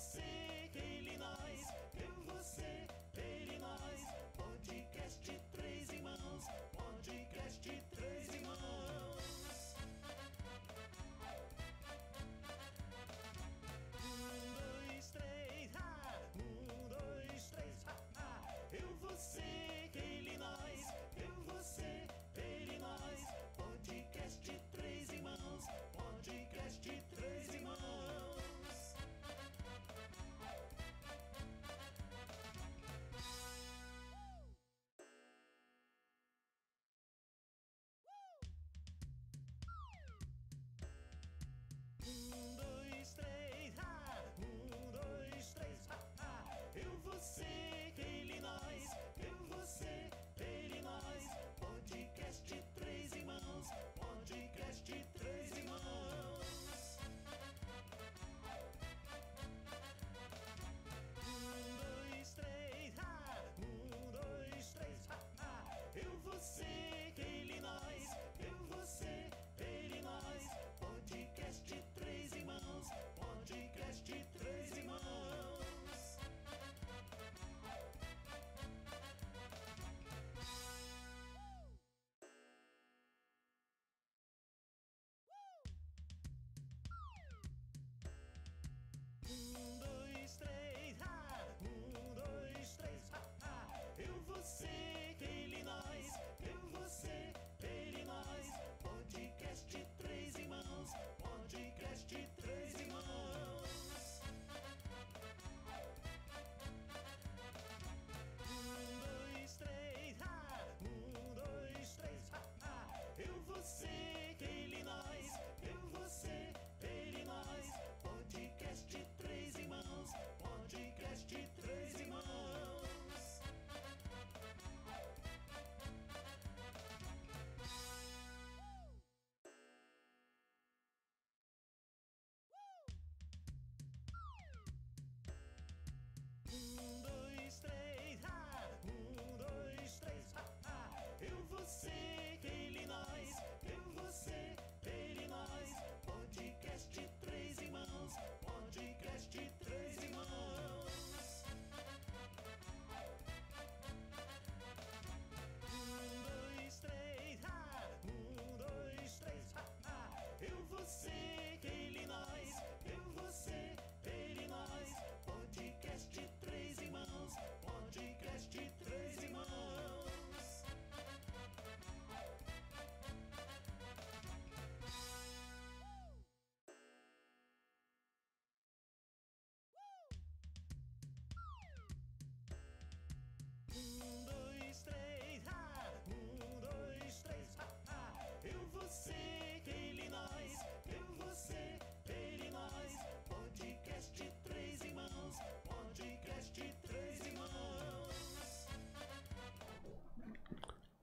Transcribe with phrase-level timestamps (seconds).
[0.00, 0.29] see.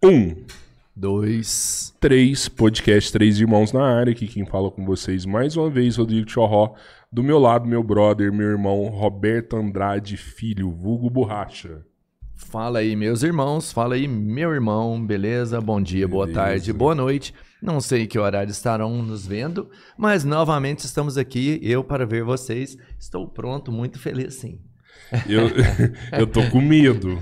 [0.04, 0.46] Um,
[0.96, 1.94] Dois.
[2.00, 4.12] três, podcast Três Irmãos na área.
[4.12, 6.76] Aqui quem fala com vocês mais uma vez, Rodrigo Chorró.
[7.12, 11.84] Do meu lado, meu brother, meu irmão Roberto Andrade Filho, vulgo Borracha.
[12.36, 13.72] Fala aí, meus irmãos.
[13.72, 15.04] Fala aí, meu irmão.
[15.04, 15.60] Beleza?
[15.60, 16.44] Bom dia, boa Beleza.
[16.44, 17.34] tarde, boa noite.
[17.60, 22.78] Não sei que horário estarão nos vendo, mas novamente estamos aqui, eu para ver vocês.
[23.00, 24.60] Estou pronto, muito feliz sim.
[25.28, 25.50] Eu,
[26.20, 27.18] eu tô com medo.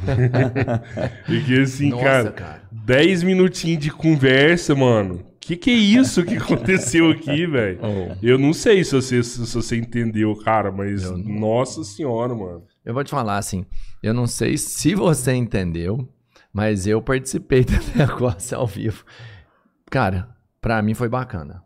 [1.26, 2.62] Porque assim, Nossa, cara, cara.
[2.72, 5.24] 10 minutinhos de conversa, mano.
[5.40, 7.80] Que que é isso que aconteceu aqui, velho?
[7.84, 8.16] Oh.
[8.24, 12.64] Eu não sei se você, se você entendeu, cara, mas Eu nossa senhora, mano.
[12.84, 13.64] Eu vou te falar assim,
[14.02, 16.10] eu não sei se você entendeu,
[16.52, 19.04] mas eu participei do negócio ao vivo.
[19.92, 20.28] Cara,
[20.60, 21.64] pra mim foi bacana.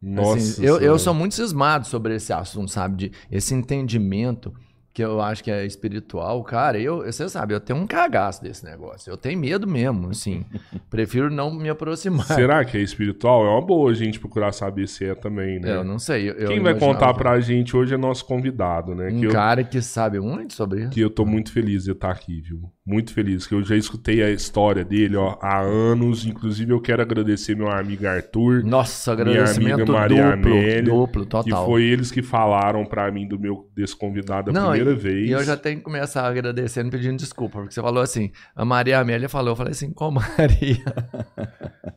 [0.00, 2.96] Nossa Assim, eu, eu sou muito cismado sobre esse assunto, sabe?
[2.96, 4.52] De esse entendimento
[4.98, 6.42] que eu acho que é espiritual.
[6.42, 9.08] Cara, eu, você sabe, eu tenho um cagaço desse negócio.
[9.12, 10.44] Eu tenho medo mesmo, assim.
[10.90, 12.26] Prefiro não me aproximar.
[12.26, 13.46] Será que é espiritual?
[13.46, 15.76] É uma boa a gente procurar saber se é também, né?
[15.76, 16.30] Eu não sei.
[16.30, 19.08] eu- eu Quem vai contar que pra gente hoje é nosso convidado, né?
[19.12, 20.90] Um que, eu, cara que sabe muito sobre isso.
[20.90, 22.60] que eu tô muito feliz de estar aqui, viu?
[22.84, 26.26] Muito feliz, que eu já escutei a história dele, ó, há anos.
[26.26, 31.22] Inclusive, eu quero agradecer meu amigo Arthur, Nossa, minha agradecimento amiga Maria duplo, Amélia, duplo,
[31.24, 31.66] que total.
[31.66, 35.28] foi eles que falaram pra mim do meu desse convidado a Não, primeira e, vez.
[35.28, 38.98] E eu já tenho que começar agradecendo, pedindo desculpa, porque você falou assim, a Maria
[38.98, 40.82] Amélia falou, eu falei assim, qual Maria?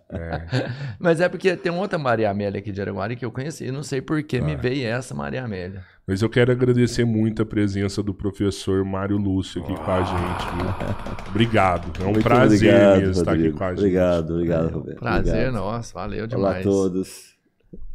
[0.10, 0.70] É.
[1.00, 3.84] Mas é porque tem outra Maria Amélia aqui de Araguari que eu conheci, e não
[3.84, 4.42] sei por que Ah.
[4.44, 5.84] me veio essa Maria Amélia.
[6.08, 10.56] Mas eu quero agradecer muito a presença do professor Mário Lúcio aqui com a gente,
[10.56, 11.26] viu?
[11.30, 11.92] Obrigado.
[12.02, 13.78] É um Muito prazer obrigado, mesmo estar aqui com a gente.
[13.80, 15.00] Obrigado, obrigado, Roberto.
[15.00, 15.54] Prazer, Obrigado.
[15.54, 16.58] nossa, valeu Olá demais.
[16.66, 17.31] a todos.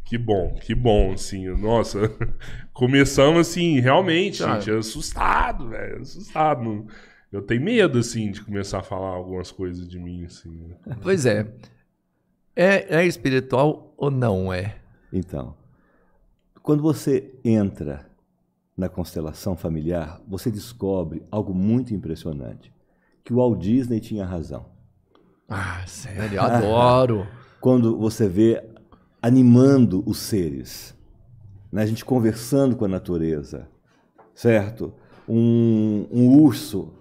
[0.07, 1.47] Que bom, que bom, assim.
[1.49, 1.99] Nossa,
[2.73, 4.59] começamos assim, realmente, Ah.
[4.59, 6.87] gente, assustado, velho, assustado.
[7.31, 10.71] Eu tenho medo, assim, de começar a falar algumas coisas de mim, assim.
[11.01, 11.45] Pois é.
[12.55, 12.99] é.
[13.01, 14.77] É espiritual ou não é?
[15.11, 15.55] Então,
[16.63, 18.09] quando você entra
[18.77, 22.71] na constelação familiar, você descobre algo muito impressionante.
[23.25, 24.67] Que o Walt Disney tinha razão.
[25.49, 27.27] Ah, sério, eu adoro.
[27.59, 28.63] Quando você vê
[29.27, 30.95] animando os seres,
[31.71, 31.83] né?
[31.83, 33.67] a gente conversando com a natureza,
[34.33, 34.93] certo?
[35.27, 36.93] Um, um urso,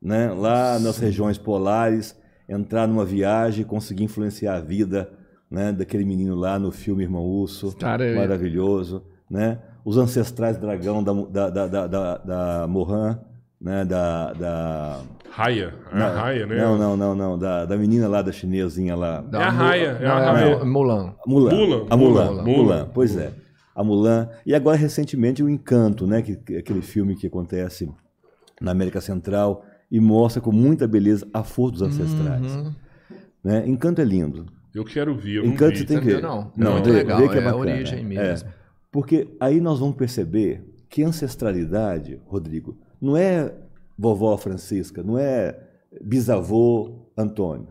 [0.00, 0.32] né?
[0.32, 2.16] lá nas regiões polares,
[2.48, 5.12] entrar numa viagem e conseguir influenciar a vida
[5.50, 5.70] né?
[5.70, 9.58] daquele menino lá no filme Irmão Urso, Cara, maravilhoso, né?
[9.84, 13.20] Os ancestrais dragão da, da, da, da, da, da Mohan,
[13.60, 13.84] né?
[13.84, 16.56] Da, da Raia, é a Raia, né?
[16.56, 20.06] não, não, não, não, da, da menina lá da chinesinha lá, É a raia, é
[20.06, 20.58] a Não, raia.
[20.58, 21.14] Mu- Mulan.
[21.26, 21.54] Mulan.
[21.54, 22.24] Mulan, A Mulan.
[22.24, 22.90] Mulan, Mulan, Mulan.
[22.94, 23.32] pois é.
[23.74, 24.28] A Mulan.
[24.46, 26.22] E agora, recentemente, o Encanto, né?
[26.22, 27.90] Que, que- aquele filme que acontece
[28.60, 32.56] na América Central e mostra com muita beleza a força dos ancestrais.
[32.56, 32.74] Uhum.
[33.44, 33.64] Né?
[33.68, 34.46] Encanto é lindo.
[34.74, 35.78] Eu quero ver, eu não Encanto vi.
[35.78, 36.22] você tem que ver.
[36.22, 36.50] não?
[36.56, 38.48] Não, Muito vê- legal, vê que é é a origem mesmo.
[38.90, 43.54] Porque aí nós vamos perceber que ancestralidade, Rodrigo, não é
[43.98, 45.58] vovó Francisca, não é
[46.02, 47.68] bisavô Antônio,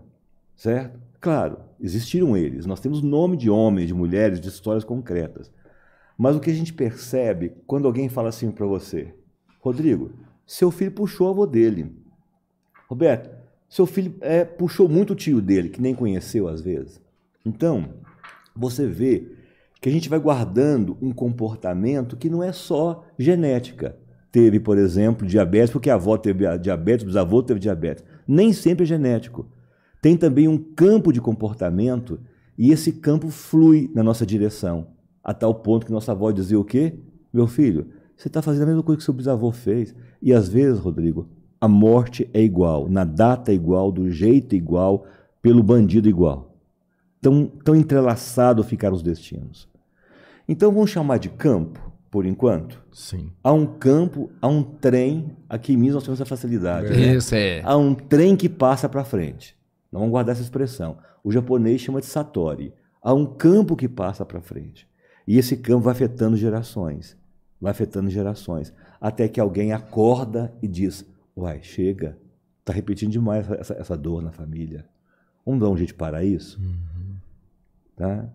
[0.56, 1.00] certo?
[1.20, 2.66] Claro, existiram eles.
[2.66, 5.52] Nós temos nome de homens, de mulheres, de histórias concretas.
[6.18, 9.14] Mas o que a gente percebe quando alguém fala assim para você,
[9.60, 10.12] Rodrigo,
[10.46, 11.92] seu filho puxou o avô dele.
[12.88, 13.30] Roberto,
[13.68, 17.02] seu filho é, puxou muito o tio dele, que nem conheceu às vezes.
[17.46, 17.90] Então,
[18.56, 19.36] você vê
[19.82, 23.98] que a gente vai guardando um comportamento que não é só genética.
[24.36, 28.04] Teve, por exemplo, diabetes, porque a avó teve diabetes, o bisavô teve diabetes.
[28.28, 29.48] Nem sempre é genético.
[30.02, 32.20] Tem também um campo de comportamento
[32.58, 34.88] e esse campo flui na nossa direção,
[35.24, 37.00] a tal ponto que nossa avó dizia o quê?
[37.32, 39.96] Meu filho, você está fazendo a mesma coisa que seu bisavô fez.
[40.22, 41.30] E às vezes, Rodrigo,
[41.62, 45.06] a morte é igual, na data é igual, do jeito igual,
[45.42, 46.58] pelo bandido igual.
[47.22, 49.70] Tão, tão entrelaçado ficaram os destinos.
[50.46, 51.85] Então vamos chamar de campo,
[52.16, 52.82] por enquanto.
[52.94, 53.30] Sim.
[53.44, 56.90] Há um campo, há um trem, aqui em Minas nós temos essa facilidade.
[56.90, 57.14] né?
[57.14, 57.62] Isso é.
[57.62, 59.54] Há um trem que passa para frente.
[59.92, 60.98] Não vamos guardar essa expressão.
[61.22, 62.74] O japonês chama de satori.
[63.02, 64.88] Há um campo que passa para frente.
[65.28, 67.18] E esse campo vai afetando gerações.
[67.60, 68.72] Vai afetando gerações.
[69.02, 72.18] Até que alguém acorda e diz: Uai, chega.
[72.62, 74.86] Está repetindo demais essa, essa dor na família.
[75.46, 76.62] Vamos dar um jeito para isso?
[77.94, 78.26] Tá?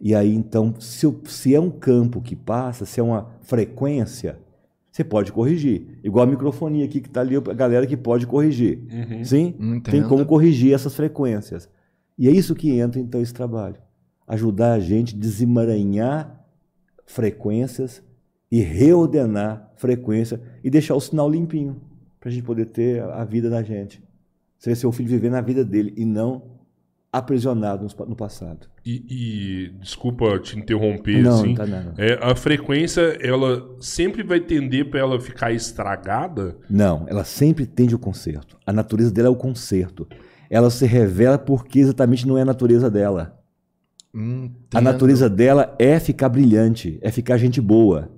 [0.00, 4.38] E aí, então, se, se é um campo que passa, se é uma frequência,
[4.90, 5.98] você pode corrigir.
[6.02, 8.80] Igual a microfonia aqui, que está ali, a galera que pode corrigir.
[8.90, 9.24] Uhum.
[9.24, 9.54] Sim?
[9.58, 9.82] Entendo.
[9.82, 11.68] Tem como corrigir essas frequências.
[12.16, 13.76] E é isso que entra, então, esse trabalho.
[14.26, 16.44] Ajudar a gente a desemaranhar
[17.04, 18.02] frequências
[18.50, 21.80] e reordenar frequência e deixar o sinal limpinho
[22.18, 24.02] para a gente poder ter a a vida da gente.
[24.58, 26.59] Você vê seu filho viver na vida dele e não
[27.12, 28.68] aprisionado no, passado.
[28.84, 31.48] E, e, desculpa te interromper, Não, assim.
[31.48, 31.94] não tá nada.
[31.98, 36.56] É, a frequência, ela sempre vai tender para ela ficar estragada?
[36.68, 38.56] Não, ela sempre tende ao conserto.
[38.64, 40.06] A natureza dela é o conserto.
[40.48, 43.36] Ela se revela porque exatamente não é a natureza dela.
[44.14, 44.82] Hum, A entendo.
[44.82, 48.08] natureza dela é ficar brilhante, é ficar gente boa.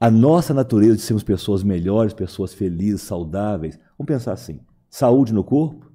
[0.00, 3.78] A nossa natureza de sermos pessoas melhores, pessoas felizes, saudáveis.
[3.96, 5.90] Vamos pensar assim: saúde no corpo,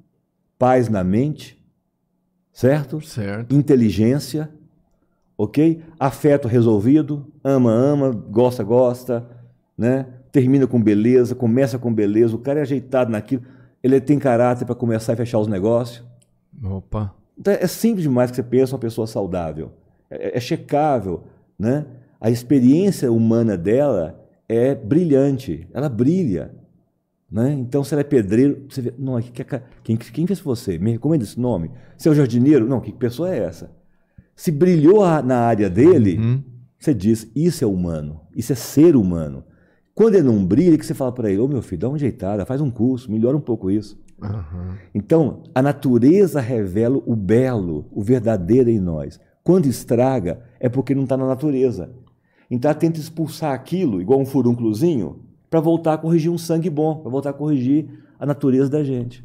[0.58, 1.59] paz na mente,
[2.60, 3.00] certo?
[3.00, 3.56] Certo.
[3.56, 4.50] Inteligência,
[5.38, 5.82] ok?
[5.98, 9.26] Afeto resolvido, ama, ama, gosta, gosta,
[9.78, 10.08] né?
[10.30, 13.44] Termina com beleza, começa com beleza, o cara é ajeitado naquilo,
[13.82, 16.06] ele tem caráter para começar e fechar os negócios.
[16.62, 17.16] Opa.
[17.38, 19.72] Então, é simples demais que você pensa uma pessoa saudável.
[20.12, 21.24] É, é checável,
[21.58, 21.86] né?
[22.20, 24.20] A experiência humana dela
[24.50, 26.52] é brilhante, ela brilha.
[27.32, 27.54] Né?
[27.54, 29.46] Então, se ela é pedreiro, você vê, não, que-
[29.84, 30.80] quem, quem fez você?
[30.80, 31.70] Me recomenda esse nome.
[31.98, 33.72] Se é o jardineiro, não, que pessoa é essa?
[34.36, 36.42] Se brilhou a- na área dele, Hum.
[36.80, 39.44] você diz, isso é humano, isso é ser humano.
[39.94, 42.46] Quando ele não brilha, que você fala para ele, ô meu filho, dá uma ajeitada,
[42.46, 44.00] faz um curso, melhora um pouco isso.
[44.22, 44.78] Aham.
[44.96, 49.20] Então, a natureza revela o belo, o verdadeiro em nós.
[49.44, 51.92] Quando estraga, é porque não está na natureza.
[52.50, 56.98] Então, ela tenta expulsar aquilo, igual um furúnculozinho, para voltar a corrigir um sangue bom,
[56.98, 57.88] para voltar a corrigir
[58.20, 59.24] a natureza da gente.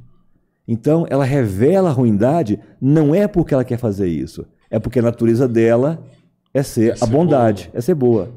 [0.66, 5.02] Então, ela revela a ruindade, não é porque ela quer fazer isso, é porque a
[5.02, 6.02] natureza dela
[6.54, 8.30] é ser É a ser bondade, é ser boa.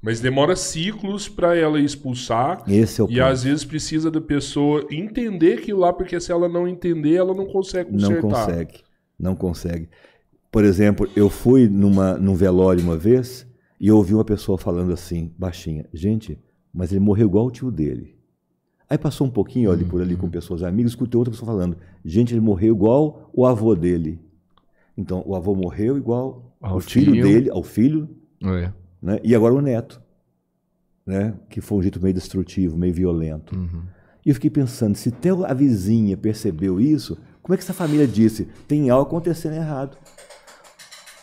[0.00, 2.62] Mas demora ciclos para ela expulsar.
[2.68, 3.22] Esse é o E ponto.
[3.24, 7.46] às vezes precisa da pessoa entender aquilo lá, porque se ela não entender, ela não
[7.46, 8.46] consegue Não consertar.
[8.46, 8.74] consegue.
[9.18, 9.88] Não consegue.
[10.50, 13.46] Por exemplo, eu fui numa, num velório uma vez
[13.80, 16.38] e ouvi uma pessoa falando assim, baixinha, gente,
[16.72, 18.16] mas ele morreu igual o tio dele.
[18.88, 22.34] Aí passou um pouquinho ali por ali com pessoas amigas, escutei outra pessoa falando, gente,
[22.34, 24.20] ele morreu igual o avô dele.
[24.96, 27.24] Então, o avô morreu igual Ao ao filho, filho.
[27.24, 28.08] dele, ao filho,
[28.44, 28.70] É.
[29.00, 29.18] né?
[29.24, 30.00] e agora o neto,
[31.06, 31.34] né?
[31.48, 33.56] que foi um jeito meio destrutivo, meio violento.
[33.56, 33.82] Uhum.
[34.24, 38.06] E eu fiquei pensando, se até a vizinha percebeu isso, como é que essa família
[38.06, 38.46] disse?
[38.68, 39.96] Tem algo acontecendo errado.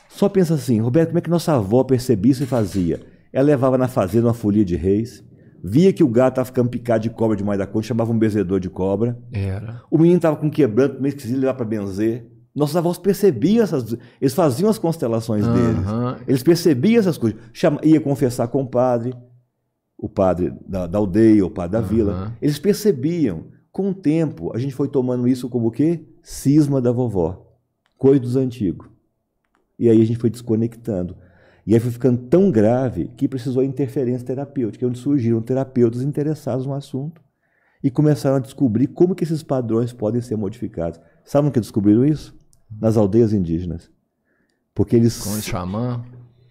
[0.09, 2.99] Só pensa assim, Roberto, como é que nossa avó percebia isso e fazia?
[3.31, 5.23] Ela levava na fazenda uma folia de reis,
[5.63, 8.59] via que o gato estava ficando picado de cobra demais da conta, chamava um benzedor
[8.59, 9.17] de cobra.
[9.31, 9.81] Era.
[9.89, 12.25] O menino estava com quebranto, meio esquisito, levar para benzer.
[12.55, 13.95] Nossos avós percebiam essas...
[14.19, 15.87] Eles faziam as constelações deles.
[15.87, 16.17] Aham.
[16.27, 17.39] Eles percebiam essas coisas.
[17.53, 19.13] Chama, ia confessar com o padre,
[19.97, 22.11] o padre da, da aldeia, o padre da vila.
[22.11, 22.33] Aham.
[22.41, 23.45] Eles percebiam.
[23.71, 26.03] Com o tempo, a gente foi tomando isso como o quê?
[26.23, 27.45] Cisma da vovó.
[27.97, 28.87] Coisa dos antigos.
[29.77, 31.15] E aí a gente foi desconectando.
[31.69, 36.65] E aí foi ficando tão grave que precisou de interferência terapêutica, onde surgiram terapeutas interessados
[36.65, 37.21] no assunto
[37.83, 40.99] e começaram a descobrir como que esses padrões podem ser modificados.
[41.23, 42.35] Sabe no que descobriram isso?
[42.81, 43.87] Nas aldeias indígenas.
[44.73, 46.03] Porque eles Com o xamã.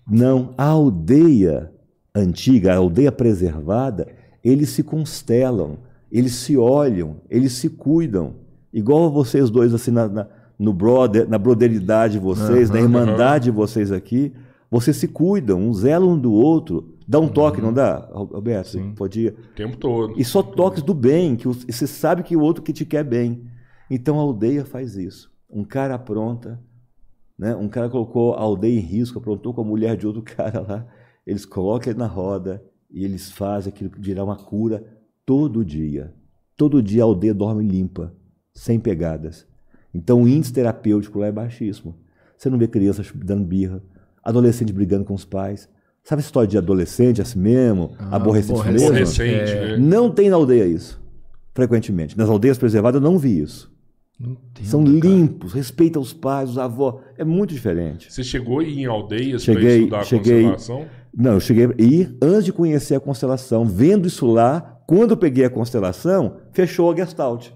[0.09, 1.73] não, a aldeia
[2.15, 4.07] antiga, a aldeia preservada,
[4.45, 5.79] eles se constelam,
[6.13, 8.37] eles se olham, eles se cuidam.
[8.73, 13.51] Igual vocês dois, assim, na, na, no brother, na broderidade de vocês, na irmandade de
[13.51, 14.33] vocês aqui,
[14.71, 16.95] vocês se cuidam, um zelam um do outro.
[17.07, 18.71] Dá um toque, não dá, Alberto?
[18.71, 19.35] Você Podia.
[19.53, 20.15] O tempo todo.
[20.17, 23.47] E só toques do bem, que você sabe que o outro que te quer bem.
[23.91, 25.33] Então a aldeia faz isso.
[25.51, 26.63] Um cara apronta,
[27.39, 27.57] né?
[27.57, 30.87] um cara colocou a aldeia em risco, aprontou com a mulher de outro cara lá.
[31.27, 34.85] Eles colocam ele na roda e eles fazem aquilo que dirá uma cura
[35.25, 36.15] todo dia.
[36.57, 38.15] Todo dia a aldeia dorme limpa,
[38.53, 39.47] sem pegadas.
[39.95, 41.99] Então o índice terapêutico lá é baixíssimo.
[42.37, 43.83] Você não vê crianças dando birra,
[44.23, 45.69] adolescente brigando com os pais.
[46.05, 48.91] Sabe essa história de adolescente, assim mesmo, aborrecente aborrecente.
[48.93, 48.99] mesmo?
[48.99, 49.69] Recente, É.
[49.73, 49.77] né?
[49.79, 51.01] Não tem na aldeia isso,
[51.55, 52.17] frequentemente.
[52.17, 53.71] Nas aldeias preservadas eu não vi isso.
[54.21, 54.97] Entendo, São cara.
[54.99, 56.97] limpos, respeitam os pais, os avós.
[57.17, 58.13] É muito diferente.
[58.13, 60.87] Você chegou a ir em aldeias para Cheguei- estudar a cheguei- conservação?
[61.17, 64.77] Não, eu cheguei a ir antes de conhecer a constelação, vendo isso lá.
[64.89, 67.49] Quando eu peguei a constelação, fechou a Gestalt.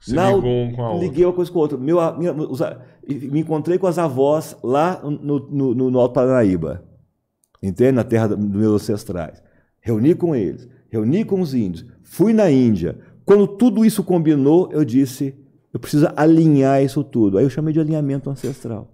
[0.00, 1.06] Você Na- ligou um com a outra.
[1.08, 1.76] Liguei uma coisa com a outra.
[1.78, 5.98] Meu, a- minha- os a- e me encontrei com as avós lá no, no, no-
[5.98, 6.84] Alto Paranaíba,
[7.62, 7.92] entende?
[7.92, 9.42] Na terra dos meus ancestrais.
[9.80, 12.98] Reuni com eles, reuni com os índios, fui na Índia.
[13.24, 15.34] Quando tudo isso combinou, eu disse,
[15.72, 17.38] eu preciso alinhar isso tudo.
[17.38, 18.88] Aí eu chamei de alinhamento ancestral.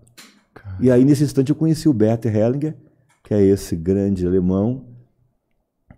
[0.81, 2.77] E aí, nesse instante, eu conheci o Bert Hellinger,
[3.25, 4.87] que é esse grande alemão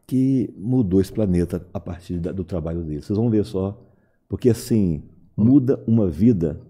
[0.07, 3.03] que mudou esse planeta a partir da- do trabalho dele.
[3.03, 3.81] Vocês vão ver só.
[4.29, 5.03] Porque, assim,
[5.37, 6.61] muda uma vida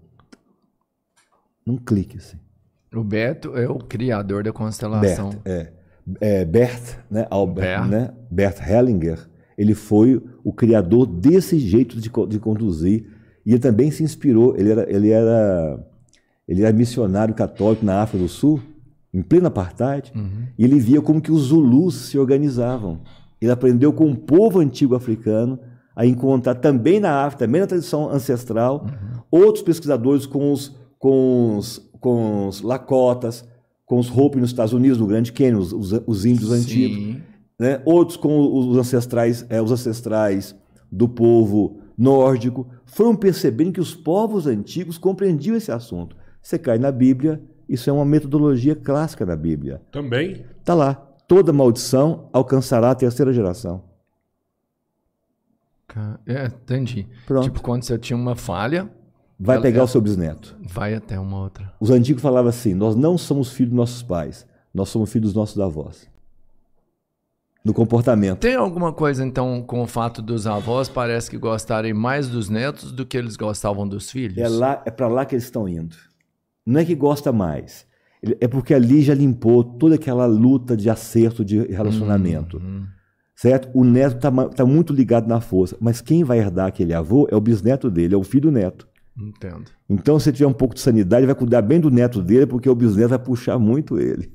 [1.65, 2.37] num clique, assim.
[2.93, 5.29] O Beto é o criador da constelação.
[5.29, 5.71] Bert, é,
[6.19, 7.89] é, Bert, né, Albert, Bert.
[7.89, 13.05] né, Bert Hellinger, ele foi o criador desse jeito de, de conduzir.
[13.45, 15.79] E ele também se inspirou, ele era, ele era,
[16.47, 18.59] ele era missionário católico na África do Sul,
[19.13, 20.47] em plena apartheid, Uhum.
[20.57, 22.99] e ele via como que os Zulus se organizavam.
[23.41, 25.59] Ele aprendeu com o povo antigo africano
[25.95, 28.85] a encontrar também na África, também na tradição ancestral,
[29.29, 33.43] outros pesquisadores com os, com os, com os Lakotas,
[33.87, 37.21] com os Hopi nos Estados Unidos, no Grande Quênia, os, os, os índios antigos Sim.
[37.59, 37.81] né?
[37.83, 40.55] outros com os ancestrais, é, os ancestrais
[40.91, 46.15] do povo nórdico, foram percebendo que os povos antigos compreendiam esse assunto.
[46.39, 49.81] Você cai na Bíblia, isso é uma metodologia clássica na Bíblia.
[49.91, 50.45] Também?
[50.59, 50.93] Está lá.
[51.27, 53.83] Toda maldição alcançará a terceira geração.
[56.27, 57.07] É, entendi.
[57.25, 57.45] Pronto.
[57.45, 58.89] Tipo, quando você tinha uma falha,
[59.43, 60.55] Vai Ela- pegar ela- o seu bisneto.
[60.61, 61.73] vai até uma outra.
[61.79, 65.35] Os antigos falavam assim: nós não somos filhos dos nossos pais, nós somos filhos dos
[65.35, 66.07] nossos avós.
[67.63, 68.39] No comportamento.
[68.39, 72.91] Tem alguma coisa, então, com o fato dos avós parece que gostarem mais dos netos
[72.91, 74.37] do que eles gostavam dos filhos?
[74.37, 75.95] É, lá, é para lá que eles estão indo.
[76.65, 77.85] Não é que gosta mais.
[78.39, 82.57] É porque ali já limpou toda aquela luta de acerto de relacionamento.
[82.57, 82.85] Uhum.
[83.35, 83.69] Certo?
[83.73, 85.75] O neto está muito ligado na força.
[85.79, 88.87] Mas quem vai herdar aquele avô é o bisneto dele, é o filho do neto.
[89.17, 89.65] Entendo.
[89.89, 92.75] Então, se tiver um pouco de sanidade, vai cuidar bem do neto dele, porque o
[92.75, 94.31] bisneto vai puxar muito ele.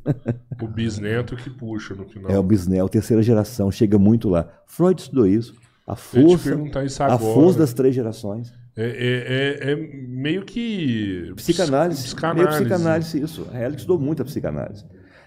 [0.62, 2.31] O bisneto que puxa no final.
[2.31, 4.49] É o bisneto, a terceira geração, chega muito lá.
[4.67, 5.55] Freud estudou isso.
[5.87, 7.19] A força, isso a agora.
[7.35, 8.53] força das três gerações.
[8.77, 11.33] É, é- é- é meio que.
[11.37, 12.03] Psicanálise.
[12.03, 12.45] Psicanálise.
[12.47, 13.47] Meio psicanálise, isso.
[13.53, 14.85] A Ela estudou muito a psicanálise.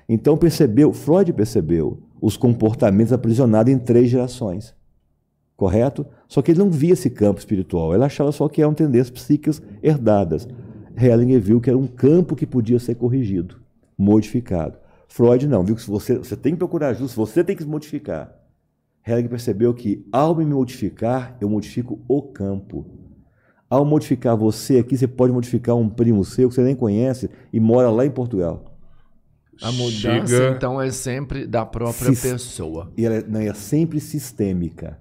[0.07, 4.75] Então percebeu, Freud percebeu os comportamentos aprisionados em três gerações.
[5.59, 6.05] Correto?
[6.25, 7.93] Só que ele não via esse campo espiritual.
[7.93, 10.47] Ele achava só que eram tendências psíquicas herdadas.
[10.95, 13.57] Hellinger viu que era um campo que podia ser corrigido,
[13.97, 14.77] modificado.
[15.09, 17.67] Freud não, viu que se você, você tem que procurar ajuda, você tem que se
[17.67, 18.33] modificar.
[19.05, 22.85] Hellinger percebeu que ao me modificar, eu modifico o campo.
[23.69, 27.59] Ao modificar você aqui, você pode modificar um primo seu que você nem conhece e
[27.59, 28.63] mora lá em Portugal.
[29.61, 32.93] A mudança, Chega- então, é sempre da própria Sis- pessoa.
[32.97, 34.97] E ela é- não, é sempre sistêmica.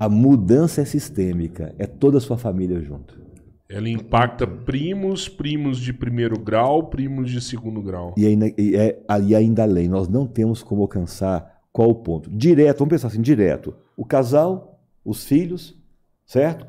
[0.00, 3.20] A mudança é sistêmica, é toda a sua família junto.
[3.68, 8.14] Ela impacta primos, primos de primeiro grau, primos de segundo grau.
[8.16, 12.30] E ainda, e é ali ainda além, nós não temos como alcançar qual o ponto.
[12.30, 13.74] Direto, vamos pensar assim, direto.
[13.94, 15.78] O casal, os filhos,
[16.24, 16.66] certo?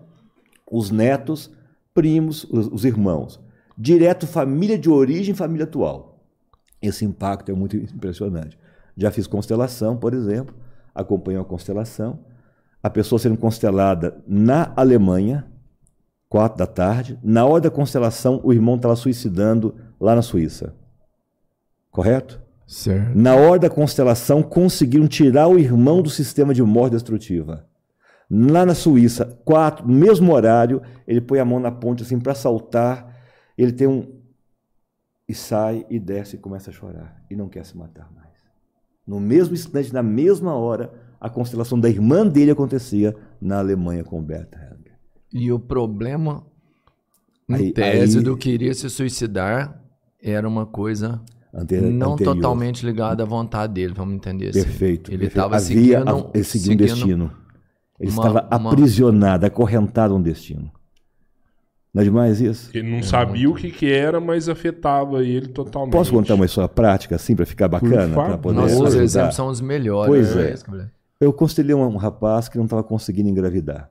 [0.70, 1.50] Os netos,
[1.94, 3.40] primos, os, os irmãos.
[3.78, 6.22] Direto, família de origem, família atual.
[6.82, 8.60] Esse impacto é muito impressionante.
[8.98, 10.54] Já fiz constelação, por exemplo,
[10.94, 12.20] acompanhei a constelação.
[12.84, 15.46] A pessoa sendo constelada na Alemanha,
[16.32, 17.20] quatro da tarde.
[17.22, 20.74] Na hora da constelação, o irmão estava suicidando lá na Suíça.
[21.92, 22.42] Correto?
[22.66, 23.18] Certo.
[23.18, 27.68] Na hora da constelação, conseguiram tirar o irmão do sistema de morte destrutiva.
[28.30, 33.14] Lá na Suíça, quatro, mesmo horário, ele põe a mão na ponte assim para saltar.
[33.58, 34.22] Ele tem um.
[35.28, 37.22] E sai e desce e começa a chorar.
[37.30, 38.32] E não quer se matar mais.
[39.06, 44.20] No mesmo instante, na mesma hora, a constelação da irmã dele acontecia na Alemanha com
[44.22, 44.98] Berta Hellinger.
[45.32, 46.44] E o problema,
[47.48, 49.80] em Aí- tese, aí- do que iria se suicidar
[50.22, 51.22] era uma coisa
[51.54, 52.36] Ante- não anterior.
[52.36, 54.64] totalmente ligada à vontade dele, vamos entender assim.
[54.64, 55.14] Perfeito.
[55.14, 57.32] Ele estava seguindo, a- ele um destino.
[58.00, 60.72] Ele uma- estava uma- aprisionado, acorrentado a um destino.
[61.94, 62.72] Não é demais isso?
[62.74, 65.92] Ele não sabia o que, que era, mas afetava ele totalmente.
[65.92, 68.08] Posso contar uma história prática assim para ficar bacana?
[68.08, 68.26] favor.
[68.26, 69.04] Para poder Nossos ajudar?
[69.04, 70.08] exemplos são os melhores.
[70.08, 70.52] Pois né?
[70.52, 70.90] é.
[71.22, 73.90] Eu constelei um, um rapaz que não estava conseguindo engravidar.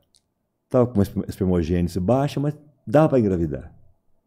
[0.67, 2.55] Estava com uma esper- espermogênese baixa, mas
[2.87, 3.73] dava para engravidar.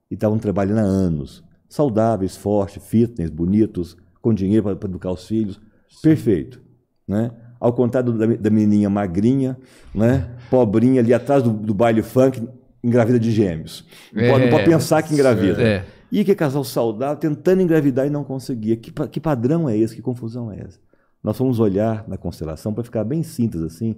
[0.10, 1.44] E estavam trabalhando há anos.
[1.68, 5.60] Saudáveis, fortes, fitness, bonitos, com dinheiro para educar os filhos.
[6.02, 6.62] Perfeito.
[7.08, 7.32] Né?
[7.60, 9.58] Ao contrário da, da menininha magrinha,
[9.94, 10.30] né?
[10.50, 12.48] pobrinha ali atrás do, do baile funk,
[12.84, 13.86] engravida de gêmeos.
[14.14, 15.62] Não, pode, não pode É, pensar que engravida.
[15.62, 15.86] É.
[16.12, 18.78] E que casal saudável tentando engravidar e não conseguia.
[18.78, 19.96] Que, que padrão é esse?
[19.96, 20.80] Que confusão é essa?
[21.24, 23.96] Nós vamos olhar na constelação para ficar bem síntese assim,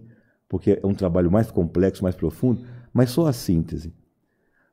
[0.48, 3.94] porque é um trabalho mais complexo, mais profundo, mas só a síntese.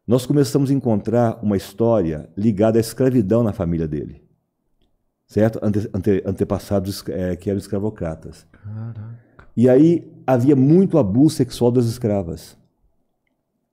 [0.06, 4.22] Nós começamos a encontrar uma história ligada à escravidão na família dele.
[5.26, 5.58] Certo?
[5.62, 8.46] Ante, ante- antepassados eh, que eram escravocratas.
[9.56, 12.58] E aí havia muito abuso sexual das escravas.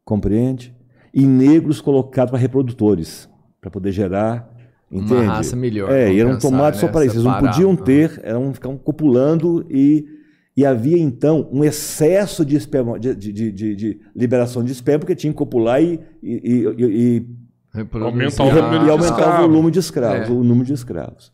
[0.05, 0.73] Compreende?
[1.13, 4.55] E negros colocados para reprodutores, para poder gerar.
[4.91, 5.25] Entende?
[5.25, 6.91] raça melhor, É, e eram tomados só né?
[6.91, 7.15] para isso.
[7.15, 7.77] Eles não podiam Ah.
[7.77, 10.05] ter, eram ficavam copulando e,
[10.57, 14.99] e havia então um excesso de, esperma, de, de, de- de- de liberação de esperma,
[15.01, 17.25] porque tinha que copular e, e, e- e-.
[18.01, 19.39] Aumentar o e, número e de aumentar o escravos.
[19.47, 20.31] volume de escravos, É.
[20.31, 21.31] o número de escravos.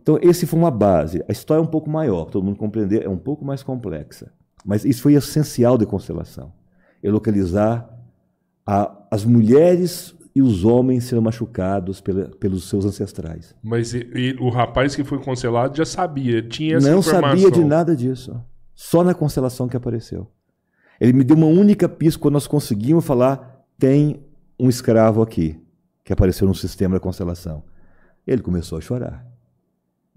[0.00, 1.22] Então, esse foi uma base.
[1.28, 4.32] A história é um pouco maior, para todo mundo compreender, é um pouco mais complexa.
[4.64, 6.50] Mas isso foi essencial da constelação.
[7.02, 7.86] É localizar
[8.66, 13.54] a- as mulheres e os homens serão machucados pela- pelos seus ancestrais.
[13.62, 17.38] Mas e- e o rapaz que foi cancelado já sabia, tinha essa Não informação.
[17.38, 18.40] sabia de nada disso.
[18.74, 20.28] Só na constelação que apareceu.
[21.00, 24.20] Ele me deu uma única pista quando nós conseguimos falar: tem
[24.58, 25.60] um escravo aqui,
[26.04, 27.62] que apareceu no sistema da constelação.
[28.26, 29.26] Ele começou a chorar.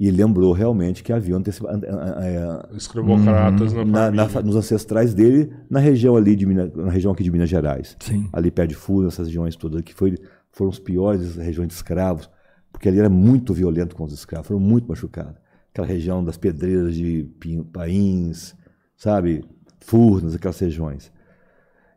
[0.04, 3.86] E lembrou realmente que havia antecipa- an- an- an- Escravocratas na, Uhum.
[3.86, 4.48] na- na- família.
[4.48, 7.96] nos ancestrais dele na região ali de Minas, na região aqui de Minas Gerais.
[8.00, 8.28] Sim.
[8.34, 10.18] Ali perto de Fura, essas regiões todas que foi,
[10.52, 12.28] foram os piores regiões de escravos,
[12.72, 15.36] porque ali era muito violento com os escravos, foram muito machucados.
[15.72, 17.30] Aquela região das pedreiras de
[17.72, 18.56] Pains,
[18.98, 19.44] sabe?
[19.82, 21.12] Furnas, aquelas regiões.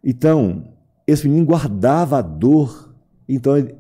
[0.05, 0.65] Então,
[1.07, 2.95] esse menino guardava a dor,
[3.27, 3.75] então ele-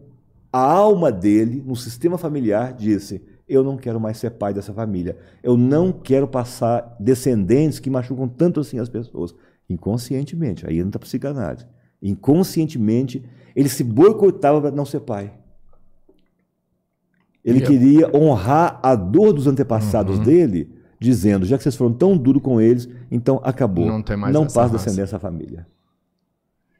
[0.50, 5.16] a alma dele, no sistema familiar, disse: Eu não quero mais ser pai dessa família.
[5.42, 9.35] Eu não quero passar descendentes que machucam tanto assim as pessoas.
[9.68, 11.66] Inconscientemente, aí entra a psicanálise.
[12.02, 15.33] Inconscientemente, ele se boicotava para não ser pai.
[17.44, 20.24] Ele queria honrar a dor dos antepassados Uhum.
[20.24, 23.85] dele, dizendo: já que vocês foram tão duros com eles, então acabou.
[23.87, 24.72] Não tem mais não passa raça.
[24.76, 25.66] descendência à família.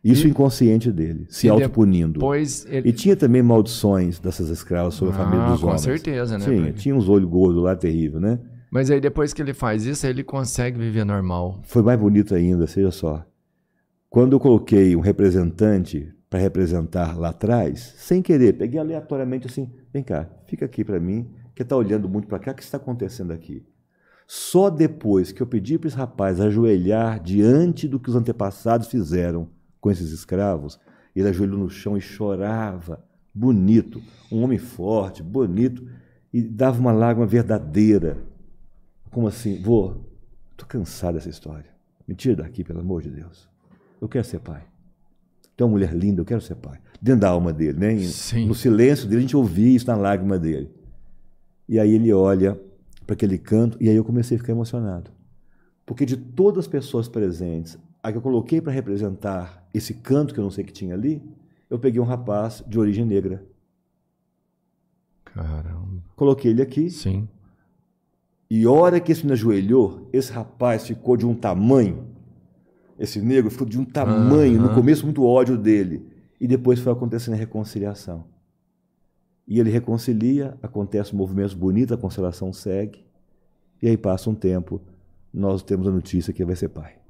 [0.05, 2.15] Isso E- inconsciente dele, se autopunindo.
[2.21, 2.91] Depois ele.
[2.91, 5.81] E tinha também maldições dessas escravas sobre a família Ah, dos com homens.
[5.81, 8.39] certeza, né, Tinha, tinha uns olhos gordos lá, terrível, né?
[8.71, 11.61] Mas aí depois que ele faz isso, ele consegue viver normal.
[11.65, 13.25] Foi mais bonito ainda, seja só.
[14.11, 20.03] Quando eu coloquei um representante para representar lá atrás, sem querer, peguei aleatoriamente assim, vem
[20.03, 23.33] cá, fica aqui para mim, que está olhando muito para cá, o que está acontecendo
[23.33, 23.65] aqui?
[24.27, 29.49] Só depois que eu pedi para esse rapaz ajoelhar diante do que os antepassados fizeram
[29.85, 30.81] com esses escravos,
[31.15, 35.87] ele ajoelhou no chão e chorava, bonito, um homem forte, bonito,
[36.33, 38.17] e dava uma lágrima verdadeira.
[39.11, 39.61] Como assim?
[39.61, 39.97] Vô,
[40.57, 41.69] tô cansado dessa história.
[42.09, 43.47] Me tira daqui, pelo amor de Deus.
[44.01, 44.65] Eu quero ser pai.
[45.55, 46.81] Tem uma mulher linda, eu quero ser pai.
[46.99, 47.99] Dentro da alma dele, né?
[48.05, 48.47] Sim.
[48.47, 50.71] No silêncio dele, a gente ouvia isso na lágrima dele.
[51.69, 52.59] E aí ele olha
[53.07, 55.11] para aquele canto, e aí eu comecei a ficar emocionado.
[55.85, 60.39] Porque de todas as pessoas presentes, a que eu coloquei para representar esse canto que
[60.39, 61.23] eu não sei que tinha ali,
[61.71, 63.43] eu peguei um rapaz de origem negra.
[65.25, 66.05] Caramba.
[66.15, 67.27] Coloquei ele aqui, Sim.
[68.51, 72.07] E a hora que esse menino ajoelhou, esse rapaz ficou de um tamanho,
[72.99, 74.75] esse negro ficou de um tamanho, no Aham.
[74.75, 76.07] começo muito ódio dele,
[76.39, 78.27] e depois foi acontecendo a reconciliação.
[79.49, 83.03] E ele reconcilia, acontece um movimento bonito, a constelação segue,
[83.81, 84.81] e aí passa um tempo,
[85.33, 87.04] nós temos a notícia que ele vai ser pai.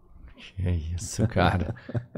[0.56, 1.74] Que isso, cara.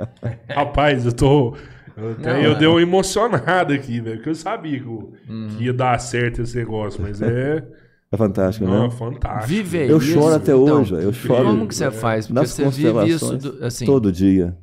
[0.48, 1.56] Rapaz, eu tô.
[1.96, 2.54] Eu, até- Não, eu é.
[2.58, 4.16] dei uma emocionada aqui, velho.
[4.16, 5.48] Porque eu sabia que, Uhum.
[5.56, 7.64] que ia dar certo esse negócio, mas é.
[8.12, 8.90] É fantástico, não, né?
[8.90, 9.48] fantástico.
[9.48, 10.12] Viver Eu isso.
[10.12, 11.44] choro até então, hoje, eu choro.
[11.44, 12.26] Como que você faz?
[12.28, 13.84] Porque Nas você vive isso do- assim.
[13.84, 14.56] todo dia,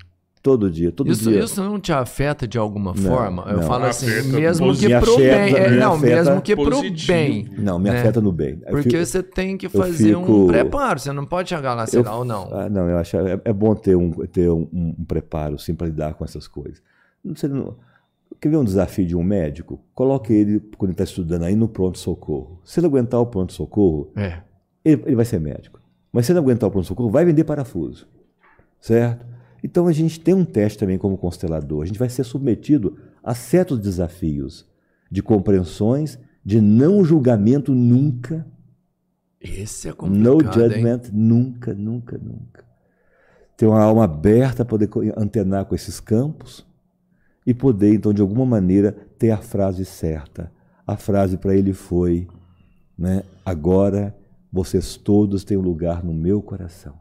[0.44, 1.40] todo dia, todo Isso, dia.
[1.42, 3.44] isso não te afeta de alguma forma?
[3.48, 3.64] Eu não.
[3.64, 5.56] falo assim, Afeta mesmo que pro afeta- bem.
[5.56, 7.08] É, não, mesmo que pro positivo.
[7.14, 7.48] bem.
[7.58, 7.98] Não, me né?
[8.00, 8.62] afeta no bem.
[8.66, 11.00] Eu Porque fico- você tem que fazer um fico- preparo.
[11.00, 12.50] Você não pode chegar lá, sei Eu- lá, ou não.
[12.52, 15.74] Ah, não, eu acho é, é bom ter um, ter um, um- um preparo sim
[15.74, 16.82] para lidar com essas coisas.
[17.24, 17.76] Não sei, não,
[18.42, 19.80] quer ver um desafio de um médico?
[19.96, 22.60] Coloque ele, quando ele está estudando aí, no pronto-socorro.
[22.66, 24.40] Se ele aguentar o pronto-socorro, É.
[24.84, 25.80] ele, ele vai ser médico.
[26.12, 28.06] Mas se ele não aguentar o pronto-socorro, vai vender parafuso.
[28.82, 29.26] Certo?
[29.64, 31.84] Então a gente tem um teste também como constelador.
[31.84, 34.66] A gente vai ser submetido a certos desafios
[35.10, 38.46] de compreensões, de não julgamento nunca.
[39.40, 40.86] Esse é No complicado, hein?
[40.86, 42.66] judgment, nunca, nunca, nunca.
[43.58, 46.66] Ter uma alma aberta, poder co- antenar com esses campos
[47.46, 50.52] e poder, então, de alguma maneira, ter a frase certa.
[50.88, 52.28] A frase para ele foi:
[52.98, 54.16] né, agora
[54.52, 56.96] vocês todos têm um lugar no meu coração.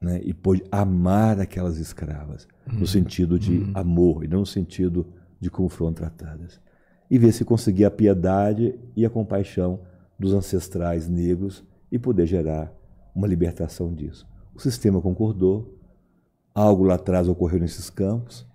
[0.00, 5.06] Né, e pôde amar aquelas escravas, no sentido de amor, e não no sentido
[5.38, 6.58] de como foram tratadas
[7.10, 9.80] e ver se conseguir a piedade e a compaixão
[10.18, 12.72] dos ancestrais negros e poder gerar
[13.14, 14.26] uma libertação disso.
[14.54, 15.76] O sistema concordou,
[16.54, 18.46] algo lá atrás ocorreu nesses campos.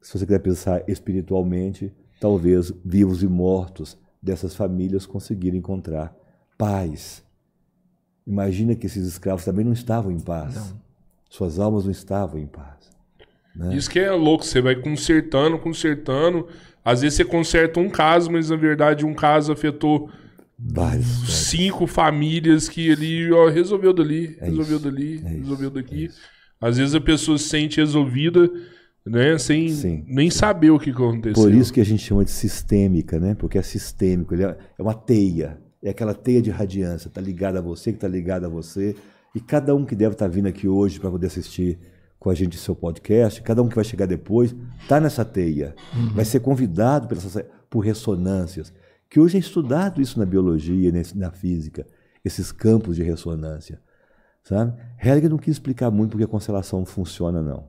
[0.00, 6.16] Se você quiser pensar espiritualmente, talvez vivos e mortos dessas famílias conseguiram encontrar
[6.58, 7.22] paz.
[8.26, 10.56] Imagina que esses escravos também não estavam em paz.
[10.56, 10.81] Não.
[11.32, 12.90] Suas almas não estavam em paz.
[13.56, 13.74] né?
[13.74, 16.46] Isso que é louco, você vai consertando, consertando.
[16.84, 20.10] Às vezes você conserta um caso, mas na verdade um caso afetou
[20.58, 21.06] Vários.
[21.48, 26.06] cinco famílias que ele ó, resolveu dali, É resolveu isso, dali, é resolveu isso, daqui.
[26.06, 26.66] é.
[26.68, 28.50] Às vezes a pessoa se sente resolvida,
[29.06, 31.42] né, sem Sim, nem saber o que aconteceu.
[31.42, 33.34] Por isso que a gente chama de sistêmica, né?
[33.34, 37.58] Porque é sistêmico, ele é é uma teia, é aquela teia de radiância, está ligada
[37.58, 38.94] a você, que está ligada a você,
[39.34, 41.78] e cada um que deve estar vindo aqui hoje para poder assistir
[42.18, 45.74] com a gente seu podcast, cada um que vai chegar depois, está nessa teia.
[46.14, 48.72] Vai ser convidado por, essas- por ressonâncias.
[49.10, 51.84] Que hoje é estudado isso na biologia, na física,
[52.24, 53.80] esses campos de ressonância.
[54.44, 54.72] Sabe?
[55.02, 57.64] Hellinger não quis explicar muito porque a constelação funciona, não.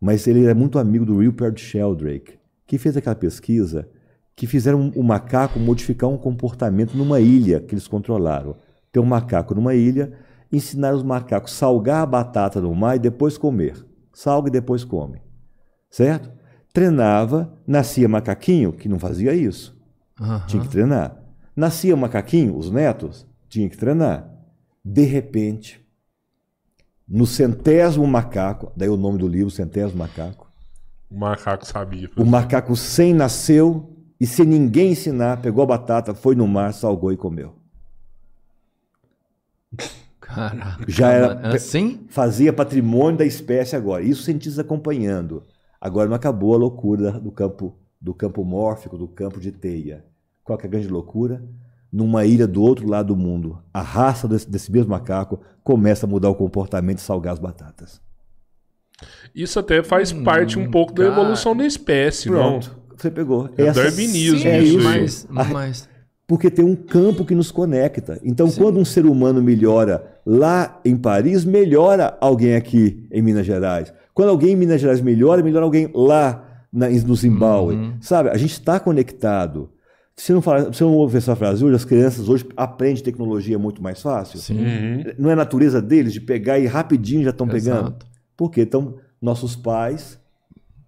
[0.00, 3.88] Mas ele era muito amigo do Rupert Sheldrake, que fez aquela pesquisa
[4.36, 8.56] que fizeram o macaco modificar um comportamento numa ilha que eles controlaram.
[8.92, 10.12] Tem um macaco numa ilha,
[10.52, 13.86] ensinaram os macacos a salgar a batata no mar e depois comer.
[14.12, 15.20] Salga e depois come.
[15.90, 16.30] Certo?
[16.72, 19.76] Treinava, nascia macaquinho, que não fazia isso.
[20.20, 20.44] Aham.
[20.46, 21.16] Tinha que treinar.
[21.56, 24.30] Nascia macaquinho, os netos, tinha que treinar.
[24.84, 25.84] De repente,
[27.08, 30.50] no centésimo macaco, daí o nome do livro, centésimo macaco,
[31.10, 32.08] O macaco sabia.
[32.16, 37.12] o macaco sem nasceu e sem ninguém ensinar, pegou a batata, foi no mar, salgou
[37.12, 37.56] e comeu.
[40.34, 40.84] Caraca.
[40.88, 41.54] Já era-.
[41.54, 42.00] Assim?
[42.08, 44.02] Fazia patrimônio da espécie agora.
[44.02, 45.42] Isso cientistas acompanhando.
[45.80, 50.04] Agora não acabou a loucura do campo, do campo mórfico, do campo de teia.
[50.44, 51.42] Qual que é a grande loucura?
[51.92, 56.08] Numa ilha do outro lado do mundo, a raça desse, desse mesmo macaco começa a
[56.08, 58.00] mudar o comportamento e salgar as batatas.
[59.34, 61.14] Isso até faz parte um pouco da cara.
[61.14, 63.48] evolução da espécie, Pronto, você pegou.
[63.56, 65.88] É Essa- darwinismo Sim, é isso mas, A- mas
[66.30, 68.20] Porque tem um campo que nos conecta.
[68.22, 73.92] Então, quando um ser humano melhora lá em Paris, melhora alguém aqui em Minas Gerais.
[74.14, 77.74] Quando alguém em Minas Gerais melhora, melhora alguém lá na- no Zimbábue.
[77.74, 77.94] Uhum.
[78.00, 78.28] Sabe?
[78.28, 79.70] A gente está conectado.
[80.16, 83.82] Se não, fala, você não ouve essa frase hoje, as crianças hoje aprendem tecnologia muito
[83.82, 84.38] mais fácil.
[84.38, 84.54] sim.
[84.56, 85.02] Uhum.
[85.18, 87.96] Não é a natureza deles de pegar e rapidinho já estão pegando?
[88.36, 90.19] Porque então nossos pais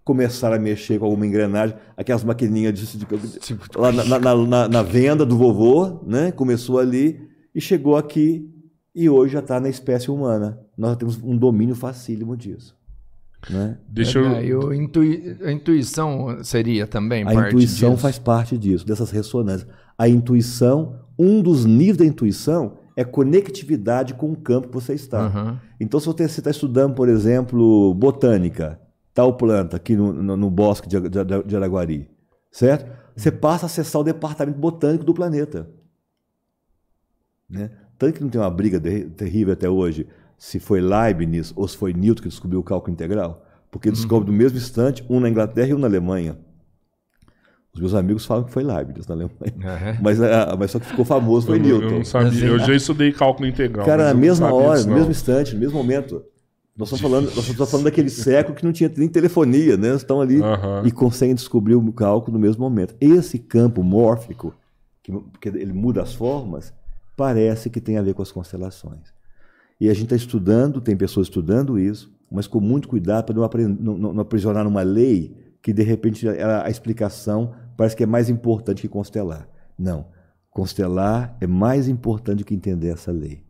[0.05, 4.69] começaram a mexer com alguma engrenagem, aquelas maquininhas de, de- Tipo, lá na, na- na-
[4.69, 6.33] na venda do vovô, né?
[6.33, 7.21] Começou ali
[7.55, 8.49] e chegou aqui
[8.95, 10.59] e hoje já está na espécie humana.
[10.77, 12.77] Nós temos um domínio facílimo disso.
[13.51, 13.79] Né?
[13.89, 14.29] Deixa eu.
[14.37, 18.03] Aí o intui- a intuição seria também A parte intuição disso.
[18.03, 19.69] faz parte disso, dessas ressonâncias.
[19.99, 25.27] A intuição, um dos níveis da intuição é conectividade com o campo que você está.
[25.27, 25.61] Aham.
[25.81, 28.79] Então, se você está estudando, por exemplo, botânica,
[29.15, 32.09] tal planta aqui no, no- no bosque de, de- de Araguari,
[32.51, 32.91] certo?
[33.15, 35.69] Você passa a acessar o departamento botânico do planeta.
[37.49, 37.71] Né?
[37.99, 40.07] Tanto que não tem uma briga de- terrível até hoje
[40.39, 44.37] se foi Leibniz ou se foi Newton que descobriu o cálculo integral, porque descobre no
[44.37, 46.37] mesmo instante, um na Inglaterra e um na Alemanha.
[47.75, 49.55] Os meus amigos falam que foi Leibniz na Alemanha.
[49.63, 49.97] É.
[50.03, 51.97] Mas, ah, mas só que ficou famoso foi eu, não- eu Newton.
[51.99, 52.45] não sabia.
[52.47, 53.87] Eu já estudei cálculo integral.
[53.87, 56.23] Cara, na mesma hora, no mesmo instante, no mesmo momento.
[56.77, 59.89] Nós estamos falando, nós estamos falando daquele século que não tinha nem telefonia, né?
[59.89, 60.83] Eles Estão ali Aham.
[60.87, 62.95] e conseguem descobrir o cálculo no mesmo momento.
[63.01, 64.55] Esse campo mórfico,
[65.03, 66.73] que, que ele muda as formas,
[67.17, 69.13] parece que tem a ver com as constelações.
[69.79, 73.69] E a gente está estudando, tem pessoas estudando isso, mas com muito cuidado para não,
[73.69, 78.07] não- não- não aprisionar numa lei que, de repente, ela- a explicação parece que é
[78.07, 79.47] mais importante que constelar.
[79.79, 80.07] Não.
[80.51, 83.43] Constelar é mais importante que entender essa lei.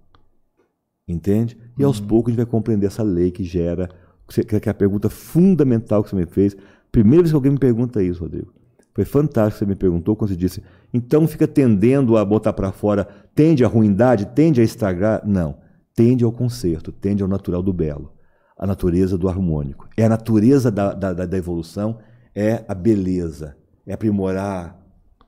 [1.06, 1.56] Entende?
[1.78, 3.88] E aos poucos a gente vai compreender essa lei que gera,
[4.28, 6.56] que é a pergunta fundamental que você me fez.
[6.90, 8.52] Primeira vez que alguém me pergunta isso, Rodrigo.
[8.94, 12.70] Foi fantástico que você me perguntou quando você disse, então fica tendendo a botar para
[12.72, 15.22] fora, tende à ruindade, tende a estragar?
[15.26, 15.56] Não.
[15.94, 18.12] Tende ao conserto, tende ao natural do belo,
[18.58, 19.88] a natureza do harmônico.
[19.96, 21.98] É a natureza da, da- da evolução,
[22.34, 24.78] é a beleza, é aprimorar,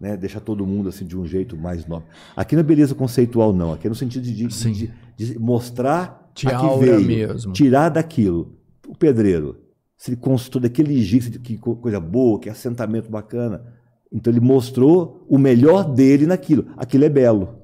[0.04, 2.06] né, deixar todo mundo assim de um jeito mais nobre.
[2.36, 3.72] Aqui não é beleza conceitual, não.
[3.72, 7.52] Aqui é no sentido de, de- de- de mostrar De a que veio, mesmo.
[7.54, 8.58] tirar daquilo.
[8.86, 9.56] O pedreiro,
[9.96, 13.64] se ele construiu daquele jeito, que co- coisa boa, que assentamento bacana.
[14.12, 16.66] Então ele mostrou o melhor dele naquilo.
[16.76, 17.60] Aquilo é belo.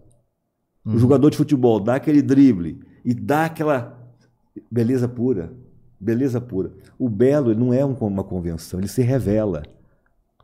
[0.85, 3.99] O jogador de futebol dá aquele drible e dá aquela
[4.71, 5.53] beleza pura.
[6.01, 6.73] Beleza pura.
[6.99, 9.63] O belo não é um- uma convenção, ele se revela.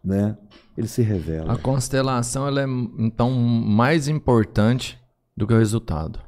[0.05, 0.37] Né?
[0.77, 1.53] Ele se revela.
[1.53, 2.67] A constelação ela é
[2.99, 4.99] então mais importante
[5.37, 6.19] do que o resultado.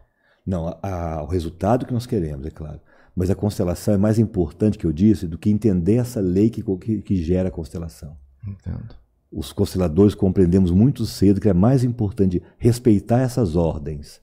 [0.46, 2.80] Não, a- a- o resultado que nós queremos, é claro.
[3.14, 6.62] Mas a constelação é mais importante, que eu disse, do que entender essa lei que,
[6.78, 8.16] que, que gera a constelação.
[8.46, 8.94] Entendo.
[9.30, 14.20] Os consteladores compreendemos muito cedo que é mais importante respeitar essas ordens,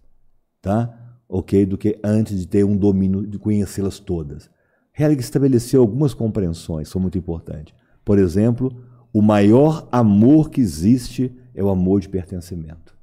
[0.61, 0.91] tá?
[1.29, 1.65] Ok?
[1.65, 4.49] Do que antes de ter um domínio, de conhecê-las todas.
[4.97, 7.73] Hellinger estabeleceu algumas compreensões, são muito importantes.
[8.03, 8.71] Por exemplo,
[9.15, 12.93] o maior amor que existe é o amor de pertencimento.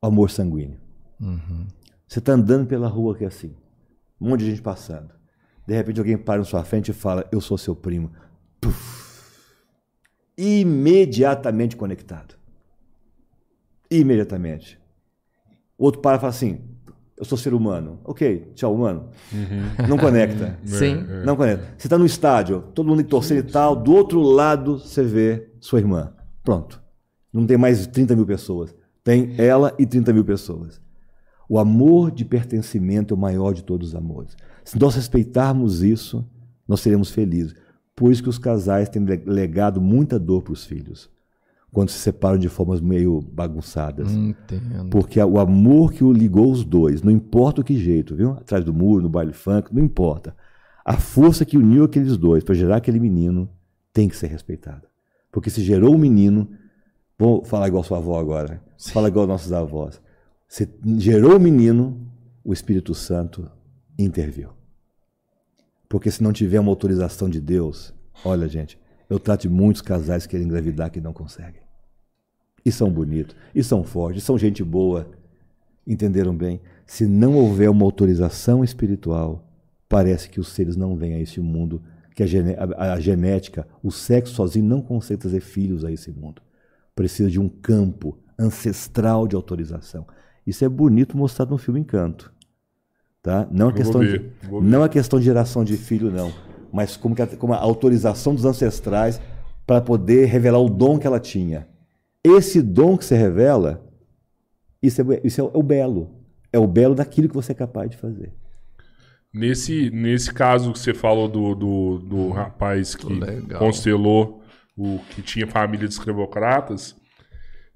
[0.00, 0.80] O amor sanguíneo.
[1.20, 1.66] Uhum.
[2.08, 3.54] Você está andando pela rua aqui assim,
[4.18, 5.12] um monte de gente passando.
[5.66, 8.10] De repente alguém para na sua frente e fala, eu sou seu primo.
[8.58, 9.52] Puf.
[10.38, 12.36] Imediatamente conectado.
[13.90, 14.80] Imediatamente.
[15.76, 16.62] Outro para e fala assim,
[17.20, 18.00] Eu sou ser humano.
[18.02, 19.10] Ok, tchau, humano.
[19.88, 20.58] Não conecta.
[20.64, 21.04] Sim.
[21.24, 21.66] Não conecta.
[21.76, 25.78] Você está no estádio, todo mundo torcendo e tal, do outro lado você vê sua
[25.78, 26.12] irmã.
[26.42, 26.82] Pronto.
[27.32, 28.74] Não tem mais 30 mil pessoas.
[29.04, 30.80] Tem ela e 30 mil pessoas.
[31.48, 34.34] O amor de pertencimento é o maior de todos os amores.
[34.64, 36.26] Se nós respeitarmos isso,
[36.66, 37.54] nós seremos felizes.
[37.94, 41.10] Por isso que os casais têm le- legado muita dor para os filhos,
[41.72, 44.10] quando se separam de formas meio bagunçadas.
[44.12, 44.90] Entendo.
[44.90, 48.32] Porque o amor que o ligou os dois, não importa o que jeito, viu?
[48.32, 50.34] Atrás do muro, no baile funk, não importa.
[50.84, 53.48] A força que uniu aqueles dois para gerar aquele menino
[53.92, 54.88] tem que ser respeitada.
[55.30, 56.50] Porque se gerou um menino,
[57.16, 58.60] vou falar igual sua avó agora,
[58.92, 60.00] fala igual nossos avós.
[60.48, 60.68] Se
[60.98, 61.96] gerou um menino,
[62.42, 63.48] o Espírito Santo
[63.96, 64.50] interviu.
[65.88, 67.94] Porque se não tiver uma autorização de Deus,
[68.24, 68.79] olha, gente,
[69.10, 71.60] eu trato de muitos casais que querem engravidar que não conseguem.
[72.64, 75.08] E são bonitos, e são fortes, e são gente boa.
[75.86, 76.60] Entenderam bem?
[76.86, 79.44] Se não houver uma autorização espiritual,
[79.88, 81.82] parece que os seres não vêm a este mundo,
[82.14, 86.10] que a, gene- a- a genética, o sexo sozinho não consegue trazer filhos a esse
[86.12, 86.40] mundo.
[86.94, 90.06] Precisa de um campo ancestral de autorização.
[90.46, 92.32] Isso é bonito mostrado no filme Encanto.
[93.22, 93.46] Tá?
[93.50, 96.32] Não vou questão ver, de, não a questão de geração de filho, não.
[96.72, 99.20] Mas como, que a, como a autorização dos ancestrais
[99.66, 101.68] para poder revelar o dom que ela tinha.
[102.24, 103.86] Esse dom que você revela,
[104.82, 106.10] isso é, isso é o belo.
[106.52, 108.32] É o belo daquilo que você é capaz de fazer.
[109.32, 113.60] Nesse, nesse caso que você falou do, do, do rapaz que Legal.
[113.60, 114.42] constelou
[114.76, 116.96] o que tinha família de escravocratas,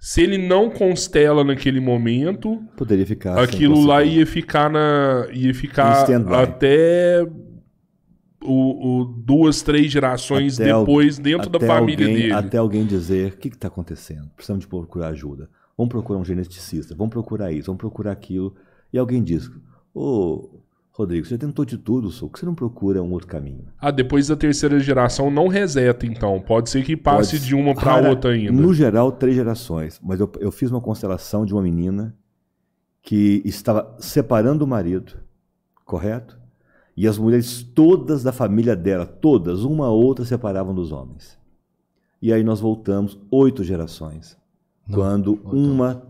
[0.00, 3.38] se ele não constela naquele momento, Poderia ficar.
[3.38, 5.28] aquilo lá ia ficar na.
[5.32, 7.24] ia ficar até
[8.44, 12.32] o, o- duas, três gerações Até depois dentro da família alguém, dele.
[12.32, 14.28] Até alguém dizer: o que está acontecendo?
[14.36, 15.48] Precisamos de procurar ajuda.
[15.76, 18.54] Vamos procurar um geneticista, vamos procurar isso, vamos procurar aquilo.
[18.92, 19.50] E alguém diz:
[19.92, 20.60] Ô,
[20.92, 23.64] Rodrigo, você tentou de tudo, só, por que você não procura um outro caminho?
[23.80, 26.40] Ah, depois da terceira geração não reseta, então.
[26.40, 28.52] Pode ser que passe Pode- de uma para outra ainda.
[28.52, 30.00] No geral, três gerações.
[30.02, 32.14] Mas eu, eu fiz uma constelação de uma menina
[33.02, 35.14] que estava separando o marido,
[35.84, 36.38] correto?
[36.96, 41.36] E as mulheres todas da família dela, todas, uma a outra, separavam dos homens.
[42.22, 44.36] E aí nós voltamos oito gerações.
[44.92, 46.02] quando uma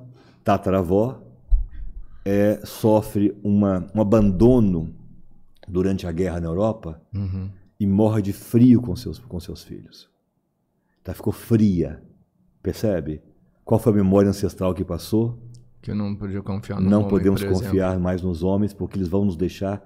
[0.43, 1.21] tataravó
[2.25, 4.93] é, sofre uma, um abandono
[5.69, 7.49] durante a guerra na Europa Uhum.
[7.79, 10.09] e morre de frio com seus, com seus filhos.
[11.05, 12.03] Ela ficou fria,
[12.63, 13.23] percebe?
[13.65, 15.39] Qual foi a memória ancestral que passou?
[15.81, 17.61] Que eu não podia confiar no Não homem, podemos exemplo.
[17.63, 19.83] confiar mais nos homens porque eles vão nos deixar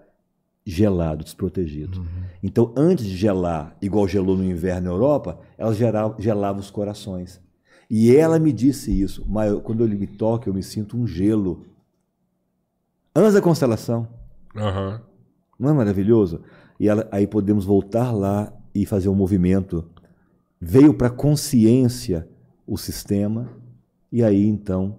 [0.70, 1.98] gelados, desprotegidos.
[1.98, 2.04] Uhum.
[2.42, 7.40] Então, antes de gelar, igual gelou no inverno na Europa, ela gelava, gelava os corações.
[7.90, 11.64] E ela me disse isso, mas quando eu me toco, eu me sinto um gelo.
[13.16, 14.06] Antes da constelação.
[14.54, 15.00] Aham.
[15.58, 16.42] Não é maravilhoso?
[16.78, 19.84] E ela- aí podemos voltar lá e fazer um movimento.
[20.60, 22.28] Veio para consciência
[22.66, 23.48] o sistema,
[24.12, 24.98] e aí então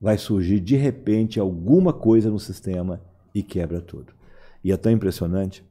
[0.00, 3.00] vai surgir de repente alguma coisa no sistema
[3.34, 4.19] e quebra tudo.
[4.62, 5.64] E é tão impressionante,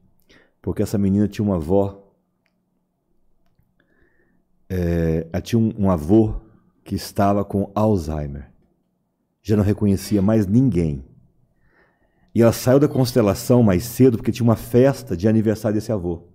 [0.60, 2.12] porque essa menina tinha uma avó,
[4.68, 6.40] é, ela tinha um, um avô
[6.84, 8.50] que estava com Alzheimer.
[9.42, 11.04] Já não reconhecia mais ninguém.
[12.34, 16.28] E ela saiu da constelação mais cedo porque tinha uma festa de aniversário desse avô.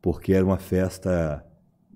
[0.00, 1.44] Porque era uma festa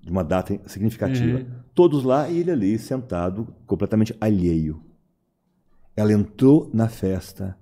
[0.01, 1.39] de uma data significativa.
[1.39, 1.47] Uhum.
[1.73, 4.81] Todos lá e ele ali sentado, completamente alheio.
[5.95, 7.57] Ela entrou na festa,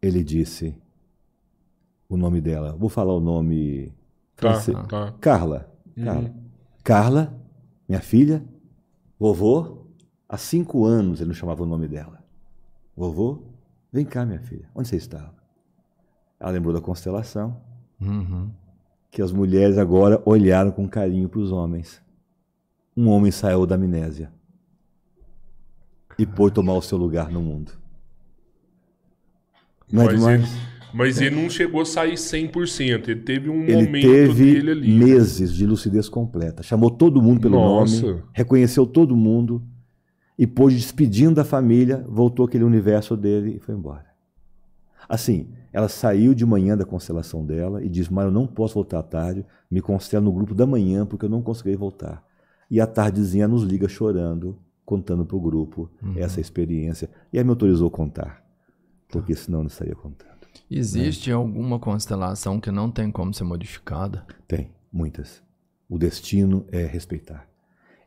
[0.00, 0.76] ele disse
[2.14, 2.74] o nome dela.
[2.78, 3.92] Vou falar o nome.
[4.36, 5.14] Tá, tá.
[5.20, 5.70] Carla.
[5.96, 6.34] Carla.
[6.82, 7.34] Carla,
[7.88, 8.44] minha filha,
[9.18, 9.86] vovô,
[10.28, 12.22] há cinco anos ele não chamava o nome dela.
[12.96, 13.42] Vovô,
[13.92, 15.34] vem cá, minha filha, onde você estava?
[16.38, 17.56] Ela lembrou da constelação,
[18.00, 18.50] Uhum.
[19.10, 22.02] que as mulheres agora olharam com carinho para os homens.
[22.96, 24.30] Um homem saiu da amnésia
[26.18, 27.72] e pôde tomar o seu lugar no mundo.
[29.90, 30.50] Não é demais?
[30.94, 33.08] Mas ele não chegou a sair 100%.
[33.08, 34.98] Ele teve um Ele momento teve dele ali.
[34.98, 35.04] né?
[35.04, 36.62] meses de lucidez completa.
[36.62, 38.06] Chamou todo mundo pelo Nossa.
[38.06, 39.62] nome, reconheceu todo mundo
[40.38, 44.06] e pôde, despedindo da família, voltou aquele universo dele e foi embora.
[45.08, 49.00] Assim, ela saiu de manhã da constelação dela e disse: Mas eu não posso voltar
[49.00, 52.24] à tarde, me constelo no grupo da manhã porque eu não consegui voltar.
[52.70, 57.10] E à tardezinha nos liga chorando, contando para o grupo essa experiência.
[57.32, 58.42] E aí me autorizou a contar,
[59.08, 60.33] porque senão eu não estaria contando.
[60.70, 64.26] Existe alguma constelação que não tem como ser modificada?
[64.46, 65.42] Tem, muitas.
[65.88, 67.46] O destino é respeitar.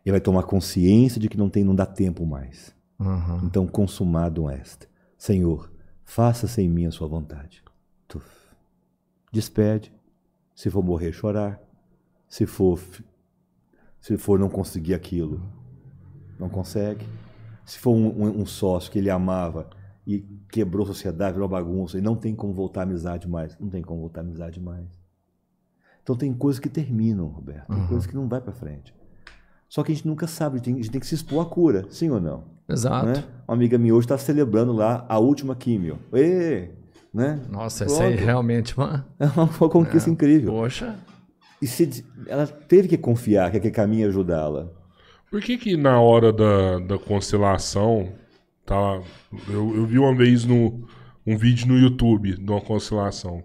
[0.06, 2.74] Ele vai tomar consciência de que não tem, não dá tempo mais.
[3.00, 3.42] Uhum.
[3.44, 4.88] Então, consumado est.
[5.18, 5.70] Senhor,
[6.08, 7.62] Faça-se em mim a sua vontade.
[8.08, 8.26] Tuf.
[9.30, 9.92] Despede.
[10.56, 11.62] Se for morrer, chorar.
[12.30, 12.80] Se for,
[14.00, 15.44] se for não conseguir aquilo,
[16.40, 17.06] não consegue.
[17.66, 19.70] Se for um, um, um sócio que ele amava
[20.08, 23.58] e quebrou a sociedade, virou bagunça, e não tem como voltar à amizade mais.
[23.60, 24.86] Não tem como voltar à amizade mais.
[26.04, 27.68] Então tem coisas que terminam, Roberto.
[27.68, 27.88] Tem Uhum.
[27.88, 28.94] coisas que não vai para frente.
[29.68, 31.46] Só que a gente nunca sabe, a gente, tem, a gente tem que se expor
[31.46, 32.46] à cura, sim ou não?
[32.70, 33.06] Exato.
[33.08, 33.24] Né?
[33.48, 36.00] Uma amiga minha hoje está celebrando lá a última químio.
[36.14, 36.70] Ê,
[37.14, 37.42] né?
[37.50, 38.26] Nossa, essa aí Pronto.
[38.26, 39.04] realmente, mano.
[39.20, 40.54] É uma conquista incrível.
[40.54, 40.96] Poxa.
[41.62, 44.70] E se, ela teve que confiar que aquele caminho ia ajudá-la.
[45.30, 48.08] Por que que na hora da, da constelação,
[48.68, 49.02] tá,
[49.48, 50.86] eu, eu vi uma vez no,
[51.26, 53.44] um vídeo no YouTube de uma constelação.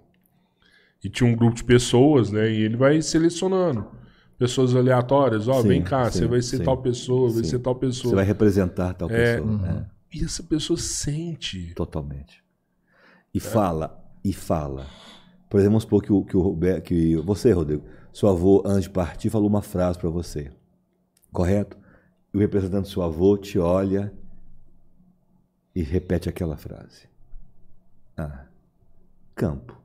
[1.02, 2.50] E tinha um grupo de pessoas, né?
[2.50, 3.86] E ele vai selecionando
[4.38, 5.48] pessoas aleatórias.
[5.48, 7.50] Ó, Sim, vem cá, sim, você vai ser sim, tal pessoa, vai sim.
[7.50, 8.10] ser tal pessoa.
[8.10, 9.58] Você vai representar tal É, pessoa.
[9.58, 9.86] né?
[10.12, 11.72] E essa pessoa sente.
[11.74, 12.42] Totalmente.
[13.32, 14.86] E fala, e fala.
[15.48, 18.84] Por exemplo, vamos supor que o, que o Roberto, que você, Rodrigo, seu avô, antes
[18.84, 20.50] de partir, falou uma frase para você.
[21.32, 21.76] Correto?
[22.32, 24.12] E o representante do seu avô te olha
[25.74, 27.08] e repete aquela frase.
[28.16, 28.44] Ah,
[29.34, 29.80] campo.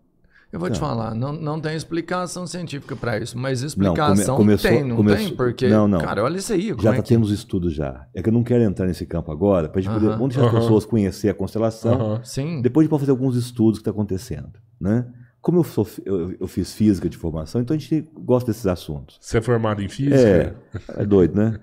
[0.51, 0.87] Eu vou te Não.
[0.87, 5.27] falar, não, não tem explicação científica pra isso, mas come- explicação começou- tem, não começou-
[5.27, 5.35] tem?
[5.35, 5.99] Porque, Não, não.
[5.99, 6.73] cara, olha isso aí.
[6.79, 8.07] Já é tá, que- temos estudos já.
[8.13, 10.07] É que eu não quero entrar nesse campo agora, para gente poder.
[10.07, 10.17] Aham.
[10.17, 10.61] Vamos deixar as Aham.
[10.61, 11.93] pessoas conhecer a constelação.
[11.93, 12.23] Aham.
[12.23, 12.61] Sim.
[12.61, 14.53] Depois a gente pode fazer alguns estudos que está acontecendo.
[14.79, 15.05] Né?
[15.47, 19.17] Como eu, sou, eu, eu fiz física de formação, então a gente gosta desses assuntos.
[19.21, 20.17] Você é formado em física?
[20.97, 21.57] É, é doido, né?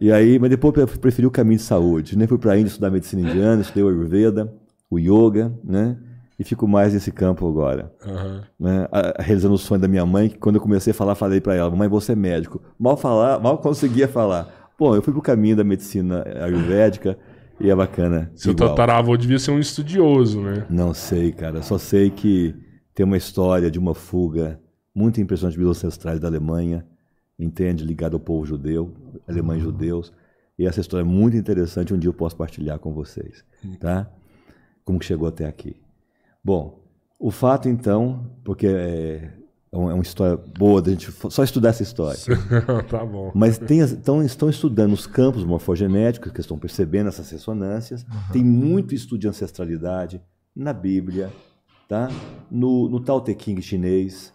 [0.00, 2.16] E aí, mas depois eu preferi o caminho de saúde.
[2.16, 4.50] Nem fui para a Índia estudar medicina indiana, estudei o Ayurveda,
[4.90, 5.98] o yoga, né?
[6.38, 7.92] E fico mais nesse campo agora.
[8.06, 8.42] Aham.
[8.58, 8.88] Né?
[8.90, 11.54] A- realizando o sonho da minha mãe, que quando eu comecei a falar, falei para
[11.54, 12.62] ela: Mãe, você é médico.
[12.78, 14.72] Mal falar, mal conseguia falar.
[14.78, 17.18] Bom, eu fui pro caminho da medicina ayurvédica
[17.60, 18.32] e é bacana.
[18.34, 18.70] Seu igual.
[18.70, 20.64] tataravô devia ser um estudioso, né?
[20.70, 21.60] Não sei, cara.
[21.60, 22.54] Só sei que
[22.96, 24.58] tem uma história de uma fuga
[24.94, 26.86] muito impressionante dos ancestrais da Alemanha,
[27.38, 27.84] entende?
[27.84, 28.90] Ligada ao povo judeu,
[29.28, 30.10] alemães judeus.
[30.58, 31.92] E essa história é muito interessante.
[31.92, 33.44] Um dia eu posso partilhar com vocês,
[33.78, 34.10] tá?
[34.82, 35.76] Como que chegou até aqui.
[36.42, 36.80] Bom,
[37.18, 39.30] o fato então, porque é,
[39.70, 42.18] é uma é uma história boa da gente só estudar essa história.
[42.88, 43.30] tá bom.
[43.34, 48.06] Mas tem então, estão estudando os campos morfogenéticos, que estão percebendo essas ressonâncias.
[48.32, 50.18] Tem muito estudo de ancestralidade
[50.54, 51.30] na Bíblia,
[51.88, 52.08] tá?
[52.50, 54.32] no, no Tao Te Ching chinês,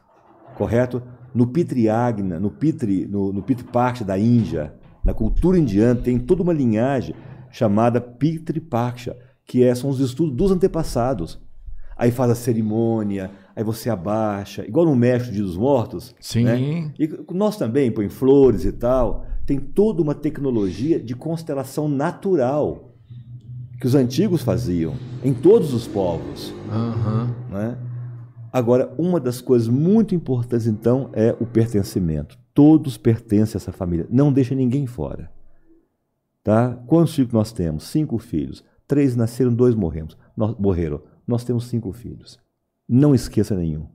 [0.56, 1.02] correto?
[1.34, 4.74] No Pitriagna, no Pitri, no, no Pitpaksha da Índia,
[5.04, 7.16] na cultura indiana, tem toda uma linhagem
[7.50, 11.42] chamada Pitripaksha, que é, são os estudos dos antepassados.
[11.98, 16.16] Aí faz a cerimônia, aí você abaixa, igual no México Dia dos Mortos.
[16.20, 16.44] Sim.
[16.44, 16.94] né?
[17.00, 19.26] E nós também, põe flores e tal.
[19.46, 22.91] Tem toda uma tecnologia de constelação natural
[23.82, 26.54] que os antigos faziam em todos os povos.
[26.72, 27.36] Aham.
[27.50, 27.78] né?
[28.54, 32.38] Agora, uma das coisas muito importantes, então, é o pertencimento.
[32.54, 34.06] Todos pertencem a essa família.
[34.10, 35.32] Não deixa ninguém fora.
[36.44, 36.74] Tá?
[36.86, 37.86] Quantos filhos nós temos?
[37.86, 38.64] Cinco filhos.
[38.88, 40.18] Três nasceram, dois morremos.
[40.36, 41.02] Nós, morreram.
[41.28, 42.38] Nós temos cinco filhos.
[42.88, 43.86] Não esqueça nenhum.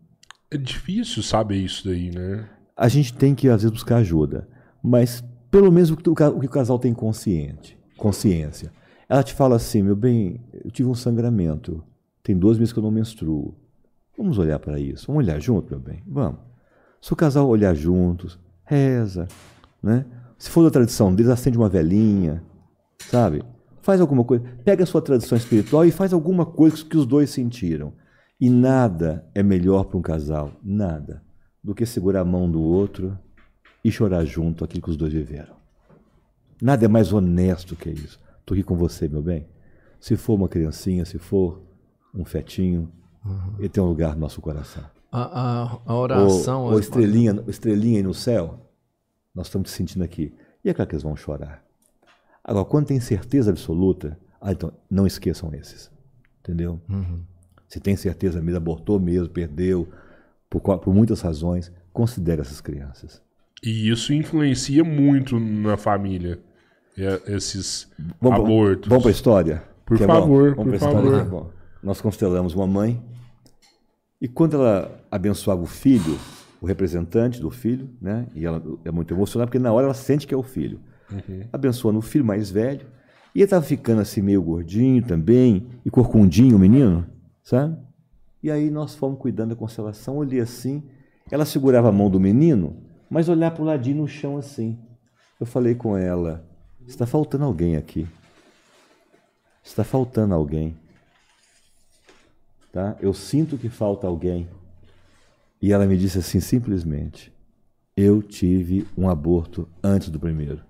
[0.51, 2.49] É difícil saber isso daí, né?
[2.77, 4.49] a gente tem que, às vezes, buscar ajuda.
[4.83, 8.71] Mas, pelo menos, o que o ca- o que o casal tem consciente, consciência.
[9.09, 11.83] Ela te fala assim, meu bem, eu tive um sangramento.
[12.23, 13.55] Tem dois meses que eu não menstruo.
[14.19, 15.07] Vamos olhar para isso.
[15.07, 16.03] Vamos olhar junto, meu bem?
[16.07, 16.41] Vamos.
[17.01, 19.29] Se o casal olhar juntos, reza,
[19.83, 20.05] né?
[20.37, 22.43] Se for da tradição deles, acende uma velhinha,
[22.99, 23.45] sabe?
[23.81, 24.45] Faz alguma coisa.
[24.65, 27.93] Pega a sua tradição espiritual e faz alguma coisa que os dois sentiram.
[28.41, 31.23] E nada é melhor para um casal, nada,
[31.63, 33.17] do que segurar a mão do outro
[33.85, 35.55] e chorar junto aquilo que os dois viveram.
[36.61, 38.19] Nada é mais honesto que isso.
[38.47, 39.45] Estou aqui com você, meu bem.
[39.99, 41.61] Se for uma criancinha, se for
[42.15, 42.89] um fetinho,
[43.59, 44.85] ele tem um lugar no nosso coração.
[45.11, 46.63] A, a, a oração.
[46.63, 48.71] Ou, ou estrelinha, estrelinha aí no céu,
[49.35, 50.33] nós estamos te sentindo aqui.
[50.65, 51.65] E é claro que eles vão chorar.
[52.45, 55.91] Agora, quando tem certeza absoluta, ah, então não esqueçam esses.
[56.39, 56.81] Entendeu?
[57.67, 59.89] Se tem certeza mesmo, abortou mesmo, perdeu,
[60.49, 63.21] por, por muitas razões, considere essas crianças.
[63.61, 66.39] E isso influencia muito na família.
[66.99, 67.91] É, Esses
[68.21, 68.89] Vamos, abortos.
[68.89, 69.63] Vamos para a história?
[69.85, 70.57] Por Que é favor, bom?
[70.57, 71.43] por Vamos pra história favor.
[71.45, 71.57] que é.
[71.83, 73.03] Nós constelamos uma mãe
[74.21, 76.19] e quando ela abençoava o filho,
[76.61, 78.27] o representante do filho, né?
[78.35, 80.81] E ela é muito emocionada porque na hora ela sente que é o filho.
[81.53, 82.87] Abençoando o filho mais velho.
[83.35, 87.07] E ele estava ficando assim meio gordinho também e corcundinho o menino,
[87.45, 87.77] sabe?
[88.43, 90.83] E aí nós fomos cuidando da constelação, olhei assim,
[91.31, 94.79] ela segurava a mão do menino, mas olhar para o ladinho no chão assim.
[95.39, 96.45] Eu falei com ela,
[96.87, 98.07] está faltando alguém aqui.
[99.63, 100.77] Está faltando alguém.
[102.73, 102.97] tá?
[103.01, 104.49] Eu sinto que falta alguém.
[105.61, 107.33] E ela me disse assim, simplesmente:
[107.97, 110.63] Eu tive um aborto antes do primeiro.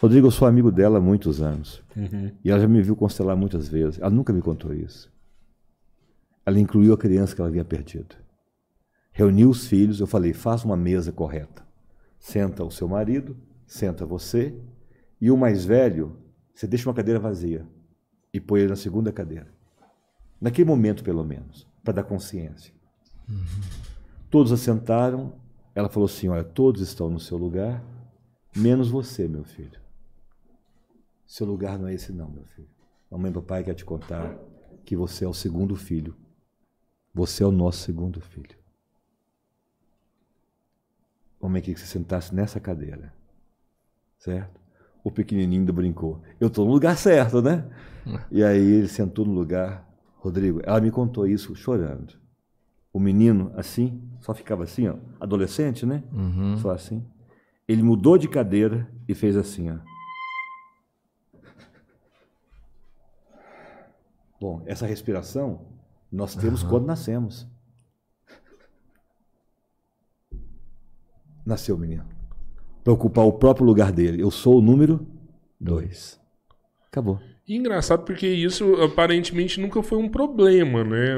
[0.00, 1.82] Rodrigo, eu sou amigo dela há muitos anos.
[1.96, 2.30] Uhum.
[2.44, 3.98] E ela já me viu constelar muitas vezes.
[3.98, 5.10] Ela nunca me contou isso.
[6.44, 8.14] Ela incluiu a criança que ela havia perdido.
[9.10, 11.66] Reuniu os filhos, eu falei: faça uma mesa correta.
[12.18, 13.36] Senta o seu marido,
[13.66, 14.54] senta você,
[15.20, 16.16] e o mais velho,
[16.54, 17.66] você deixa uma cadeira vazia
[18.32, 19.48] e põe ele na segunda cadeira.
[20.40, 22.74] Naquele momento, pelo menos, para dar consciência.
[24.30, 25.34] Todos assentaram.
[25.74, 27.82] Ela falou assim: Olha, todos estão no seu lugar,
[28.54, 29.80] menos você, meu filho.
[31.26, 32.68] Seu lugar não é esse, não, meu filho.
[33.10, 34.38] Mamãe e papai quer te contar
[34.84, 36.14] que você é o segundo filho.
[37.14, 38.56] Você é o nosso segundo filho.
[41.40, 43.12] Mamãe queria que você sentasse nessa cadeira.
[44.18, 44.65] Certo?
[45.06, 46.20] O pequenininho ainda brincou.
[46.40, 47.64] Eu estou no lugar certo, né?
[48.28, 49.88] E aí ele sentou no lugar.
[50.16, 52.18] Rodrigo, ela me contou isso chorando.
[52.92, 56.02] O menino, assim, só ficava assim, ó, adolescente, né?
[56.12, 56.56] Uhum.
[56.56, 57.06] Só assim.
[57.68, 59.78] Ele mudou de cadeira e fez assim, ó.
[64.40, 65.68] Bom, essa respiração
[66.10, 67.46] nós temos quando nascemos.
[71.46, 72.15] Nasceu o menino.
[72.86, 74.22] Para ocupar o próprio lugar dele.
[74.22, 75.04] Eu sou o número
[75.60, 76.20] dois.
[76.88, 77.18] Acabou.
[77.48, 81.16] E engraçado porque isso aparentemente nunca foi um problema, né?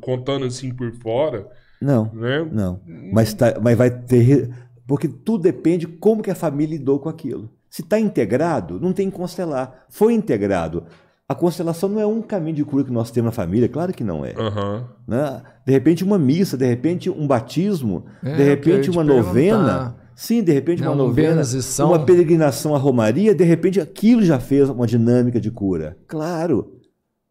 [0.00, 1.48] Contando assim por fora,
[1.82, 2.48] Não, né?
[2.52, 2.80] não.
[3.12, 4.50] Mas, tá- mas vai ter.
[4.86, 7.50] Porque tudo depende como que a família lidou com aquilo.
[7.68, 9.84] Se está integrado, não tem que constelar.
[9.88, 10.84] Foi integrado.
[11.28, 14.04] A constelação não é um caminho de cura que nós temos na família, claro que
[14.04, 14.32] não é.
[14.36, 14.88] Aham.
[15.08, 15.42] né?
[15.66, 19.26] De repente uma missa, de repente um batismo, É, de repente uma perguntar.
[19.28, 19.99] novena.
[20.20, 21.88] Sim, de repente uma Não, novena, benzição.
[21.88, 25.96] uma peregrinação à Romaria, de repente aquilo já fez uma dinâmica de cura.
[26.06, 26.78] Claro.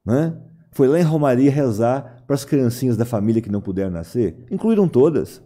[0.03, 0.35] Né?
[0.71, 4.43] Foi lá em Romaria rezar para as criancinhas da família que não puderam nascer.
[4.49, 5.39] Incluíram todas.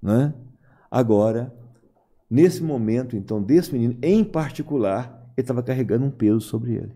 [0.00, 0.32] Né?
[0.90, 1.52] Agora,
[2.30, 6.92] nesse momento, então, desse menino em particular, ele estava carregando um peso sobre ele.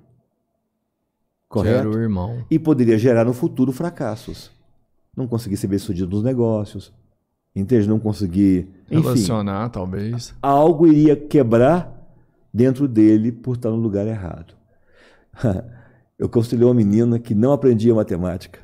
[1.47, 1.91] Correto?
[1.91, 2.43] o irmão.
[2.51, 4.51] e poderia gerar no futuro fracassos.
[5.14, 6.91] Não conseguir ser bem sucedido nos negócios,
[7.55, 7.88] entende?
[7.88, 8.68] Não conseguir.
[8.90, 10.34] Enfim, Relacionar, talvez.
[10.40, 11.92] algo iria quebrar
[12.53, 14.55] dentro dele por estar no lugar errado.
[16.18, 18.59] Eu constelei uma menina que não aprendia matemática.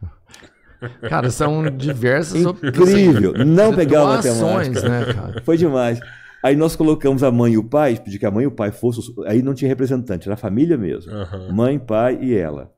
[1.08, 3.32] Cara, são diversas op- Incrível!
[3.44, 4.88] Não pegava situações, matemática.
[4.88, 5.42] né, cara?
[5.42, 5.98] Foi demais.
[6.42, 8.70] Aí nós colocamos a mãe e o pai, pedi que a mãe e o pai
[8.70, 9.00] fossem.
[9.00, 11.10] os- Aí não tinha representante, era a família mesmo.
[11.10, 11.52] Aham.
[11.52, 12.70] Mãe, pai e ela.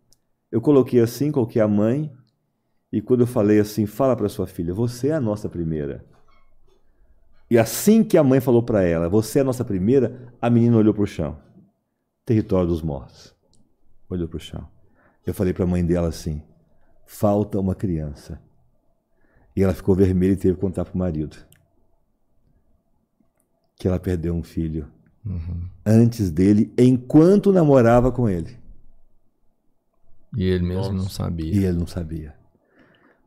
[0.53, 2.11] Eu coloquei assim, coloquei a mãe,
[2.97, 6.03] e quando eu falei assim, fala para sua filha, você é a nossa primeira.
[7.51, 10.79] E assim que a mãe falou para ela, você é a nossa primeira, a menina
[10.79, 11.37] olhou para o chão.
[12.25, 13.37] Território dos mortos.
[14.09, 14.67] Olhou para o chão.
[15.27, 16.43] Eu falei para a mãe dela assim,
[17.05, 18.41] falta uma criança.
[19.55, 21.37] E ela ficou vermelha e teve que contar para o marido.
[23.79, 24.91] Que ela perdeu um filho
[25.85, 28.57] antes dele, enquanto namorava com ele.
[30.35, 30.93] E ele mesmo Nossa.
[30.95, 31.55] não sabia.
[31.55, 32.46] E ele não sabia.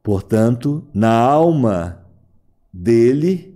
[0.10, 2.04] Portanto, na alma
[2.74, 3.56] dele,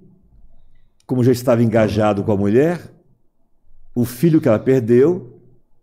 [1.04, 2.94] como já estava engajado com a mulher,
[3.96, 5.42] o filho que ela perdeu,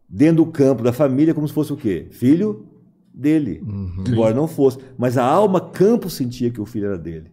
[0.09, 2.07] dentro do campo da família, como se fosse o quê?
[2.13, 2.69] Filho
[3.13, 3.61] dele.
[4.09, 4.79] Embora não fosse.
[4.97, 7.33] Mas a alma campo sentia que o filho era dele.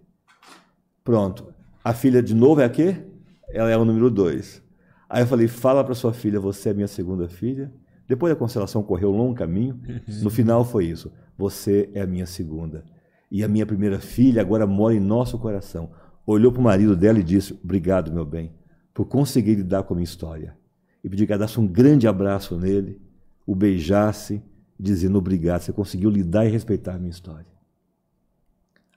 [1.03, 1.53] Pronto.
[1.83, 3.05] A filha de novo é a quê?
[3.49, 4.63] Ela é o número dois.
[5.07, 7.71] Aí eu falei, fala para sua filha, você é minha segunda filha.
[8.07, 9.79] Depois da constelação correu um longo caminho.
[10.23, 11.11] No final foi isso.
[11.37, 12.83] Você é a minha segunda.
[13.29, 15.91] E a minha primeira filha agora mora em nosso coração.
[16.25, 18.51] Olhou para o marido dela e disse: Obrigado, meu bem,
[18.93, 20.55] por conseguir lidar com a minha história.
[21.03, 22.99] E pedi que ela desse um grande abraço nele,
[23.45, 24.41] o beijasse,
[24.79, 25.61] dizendo obrigado.
[25.61, 27.45] Você conseguiu lidar e respeitar a minha história.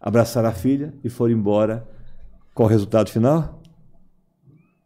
[0.00, 1.86] Abraçaram a filha e foram embora.
[2.54, 3.60] Qual o resultado final?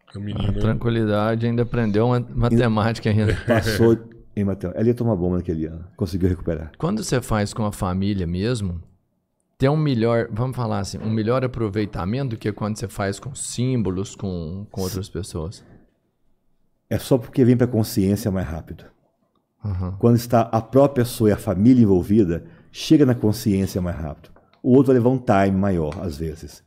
[0.09, 3.35] A tranquilidade ainda aprendeu ma- matemática ainda.
[3.47, 3.95] Passou
[4.37, 4.79] em matemática.
[4.79, 5.85] Ela ia tomar bomba naquele ano.
[5.97, 6.73] Conseguiu recuperar.
[6.79, 8.81] Quando você faz com a família mesmo,
[9.65, 13.35] tem um melhor, vamos falar assim, um melhor aproveitamento do que quando você faz com
[13.35, 15.65] símbolos, com, com outras pessoas.
[16.91, 18.85] É só porque vem para a consciência mais rápido.
[19.65, 19.97] Aham.
[19.99, 24.31] Quando está a própria pessoa e a família envolvida, chega na consciência mais rápido.
[24.63, 26.63] O outro vai levar um time maior, às vezes.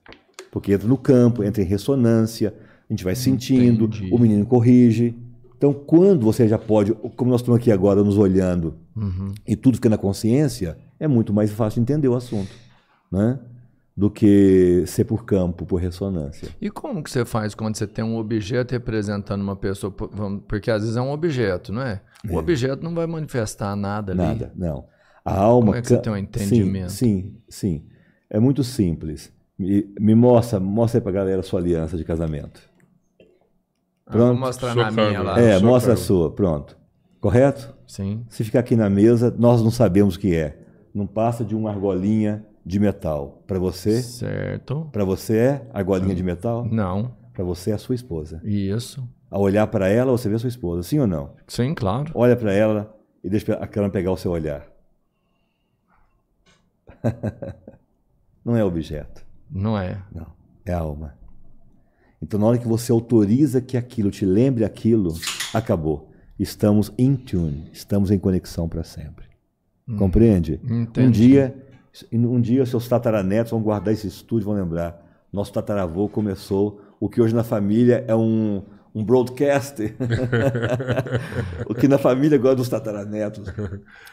[0.51, 2.51] Porque entra no campo, entra em ressonância,
[2.89, 4.09] a gente vai sentindo, Entendi.
[4.11, 5.15] o menino corrige.
[5.55, 9.35] Então, quando você já pode, como nós estamos aqui agora nos olhando, Uhum.
[9.47, 12.49] e tudo fica na consciência, é muito mais fácil de entender o assunto,
[13.11, 13.39] né?
[13.95, 16.49] Do que ser por campo, por ressonância.
[16.61, 19.91] E como que você faz quando você tem um objeto representando uma pessoa?
[20.47, 22.01] Porque às vezes é um objeto, não é?
[22.29, 24.21] O objeto não vai manifestar nada ali.
[24.21, 24.85] Nada, não.
[25.25, 25.65] A alma.
[25.67, 26.91] Como é que você tem um entendimento?
[26.91, 27.85] Sim, sim, sim.
[28.29, 29.33] É muito simples.
[29.57, 32.61] Me, me mostra, mostra aí pra galera a sua aliança de casamento.
[34.05, 34.39] Ah, Vou Pronto.
[34.39, 35.23] mostrar Sua na minha câmera.
[35.23, 35.39] lá.
[35.41, 36.77] é, mostra a sua, pronto.
[37.19, 37.73] Correto?
[37.87, 38.23] Sim.
[38.29, 40.59] Se ficar aqui na mesa, nós não sabemos o que é.
[40.93, 43.41] Não passa de uma argolinha de metal.
[43.47, 44.89] Para você, Certo.
[44.91, 46.65] para você é argolinha de metal?
[46.65, 47.15] Não.
[47.33, 48.41] Para você é a sua esposa.
[48.43, 49.07] Isso.
[49.31, 51.31] Ao olhar para ela, você vê a sua esposa, sim ou não?
[51.47, 52.11] Sim, claro.
[52.13, 52.93] Olha para ela
[53.23, 54.67] e deixa a câmera pegar o seu olhar.
[58.43, 60.01] não é objeto, Não é.
[60.13, 60.27] não.
[60.65, 61.15] É alma.
[62.21, 65.13] Então, na hora que você autoriza que aquilo te lembre aquilo,
[65.53, 66.11] acabou.
[66.37, 69.25] Estamos in tune, estamos em conexão para sempre.
[69.97, 70.59] Compreende?
[70.65, 71.27] Um Entendi.
[71.29, 71.66] dia,
[72.11, 75.05] um dia seus tataranetos vão guardar esse estúdio e vão lembrar.
[75.31, 79.81] Nosso tataravô começou o que hoje na família é um, um broadcast.
[81.67, 83.47] o que na família agora dos tataranetos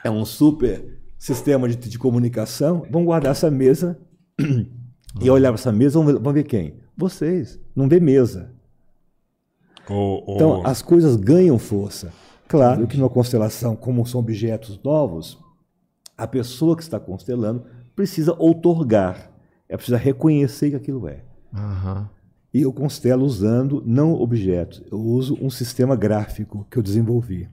[0.03, 2.87] é um super sistema de, de comunicação.
[2.91, 3.99] Vão guardar essa mesa
[5.21, 6.75] e olhar para essa mesa, vão ver, vão ver quem?
[6.97, 7.59] Vocês.
[7.75, 8.53] Não vê mesa.
[10.29, 12.13] Então, as coisas ganham força.
[12.49, 15.39] Claro que numa constelação, como são objetos novos,
[16.17, 19.31] a pessoa que está constelando precisa outorgar,
[19.69, 21.25] é precisa reconhecer que aquilo é.
[21.53, 22.09] Aham.
[22.53, 27.49] E eu constelo usando não objetos, eu uso um sistema gráfico que eu desenvolvi.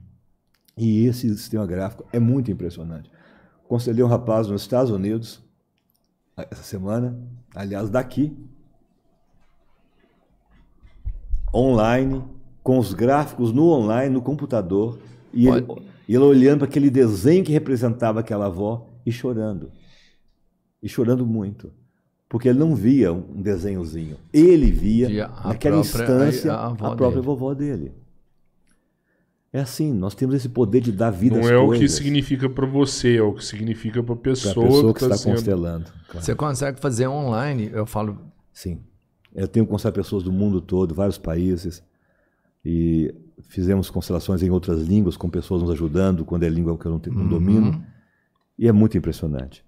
[0.76, 3.10] E esse sistema gráfico é muito impressionante.
[3.68, 5.42] Constelei um rapaz nos Estados Unidos
[6.36, 7.18] essa semana,
[7.54, 8.36] aliás, daqui,
[11.54, 12.22] online,
[12.62, 14.98] com os gráficos no online, no computador,
[15.32, 15.66] e ele,
[16.12, 19.70] e ele olhando para aquele desenho que representava aquela avó e chorando.
[20.82, 21.72] E chorando muito.
[22.28, 24.16] Porque ele não via um desenhozinho.
[24.32, 25.08] Ele via,
[25.44, 27.20] naquela própria- instância, a- a a, própria dele.
[27.22, 27.92] vovó dele.
[29.52, 31.84] É assim, nós temos esse poder de dar vida não às é o coisas.
[31.90, 35.06] que significa pra você, é o que significa pra para pessoa, a pessoa que, tá
[35.06, 35.90] está sendo- constelando.
[36.08, 36.24] claro.
[36.24, 38.18] Você consegue fazer online, eu falo.
[38.52, 38.80] Sim.
[39.34, 41.82] Eu tenho conselado pessoas do mundo todo, vários países,
[42.64, 43.14] e
[43.48, 46.98] fizemos constelações em outras línguas, com pessoas nos ajudando, quando é língua que eu não,
[46.98, 47.84] tenho- não domino,
[48.58, 49.64] e é muito impressionante.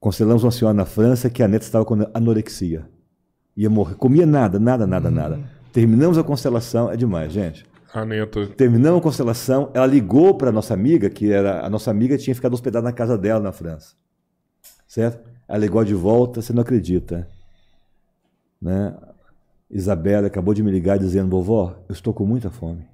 [0.00, 2.88] Constelamos uma senhora na França que a neta estava com anorexia.
[3.56, 5.40] Ia morrer, comia nada, nada, nada, nada.
[5.72, 7.64] Terminamos a constelação, é demais, gente.
[7.92, 8.46] A neta.
[8.48, 12.34] Terminamos a constelação, ela ligou para a nossa amiga, que era a nossa amiga tinha
[12.34, 13.94] ficado hospedada na casa dela na França.
[14.86, 15.26] Certo?
[15.48, 17.26] Ela ligou de volta, você não acredita.
[18.60, 18.94] Né?
[19.70, 22.86] Isabela acabou de me ligar dizendo: "Vovó, eu estou com muita fome".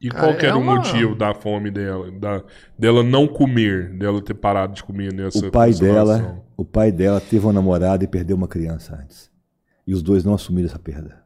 [0.00, 2.10] E Cara, qual que era é o uma- motivo da fome dela?
[2.10, 2.42] Da,
[2.76, 7.20] dela não comer, dela ter parado de comer nessa O pai dela, o pai dela
[7.20, 9.30] teve uma namorada e perdeu uma criança antes.
[9.86, 11.22] E os dois não assumiram essa perda.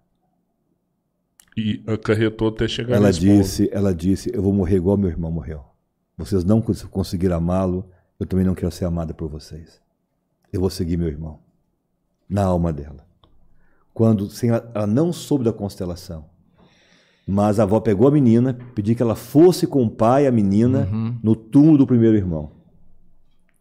[1.56, 3.30] E acarretou até chegar Ela nesse ponto.
[3.38, 5.64] disse, ela disse: "Eu vou morrer igual meu irmão morreu.
[6.18, 9.80] Vocês não cons- conseguiram amá-lo, eu também não quero ser amada por vocês.
[10.52, 11.38] Eu vou seguir meu irmão."
[12.28, 13.06] Na alma dela.
[13.96, 16.26] Quando sem ela, ela não soube da constelação.
[17.26, 20.30] Mas a avó pegou a menina, pediu que ela fosse com o pai e a
[20.30, 20.86] menina
[21.22, 22.50] no túmulo do primeiro irmão.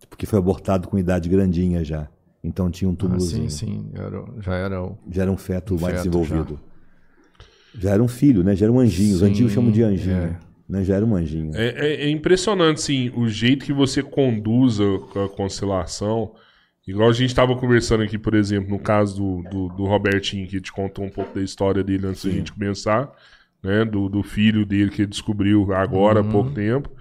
[0.10, 2.10] Porque foi abortado com idade grandinha já.
[2.44, 3.50] Então tinha um Ah, túmulozinho.
[3.50, 3.90] sim, sim.
[3.94, 4.98] Era já era o.
[5.10, 6.60] Já era um feto mais Feto, desenvolvido.
[7.80, 7.92] Já.
[7.92, 8.58] era um filho, né?
[8.58, 9.16] Já era um anjinho.
[9.16, 10.18] Os antigos chamam de anjinho.
[10.18, 10.38] é.
[10.68, 10.84] Né?
[10.84, 11.56] Já era um anjinho.
[11.56, 16.34] É, é- é impressionante, sim, o jeito que você conduz a, a constelação.
[16.88, 20.62] Igual a gente estava conversando aqui, por exemplo, no caso do, do, do Robertinho, que
[20.62, 23.12] te contou um pouco da história dele antes da gente começar,
[23.64, 23.84] né?
[23.84, 26.92] Do, do filho dele que ele descobriu agora há pouco tempo.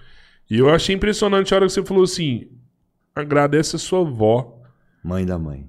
[0.49, 2.49] E eu achei impressionante a hora que você falou assim:
[3.14, 4.62] agradece a sua avó.
[5.03, 5.68] Mãe da mãe.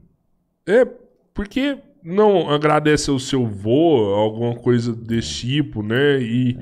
[0.65, 0.85] É,
[1.33, 6.21] porque não agradece ao seu vô, alguma coisa desse tipo, né?
[6.21, 6.57] E,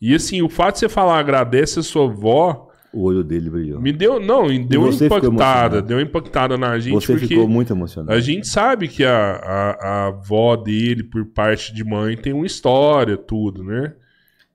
[0.00, 3.80] e assim, o fato de você falar agradece a sua avó O olho dele brilhou.
[3.80, 8.12] me deu, não, deu impactada, deu uma impactada na gente, Você porque ficou muito emocionado.
[8.12, 12.44] a gente sabe que a, a, a avó dele, por parte de mãe, tem uma
[12.46, 13.94] história, tudo, né?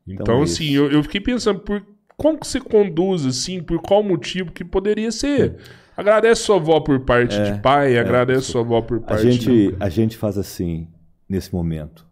[0.07, 1.81] Então, Então, assim, eu, eu fiquei pensando, por
[2.15, 5.55] como que você conduz, assim, por qual motivo que poderia ser?
[5.95, 9.75] Agradece sua avó por parte de pai, agradece sua avó por É, A parte gente,
[9.79, 10.87] a gente faz assim,
[11.29, 12.05] nesse momento.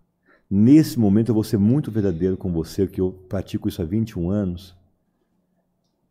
[0.50, 4.30] Nesse momento eu vou ser muito verdadeiro com você, que eu pratico isso há 21
[4.30, 4.76] anos.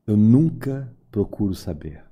[0.07, 2.03] Eu nunca procuro saber.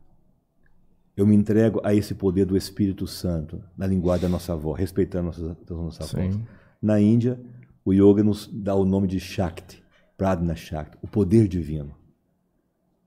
[1.16, 5.28] Eu me entrego a esse poder do Espírito Santo, na linguagem da nossa avó, respeitando
[5.28, 6.38] a nossa, nossa avó.
[6.80, 7.38] Na Índia,
[7.84, 9.82] o yoga nos dá o nome de Shakti,
[10.16, 11.94] Pradna Shakti, o poder divino.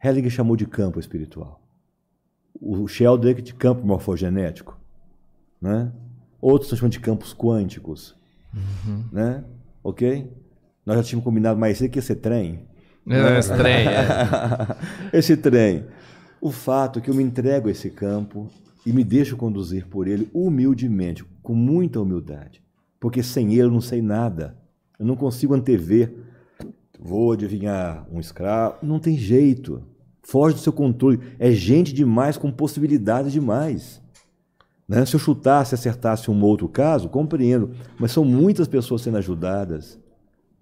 [0.03, 1.61] Hellinger chamou de campo espiritual.
[2.61, 4.79] O Sheldrake de campo morfogenético.
[5.59, 5.91] Né?
[6.39, 8.15] Outros estão chamando de campos quânticos.
[9.11, 9.43] Né?
[9.83, 10.31] Ok?
[10.85, 12.67] Nós já tínhamos combinado mais cedo que ia ser trem.
[13.07, 14.77] É, esse trem, é.
[15.13, 15.85] esse trem.
[16.41, 18.49] O fato é que eu me entrego a esse campo
[18.85, 22.63] e me deixo conduzir por ele humildemente, com muita humildade.
[22.99, 24.57] Porque sem ele eu não sei nada.
[24.99, 26.13] Eu não consigo antever.
[26.99, 28.77] Vou adivinhar um escravo.
[28.81, 29.83] Não tem jeito.
[30.23, 31.19] Foge do seu controle.
[31.37, 34.01] É gente demais com possibilidades demais.
[34.87, 35.05] Né?
[35.05, 37.71] Se eu chutasse, acertasse um outro caso, compreendo.
[37.99, 39.99] Mas são muitas pessoas sendo ajudadas.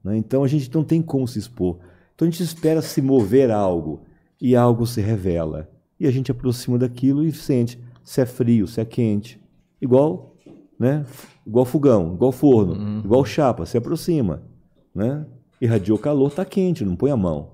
[0.03, 0.17] Né?
[0.17, 1.79] Então a gente não tem como se expor.
[2.15, 4.01] Então a gente espera se mover algo
[4.39, 5.69] e algo se revela.
[5.99, 9.39] E a gente aproxima daquilo e sente se é frio, se é quente.
[9.81, 10.35] Igual,
[10.79, 11.05] né?
[11.45, 12.99] Igual fogão, igual forno, uhum.
[12.99, 14.43] igual chapa, se aproxima,
[14.93, 15.25] né?
[15.59, 17.53] Irradiou calor, está quente, não põe a mão.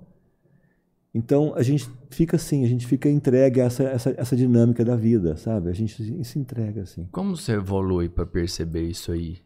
[1.14, 4.96] Então a gente fica assim, a gente fica entregue a essa, essa, essa dinâmica da
[4.96, 5.70] vida, sabe?
[5.70, 7.08] A gente se entrega assim.
[7.12, 9.38] Como você evolui para perceber isso aí?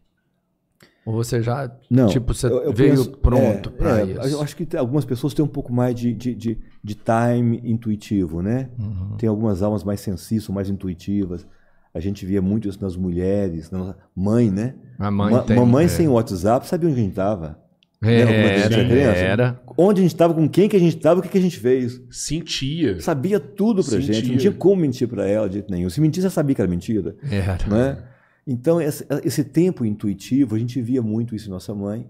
[1.06, 4.36] Ou você já, não, tipo, você eu, eu veio penso, pronto é, para é, isso?
[4.36, 8.42] Eu acho que algumas pessoas têm um pouco mais de, de, de, de time intuitivo,
[8.42, 8.70] né?
[8.80, 9.18] Uhum.
[9.18, 11.46] Tem algumas almas mais sensíveis, mais intuitivas.
[11.94, 14.76] A gente via muito isso nas mulheres, na mãe, né?
[14.98, 15.88] A mãe Ma tem, Mamãe é.
[15.90, 17.64] sem WhatsApp sabia onde a gente estava.
[18.02, 19.62] É, era, era.
[19.78, 21.58] Onde a gente estava, com quem que a gente estava, o que, que a gente
[21.58, 22.02] fez.
[22.10, 23.00] Sentia.
[23.00, 24.14] Sabia tudo pra Sentia.
[24.14, 24.32] gente.
[24.32, 25.90] Não tinha como mentir para ela de jeito nenhum.
[25.90, 27.16] Se mentir, você sabia que era mentira.
[27.32, 27.58] Era.
[27.68, 27.98] Né?
[28.46, 32.06] Então, esse, tempo intuitivo, a gente via muito isso em nossa mãe,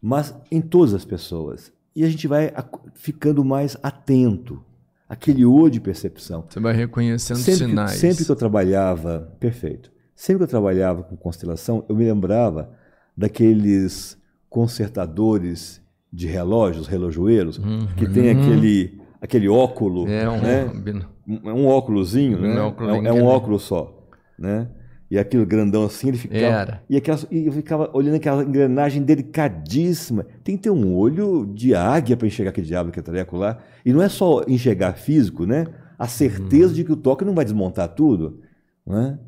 [0.00, 1.72] mas em todas as pessoas.
[1.96, 2.52] E a gente vai
[2.94, 4.62] ficando mais atento,
[5.08, 6.44] aquele olho de percepção.
[6.48, 7.92] Você vai reconhecendo sempre sinais.
[7.92, 9.90] Sempre que eu trabalhava, perfeito.
[10.14, 12.70] Sempre que eu trabalhava com constelação, eu me lembrava
[13.16, 14.16] daqueles
[14.48, 17.88] consertadores de relógios, relojoeiros, uhum.
[17.96, 21.04] que tem aquele, aquele óculo, é um, né?
[21.26, 22.54] um, um óculozinho, né?
[22.54, 24.06] é, é um óculo só,
[24.38, 24.68] né?
[25.10, 26.42] E aquilo grandão assim, ele ficava.
[26.42, 26.82] Era.
[26.88, 30.26] E, aquela, e eu ficava olhando aquela engrenagem delicadíssima.
[30.42, 33.58] Tem que ter um olho de águia para enxergar aquele diabo que é treco lá.
[33.84, 35.66] E não é só enxergar físico, né?
[35.98, 36.74] A certeza hum.
[36.74, 38.40] de que o toque não vai desmontar tudo.
[38.86, 39.18] Né?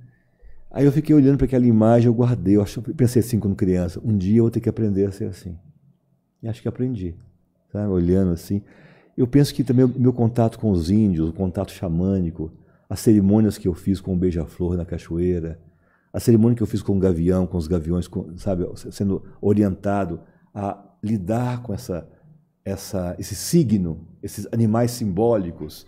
[0.70, 2.56] Aí eu fiquei olhando para aquela imagem, eu guardei.
[2.56, 5.26] Eu acho, pensei assim quando criança: um dia eu vou ter que aprender a ser
[5.26, 5.56] assim.
[6.42, 7.14] E acho que aprendi.
[7.72, 7.88] Sabe?
[7.88, 8.62] Olhando assim.
[9.16, 12.50] Eu penso que também o meu contato com os índios, o contato xamânico,
[12.89, 15.61] as cerimônias que eu fiz com o beija-flor na cachoeira
[16.16, 20.18] a cerimônia que eu fiz com o gavião, com os gaviões, com, sabe, sendo orientado
[20.55, 22.09] a lidar com essa,
[22.64, 25.87] essa, esse signo, esses animais simbólicos,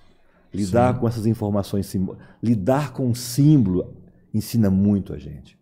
[0.53, 1.01] lidar Sim.
[1.01, 3.97] com essas informações simbólicas, lidar com o símbolo
[4.35, 5.59] ensina muito a gente.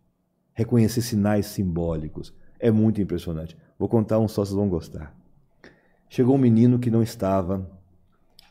[0.53, 3.57] Reconhecer sinais simbólicos é muito impressionante.
[3.79, 5.15] Vou contar um só, vocês vão gostar.
[6.09, 7.71] Chegou um menino que não estava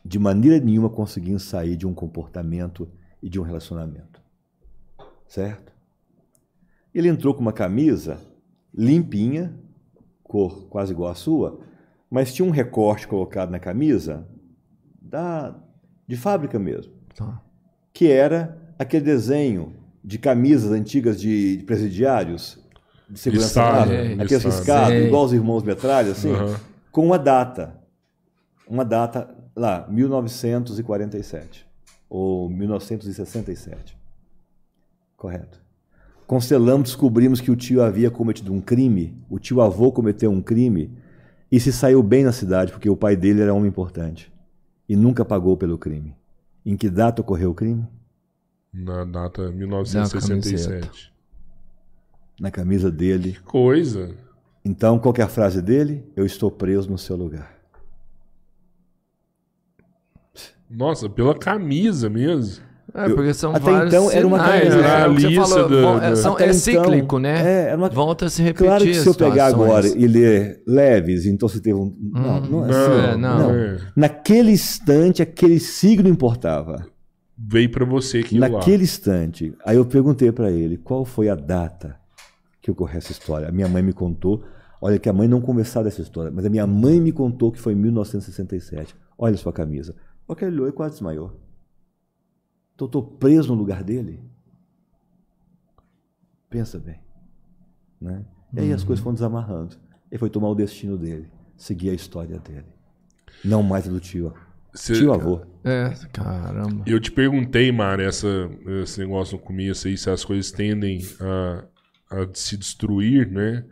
[0.06, 2.88] de maneira nenhuma conseguindo sair de um comportamento
[3.24, 4.22] e de um relacionamento.
[5.28, 5.74] Certo?
[6.94, 8.20] Ele entrou com uma camisa
[8.72, 9.58] limpinha,
[10.24, 11.60] cor quase igual à sua,
[12.10, 14.28] mas tinha um recorte colocado na camisa
[15.02, 15.56] da,
[16.08, 17.42] de fábrica mesmo, tá.
[17.92, 22.64] que era aquele desenho de camisas antigas de, de presidiários
[23.10, 26.56] de segurança armada, é, aqueles riscados, igual os irmãos metralha, assim, uhum.
[26.92, 27.80] com uma data,
[28.68, 31.66] uma data lá, 1947
[32.10, 33.98] ou 1967,
[35.16, 35.64] correto?
[36.28, 40.92] Constelamos, descobrimos que o tio havia cometido um crime, o tio avô cometeu um crime
[41.52, 44.34] e se saiu bem na cidade porque o pai dele era um homem importante
[44.90, 46.16] e nunca pagou pelo crime.
[46.66, 47.86] Em que data ocorreu o crime?
[48.74, 51.14] Na data 1967.
[52.40, 53.34] Na camisa dele.
[53.34, 54.16] Que coisa!
[54.64, 56.12] Então, qual é a frase dele?
[56.16, 57.55] Eu estou preso no seu lugar.
[60.76, 62.64] Nossa, pela camisa mesmo.
[62.94, 65.34] É, porque são até vários então era uma sinais, né?
[65.34, 67.72] é, falou, do, é, são, é cíclico, né?
[67.72, 67.90] É, uma...
[67.90, 68.68] Volta a se repetir.
[68.68, 71.94] Claro que se eu pegar agora e ler leves, então você teve um.
[72.00, 73.12] Não, hum, não é assim.
[73.12, 73.52] É, não, não.
[73.52, 73.78] É.
[73.98, 76.88] Naquele instante, aquele signo importava.
[77.38, 78.84] Veio para você que Naquele lá.
[78.84, 79.54] instante.
[79.66, 81.98] Aí eu perguntei para ele qual foi a data
[82.62, 83.50] que ocorreu essa história.
[83.50, 84.42] A minha mãe me contou.
[84.82, 87.60] Olha, que a mãe não conversava dessa história, mas a minha mãe me contou que
[87.60, 88.96] foi em 1967.
[89.18, 89.96] Olha sua camisa.
[90.28, 91.40] Olha que ele olhou e quase desmaiou.
[92.74, 94.20] Então estou preso no lugar dele?
[96.50, 97.00] Pensa bem.
[98.00, 98.26] Né?
[98.54, 99.78] E aí as coisas foram desamarrando.
[100.12, 102.66] Ele foi tomar o destino dele, seguir a história dele.
[103.44, 104.34] Não mais do tio.
[104.74, 105.42] Cê, tio avô.
[105.64, 106.84] É, caramba.
[106.86, 108.50] Eu te perguntei, Mara, essa,
[108.84, 111.66] esse negócio no começo aí, se as coisas tendem a,
[112.10, 113.66] a se destruir, né?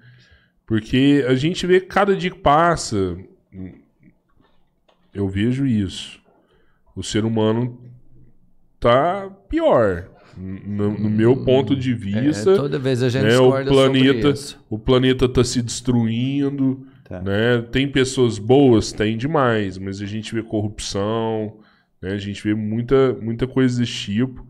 [0.65, 3.17] Porque a gente vê cada dia que passa,
[5.13, 6.22] eu vejo isso.
[6.95, 7.79] O ser humano
[8.79, 10.09] tá pior.
[10.35, 12.51] No, no meu ponto de vista.
[12.51, 14.33] É, toda vez a gente né, o planeta
[14.67, 16.87] O planeta tá se destruindo.
[17.03, 17.21] Tá.
[17.21, 17.61] Né?
[17.71, 21.59] Tem pessoas boas, tem demais, mas a gente vê corrupção,
[22.01, 22.13] né?
[22.13, 24.47] a gente vê muita, muita coisa desse tipo.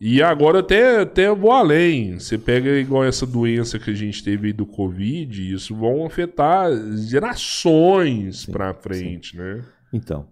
[0.00, 2.18] E agora até, até vou além.
[2.18, 6.70] Você pega igual essa doença que a gente teve aí do Covid, isso vão afetar
[6.96, 9.64] gerações para frente, né?
[9.92, 10.26] Então,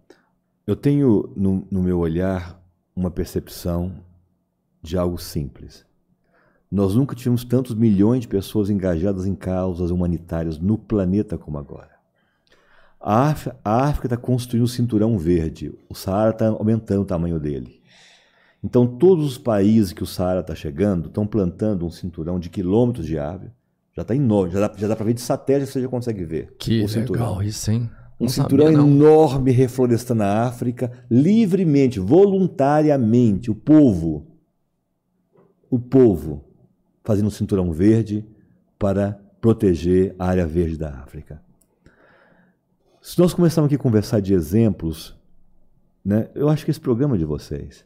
[0.66, 2.60] eu tenho no, no meu olhar
[2.94, 3.92] uma percepção
[4.82, 5.86] de algo simples.
[6.70, 11.94] Nós nunca tivemos tantos milhões de pessoas engajadas em causas humanitárias no planeta como agora.
[13.00, 13.28] A
[13.64, 17.80] África está construindo o cinturão verde, o Saara está aumentando o tamanho dele.
[18.64, 23.06] Então, todos os países que o Saara está chegando estão plantando um cinturão de quilômetros
[23.06, 23.52] de árvore.
[23.94, 26.52] Já está enorme, já dá, já dá para ver de satélite, você já consegue ver.
[26.58, 27.26] Que o cinturão.
[27.26, 27.88] legal isso, hein?
[28.18, 33.50] Um cinturão sabia, enorme reflorestando a África, livremente, voluntariamente.
[33.50, 34.26] O povo,
[35.70, 36.42] o povo,
[37.04, 38.24] fazendo um cinturão verde
[38.78, 41.42] para proteger a área verde da África.
[43.02, 45.14] Se nós começarmos aqui a conversar de exemplos,
[46.04, 47.84] né, eu acho que esse programa é de vocês.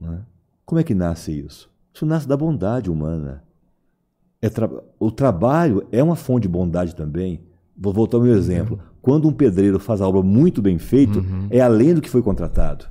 [0.00, 0.20] né?
[0.64, 1.70] Como é que nasce isso?
[1.92, 3.42] Isso nasce da bondade humana.
[4.40, 7.40] É tra- O trabalho é uma fonte de bondade também.
[7.76, 8.80] Vou voltar ao meu exemplo.
[9.06, 12.86] Quando um pedreiro faz a obra muito bem feita, é além do que foi contratado.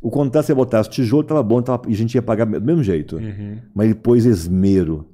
[0.00, 2.62] O contrato, se você botasse tijolo, estava bom tava- e a gente ia pagar do
[2.62, 3.16] mesmo jeito.
[3.16, 3.58] Uhum.
[3.74, 5.04] Mas ele pôs esmero.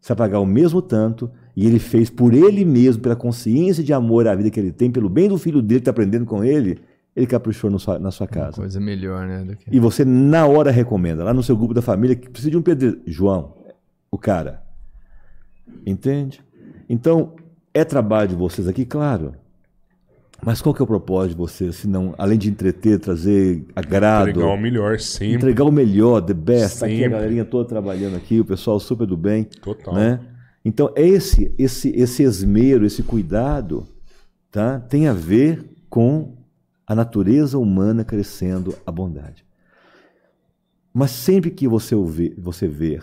[0.00, 3.92] Você vai pagar o mesmo tanto e ele fez por ele mesmo, pela consciência de
[3.92, 6.42] amor à vida que ele tem, pelo bem do filho dele que está aprendendo com
[6.42, 6.80] ele,
[7.14, 8.56] ele caprichou sua- na sua casa.
[8.56, 9.46] Coisa melhor, né?
[9.64, 9.76] Que...
[9.76, 12.62] E você, na hora, recomenda, lá no seu grupo da família, que precisa de um
[12.62, 13.00] pedreiro.
[13.06, 13.54] João,
[14.10, 14.60] o cara.
[15.86, 16.40] Entende?
[16.88, 17.32] Então,
[17.72, 19.34] é trabalho de vocês aqui, claro.
[20.44, 24.30] Mas qual que é o propósito de vocês, se não, além de entreter, trazer agrado,
[24.30, 25.36] Entregar o melhor sempre.
[25.36, 27.10] entregar o melhor, the best, tá aqui a Sempre.
[27.10, 29.94] galerinha toda trabalhando aqui, o pessoal super do bem, Total.
[29.94, 30.20] né?
[30.64, 33.86] Então, esse, esse, esse esmero, esse cuidado,
[34.50, 34.80] tá?
[34.80, 36.36] tem a ver com
[36.86, 39.44] a natureza humana crescendo a bondade.
[40.92, 43.02] Mas sempre que você, ouve, você ver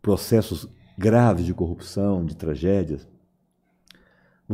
[0.00, 0.66] processos
[0.98, 3.06] graves de corrupção, de tragédias,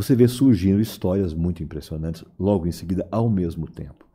[0.03, 4.07] você vê surgindo histórias muito impressionantes logo em seguida, ao mesmo tempo.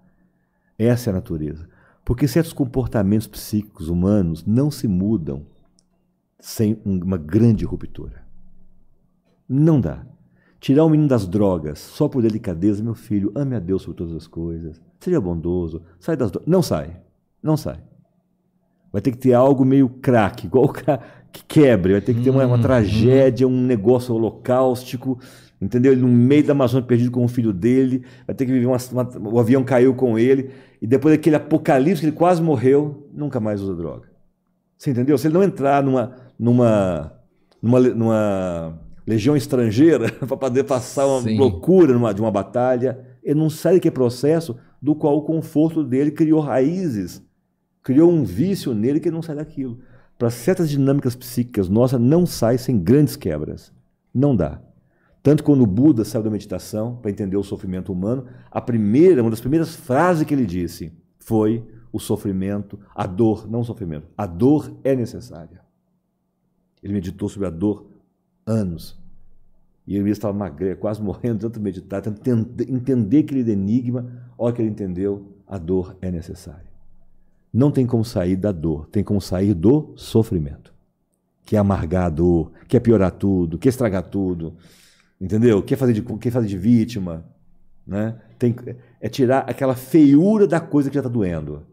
[0.77, 1.67] Essa é a natureza.
[2.05, 5.45] Porque certos comportamentos psíquicos humanos não se mudam
[6.39, 8.23] sem um- uma grande ruptura.
[9.47, 10.05] Não dá.
[10.59, 14.15] Tirar o menino das drogas só por delicadeza, meu filho, ame a Deus sobre todas
[14.15, 16.49] as coisas, seja bondoso, sai das drogas.
[16.49, 17.01] Não sai.
[17.41, 17.81] Não sai.
[18.91, 22.21] Vai ter que ter algo meio craque, igual o cara que quebre, vai ter que
[22.21, 25.19] ter uma, uma tragédia, um negócio holocaustico,
[25.63, 25.91] entendeu?
[25.91, 28.77] Ele no meio da Amazônia perdido com o filho dele, vai ter que viver uma,
[28.91, 30.51] uma- o avião caiu com ele,
[30.81, 34.07] e depois daquele apocalipse que ele quase morreu, nunca mais usa droga.
[34.77, 35.17] Você entendeu?
[35.17, 37.13] Se ele não entrar numa, numa,
[37.61, 41.37] numa, numa legião estrangeira para poder passar uma Sim.
[41.37, 46.11] loucura numa, de uma batalha, ele não sai daquele processo do qual o conforto dele
[46.11, 47.23] criou raízes,
[47.81, 49.79] criou um vício nele que ele não sai daquilo.
[50.17, 53.71] Para certas dinâmicas psíquicas nossas, não sai sem grandes quebras.
[54.13, 54.61] Não dá.
[55.23, 59.29] Tanto quando o Buda saiu da meditação para entender o sofrimento humano, a primeira, uma
[59.29, 64.25] das primeiras frases que ele disse foi o sofrimento, a dor, não o sofrimento, a
[64.25, 65.61] dor é necessária.
[66.83, 67.87] Ele meditou sobre a dor
[68.45, 69.01] anos.
[69.87, 72.21] E ele estava magrelo, quase morrendo, tanto meditar, tanto
[72.67, 74.05] entender aquele enigma,
[74.37, 76.73] a hora que ele entendeu, a dor é necessária.
[77.53, 80.73] Não tem como sair da dor, tem como sair do sofrimento.
[81.45, 84.55] Que é amargar a dor, quer piorar tudo, quer estragar tudo,
[85.23, 85.61] entendeu?
[85.63, 87.25] Quer fazer de, quer fazer de vítima,
[87.85, 88.15] né?
[88.37, 88.55] Tem,
[89.01, 91.63] é tirar aquela feiura da coisa que já está doendo.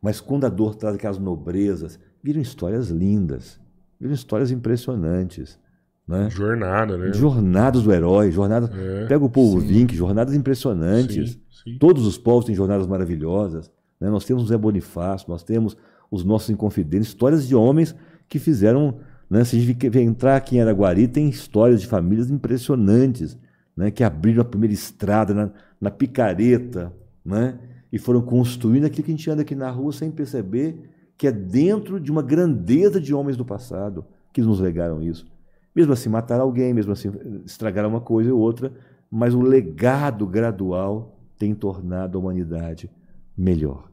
[0.00, 3.60] Mas quando a dor traz aquelas nobrezas, viram histórias lindas,
[4.00, 5.58] viram histórias impressionantes,
[6.06, 6.28] né?
[6.30, 7.12] Jornada, né?
[7.12, 8.70] Jornadas do herói, jornadas.
[8.74, 9.66] É, Pega o povo sim.
[9.66, 11.32] Vink, jornadas impressionantes.
[11.32, 11.78] Sim, sim.
[11.78, 13.70] Todos os povos têm jornadas maravilhosas.
[14.00, 14.10] né?
[14.10, 15.76] Nós temos o Zé Bonifácio, nós temos
[16.10, 17.94] os nossos inconfidentes, histórias de homens
[18.28, 18.98] que fizeram.
[19.32, 19.44] Né?
[19.44, 23.38] Se a gente vi- entrar aqui em Araguari, tem histórias de famílias impressionantes,
[23.74, 23.90] né?
[23.90, 25.50] que abriram a primeira estrada na,
[25.80, 26.92] na picareta,
[27.24, 27.58] né?
[27.90, 31.32] e foram construindo aquilo que a gente anda aqui na rua sem perceber que é
[31.32, 34.04] dentro de uma grandeza de homens do passado
[34.34, 35.26] que nos legaram isso.
[35.74, 37.10] Mesmo assim, mataram alguém, mesmo assim,
[37.46, 38.70] estragaram uma coisa ou outra,
[39.10, 42.90] mas o legado gradual tem tornado a humanidade
[43.34, 43.90] melhor.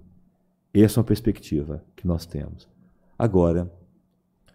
[0.74, 2.68] Essa é uma perspectiva que nós temos.
[3.18, 3.72] Agora,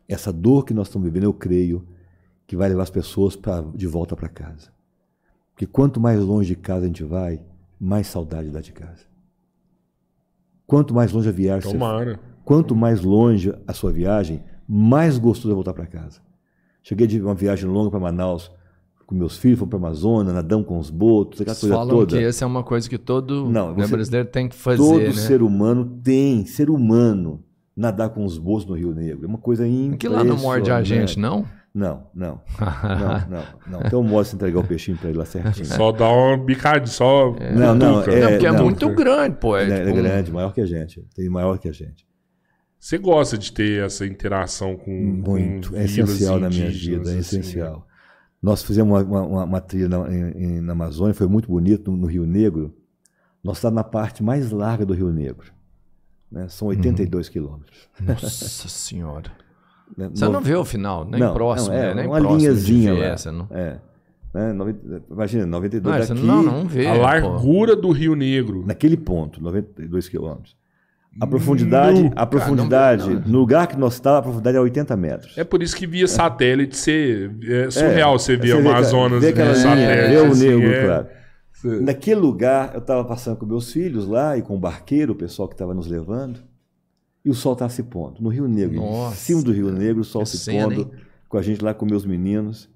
[0.08, 1.86] essa dor que nós estamos vivendo, eu creio
[2.46, 4.70] que vai levar as pessoas pra, de volta para casa.
[5.52, 7.40] Porque quanto mais longe de casa a gente vai,
[7.80, 9.04] mais saudade dá de casa.
[10.66, 12.20] Quanto mais longe a viagem você Tomara.
[12.44, 16.20] Quanto mais longe a sua viagem, mais gostoso é voltar para casa.
[16.82, 18.50] Cheguei de uma viagem longa para Manaus,
[19.06, 22.16] com meus filhos, fomos para a Amazônia, nadamos com os botos, aquela coisa falam toda.
[22.18, 25.12] que essa é uma coisa que todo Não, você- brasileiro tem que fazer, Todo né?
[25.12, 27.43] ser humano tem, ser humano,
[27.76, 29.24] nadar com os botos no Rio Negro.
[29.24, 29.98] É uma coisa impressionante.
[29.98, 31.44] Que lá não morde a gente, não?
[31.74, 33.80] Não, não, não, não, não.
[33.84, 35.66] Então mostra entregar o peixinho para ele lá certinho.
[35.66, 37.32] Só dá uma bicadinha, só.
[37.52, 38.12] Não, não, cutuca.
[38.16, 39.56] é- não, porque é, não, muito grande, pô.
[39.56, 41.04] É, é, tipo é grande, maior que a gente.
[41.16, 42.06] Tem maior que a gente.
[42.78, 44.90] Você gosta de ter essa interação com.
[44.92, 45.70] Muito.
[45.72, 47.86] com É essencial na minha vida, é assim, essencial.
[48.40, 51.90] Nós fizemos uma, uma- uma- uma trilha na, em- em- na Amazônia, foi muito bonito,
[51.90, 52.72] no, no Rio Negro.
[53.42, 55.52] Nós estamos na parte mais larga do Rio Negro.
[56.30, 56.46] Né?
[56.48, 57.88] São 82 quilômetros.
[58.00, 59.30] Nossa senhora.
[59.96, 60.10] né?
[60.12, 61.94] Você No- não vê o final, nem Não, próximo, não, é né?
[61.94, 63.46] Nem uma próximo linhazinha ver essa, não.
[63.50, 63.76] É.
[64.32, 64.52] Né?
[64.52, 64.74] Nove-
[65.10, 66.86] Imagina, 92 Não, daqui, não, não vê.
[66.88, 67.00] A pô.
[67.02, 68.64] largura do Rio Negro.
[68.66, 70.56] naquele ponto, 92 quilômetros.
[71.20, 74.96] A profundidade, Nu, a profundidade não- no lugar que nós estávamos, a profundidade é 80
[74.96, 75.38] metros.
[75.38, 80.08] É por isso que via satélite ser é surreal você ver vê Amazonas via satélite.
[80.10, 80.84] vê o assim, negro, é.
[80.84, 81.06] claro.
[81.80, 85.48] Naquele lugar, eu estava passando com meus filhos lá e com o barqueiro, o pessoal
[85.48, 86.40] que estava nos levando,
[87.24, 88.20] e o sol estava se pondo.
[88.22, 90.90] No Rio Negro, Nossa, em cima do Rio Negro, o sol se cena, pondo, hein?
[91.28, 92.68] com a gente lá com meus meninos.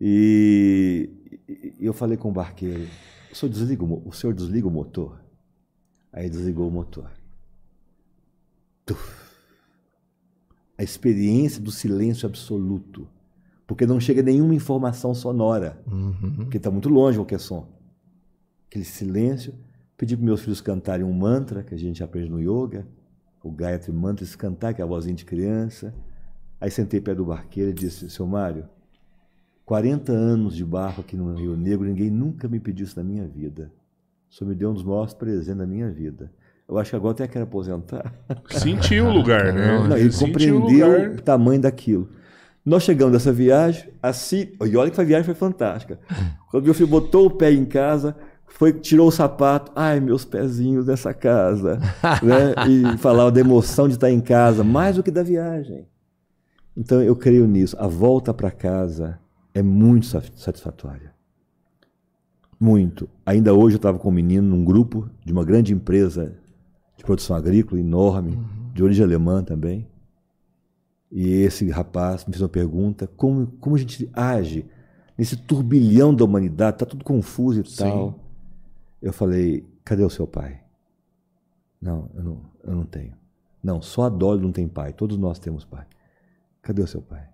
[0.00, 1.08] E,
[1.48, 2.86] e- eu falei com o barqueiro:
[3.32, 5.20] o senhor, desliga o, o senhor desliga o motor?
[6.12, 7.10] Aí desligou o motor.
[8.84, 9.26] Tuf.
[10.78, 13.08] A experiência do silêncio absoluto.
[13.66, 16.34] Porque não chega nenhuma informação sonora Uhum.
[16.36, 17.66] porque está muito longe qualquer som.
[18.76, 19.54] Aquele silêncio.
[19.96, 22.86] Pedi para meus filhos cantarem um mantra que a gente aprende no yoga,
[23.42, 25.94] o Gayatri Mantra, eles cantar, que é a vozinha de criança.
[26.60, 28.68] Aí sentei perto do barqueiro e disse, seu Mário,
[29.64, 33.26] 40 anos de barco aqui no Rio Negro, ninguém nunca me pediu isso na minha
[33.26, 33.72] vida.
[34.28, 36.30] O senhor me deu um dos maiores presentes da minha vida.
[36.68, 38.12] Eu acho que agora até quero aposentar.
[38.50, 39.88] Sentiu o lugar, né?
[39.88, 41.10] Não, ele Sentiu o compreendeu lugar.
[41.12, 42.10] o tamanho daquilo.
[42.62, 45.98] Nós chegamos dessa viagem, assim, e olha que a viagem foi fantástica.
[46.50, 48.14] Quando meu filho botou o pé em casa,
[48.58, 51.78] foi, tirou o sapato, ai, meus pezinhos dessa casa,
[52.22, 52.54] né?
[52.66, 55.86] E falava da emoção de estar em casa, mais do que da viagem.
[56.74, 57.76] Então eu creio nisso.
[57.78, 59.18] A volta para casa
[59.52, 61.12] é muito sa- satisfatória.
[62.58, 63.06] Muito.
[63.26, 66.34] Ainda hoje eu estava com um menino num grupo de uma grande empresa
[66.96, 68.38] de produção agrícola enorme,
[68.72, 69.86] de origem alemã também.
[71.12, 74.64] E esse rapaz me fez uma pergunta: como, como a gente age
[75.16, 76.76] nesse turbilhão da humanidade?
[76.76, 77.76] Está tudo confuso e Sim.
[77.76, 78.25] tal.
[79.06, 80.64] Eu falei: cadê o seu pai?
[81.80, 83.16] Não, eu não, eu não tenho.
[83.62, 84.92] Não, só a Dolly não tem pai.
[84.92, 85.86] Todos nós temos pai.
[86.60, 87.30] Cadê o seu pai?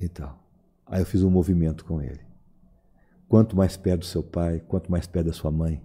[0.00, 0.38] E tal.
[0.86, 2.20] Aí eu fiz um movimento com ele.
[3.28, 5.82] Quanto mais perto do seu pai, quanto mais perto da sua mãe,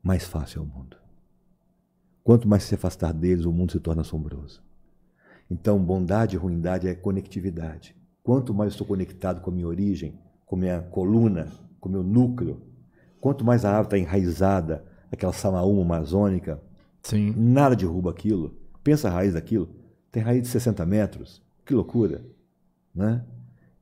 [0.00, 0.96] mais fácil é o mundo.
[2.22, 4.62] Quanto mais se afastar deles, o mundo se torna assombroso.
[5.50, 7.96] Então, bondade e ruindade é conectividade.
[8.22, 11.48] Quanto mais estou conectado com a minha origem, com a minha coluna,
[11.80, 12.73] com o meu núcleo,
[13.24, 16.60] quanto mais a árvore está enraizada, aquela samaúma amazônica,
[17.02, 17.32] Sim.
[17.34, 18.54] nada derruba aquilo.
[18.82, 19.70] Pensa a raiz daquilo.
[20.12, 21.42] Tem raiz de 60 metros.
[21.64, 22.22] Que loucura.
[22.94, 23.24] Né?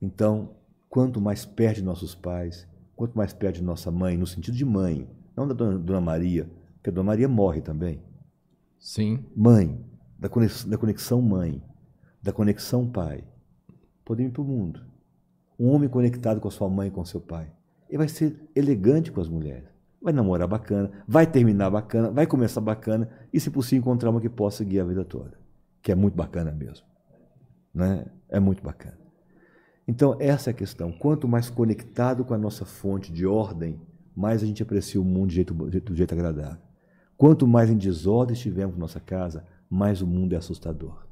[0.01, 0.51] Então,
[0.89, 2.65] quanto mais perto de nossos pais,
[2.95, 6.49] quanto mais perto de nossa mãe, no sentido de mãe, não da Dona, Dona Maria,
[6.75, 7.99] porque a Dona Maria morre também.
[8.79, 9.25] Sim.
[9.35, 9.77] Mãe,
[10.17, 11.61] da conexão, da conexão mãe,
[12.21, 13.25] da conexão pai.
[14.05, 14.79] Podemos ir para o mundo.
[15.59, 17.51] Um homem conectado com a sua mãe e com seu pai.
[17.93, 19.69] Ele vai ser elegante com as mulheres.
[20.01, 24.29] Vai namorar bacana, vai terminar bacana, vai começar bacana e, se possível, encontrar uma que
[24.29, 25.37] possa guiar a vida toda.
[25.79, 26.87] Que é muito bacana mesmo.
[27.71, 28.07] Né?
[28.29, 28.97] É muito bacana.
[29.87, 30.91] Então, essa é a questão.
[30.91, 33.79] Quanto mais conectado com a nossa fonte de ordem,
[34.15, 36.57] mais a gente aprecia o mundo de jeito, do jeito agradável.
[37.15, 41.05] Quanto mais em desordem estivermos na nossa casa, mais o mundo é assustador.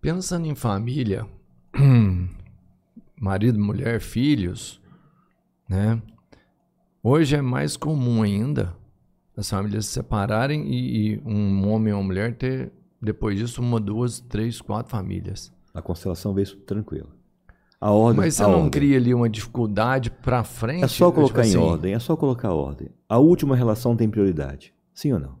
[0.00, 1.26] Pensando em família,
[3.20, 4.79] marido, mulher, filhos,
[5.70, 6.02] né?
[7.02, 8.74] Hoje é mais comum ainda
[9.36, 12.70] as famílias se separarem e, e um homem ou uma mulher ter,
[13.00, 15.50] depois disso, uma, duas, três, quatro famílias.
[15.72, 17.08] A constelação vê isso tranquilo.
[17.80, 18.70] A ordem, Mas você a não ordem.
[18.70, 20.84] cria ali uma dificuldade pra frente?
[20.84, 22.88] É só Tipo colocar em assim, ordem, é só colocar ordem.
[23.08, 24.74] A última relação tem prioridade.
[24.92, 25.40] Sim ou não?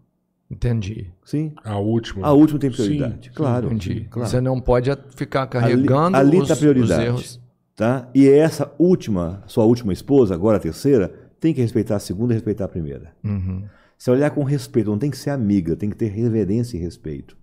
[0.50, 1.52] Entendi, Sim.
[1.62, 2.26] A última.
[2.26, 3.28] A última tem prioridade.
[3.28, 3.66] sim, claro.
[3.66, 4.06] entendi.
[4.10, 4.28] claro.
[4.28, 7.00] Você não pode ficar carregando ali os, tá prioridade.
[7.02, 7.39] os erros.
[7.80, 8.10] Tá?
[8.14, 11.08] E essa última, sua última esposa, agora a terceira,
[11.40, 13.14] tem que respeitar a segunda e respeitar a primeira.
[13.24, 13.64] Uhum.
[13.96, 17.38] Se olhar com respeito, não tem que ser amiga, tem que ter reverência e respeito.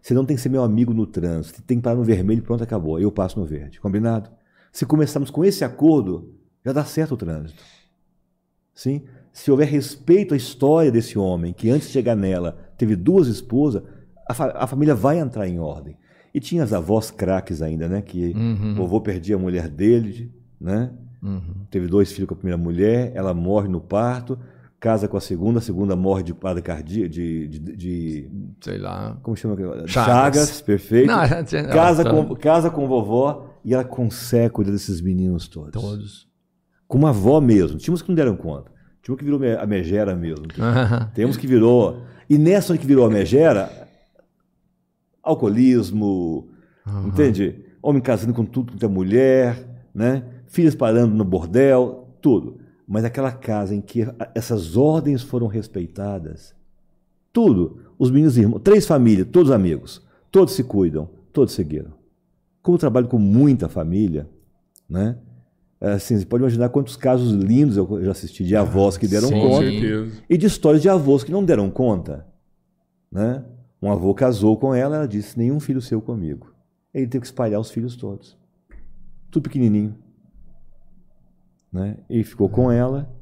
[0.00, 2.42] Você não tem que ser meu amigo no trânsito, tem que parar no vermelho e
[2.42, 3.00] pronto, acabou.
[3.00, 3.80] Eu passo no verde.
[3.80, 4.30] Combinado?
[4.70, 6.32] Se começarmos com esse acordo,
[6.64, 7.60] já dá certo o trânsito.
[8.72, 9.02] Sim?
[9.32, 13.82] Se houver respeito à história desse homem, que antes de chegar nela teve duas esposas,
[14.28, 15.96] a, fa- a família vai entrar em ordem.
[16.34, 18.00] E tinha as avós craques ainda, né?
[18.02, 18.72] Que Uhum.
[18.72, 20.90] o vovô perdia a mulher dele, né?
[21.22, 21.40] Uhum.
[21.70, 24.38] Teve dois filhos com a primeira mulher, ela morre no parto,
[24.80, 28.30] casa com a segunda, a segunda morre de parada cardíaca, de, de, de-
[28.60, 29.16] Sei lá.
[29.22, 29.54] como chama?
[29.54, 29.72] aquilo?
[29.86, 29.92] Chagas.
[29.92, 31.06] Chagas, perfeito.
[31.06, 35.80] Não, não, casa, tá- com, casa com vovó e ela consegue cuidar desses meninos todos.
[35.80, 36.28] Todos.
[36.88, 37.78] Com uma avó mesmo.
[37.78, 38.72] Tínhamos que não deram conta.
[39.02, 40.46] Tinha um que virou a megera mesmo.
[41.14, 42.02] Temos que virou.
[42.28, 43.81] E nessa que virou a megera,
[45.22, 46.48] alcoolismo,
[47.06, 47.64] entende?
[47.82, 50.24] Homem casando com tudo quanto é mulher, né?
[50.46, 52.58] Filhos parando no bordel, tudo.
[52.86, 56.54] Mas aquela casa em que essas ordens foram respeitadas,
[57.32, 61.92] tudo, os meninos irmãos, três famílias, todos amigos, todos se cuidam, todos seguiram.
[62.62, 64.28] Como eu trabalho com muita família,
[64.88, 65.16] né?
[65.80, 69.34] Assim, você pode imaginar quantos casos lindos eu já assisti de avós que deram Sim.
[69.34, 70.22] Com conta certeza.
[70.30, 72.24] e de histórias de avós que não deram conta.
[73.10, 73.42] Né?
[73.82, 76.54] Um avô casou com ela, ela disse: nenhum filho seu comigo.
[76.94, 78.38] Ele teve que espalhar os filhos todos.
[79.30, 79.96] Tudo pequenininho.
[81.72, 81.96] Né?
[82.08, 83.12] E ficou com ela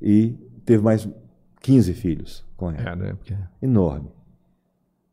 [0.00, 1.08] e teve mais
[1.62, 2.90] 15 filhos com ela.
[2.90, 3.14] É, né?
[3.14, 3.34] Porque...
[3.60, 4.10] Enorme.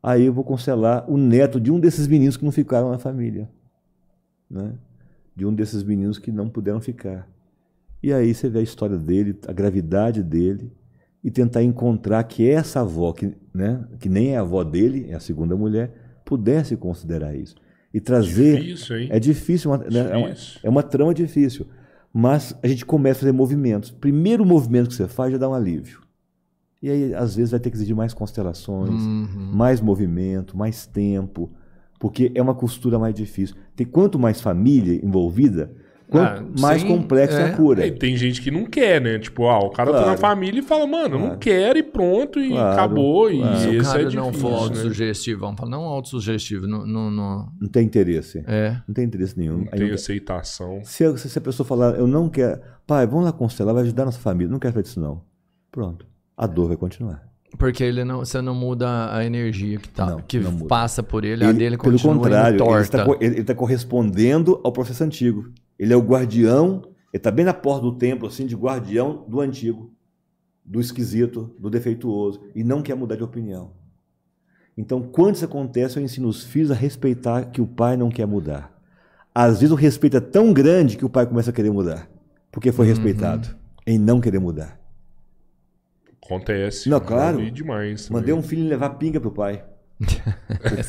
[0.03, 3.49] Aí eu vou cancelar o neto de um desses meninos que não ficaram na família.
[4.49, 4.77] Né?
[5.35, 7.27] De um desses meninos que não puderam ficar.
[8.03, 10.71] E aí você vê a história dele, a gravidade dele,
[11.25, 15.15] e tentar encontrar que essa avó, que, né, que nem é a avó dele, é
[15.15, 15.91] a segunda mulher,
[16.23, 17.55] pudesse considerar isso.
[17.91, 18.61] E trazer.
[18.61, 19.07] Difícil, hein?
[19.11, 20.59] É difícil, uma- né, é, uma, Difícil.
[20.63, 21.65] é uma trama difícil.
[22.13, 23.89] Mas a gente começa a fazer movimentos.
[23.89, 25.99] Primeiro movimento que você faz já dá um alívio.
[26.81, 29.49] E aí, às vezes, vai ter que exigir mais constelações, Uhum.
[29.53, 31.49] mais movimento, mais tempo,
[31.99, 33.55] porque é uma costura mais difícil.
[33.75, 35.71] Tem quanto mais família envolvida,
[36.09, 37.45] quanto Ah, mais sim, complexa é é.
[37.49, 37.83] a cura.
[37.83, 39.19] É, e tem gente que não quer, né?
[39.19, 40.19] Tipo, ah, o cara tá na Claro.
[40.19, 41.39] família e fala, mano, eu não Claro.
[41.39, 43.31] quero e pronto, e Claro, acabou.
[43.31, 43.57] E claro.
[43.59, 44.57] Se o esse cara é não difícil, for né?
[44.63, 48.43] autossugestivo, vamos falar, não autossugestivo, não, não, não- Não tem interesse.
[48.47, 48.77] é.
[48.87, 49.57] Não tem interesse nenhum.
[49.59, 50.81] Não Aí tem não- aceitação.
[50.83, 54.03] se, a- se a pessoa falar, eu não quero, pai, vamos lá constelar, vai ajudar
[54.03, 55.21] a nossa família, não quero fazer isso não.
[55.71, 56.05] Pronto.
[56.37, 57.23] A dor vai continuar.
[57.57, 61.23] Porque ele não, você não muda a energia que, tá, Não, que não passa por
[61.23, 65.03] ele, a Ele- dele pelo continua contrário, indo ele está, ele está correspondendo ao processo
[65.05, 65.45] antigo.
[65.77, 69.41] Ele é o guardião, ele está bem na porta do templo, assim, de guardião do
[69.41, 69.91] antigo,
[70.63, 73.71] do esquisito, do defeituoso, e não quer mudar de opinião.
[74.77, 78.25] Então, quando isso acontece, eu ensino os filhos a respeitar que o pai não quer
[78.25, 78.73] mudar.
[79.33, 82.09] Às vezes o respeito é tão grande que o pai começa a querer mudar,
[82.51, 84.79] porque foi respeitado, em não querer mudar.
[86.25, 86.89] Acontece.
[86.89, 87.37] Não, claro.
[87.37, 88.09] vi demais.
[88.09, 89.63] Mandei um filho levar pinga pro pai.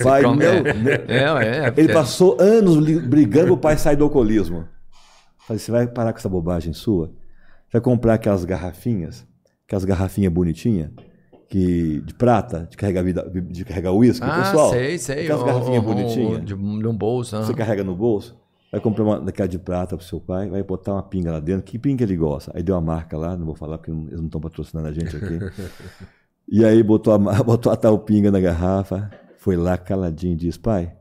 [0.01, 0.63] O pai não, é?
[0.75, 0.91] né?
[1.07, 4.67] É, é, Ele porque- passou anos brigando o pai sair do alcoolismo.
[5.47, 7.11] Falei, você vai parar com essa bobagem sua?
[7.73, 9.27] Vai comprar aquelas garrafinhas,
[9.67, 10.91] aquelas garrafinhas bonitinhas,
[11.49, 14.71] que, de prata, de carregar, vida, de carregar uísque, Ah, pessoal.
[14.71, 15.25] sei, sei.
[15.25, 16.41] Aquelas garrafinhas o- o- bonitinhas.
[16.41, 16.55] De, de
[16.89, 17.37] um bolso.
[17.37, 18.37] Você carrega no bolso,
[18.73, 21.63] vai comprar uma daquela de prata pro seu pai, vai botar uma pinga lá dentro.
[21.63, 22.51] Que pinga ele gosta?
[22.55, 25.15] Aí deu uma marca lá, não vou falar porque eles não estão patrocinando a gente
[25.17, 25.39] aqui.
[26.51, 29.09] e aí botou a, botou a tal pinga na garrafa,
[29.39, 30.93] foi lá caladinho e disse: Pai,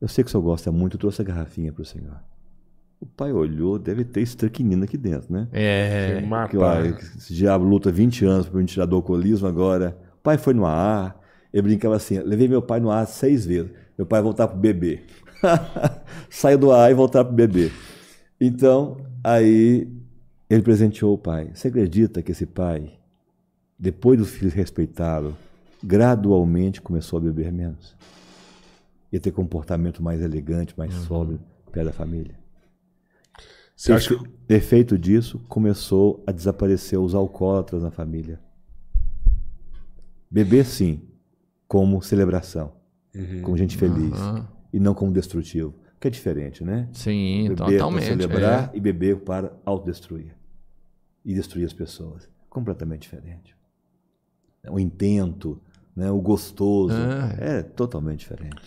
[0.00, 2.20] eu sei que o senhor gosta muito, eu trouxe a garrafinha pro senhor.
[3.04, 5.46] O pai olhou, deve ter estracnina aqui dentro, né?
[5.52, 6.22] É.
[6.48, 9.94] Que, ó, esse diabo luta 20 anos para me tirar do alcoolismo agora.
[10.18, 11.14] O pai foi no AA.
[11.52, 13.70] Eu brincava assim: levei meu pai no AA seis vezes.
[13.98, 15.02] Meu pai voltar pro bebê.
[16.30, 17.70] Saiu do AA e voltar pro bebê.
[18.40, 19.86] Então, aí
[20.48, 21.50] ele presenteou o pai.
[21.52, 22.90] Você acredita que esse pai,
[23.78, 25.36] depois do filho respeitá-lo,
[25.82, 27.94] gradualmente começou a beber menos?
[29.12, 31.38] Ia ter comportamento mais elegante, mais sóbrio,
[31.70, 32.43] perto da família.
[33.76, 38.40] Você acha Efe- Efeito disso, começou a desaparecer os alcoólatras na família.
[40.30, 41.02] Beber, sim,
[41.68, 42.72] como celebração,
[43.14, 43.42] Uhum.
[43.42, 44.48] como gente feliz, Aham.
[44.72, 45.74] e não como destrutivo.
[46.00, 46.88] Que é diferente, né?
[46.92, 48.04] Sim, beber para totalmente.
[48.06, 48.76] celebrar é.
[48.76, 50.34] e beber para autodestruir.
[51.24, 52.28] E destruir as pessoas.
[52.50, 53.56] Completamente diferente.
[54.68, 55.60] O intento,
[55.96, 56.10] né?
[56.10, 57.34] o gostoso, Ah.
[57.38, 58.60] é totalmente diferente.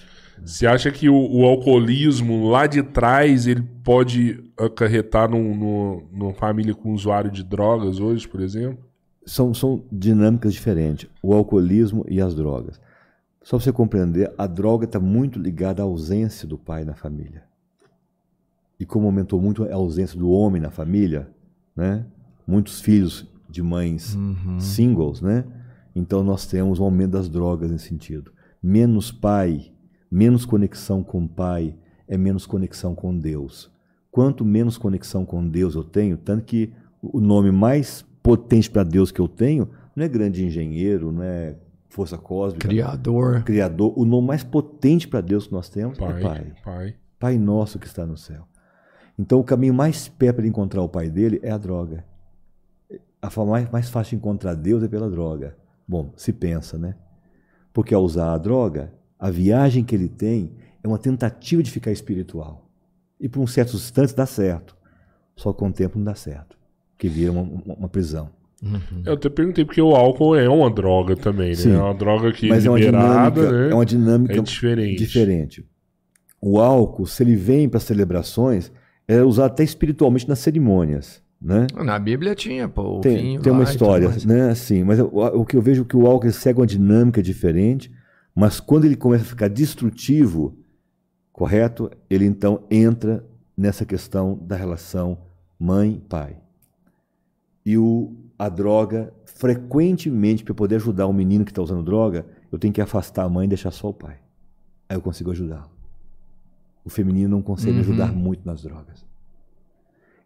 [0.45, 6.33] Você acha que o, o alcoolismo lá de trás ele pode acarretar num, num- numa
[6.33, 8.85] família com usuário de drogas hoje, por exemplo?
[9.25, 11.09] são, são dinâmicas diferentes.
[11.21, 12.79] O alcoolismo e as drogas.
[13.43, 17.43] Só para você compreender, a droga está muito ligada à ausência do pai na família.
[18.79, 21.29] E como aumentou muito a ausência do homem na família,
[21.75, 22.05] né?
[22.47, 24.59] muitos filhos de mães Uhum.
[24.59, 25.43] singles, né?
[25.95, 28.31] então nós temos um aumento das drogas nesse sentido.
[28.63, 29.71] Menos pai,
[30.09, 31.75] menos conexão com o pai,
[32.07, 33.71] é menos conexão com Deus.
[34.11, 39.11] Quanto menos conexão com Deus eu tenho, tanto que o nome mais potente para Deus
[39.11, 41.55] que eu tenho não é grande engenheiro, não é
[41.89, 43.43] força cósmica, Criador.
[43.43, 46.53] Criador, o nome mais potente para Deus que nós temos Pai, é Pai.
[46.63, 46.95] pai.
[47.19, 48.47] Pai nosso que está no céu.
[49.17, 52.05] Então, o caminho mais perto para encontrar o pai dele é a droga.
[53.19, 55.57] A forma mais, mais fácil de encontrar Deus é pela droga.
[55.87, 56.95] Bom, se pensa, né?
[57.73, 60.51] Porque ao usar a droga, a viagem que ele tem
[60.83, 62.69] é uma tentativa de ficar espiritual.
[63.19, 64.75] E por um certo instante dá certo.
[65.35, 66.57] Só que com o tempo não dá certo.
[66.97, 68.29] Que vira uma, uma- uma prisão.
[69.05, 71.55] Eu até perguntei porque o álcool é uma droga também, né?
[71.55, 71.73] Sim.
[71.73, 73.69] É uma droga que Mas é uma liberada, dinâmica, né?
[73.71, 74.97] é uma dinâmica É diferente.
[74.97, 75.65] diferente.
[76.41, 78.71] O álcool, se ele vem para celebrações,
[79.07, 81.67] é usado até espiritualmente nas cerimônias, né?
[81.75, 82.97] Na Bíblia tinha, pô.
[82.97, 84.49] o Tem, vinho tem uma história, né?
[84.49, 87.91] Assim, mas o, o que eu vejo é que o álcool segue uma dinâmica diferente,
[88.39, 90.55] mas quando ele começa a ficar destrutivo,
[91.33, 91.89] correto?
[92.07, 93.25] Ele então entra
[93.57, 95.17] nessa questão da relação
[95.57, 96.37] mãe-pai.
[97.65, 102.59] E o, a droga, frequentemente, para poder ajudar um menino que está usando droga, eu
[102.59, 104.19] tenho que afastar a mãe e deixar só o pai.
[104.87, 105.71] Aí eu consigo ajudá-lo.
[106.85, 107.81] O feminino não consegue Uhum.
[107.81, 109.03] ajudar muito nas drogas.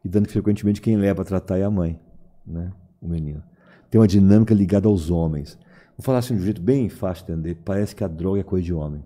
[0.04, 1.98] E dando que frequentemente quem leva a tratar é a mãe,
[2.46, 2.74] né?
[3.02, 3.42] o menino.
[3.90, 5.58] Tem uma dinâmica ligada aos homens.
[6.02, 7.60] Vou falar assim de um jeito bem fácil de entender.
[7.64, 9.04] Parece que a droga é coisa de homem.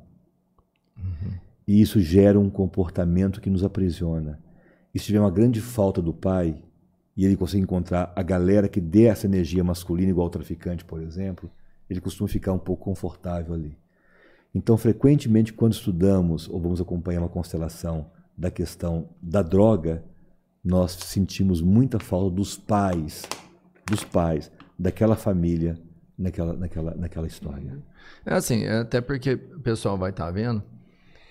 [1.68, 4.40] E isso gera um comportamento que nos aprisiona.
[4.94, 6.64] E se tiver uma grande falta do pai,
[7.18, 11.02] e ele consegue encontrar a galera que dê essa energia masculina, igual o traficante, por
[11.02, 11.52] exemplo,
[11.90, 13.78] ele costuma ficar um pouco confortável ali.
[14.54, 20.02] Então, frequentemente, quando estudamos ou vamos acompanhar uma constelação da questão da droga,
[20.64, 23.24] nós sentimos muita falta dos pais,
[23.86, 24.50] dos pais,
[24.80, 25.78] daquela família,
[26.18, 27.78] naquela, naquela, naquela história.
[28.26, 30.62] É assim, é até porque o pessoal vai estar vendo.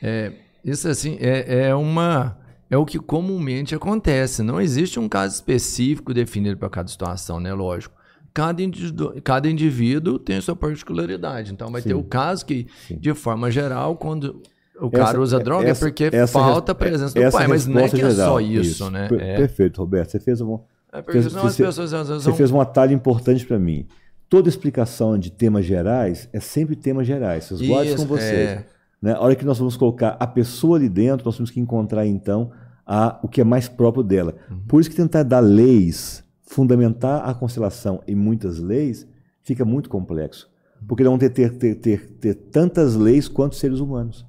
[0.02, 0.32] É,
[0.64, 2.38] isso assim é, é uma
[2.70, 4.42] é o que comumente acontece.
[4.42, 7.52] Não existe um caso específico definido para cada situação, né?
[7.52, 7.94] Lógico.
[8.32, 11.52] Cada indivíduo, cada indivíduo tem sua particularidade.
[11.52, 11.94] Então vai ter Sim.
[11.94, 12.98] o caso que, Sim.
[12.98, 14.42] de forma geral, quando
[14.80, 17.38] o Essa- cara usa droga essa- é porque essa falta a res- presença do essa
[17.38, 17.46] pai.
[17.46, 19.08] Mas não é que é só geral, isso, né?
[19.08, 20.10] Per- É, Perfeito, Roberto.
[20.10, 20.58] Você fez um,
[20.92, 23.58] é porque fez- senão as você- pessoas às vezes você fez um atalho importante para
[23.58, 23.86] mim.
[24.28, 27.44] Toda explicação de temas gerais é sempre temas gerais.
[27.44, 28.50] Vocês isso com vocês.
[28.50, 28.66] é.
[29.00, 29.12] Né?
[29.12, 32.50] A hora que nós vamos colocar a pessoa ali dentro, nós temos que encontrar então
[32.86, 34.34] a, o que é mais próprio dela.
[34.50, 34.60] Uhum.
[34.66, 39.06] Por isso que tentar dar leis, fundamentar a constelação em muitas leis,
[39.42, 40.50] fica muito complexo.
[40.88, 44.24] Porque não vão ter, ter, ter, ter, ter tantas leis quanto seres humanos.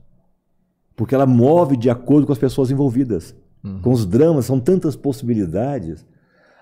[0.95, 3.35] Porque ela move de acordo com as pessoas envolvidas.
[3.81, 6.05] Com os dramas, são tantas possibilidades.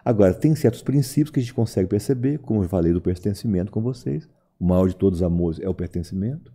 [0.06, 3.82] Agora, tem certos princípios que a gente consegue perceber, como eu falei do pertencimento com
[3.82, 4.28] vocês.
[4.60, 6.52] O maior de todos os amores é o pertencimento.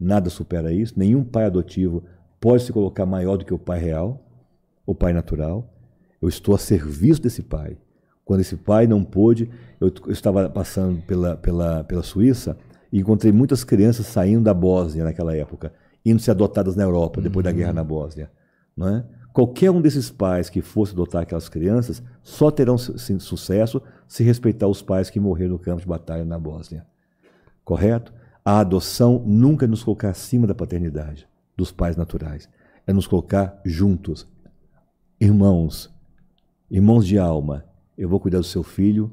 [0.00, 0.94] Nada supera isso.
[0.96, 2.04] Nenhum pai adotivo
[2.40, 4.24] pode se colocar maior do que o pai real,
[4.86, 5.68] o pai natural.
[6.20, 7.76] Eu estou a serviço desse pai.
[8.24, 9.50] Quando esse pai não pôde,
[9.80, 12.56] eu, eu estava passando pela, pela, pela Suíça
[12.92, 15.72] e encontrei muitas crianças saindo da Bósnia naquela época,
[16.04, 18.30] indo ser adotadas na Europa, depois da guerra na Bósnia.
[18.76, 19.04] Não é?
[19.38, 24.82] Qualquer um desses pais que fosse adotar aquelas crianças só terão sucesso se respeitar os
[24.82, 26.84] pais que morreram no campo de batalha na Bósnia.
[27.64, 28.12] Correto?
[28.44, 32.48] A adoção nunca é nos colocar acima da paternidade, dos pais naturais.
[32.84, 34.26] É nos colocar juntos.
[35.20, 35.88] Irmãos,
[36.68, 37.64] irmãos de alma,
[37.96, 39.08] eu vou cuidar do seu filho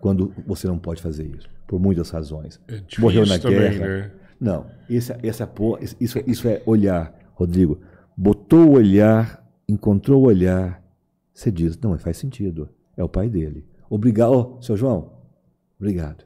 [0.00, 2.58] quando você não pode fazer isso, por muitas razões.
[2.66, 3.86] É Morreu na também, guerra.
[3.86, 4.10] né?
[4.40, 5.48] Não, esse, esse é
[6.00, 7.78] isso, isso é olhar, Rodrigo.
[8.16, 10.82] Botou o olhar, encontrou o olhar,
[11.32, 12.68] você diz, não, faz sentido.
[12.96, 13.64] É o pai dele.
[13.90, 15.12] Obrigado, Ô, seu João,
[15.78, 16.24] obrigado.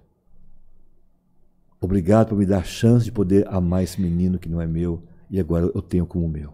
[1.80, 5.02] Obrigado por me dar a chance de poder amar esse menino que não é meu
[5.30, 6.52] e agora eu tenho como meu.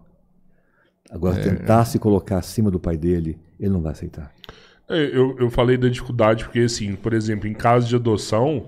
[1.11, 4.33] Agora, tentar se colocar acima do pai dele, ele não vai aceitar.
[4.89, 8.67] É, Eu, eu falei da dificuldade porque, assim, por exemplo, em caso de adoção,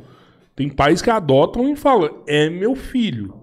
[0.55, 3.35] tem pais que adotam e falam, é meu filho.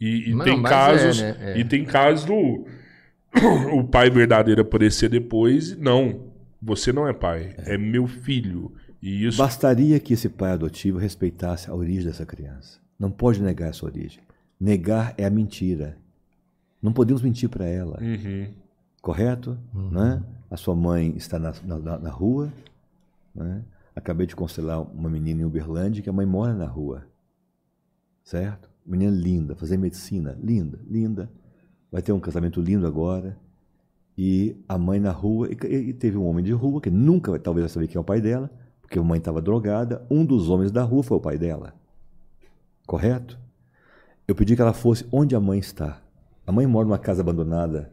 [0.00, 1.20] E, e Mas tem mas casos.
[1.20, 1.52] é, né?
[1.52, 1.58] É.
[1.58, 2.64] E tem casos do
[3.72, 5.72] o pai verdadeiro aparecer depois.
[5.72, 6.30] e Não,
[6.60, 8.72] você não é pai, é, meu filho.
[9.02, 9.38] E isso.
[9.38, 12.78] Bastaria que esse pai adotivo respeitasse a origem dessa criança.
[12.98, 14.22] Não pode negar essa origem.
[14.60, 15.96] Negar é a mentira.
[16.82, 17.98] Não podemos mentir para ela.
[18.00, 18.52] Uhum.
[19.00, 19.58] correto?
[19.72, 20.22] Né?
[20.50, 22.52] A sua mãe está na, na, na rua.
[23.34, 23.62] Né?
[23.96, 27.06] Acabei de constelar uma menina em Uberlândia que a mãe mora na rua.
[28.22, 28.68] Certo?
[28.84, 31.30] Menina linda, fazer medicina, linda, linda.
[31.90, 33.36] Vai ter um casamento lindo agora.
[34.16, 37.68] E a mãe na rua, e, teve um homem de rua, que nunca talvez vai
[37.72, 38.50] saber quem é o pai dela,
[38.82, 40.06] porque a mãe estava drogada.
[40.10, 41.74] Um dos homens da rua foi o pai dela.
[42.86, 43.38] Correto?
[44.26, 46.02] Eu pedi que ela fosse onde a mãe está.
[46.46, 47.92] A mãe mora numa casa abandonada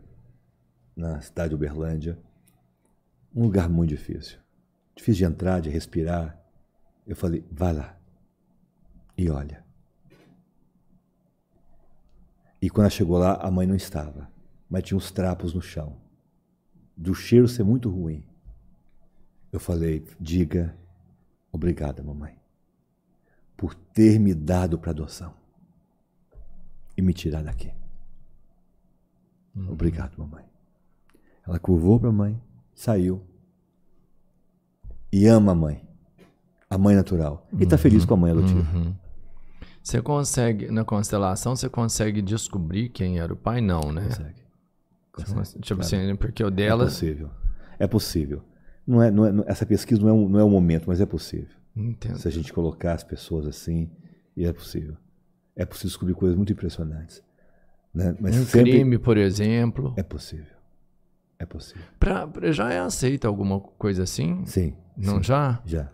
[0.95, 2.17] na cidade de Uberlândia.
[3.35, 4.39] Um lugar muito difícil.
[4.95, 6.39] Difícil de entrar, de respirar.
[7.05, 7.95] Eu falei, vai lá.
[9.17, 9.66] E olha.
[12.61, 14.29] E quando ela chegou lá, a mãe não estava,
[14.69, 15.95] mas tinha uns trapos no chão.
[16.95, 18.23] Do cheiro ser muito ruim.
[19.51, 20.75] Eu falei: diga
[21.51, 22.35] obrigada, mamãe,
[23.55, 25.33] por ter me dado para adoção
[26.95, 27.71] e me tirar daqui.
[29.69, 30.45] Obrigado, mamãe.
[31.45, 32.39] Ela curvou para a mãe,
[32.75, 33.23] saiu
[35.11, 35.87] e ama a mãe,
[36.69, 37.47] a mãe natural.
[37.57, 38.77] E está feliz com a mãe adotiva.
[38.77, 38.93] Uhum.
[39.87, 43.61] Você consegue, na constelação, você consegue descobrir quem era o pai?
[43.61, 44.01] Não, né?
[44.03, 44.41] Consegue.
[45.13, 45.33] Consegue.
[45.33, 45.81] cons- tipo Claro.
[45.81, 46.83] assim, porque o É dela.
[46.83, 47.29] possível.
[47.79, 48.43] É possível.
[48.85, 51.05] Não é, não é, essa pesquisa não é, um, não é um momento, mas é
[51.05, 51.55] possível.
[51.73, 52.17] Entendo.
[52.17, 53.89] Se a gente colocar as pessoas assim,
[54.37, 54.97] é possível.
[55.55, 57.23] É possível descobrir coisas muito impressionantes.
[57.93, 58.13] Né?
[58.19, 59.93] Mas Um sempre crime, por exemplo.
[59.95, 60.57] é possível.
[61.39, 61.83] É possível.
[61.97, 64.45] Pra, já é aceita alguma coisa assim?
[64.45, 64.75] Sim.
[64.97, 65.61] Não sim, já?
[65.65, 65.89] Já.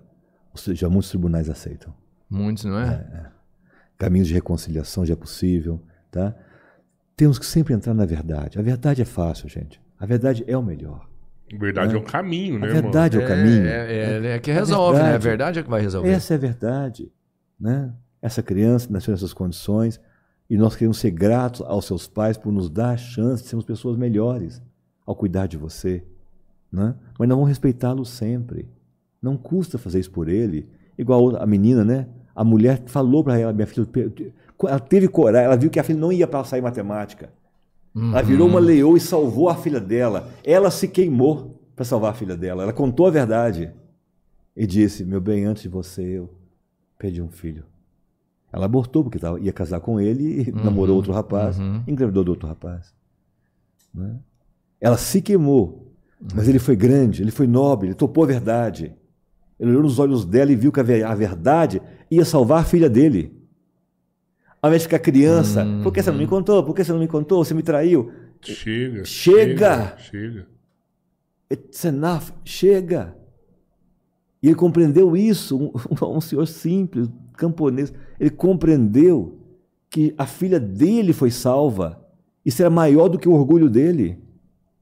[0.73, 1.93] Já muitos tribunais aceitam.
[2.27, 3.31] Muitos, não é?
[3.97, 6.35] Caminhos de reconciliação já é possível, tá?
[7.15, 8.57] Temos que sempre entrar na verdade.
[8.59, 9.79] A verdade é fácil, gente.
[9.99, 11.07] A verdade é o melhor.
[11.59, 12.81] Verdade é, o caminho, A né, irmão?
[12.83, 13.65] verdade é, o caminho.
[13.67, 15.03] É, é, é que É resolve, né?
[15.03, 15.23] A verdade.
[15.23, 16.09] verdade é que vai resolver.
[16.09, 17.11] Essa é a verdade,
[17.59, 17.93] né?
[18.21, 19.99] Essa criança nasceu nessas condições
[20.49, 23.65] e nós queremos ser gratos aos seus pais por nos dar a chance de sermos
[23.65, 24.61] pessoas melhores
[25.05, 26.03] ao cuidar de você,
[26.71, 26.95] né?
[27.19, 28.67] Mas não vamos respeitá-lo sempre.
[29.21, 30.67] Não custa fazer isso por ele.
[30.97, 32.07] Igual a menina, né?
[32.35, 33.87] A mulher falou para ela, minha filha,
[34.67, 37.29] ela teve coragem, ela viu que a filha não ia passar em matemática.
[37.95, 38.25] Ela Uhum.
[38.25, 40.29] virou uma leoa e salvou a filha dela.
[40.43, 42.63] Ela se queimou para salvar a filha dela.
[42.63, 43.71] Ela contou a verdade
[44.57, 46.29] e disse: Meu bem, antes de você eu
[46.97, 47.63] perdi um filho.
[48.51, 51.83] Ela abortou porque tava, ia casar com ele e namorou outro rapaz, uhum.
[51.87, 52.93] engravidou do outro rapaz.
[53.93, 54.15] Né?
[54.81, 55.91] Ela se queimou,
[56.35, 58.93] mas ele foi grande, ele foi nobre, ele topou a verdade.
[59.63, 61.81] Ele olhou nos olhos dela e viu que a ve- a verdade
[62.11, 63.33] ia salvar a filha dele.
[64.61, 66.63] Ao invés de ficar criança, por que você não me contou?
[66.63, 67.43] Por que você não me contou?
[67.43, 68.11] Você me traiu?
[68.41, 69.05] Chega.
[69.05, 69.97] Chega!
[69.97, 70.47] Chega.
[71.51, 73.15] It's enough, chega.
[74.41, 75.71] E ele compreendeu isso, um,
[76.17, 79.39] um senhor simples, camponês, ele compreendeu
[79.89, 81.99] que a filha dele foi salva.
[82.45, 84.19] Isso era maior do que o orgulho dele.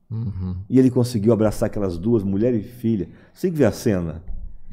[0.09, 0.55] Uhum.
[0.69, 3.09] E ele conseguiu abraçar aquelas duas, mulher e filha.
[3.33, 4.23] Você tem que ver a cena.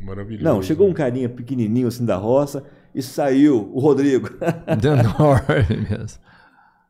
[0.01, 0.45] Maravilhoso.
[0.45, 2.65] Não, chegou um carinha pequenininho assim da roça
[2.95, 4.31] e saiu o Rodrigo,
[4.81, 6.19] Dando ordem mesmo.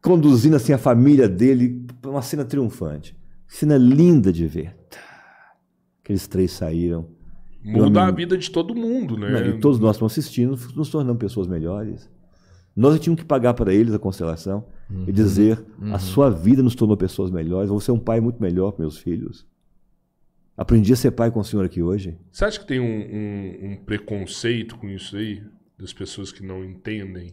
[0.03, 3.17] conduzindo assim a família dele, uma cena triunfante.
[3.47, 4.77] Cena linda de ver.
[6.03, 7.09] Aqueles três saíram.
[7.65, 9.31] Muda a vida de todo mundo, né?
[9.31, 12.09] Não, e todos nós estamos assistindo, nos tornamos pessoas melhores.
[12.75, 14.65] Nós tínhamos que pagar para eles a constelação
[15.07, 15.63] e dizer:
[15.93, 17.69] a sua vida nos tornou pessoas melhores.
[17.69, 19.45] Vou ser um pai muito melhor para meus filhos.
[20.59, 22.19] Aprendi a ser pai com o senhor aqui hoje.
[22.33, 25.41] Você acha que tem um, um- um preconceito com isso aí?
[25.79, 27.33] Das pessoas que não entendem?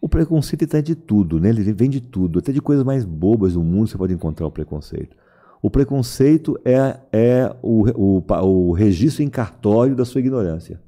[0.00, 1.48] O preconceito está de tudo, né?
[1.48, 4.50] Ele vem de tudo, até de coisas mais bobas do mundo você pode encontrar o
[4.52, 5.16] preconceito.
[5.60, 8.24] O preconceito é, é o, o,
[8.68, 10.80] o registro em cartório da sua ignorância.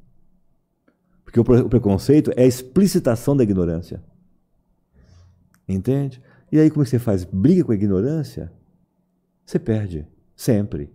[1.24, 4.00] Porque o, pre- o preconceito é a explicitação da ignorância.
[5.68, 6.22] Entende?
[6.52, 7.24] E aí como é que você faz?
[7.24, 8.52] Briga com a ignorância?
[9.44, 10.06] Você perde,
[10.36, 10.90] sempre.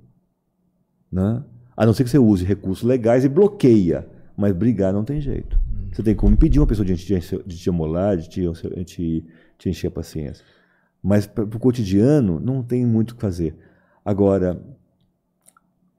[1.11, 1.43] Né?
[1.75, 4.07] A não ser que você use recursos legais e bloqueia.
[4.37, 5.59] Mas brigar não tem jeito.
[5.91, 8.43] Você tem como impedir uma pessoa de te, de te amolar, de te,
[8.85, 9.25] te,
[9.57, 10.45] te encher a paciência.
[11.01, 13.55] Mas para o cotidiano não tem muito o que fazer.
[14.05, 14.61] Agora,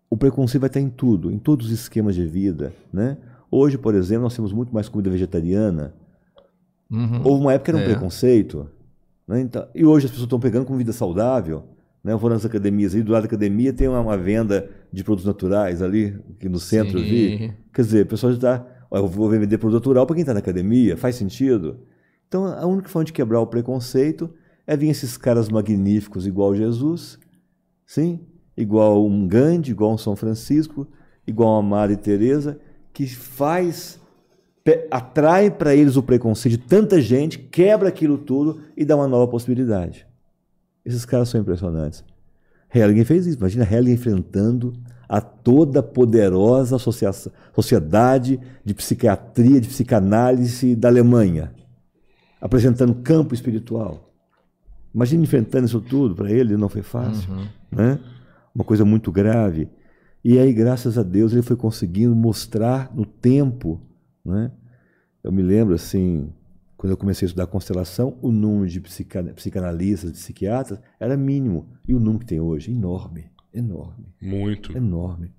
[0.08, 2.72] o preconceito vai estar em tudo, em todos os esquemas de vida.
[2.92, 3.16] Né?
[3.50, 5.94] Hoje, por exemplo, nós temos muito mais comida vegetariana.
[6.90, 7.22] Uhum.
[7.24, 7.92] Houve uma época que era um É.
[7.94, 8.68] preconceito.
[9.26, 9.40] né?
[9.40, 11.64] Então, e hoje as pessoas estão pegando comida saudável.
[12.02, 12.12] Né?
[12.12, 15.26] Eu vou nas academias ali, do lado da academia tem uma, uma venda de produtos
[15.26, 17.38] naturais ali, aqui no centro eu vi.
[17.38, 17.52] Sim.
[17.72, 18.66] Quer dizer, o pessoal já está.
[18.92, 21.80] Eu vou vender produto natural para quem está na academia, faz sentido.
[22.26, 24.30] Então, a única forma de quebrar o preconceito
[24.66, 27.18] é vir esses caras magníficos, igual Jesus,
[27.86, 28.20] sim?
[28.56, 30.86] igual um Gandhi, igual um São Francisco,
[31.26, 32.58] igual uma Madre Teresa,
[32.92, 33.98] que faz,
[34.90, 39.30] atrai para eles o preconceito de tanta gente, quebra aquilo tudo e dá uma nova
[39.30, 40.06] possibilidade.
[40.84, 42.04] Esses caras são impressionantes.
[42.72, 43.38] Hellinger fez isso.
[43.38, 44.72] Imagina Hellinger enfrentando
[45.08, 51.52] a toda poderosa associação- sociedade de psiquiatria, de psicanálise da Alemanha,
[52.40, 54.12] apresentando campo espiritual.
[54.94, 57.28] Imagina enfrentando isso tudo, para ele não foi fácil.
[57.70, 57.98] Né?
[58.54, 59.68] Uma coisa muito grave.
[60.24, 63.80] E aí, graças a Deus, ele foi conseguindo mostrar no tempo.
[64.24, 64.50] Né?
[65.24, 66.28] Eu me lembro, assim,
[66.80, 71.68] quando eu comecei a estudar constelação, o número de psica- psicanalistas, de psiquiatras, era mínimo.
[71.86, 74.74] E o número que tem hoje, enorme, enorme, Muito.
[74.74, 75.30] enorme.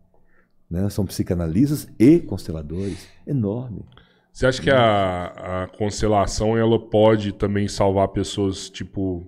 [0.69, 0.87] Né?
[0.91, 3.83] São psicanalistas e consteladores, enorme.
[4.31, 9.25] Você acha que a, a constelação ela pode também salvar pessoas, tipo.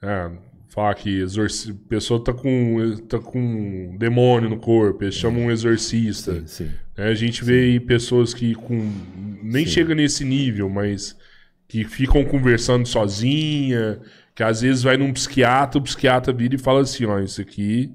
[0.00, 0.32] É,
[0.74, 1.70] falar que exorci...
[1.70, 6.34] a pessoa tá com, tá com um demônio no corpo, eles chamam um exorcista.
[6.40, 6.70] Sim, sim.
[6.96, 8.90] É, a gente vê aí pessoas que com
[9.42, 9.72] nem Sim.
[9.72, 11.16] chega nesse nível, mas
[11.68, 14.00] que ficam conversando sozinha,
[14.34, 17.92] que às vezes vai num psiquiatra, o psiquiatra vira e fala assim, ó, isso aqui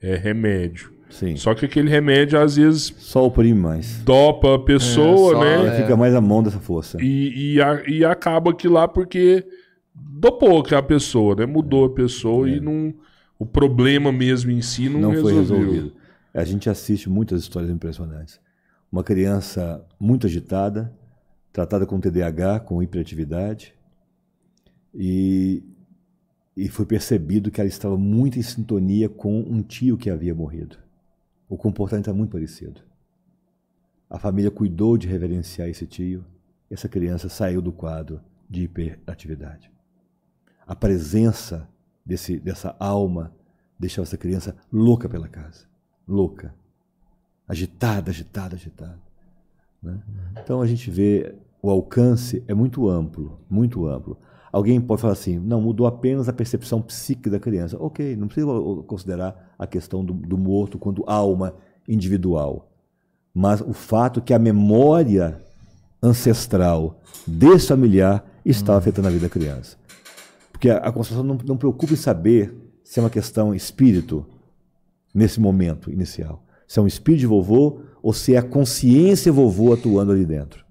[0.00, 0.92] é remédio.
[1.08, 1.36] Sim.
[1.36, 3.98] Só que aquele remédio às vezes Só oprime mais.
[4.00, 5.76] dopa a pessoa, É, só- né?
[5.78, 5.80] É.
[5.82, 6.98] fica mais a mão dessa força.
[7.00, 9.44] E, e, a- e acaba que lá porque
[9.96, 11.46] dopou a pessoa, né?
[11.46, 12.94] Mudou a pessoa e não
[13.38, 15.92] o problema mesmo em si não, não foi resolvido.
[16.32, 18.40] A gente assiste muitas histórias impressionantes.
[18.90, 20.92] Uma criança muito agitada,
[21.52, 23.74] tratada com TDAH, com hiperatividade,
[24.94, 25.62] e,
[26.56, 30.78] e foi percebido que ela estava muito em sintonia com um tio que havia morrido.
[31.48, 32.80] O comportamento era muito parecido.
[34.08, 36.24] A família cuidou de reverenciar esse tio.
[36.70, 39.70] Essa criança saiu do quadro de hiperatividade.
[40.66, 41.68] A presença
[42.04, 43.32] desse, dessa alma
[43.78, 45.66] deixava essa criança louca pela casa.
[46.06, 46.54] Louca.
[47.46, 49.00] Agitada, agitada, agitada.
[49.82, 50.00] né?
[50.42, 54.18] Então a gente vê o alcance é muito amplo, muito amplo.
[54.52, 57.76] Alguém pode falar assim, não, mudou apenas a percepção psíquica da criança.
[57.78, 58.46] Ok, não precisa
[58.86, 61.54] considerar a questão do, do morto quando alma
[61.88, 62.70] individual.
[63.34, 65.42] Mas o fato que a memória
[66.02, 69.76] ancestral desse familiar estava afetando a vida da criança.
[70.56, 74.24] Porque a, a constelação não, não preocupa em saber se é uma questão espírito
[75.14, 76.42] nesse momento inicial.
[76.66, 80.64] Se é um espírito de vovô ou se é a consciência vovô atuando ali dentro.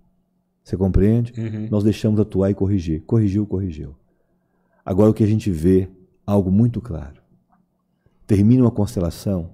[0.64, 1.40] Você compreende?
[1.40, 1.68] Uhum.
[1.70, 3.03] Nós deixamos atuar e corrigir.
[3.03, 3.95] Corrigiu, corrigiu.
[4.84, 5.88] Agora o que a gente vê,
[6.26, 7.22] algo muito claro.
[8.26, 9.52] Termina uma constelação,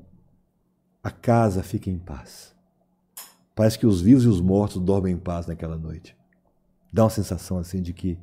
[1.04, 2.56] a casa fica em paz.
[3.54, 6.16] Parece que os vivos e os mortos dormem em paz naquela noite.
[6.94, 8.18] Dá uma sensação assim de que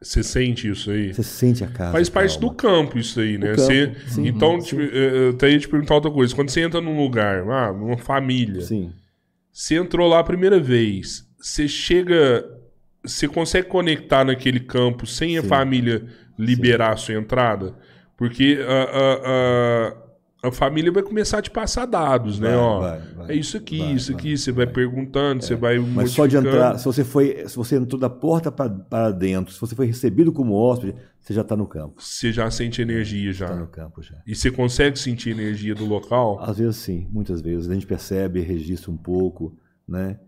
[0.00, 1.14] Você sente isso aí?
[1.14, 1.92] você sente a casa.
[1.92, 2.84] Faz parte do calma.
[2.84, 3.48] campo isso aí, né?
[3.54, 4.26] campo, Você- sim.
[4.26, 4.66] então, Sim.
[4.66, 6.34] tipo, eu até ia te perguntar outra coisa.
[6.34, 8.92] Quando você entra num lugar, ah, numa família, Sim.
[9.52, 12.44] você entrou lá a primeira vez, você chega,
[13.02, 15.48] você consegue conectar naquele campo sem a Sim.
[15.48, 16.04] família
[16.38, 17.74] liberar a sua entrada?
[18.16, 19.14] Porque a, a,
[19.88, 19.96] a,
[20.44, 22.50] a família vai começar a te passar dados, né?
[22.50, 23.30] Vai, Ó, vai, vai.
[23.30, 26.36] é isso aqui, Vai, isso vai, aqui, você vai, perguntando, você vai Mas só de
[26.36, 30.32] entrar, se você foi, se você entrou da porta para dentro, se você foi recebido
[30.32, 32.02] como hóspede, você já está no campo.
[32.02, 33.46] Você já sente energia já.
[33.46, 34.16] Está no campo já.
[34.26, 36.38] E você consegue sentir energia do local?
[36.42, 37.70] Às vezes sim, muitas vezes.
[37.70, 39.56] A gente percebe, registra um pouco,
[39.88, 40.18] né?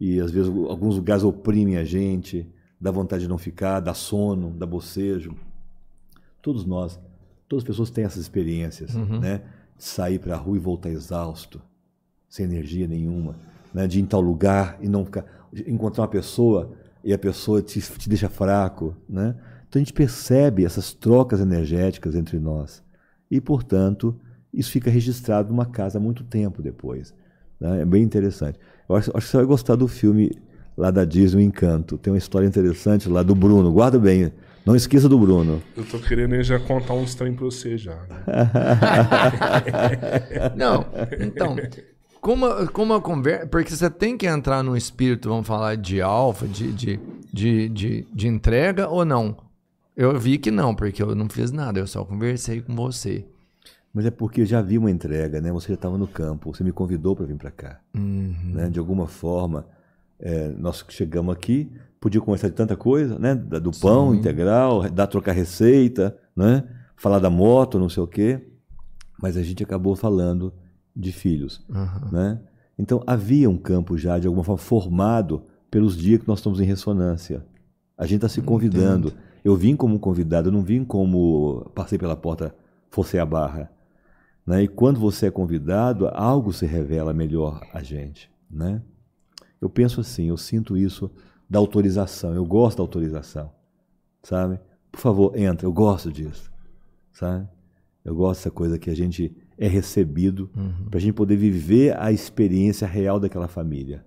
[0.00, 2.50] E às vezes alguns lugares oprimem a gente,
[2.80, 5.34] dá vontade de não ficar, dá sono, dá bocejo.
[6.40, 6.98] Todos nós,
[7.46, 9.42] todas as pessoas têm essas experiências, né?
[9.78, 11.60] Sair para a rua e voltar exausto,
[12.28, 13.36] sem energia nenhuma,
[13.72, 13.86] né?
[13.86, 15.24] De ir em tal lugar e não ficar,
[15.66, 16.72] encontrar uma pessoa
[17.04, 19.34] e a pessoa te, te deixa fraco, né?
[19.68, 22.82] Então a gente percebe essas trocas energéticas entre nós
[23.30, 24.18] e, portanto,
[24.52, 27.12] isso fica registrado numa casa muito tempo depois.
[27.60, 27.82] né?
[27.82, 28.58] É bem interessante.
[28.88, 30.30] Eu acho, acho que você vai gostar do filme
[30.76, 31.98] lá da Disney, O Encanto.
[31.98, 33.72] Tem uma história interessante lá do Bruno.
[33.72, 34.32] Guarda bem.
[34.66, 35.62] Não esqueça do Bruno.
[35.76, 37.96] Eu tô querendo já contar uns trem pra você já.
[40.56, 40.84] Não,
[41.20, 41.56] então,
[42.20, 43.46] como, a- como a conversa.
[43.46, 47.00] Porque você tem que entrar num espírito, vamos falar de alfa, de, de,
[47.32, 49.36] de, de, de entrega ou não?
[49.96, 53.24] Eu vi que não, porque eu não fiz nada, eu só conversei com você.
[53.94, 55.50] Mas é porque eu já vi uma entrega, né?
[55.52, 57.80] Você já estava no campo, você me convidou para vir para cá.
[57.94, 58.68] Né?
[58.68, 59.64] De alguma forma,
[60.18, 61.70] é, nós chegamos aqui,
[62.00, 63.34] podia conversar de tanta coisa, né?
[63.34, 66.64] Do pão integral, da trocar receita, né?
[66.96, 68.40] Falar da moto, não sei o quê.
[69.20, 70.52] Mas a gente acabou falando
[70.94, 72.10] de filhos, Aham.
[72.12, 72.40] né?
[72.78, 76.64] Então havia um campo já de alguma forma formado pelos dias que nós estamos em
[76.64, 77.44] ressonância.
[77.96, 79.12] A gente está se convidando.
[79.42, 82.54] Eu vim como convidado, eu não vim como passei pela porta,
[82.90, 83.70] forcei a barra.
[84.46, 84.64] Né?
[84.64, 88.30] E quando você é convidado, algo se revela melhor a gente.
[88.50, 88.82] Né?
[89.66, 91.10] Eu penso assim, eu sinto isso
[91.50, 93.50] da autorização, eu gosto da autorização.
[94.22, 94.60] Sabe?
[94.92, 96.52] Por favor, entra, eu gosto disso.
[97.12, 97.48] Sabe?
[98.04, 100.48] Eu gosto dessa coisa que a gente é recebido
[100.88, 104.04] para a gente poder viver a experiência real daquela família.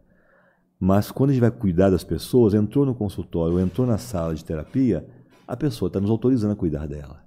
[0.80, 4.46] Mas quando a gente vai cuidar das pessoas, entrou no consultório, entrou na sala de
[4.46, 5.06] terapia,
[5.46, 7.22] a pessoa está nos autorizando a cuidar dela.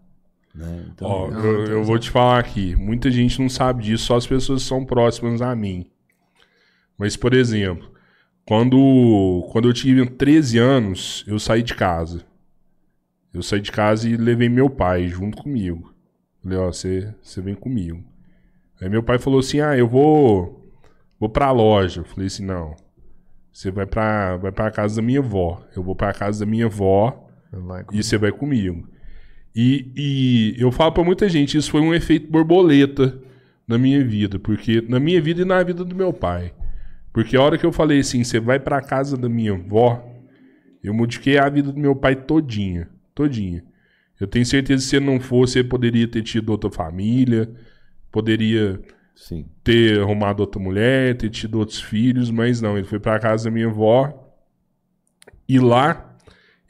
[0.55, 0.87] Né?
[0.91, 2.75] Então, Ó, eu, eu vou te falar aqui.
[2.77, 5.85] Muita gente não sabe disso, só as pessoas que são próximas a mim.
[6.97, 7.92] Mas, por exemplo,
[8.45, 12.25] quando, quando eu tive 13 anos, eu saí de casa.
[13.33, 15.95] Eu saí de casa e levei meu pai junto comigo.
[16.43, 18.03] Falei, ó, você, vem comigo.
[18.81, 20.71] Aí meu pai falou assim: ah, eu vou.
[21.19, 22.01] vou pra loja.
[22.01, 22.75] Eu falei assim, não.
[23.53, 25.63] Você vai pra, vai pra casa da minha avó.
[25.77, 27.29] Eu vou pra casa da minha avó
[27.93, 28.89] e você vai comigo.
[29.55, 33.21] E, e eu falo pra muita gente, isso foi um efeito borboleta
[33.69, 34.39] na minha vida.
[34.39, 36.53] Porque na minha vida e na vida do meu pai.
[37.13, 40.03] Porque a hora que eu falei assim, você vai pra casa da minha avó,
[40.83, 42.89] eu modifiquei a vida do meu pai todinha.
[43.15, 43.63] Todinha.
[44.19, 47.51] Eu tenho certeza que se ele não fosse, ele poderia ter tido outra família,
[48.11, 48.81] poderia
[49.15, 49.47] Sim.
[49.63, 53.51] ter arrumado outra mulher, ter tido outros filhos, mas não, ele foi pra casa da
[53.51, 54.33] minha avó
[55.49, 56.17] e lá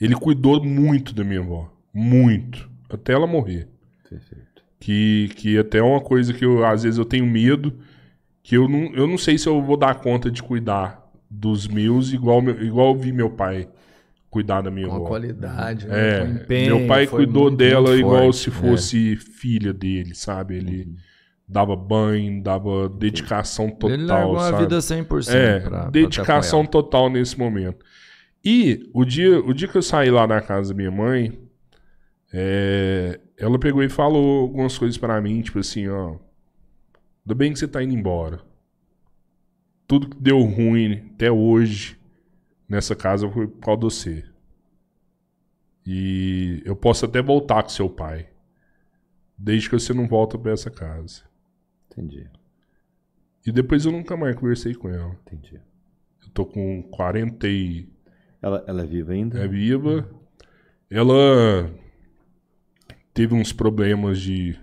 [0.01, 3.69] ele cuidou muito da minha avó, muito, até ela morrer.
[4.09, 4.63] Perfeito.
[4.81, 7.79] Que, que até é uma coisa que eu, às vezes eu tenho medo,
[8.43, 11.01] que eu não, eu não sei se eu vou dar conta de cuidar
[11.31, 13.69] dos meus igual, igual eu vi meu pai
[14.29, 15.05] cuidar da minha Com avó.
[15.07, 16.19] qualidade, né?
[16.19, 18.37] É, com empenho, meu pai cuidou muito, dela muito igual forte.
[18.39, 18.53] se É.
[18.53, 20.57] fosse filha dele, sabe?
[20.57, 20.95] Ele
[21.47, 24.63] dava banho, dava dedicação total, Ele largou a sabe?
[24.63, 27.85] vida 100% É, pra, pra dedicação com total nesse momento.
[28.45, 31.39] E o dia, o dia que eu saí lá na casa da minha mãe,
[32.33, 36.17] é, ela pegou e falou algumas coisas pra mim, tipo assim, ó,
[37.25, 38.41] ainda bem que você tá indo embora.
[39.87, 41.99] Tudo que deu ruim até hoje
[42.69, 44.25] nessa casa foi por causa de você.
[45.85, 48.29] E eu posso até voltar com seu pai,
[49.37, 51.25] desde que você não volta pra essa casa.
[51.91, 52.29] Entendi.
[53.45, 55.17] E depois eu nunca mais conversei com ela.
[55.27, 55.61] Entendi.
[56.23, 57.89] Eu tô com 40 e
[58.41, 59.39] Ela, ela é viva ainda?
[59.41, 60.09] é viva.
[60.89, 61.69] Ela
[63.13, 64.59] teve uns problemas de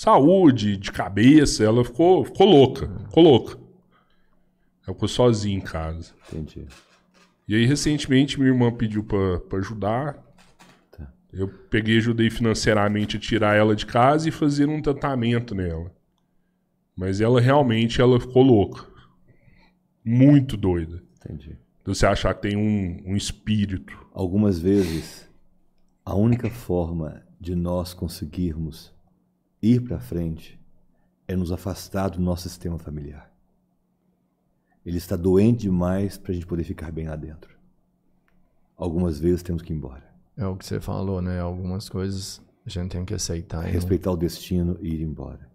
[0.00, 1.62] saúde, de cabeça.
[1.62, 2.88] Ela ficou, ficou louca.
[3.04, 3.58] Ficou louca.
[4.86, 6.14] Ela ficou sozinha em casa.
[6.32, 6.66] Entendi.
[7.46, 10.14] E aí, recentemente, minha irmã pediu pra, pra ajudar.
[10.90, 11.12] Tá.
[11.30, 15.92] Eu peguei e ajudei financeiramente a tirar ela de casa e fazer um tratamento nela.
[16.96, 18.86] Mas ela realmente ela ficou louca.
[20.02, 21.02] Muito doida.
[21.18, 21.58] Entendi.
[21.84, 23.98] Você achar que tem um, um espírito.
[24.14, 25.28] Algumas vezes,
[26.06, 28.98] a única forma de nós conseguirmos
[29.62, 30.58] ir para frente
[31.28, 33.30] é nos afastar do nosso sistema familiar.
[34.84, 37.54] Ele está doente demais para a gente poder ficar bem lá dentro.
[38.76, 40.02] Algumas vezes temos que ir embora.
[40.36, 41.38] É o que você falou, né?
[41.38, 43.62] Algumas coisas a gente tem que aceitar.
[43.64, 45.50] não- Respeitar o destino e ir embora.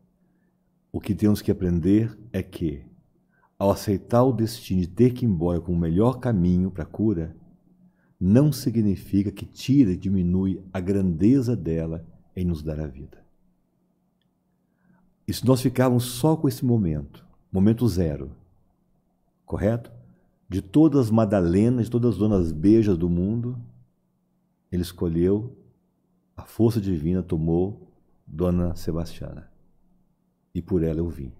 [0.91, 2.83] O que temos que aprender é que,
[3.57, 6.87] ao aceitar o destino de ter que ir embora com o melhor caminho para a
[6.87, 7.35] cura,
[8.19, 12.05] não significa que tira e diminui a grandeza dela
[12.35, 13.24] em nos dar a vida.
[15.27, 18.31] E se nós ficarmos só com esse momento, momento zero,
[19.45, 19.91] correto?
[20.47, 23.57] De todas as Madalenas, de todas as donas beijas do mundo,
[24.71, 25.55] ele escolheu,
[26.37, 27.91] a força divina tomou
[28.27, 29.49] Dona Sebastiana.
[30.53, 31.31] E por ela eu vim.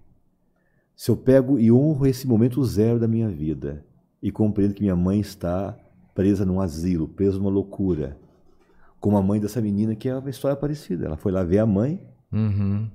[0.96, 3.84] Se eu pego e honro esse momento zero da minha vida
[4.20, 5.78] e compreendo que minha mãe está
[6.14, 8.18] presa num asilo, presa numa loucura,
[8.98, 11.06] como a mãe dessa menina que é uma história parecida.
[11.06, 12.00] Ela foi lá ver a mãe
[12.32, 12.90] Uhum.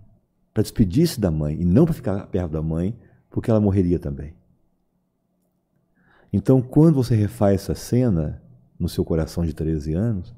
[0.54, 2.98] Para despedir-se da mãe e não para ficar perto da mãe,
[3.30, 4.34] porque ela morreria também.
[6.34, 8.42] Então, quando você refaz essa cena
[8.80, 10.34] no seu coração de 13 anos,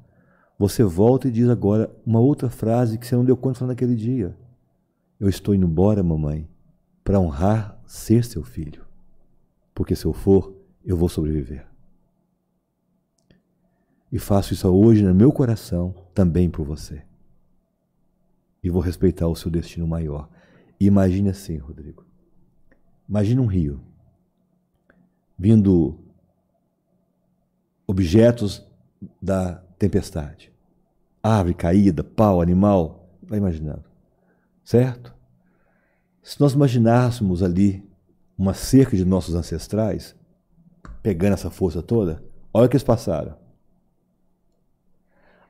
[0.57, 4.35] você volta e diz agora uma outra frase que você não deu conta naquele dia.
[5.19, 6.47] Eu estou indo embora, mamãe,
[7.03, 8.83] para honrar ser seu filho.
[9.73, 11.65] Porque se eu for, eu vou sobreviver.
[14.11, 17.03] E faço isso hoje no meu coração também por você
[18.63, 20.29] e vou respeitar o seu destino maior.
[20.79, 22.05] Imagine assim, Rodrigo.
[23.07, 23.81] Imagine um rio
[25.37, 25.99] vindo
[27.85, 28.65] objetos
[29.21, 30.51] da tempestade.
[31.21, 33.83] Árvore caída, pau, animal, vai imaginando.
[34.63, 35.13] Certo?
[36.21, 37.87] Se nós imaginássemos ali
[38.37, 40.15] uma cerca de nossos ancestrais,
[41.01, 42.23] pegando essa força toda,
[42.53, 43.37] olha o que eles passaram.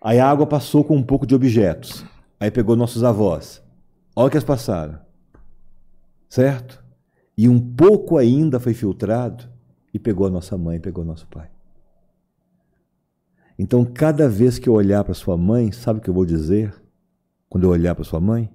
[0.02, 2.03] Aí a água passou com um pouco de objetos.
[2.44, 3.64] Aí pegou nossos avós.
[4.14, 4.99] Olha o que eles passaram.
[6.28, 6.84] Certo?
[7.38, 9.49] E um pouco ainda foi filtrado
[9.94, 11.49] e pegou a nossa mãe, pegou nosso pai.
[13.57, 16.76] Então, cada vez que eu olhar para sua mãe, sabe o que eu vou dizer?
[17.48, 18.52] Quando eu olhar para sua mãe,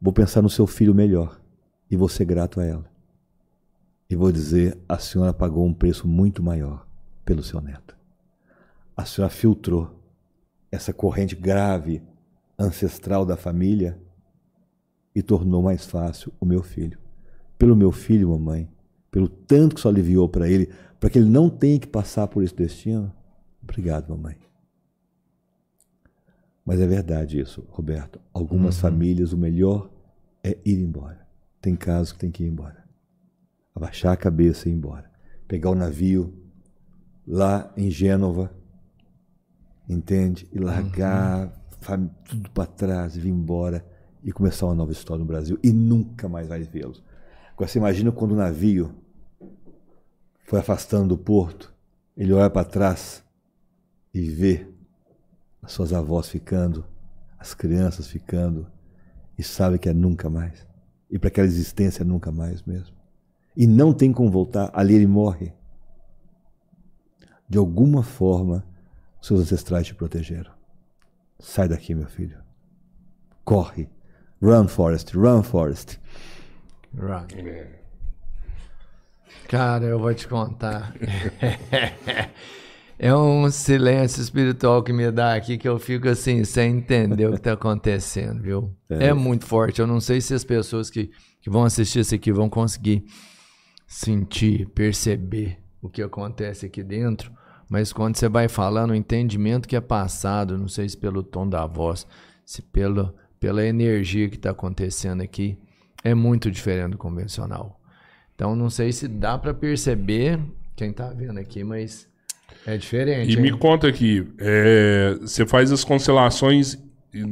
[0.00, 1.40] vou pensar no seu filho melhor
[1.90, 2.84] e vou ser grato a ela.
[4.08, 6.86] E vou dizer: a senhora pagou um preço muito maior
[7.24, 7.96] pelo seu neto.
[8.96, 9.90] A senhora filtrou
[10.70, 12.00] essa corrente grave
[12.64, 14.00] ancestral da família
[15.14, 16.98] e tornou mais fácil o meu filho.
[17.58, 18.68] Pelo meu filho, mamãe,
[19.10, 22.42] pelo tanto que isso aliviou para ele, para que ele não tenha que passar por
[22.42, 23.12] esse destino.
[23.62, 24.36] Obrigado, mamãe.
[26.64, 28.20] Mas é verdade isso, Roberto.
[28.32, 29.90] Algumas famílias o melhor
[30.42, 31.26] é ir embora.
[31.60, 32.82] Tem casos que tem que ir embora.
[33.74, 35.10] abaixar a cabeça e ir embora.
[35.48, 36.32] Pegar o navio
[37.26, 38.52] lá em Gênova,
[39.88, 40.46] entende?
[40.52, 41.61] E largar fam-
[42.28, 43.84] tudo para trás, vir embora
[44.22, 47.02] e começar uma nova história no Brasil e nunca mais vai vê-los.
[47.52, 48.94] Agora você imagina quando o navio
[50.44, 51.72] foi afastando do porto,
[52.16, 53.24] ele olha para trás
[54.12, 54.66] e vê
[55.62, 56.84] as suas avós ficando,
[57.38, 58.66] as crianças ficando,
[59.38, 60.66] e sabe que é nunca mais.
[61.10, 62.96] E para aquela existência é nunca mais mesmo.
[63.56, 65.52] E não tem como voltar, ali ele morre.
[67.48, 68.64] De alguma forma,
[69.20, 70.52] seus ancestrais te protegeram.
[71.42, 72.38] Sai daqui, meu filho.
[73.44, 73.88] Corre.
[74.40, 76.00] Run, Forest, run, Forest.
[76.94, 77.36] Right.
[77.36, 77.80] É.
[79.48, 80.94] Cara, eu vou te contar.
[82.96, 87.32] é um silêncio espiritual que me dá aqui que eu fico assim, sem entender o
[87.32, 88.76] que tá acontecendo, viu?
[88.88, 89.80] É, muito forte.
[89.80, 91.10] Eu não sei se as pessoas que,
[91.40, 93.04] que vão assistir isso aqui vão conseguir
[93.84, 97.32] sentir, perceber o que acontece aqui dentro.
[97.72, 101.48] Mas quando você vai falando, o entendimento que é passado, não sei se pelo tom
[101.48, 102.06] da voz,
[102.44, 105.56] se pelo, pela energia que está acontecendo aqui,
[106.04, 107.80] é muito diferente do convencional.
[108.34, 110.38] Então não sei se dá para perceber
[110.76, 112.06] quem tá vendo aqui, mas
[112.66, 113.32] é diferente.
[113.32, 113.56] E me hein?
[113.56, 116.76] conta aqui, é, você faz as constelações,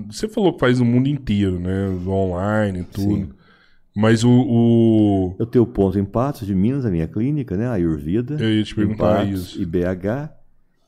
[0.07, 1.91] você falou que faz no mundo inteiro, né?
[2.07, 3.35] Online e tudo.
[3.97, 7.67] Mas o, o- Eu tenho ponto em Patos de Minas, a minha clínica, né?
[7.67, 8.37] A Ayurveda.
[8.41, 9.63] Eu ia te perguntar Patos isso.
[9.63, 10.31] E BH.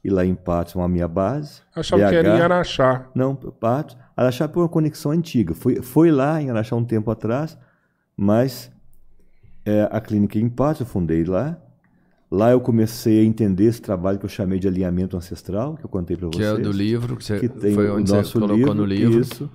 [0.05, 1.61] E lá em Patos, uma minha base.
[1.75, 3.07] Achava que era em Araxá.
[3.15, 3.97] Não, Patos.
[4.17, 5.55] Araxá por uma conexão antiga.
[5.55, 7.57] Foi, foi lá em Araxá um tempo atrás,
[8.17, 8.71] mas
[9.65, 11.57] é, a clínica em Patos eu fundei lá.
[12.31, 15.89] Lá eu comecei a entender esse trabalho que eu chamei de alinhamento ancestral, que eu
[15.89, 16.59] contei para que vocês.
[16.59, 18.85] é do livro que você que tem foi o onde nosso você colocou livro, no
[18.87, 19.21] livro.
[19.21, 19.51] Isso.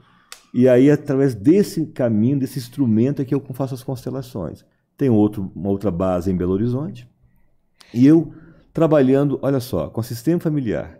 [0.53, 4.65] E aí, através desse caminho, desse instrumento, é que eu faço as constelações.
[4.97, 7.07] Tem outro, uma outra base em Belo Horizonte.
[7.93, 8.33] E eu
[8.73, 10.99] trabalhando, olha só, com sistema familiar,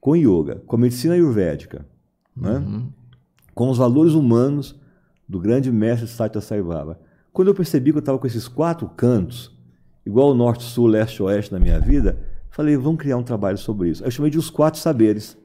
[0.00, 1.86] com yoga, com medicina ayurvédica,
[2.36, 2.58] né?
[2.58, 2.88] Uhum.
[3.54, 4.78] com os valores humanos
[5.28, 7.00] do grande mestre Satya Sai Baba.
[7.32, 9.54] Quando eu percebi que eu estava com esses quatro cantos,
[10.04, 12.18] igual o norte, sul, leste, oeste na minha vida,
[12.50, 14.04] falei, vamos criar um trabalho sobre isso.
[14.04, 15.36] Eu chamei de os quatro saberes.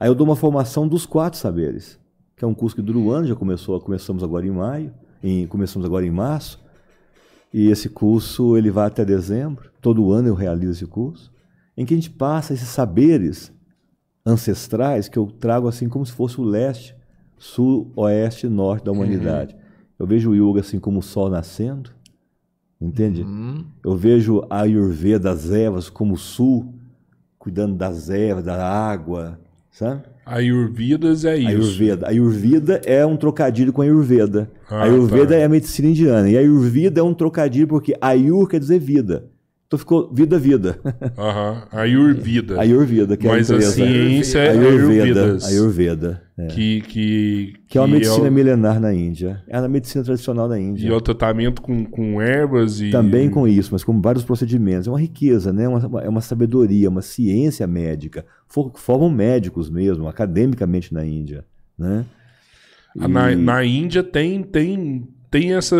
[0.00, 1.98] Aí eu dou uma formação dos quatro saberes,
[2.34, 5.46] que é um curso que dura um ano, já começou, começamos agora em maio, em,
[5.46, 6.58] começamos agora em março,
[7.52, 9.70] e esse curso ele vai até dezembro.
[9.78, 11.30] Todo ano eu realizo esse curso,
[11.76, 13.52] em que a gente passa esses saberes
[14.24, 16.96] ancestrais que eu trago assim como se fosse o leste,
[17.36, 19.54] sul, oeste e norte da humanidade.
[19.98, 21.90] Eu vejo o yoga assim como o sol nascendo,
[22.80, 23.22] entende?
[23.22, 26.74] Hum, Eu vejo a Ayurveda, as ervas, como o sul,
[27.38, 29.38] cuidando das ervas, da água,
[29.70, 30.02] sabe?
[30.24, 31.48] Ayurvedas é isso.
[31.48, 32.08] Ayurveda.
[32.08, 34.50] Ayurveda é um trocadilho com Ayurveda.
[34.68, 35.36] Ah, Ayurveda tá.
[35.36, 36.30] é a medicina indiana.
[36.30, 39.24] E Ayurveda é um trocadilho porque Ayur quer dizer vida.
[39.70, 40.80] Então ficou vida, vida.
[41.16, 41.62] Aham.
[41.70, 42.60] Ayurveda.
[42.60, 43.70] Ayurveda, que é a a empresa.
[43.70, 45.38] ciência é Ayurveda.
[45.46, 46.22] Ayurveda.
[46.36, 46.46] é.
[46.48, 49.44] Que, que, Que é uma medicina é o, milenar na Índia.
[49.46, 50.88] É a medicina tradicional da e Índia.
[50.90, 52.90] é o tratamento com, com ervas e.
[52.90, 54.88] Também com isso, mas com vários procedimentos.
[54.88, 55.68] É uma riqueza, né?
[55.68, 58.26] Uma- é uma sabedoria, uma ciência médica.
[58.48, 61.44] For- Formam médicos mesmo, academicamente na Índia.
[61.78, 62.04] Né?
[62.98, 65.76] Ah, Na, E na Índia tem, tem, tem essa.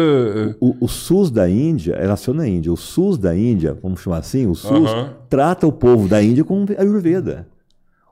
[0.60, 4.18] o, o SUS da Índia, ela nasceu na Índia, o SUS da Índia, vamos chamar
[4.18, 4.90] assim, o SUS,
[5.28, 7.46] trata o povo da Índia com Ayurveda.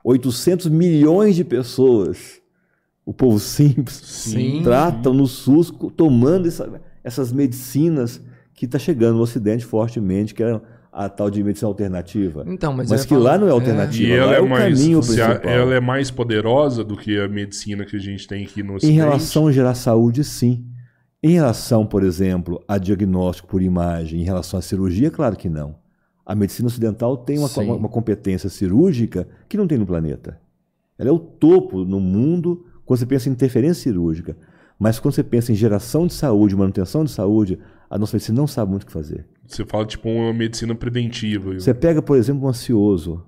[0.03, 2.39] 800 milhões de pessoas,
[3.05, 4.61] o povo simples, Sim.
[4.63, 6.69] tratam no SUS tomando essa-
[7.03, 8.21] essas medicinas
[8.53, 10.59] que está chegando no Ocidente fortemente, que é
[10.91, 12.43] a tal de medicina alternativa.
[12.47, 14.41] Então, mas, Mas ia que falar- lá não é E alternativa, ela lá é, é
[14.41, 15.39] o mais, caminho principal.
[15.43, 18.75] ela é mais poderosa do que a medicina que a gente tem aqui no Em
[18.77, 18.95] Ocidente.
[18.97, 20.65] relação a gerar saúde, sim.
[21.21, 25.75] Em relação, por exemplo, a diagnóstico por imagem, em relação à cirurgia, claro que não.
[26.25, 30.39] A medicina ocidental tem uma, uma- uma competência cirúrgica que não tem no planeta.
[30.97, 34.37] Ela é o topo no mundo quando você pensa em interferência cirúrgica.
[34.77, 37.59] Mas quando você pensa em geração de saúde, manutenção de saúde,
[37.89, 39.25] a nossa medicina não sabe muito o que fazer.
[39.45, 41.53] Você fala tipo uma medicina preventiva.
[41.53, 43.25] Você pega, por exemplo, um ansioso,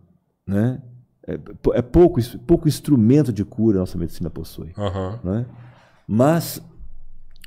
[0.47, 0.81] né?
[1.27, 1.37] É,
[1.73, 4.71] é pouco, pouco instrumento de cura a nossa medicina possui.
[4.77, 5.19] Aham.
[5.23, 5.45] né?
[6.07, 6.61] Mas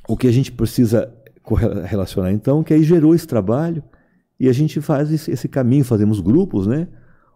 [0.07, 1.13] o que a gente precisa
[1.85, 3.83] relacionar então, que aí gerou esse trabalho
[4.39, 6.87] e a gente faz esse, caminho, fazemos grupos, né?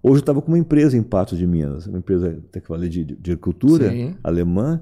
[0.02, 2.90] Hoje eu estava com uma empresa em Patos de Minas, uma empresa até que falei
[2.90, 4.16] de, de agricultura Sim.
[4.24, 4.82] alemã,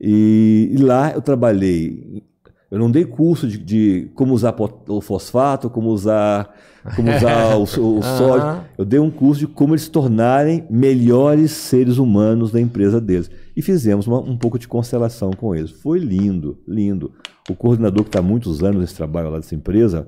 [0.00, 2.22] e, e lá eu trabalhei
[2.70, 4.54] Eu não dei curso de, de como usar
[4.88, 6.54] o fosfato, como usar,
[6.94, 8.46] como usar o, o sódio.
[8.46, 8.64] Aham.
[8.76, 13.30] Eu dei um curso de como eles se tornarem melhores seres humanos da empresa deles.
[13.56, 15.70] E fizemos uma- um pouco de constelação com eles.
[15.70, 17.12] Foi lindo, lindo.
[17.48, 20.06] O coordenador que está há muitos anos nesse trabalho lá dessa empresa,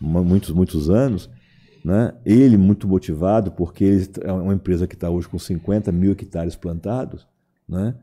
[0.00, 1.28] mu- muitos, muitos anos,
[1.84, 2.12] né?
[2.24, 6.54] ele muito motivado, porque ele é uma empresa que está hoje com 50 mil hectares
[6.54, 7.26] plantados,
[7.68, 7.94] né?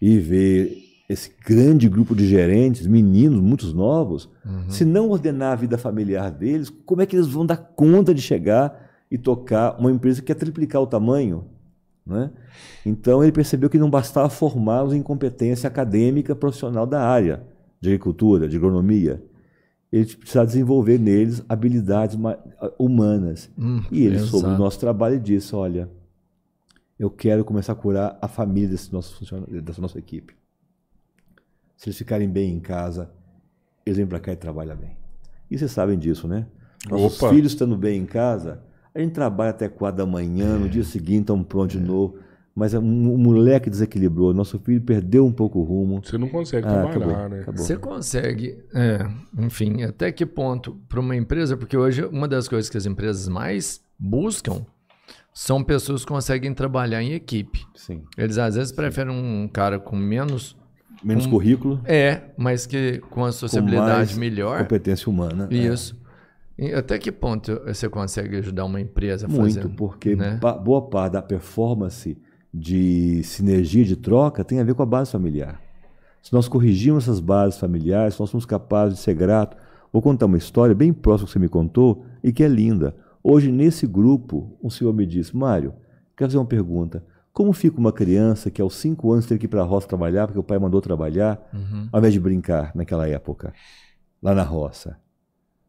[0.00, 0.76] e ver
[1.08, 4.28] esse grande grupo de gerentes, meninos, muitos novos,
[4.68, 8.20] se não ordenar a vida familiar deles, como é que eles vão dar conta de
[8.20, 11.44] chegar e tocar uma empresa que quer triplicar o tamanho?
[12.04, 12.30] Né?
[12.84, 17.42] Então ele percebeu que não bastava formá-los em competência acadêmica profissional da área
[17.80, 19.22] de agricultura, de agronomia.
[19.92, 22.38] Ele precisava desenvolver neles habilidades ma-
[22.78, 23.48] humanas.
[23.58, 24.62] Hum, E ele soube do exato.
[24.62, 25.88] nosso trabalho e disse: Olha,
[26.98, 29.24] eu quero começar a curar a família desse nosso
[29.62, 30.34] dessa nossa equipe.
[31.76, 33.10] Se eles ficarem bem em casa,
[33.84, 34.96] eles vêm para cá e trabalham bem.
[35.50, 36.46] E vocês sabem disso, né?
[36.88, 37.30] Nossos Opa.
[37.32, 38.60] filhos estando bem em casa,
[38.94, 42.18] a gente trabalha até quatro da manhã, no dia seguinte estão prontos de novo.
[42.54, 46.00] Mas o moleque desequilibrou, nosso filho perdeu um pouco o rumo.
[46.02, 47.40] Você não consegue Ah, trabalhar, acabou, né?
[47.42, 47.62] acabou.
[47.62, 49.06] Você consegue, é,
[49.38, 51.54] enfim, até que ponto para uma empresa?
[51.54, 54.64] Porque hoje uma das coisas que as empresas mais buscam
[55.34, 57.62] são pessoas que conseguem trabalhar em equipe.
[57.74, 58.04] Sim.
[58.16, 60.56] Eles às vezes preferem um cara com menos.
[61.04, 64.58] Menos Um- currículo, É, mas que com a com sociabilidade mais melhor.
[64.60, 65.48] competência humana.
[65.50, 65.54] É.
[65.54, 65.96] Isso.
[66.58, 69.68] E até que ponto você consegue ajudar uma empresa a Muito, fazer?
[69.76, 70.40] porque né?
[70.64, 72.16] boa parte da performance
[72.52, 75.60] de sinergia de troca tem a ver com a base familiar.
[76.22, 79.58] Se nós corrigirmos essas bases familiares, se nós somos capazes de ser gratos.
[79.92, 82.96] Vou contar uma história bem próxima que você me contou e que é linda.
[83.22, 85.72] Hoje, nesse grupo, um senhor me disse: Mário,
[86.16, 87.04] quero fazer uma pergunta.
[87.36, 90.26] Como fica uma criança que aos cinco anos teve que ir para a roça trabalhar,
[90.26, 91.86] porque o pai mandou trabalhar, Uhum.
[91.92, 93.52] ao invés de brincar naquela época,
[94.22, 94.96] lá na roça?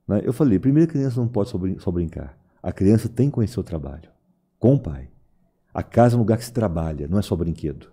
[0.07, 0.21] Né?
[0.23, 2.37] Eu falei, primeiro a criança não pode só, brin- só brincar.
[2.63, 4.09] A criança tem que conhecer o trabalho,
[4.57, 5.09] com o pai.
[5.73, 7.87] A casa é um lugar que se trabalha, não é só brinquedo.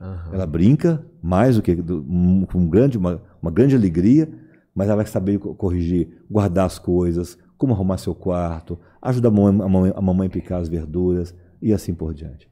[0.00, 0.30] Aham.
[0.32, 4.26] Ela brinca mais do que com um grande, uma, uma grande alegria,
[4.74, 9.32] mas ela vai saber co- corrigir, guardar as coisas, como arrumar seu quarto, ajudar a
[9.32, 12.50] mamãe, a mamãe- a mamãe a picar as verduras e assim por diante.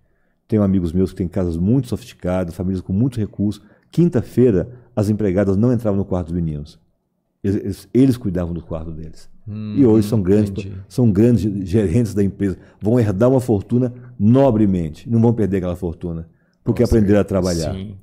[0.50, 3.62] Tenho amigos meus que têm casas muito sofisticadas, famílias com muitos recursos.
[3.88, 6.76] Quinta-feira, as empregadas não entravam no quarto dos meninos.
[7.42, 9.30] Eles, eles- eles cuidavam do quarto deles.
[9.76, 10.72] e hoje são grandes, entendi.
[10.88, 12.58] são grandes gerentes da empresa.
[12.80, 15.08] Vão herdar uma fortuna nobremente.
[15.08, 16.28] Não vão perder aquela fortuna.
[16.64, 17.72] Porque aprenderam a trabalhar.
[17.74, 17.96] Sim.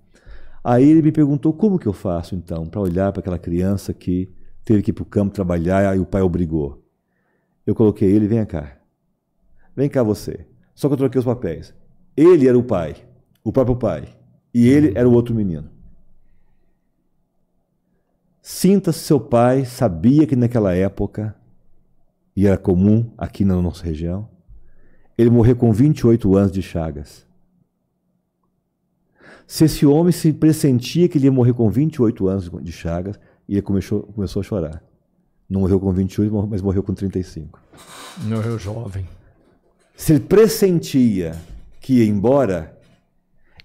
[0.64, 4.30] Aí ele me perguntou como que eu faço então para olhar para aquela criança que
[4.64, 6.82] teve que ir para o campo trabalhar e o pai obrigou.
[7.66, 8.78] Eu coloquei ele, vem cá.
[9.76, 10.46] Vem cá você.
[10.74, 11.74] Só que eu troquei os papéis.
[12.18, 12.96] Ele era o pai,
[13.44, 14.10] o próprio pai,
[14.52, 15.70] e ele era o outro menino.
[18.42, 21.36] Sinta-se seu pai sabia que naquela época,
[22.36, 24.28] e era comum aqui na nossa região,
[25.16, 27.28] ele morreu com 28 anos de chagas.
[29.46, 33.54] Se esse homem se pressentia que ele ia morrer com 28 anos de chagas, e
[33.54, 34.84] ele começou, começou a chorar.
[35.50, 37.62] Não morreu com 28, mas morreu com 35.
[38.24, 39.08] Morreu jovem.
[39.96, 41.36] Se ele pressentia
[41.88, 42.78] que ia embora,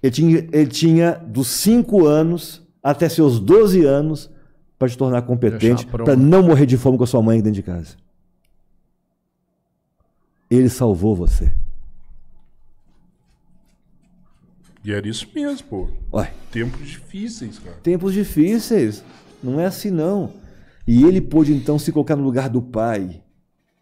[0.00, 4.30] ele tinha, ele tinha dos 5 anos até seus 12 anos
[4.78, 7.64] para te tornar competente, para não morrer de fome com a sua mãe dentro de
[7.64, 7.96] casa.
[10.48, 11.52] Ele salvou você.
[14.84, 15.88] E era isso mesmo, pô.
[16.12, 17.76] Olha, Tempos difíceis, cara.
[17.82, 19.02] tempos difíceis.
[19.42, 20.32] Não é assim, não.
[20.86, 23.20] E ele pôde então se colocar no lugar do pai.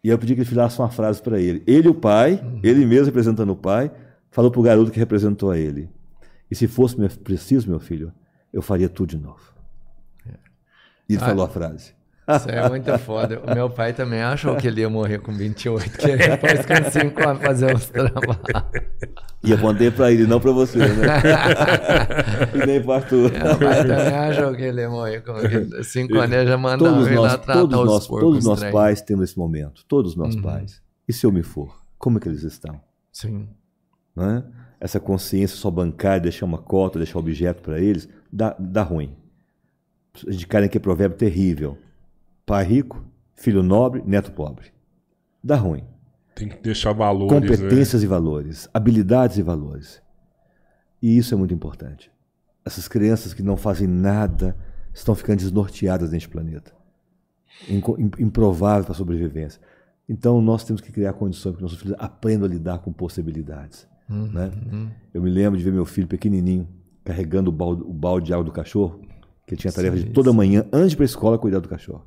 [0.03, 1.61] E eu pedi que ele fizesse uma frase para ele.
[1.67, 3.91] Ele, o pai, ele mesmo representando o pai,
[4.31, 5.89] falou para o garoto que representou a ele.
[6.49, 8.11] E se fosse meu- preciso, meu filho,
[8.51, 9.51] eu faria tudo de novo.
[11.07, 11.25] E ele Ah.
[11.27, 11.93] falou a frase.
[12.33, 13.41] Isso é muito foda.
[13.45, 17.27] O meu pai também achou que ele ia morrer com 28, que depois com 5
[17.27, 18.37] anos fazer os trabalhos.
[19.43, 20.85] E apontei para ele, não para você, né?
[22.53, 23.31] e nem para Arthur.
[23.31, 25.33] Meu pai também achou que ele ia morrer com
[25.83, 29.29] 5 anos, já mandava Todos nós, tratar todos os nós, todos os nossos pais temos
[29.29, 29.83] esse momento.
[29.87, 30.81] Todos os nossos pais.
[31.07, 31.75] E se eu me for?
[31.97, 32.79] Como é que eles estão?
[33.11, 33.49] Sim.
[34.15, 34.43] Né?
[34.79, 39.15] Essa consciência só bancária, deixar uma cota, deixar objeto para eles, dá, dá ruim.
[40.49, 41.77] Cara que é provérbio terrível.
[42.45, 43.05] Pai rico,
[43.35, 44.73] filho nobre, neto pobre.
[45.43, 45.83] Dá ruim.
[46.33, 47.39] Tem que deixar valores, né?
[47.41, 50.01] Competências e valores, habilidades e valores.
[51.01, 52.11] E isso é muito importante.
[52.65, 54.55] Essas crianças que não fazem nada
[54.93, 56.73] estão ficando desnorteadas neste planeta.
[58.19, 59.61] Improvável para a sobrevivência.
[60.07, 63.87] Então nós temos que criar condições para que nossos filhos aprendam a lidar com possibilidades.
[64.11, 64.51] Né?
[65.13, 66.67] Eu me lembro de ver meu filho pequenininho
[67.03, 68.99] carregando o balde, o balde de água do cachorro,
[69.47, 71.67] que ele tinha a tarefa Sim, de toda manhã, antes para a escola, cuidar do
[71.67, 72.05] cachorro.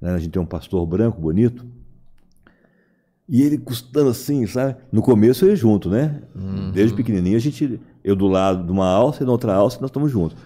[0.00, 0.12] Né?
[0.12, 1.66] A gente tem um pastor branco, bonito,
[3.28, 4.76] e ele custando assim, sabe?
[4.90, 6.22] No começo eu ia junto, né?
[6.72, 9.90] Desde pequenininho a gente, eu do lado de uma alça e na outra alça, nós
[9.90, 10.36] estamos juntos.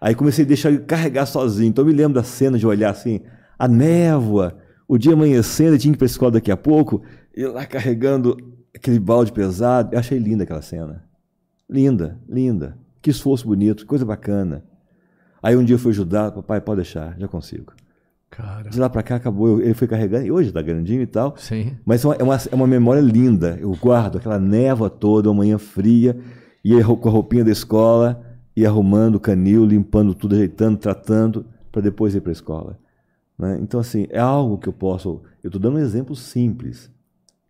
[0.00, 1.68] Aí comecei a deixar ele carregar sozinho.
[1.68, 3.22] Então eu me lembro da cena de olhar assim,
[3.58, 4.56] a névoa,
[4.86, 7.02] o dia amanhecendo, ele tinha que ir para a escola daqui a pouco,
[7.36, 8.36] e lá carregando
[8.74, 9.94] aquele balde pesado.
[9.94, 11.04] Eu achei linda aquela cena.
[11.68, 12.76] Linda, linda.
[13.02, 14.64] Que esforço bonito, coisa bacana.
[15.42, 17.72] Aí um dia eu fui ajudar, papai, pode deixar, já consigo.
[18.30, 18.68] Cara.
[18.68, 21.34] De lá pra cá acabou, ele foi carregando, e hoje tá grandinho e tal.
[21.38, 21.76] Sim.
[21.84, 22.22] Mas é uma, é
[22.54, 23.56] uma, é memória linda.
[23.60, 26.18] Eu guardo aquela névoa toda, uma manhã fria,
[26.64, 28.22] ia ro- com a roupinha da escola,
[28.56, 32.78] ia arrumando o canil, limpando tudo, ajeitando, tratando, para depois ir para a escola.
[33.38, 33.58] né?
[33.62, 35.22] Então, assim, é algo que eu posso.
[35.42, 36.90] Eu estou dando um exemplo simples.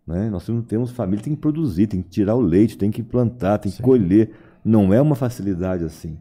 [0.08, 0.30] Né?
[0.30, 3.58] Nós não temos família, tem que produzir, tem que tirar o leite, tem que plantar,
[3.58, 4.30] tem que colher.
[4.64, 6.18] Não é uma facilidade assim.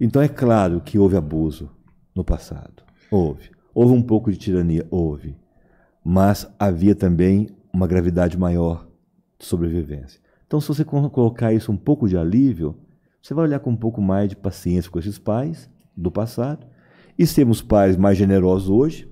[0.00, 1.70] Então, é claro que houve abuso
[2.14, 2.82] no passado.
[3.10, 3.50] Houve.
[3.74, 5.36] Houve um pouco de tirania, houve.
[6.02, 8.88] Mas havia também uma gravidade maior
[9.38, 10.18] de sobrevivência.
[10.46, 12.76] Então, se você co- colocar isso um pouco de alívio,
[13.20, 16.66] você vai olhar com um pouco mais de paciência com esses pais do passado.
[17.18, 19.06] E sermos pais mais generosos hoje,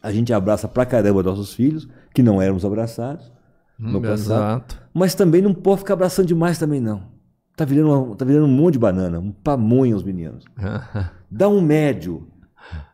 [0.00, 3.30] a gente abraça pra caramba nossos filhos, que não éramos abraçados
[3.78, 4.14] no Hum, passado.
[4.14, 4.82] Exato.
[4.92, 7.08] Mas também não pode ficar abraçando demais também, não.
[7.56, 10.44] Tá virando, uma- tá virando um monte de banana, um pamonha os meninos.
[11.30, 12.26] Dá um médio.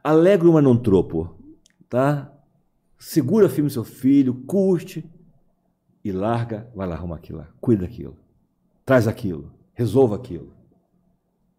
[0.03, 1.37] Alegra uma não tropo,
[1.89, 2.33] tá?
[2.99, 5.05] Segura firme seu filho, curte
[6.05, 7.49] e larga, vai lá arrumar aquilo lá.
[7.61, 8.17] Cuida daquilo.
[8.85, 9.51] Traz aquilo.
[9.75, 10.53] Resolva aquilo.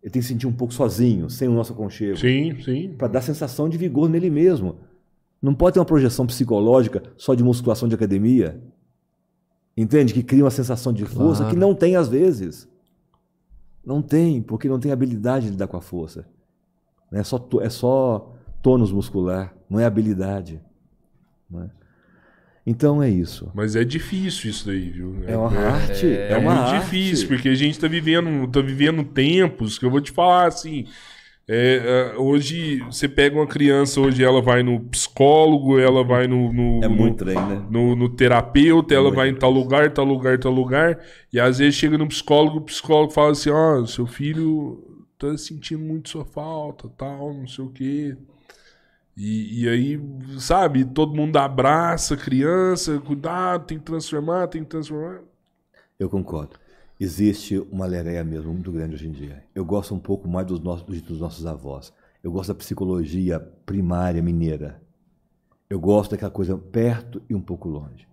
[0.02, 2.18] Ele tem que se sentir um pouco sozinho, sem o nosso aconchego.
[2.18, 2.96] Sim, sim.
[2.98, 4.78] Para dar sensação de vigor nele mesmo.
[5.42, 8.60] Não pode ter uma projeção psicológica só de musculação de academia.
[9.76, 10.14] Entende?
[10.14, 11.54] Que cria uma sensação de força Claro.
[11.54, 12.68] que não tem às vezes.
[13.86, 16.26] Não tem, porque não tem habilidade de lidar com a força.
[17.12, 20.60] É só, é só tônus muscular, não é habilidade.
[21.50, 21.70] não é?
[22.66, 23.50] Então é isso.
[23.56, 25.16] Mas é difícil isso daí, viu?
[25.26, 26.06] É uma arte.
[26.06, 26.84] É, É uma muito arte.
[26.84, 30.86] difícil, porque a gente tá vivendo, tá vivendo tempos que eu vou te falar assim.
[31.50, 36.52] É, é, hoje você pega uma criança, hoje ela vai no psicólogo, ela vai no,
[36.52, 37.66] no- É no- muito trem, né?
[37.70, 41.00] no, no terapeuta, ela Muito vai em tal lugar, tal lugar, tal lugar,
[41.32, 44.84] e às vezes chega no psicólogo, o psicólogo fala assim, ó, seu filho
[45.18, 48.18] tá sentindo muito sua falta, tal, não sei o quê.
[49.16, 50.00] E, e aí,
[50.38, 55.22] sabe, todo mundo abraça a criança, cuidado, tem que transformar, tem que transformar.
[56.00, 56.60] Eu concordo.
[57.00, 59.44] Existe uma lereia mesmo muito grande hoje em dia.
[59.54, 61.94] Eu gosto um pouco mais dos nossos, dos nossos avós.
[62.24, 64.82] Eu gosto da psicologia primária mineira.
[65.70, 68.08] Eu gosto daquela coisa perto e um pouco longe.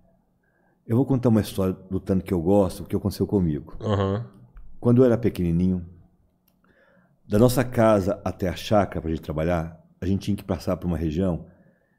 [0.87, 3.75] Eu vou contar uma história do tanto que eu gosto, que aconteceu comigo.
[3.81, 4.27] Aham.
[4.79, 5.87] Quando eu era pequenininho,
[7.27, 10.77] da nossa casa até a chácara para a gente trabalhar, a gente tinha que passar
[10.77, 11.47] por uma região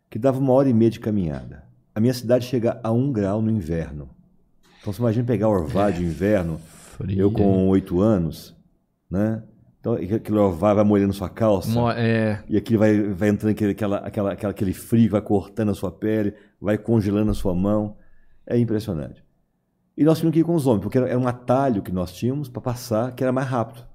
[0.07, 1.63] que dava uma hora e meia de caminhada.
[1.95, 4.07] A minha cidade chega a um grau no inverno.
[4.79, 6.61] Então você imagina pegar o orvalho de inverno,
[7.19, 8.55] Eu com oito anos,
[9.09, 9.43] né?
[9.79, 11.69] Então aquele orvalho vai molhando sua calça.
[11.69, 15.69] Mo- É, E aquilo vai, vai entrando aquele, aquela, aquela, aquela- aquele frio, vai cortando
[15.69, 17.95] a sua pele, vai congelando a sua mão.
[18.47, 19.23] É impressionante.
[19.97, 22.11] E nós tínhamos que ir com os homens, porque era, era um atalho que nós
[22.13, 23.85] tínhamos para passar, que era mais rápido.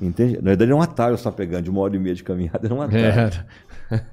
[0.00, 0.36] Entende?
[0.36, 2.74] Na verdade, era um atalho só pegando, de uma hora e meia de caminhada, era
[2.74, 3.04] um atalho.
[3.06, 3.46] era.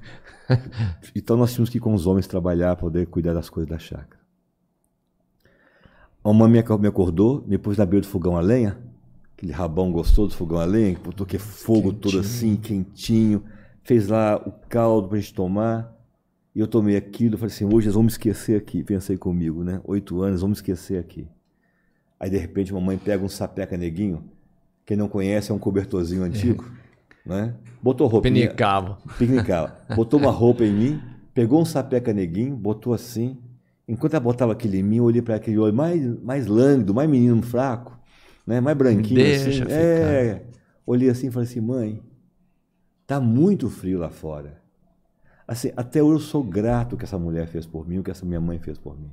[1.14, 4.19] Então nós tínhamos que ir com os homens trabalhar, poder cuidar das coisas da chácara.
[6.22, 8.78] A mãe me ac- me acordou, me pôs na beira do fogão a lenha,
[9.36, 13.42] aquele rabão gostoso do fogão a lenha, que botou aquele fogo todo assim, quentinho,
[13.82, 15.96] fez lá o caldo pra gente tomar,
[16.54, 19.80] e eu tomei aquilo, falei assim, hoje nós vamos esquecer aqui, pensei comigo, né?
[19.84, 21.26] Oito anos, vamos esquecer aqui.
[22.18, 24.22] Aí de repente a mamãe pega um sapeca neguinho,
[24.84, 26.64] quem não conhece é um cobertorzinho antigo,
[27.24, 27.54] né?
[27.82, 28.24] Botou roupa.
[28.28, 28.98] Pinicava.
[29.16, 29.78] Piquenicava.
[29.96, 31.00] Botou uma roupa em mim,
[31.32, 33.38] pegou um sapeca neguinho, botou assim.
[33.90, 37.10] Enquanto ela botava aquele em mim, eu olhei para aquele olho mais, mais lânguido, mais
[37.10, 37.98] menino fraco,
[38.46, 38.60] né?
[38.60, 39.62] mais branquinho Deixa assim.
[39.62, 39.72] ficar.
[39.72, 40.44] É.
[40.86, 42.00] Olhei assim e falei assim, mãe,
[43.04, 44.62] tá muito frio lá fora.
[45.46, 48.24] Assim, até hoje eu sou grato que essa mulher fez por mim, o que essa
[48.24, 49.10] minha mãe fez por mim.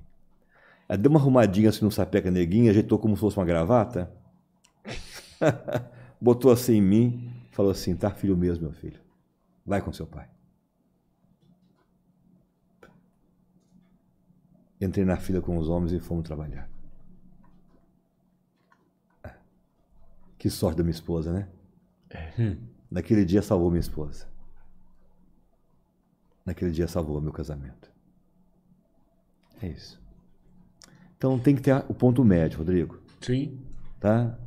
[0.88, 4.12] Ela deu uma arrumadinha assim no sapeca neguinho, ajeitou como se fosse uma gravata.
[6.22, 9.00] Botou assim em mim, falou assim: tá filho mesmo, meu filho.
[9.66, 10.28] Vai com seu pai.
[14.80, 16.70] Entrei na fila com os homens e fomos trabalhar.
[20.38, 21.48] Que sorte da minha esposa, né?
[22.90, 24.28] Naquele dia salvou minha esposa.
[26.46, 27.92] Naquele dia salvou meu casamento.
[29.62, 30.00] É isso.
[31.18, 33.60] Então tem que ter o ponto médio, Rodrigo Sim.
[34.00, 34.38] tá?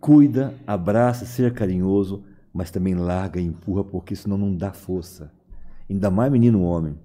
[0.00, 5.32] Cuida, abraça, seja carinhoso, mas também larga e empurra, porque senão não dá força.
[5.88, 6.98] Ainda mais menino homem.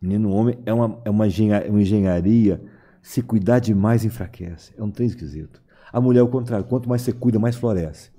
[0.00, 2.60] Menino homem é uma, é uma, engenharia, uma engenharia,
[3.02, 4.72] se cuidar demais enfraquece.
[4.78, 5.60] É um trem esquisito.
[5.92, 8.10] A mulher é o contrário, quanto mais você cuida, mais floresce.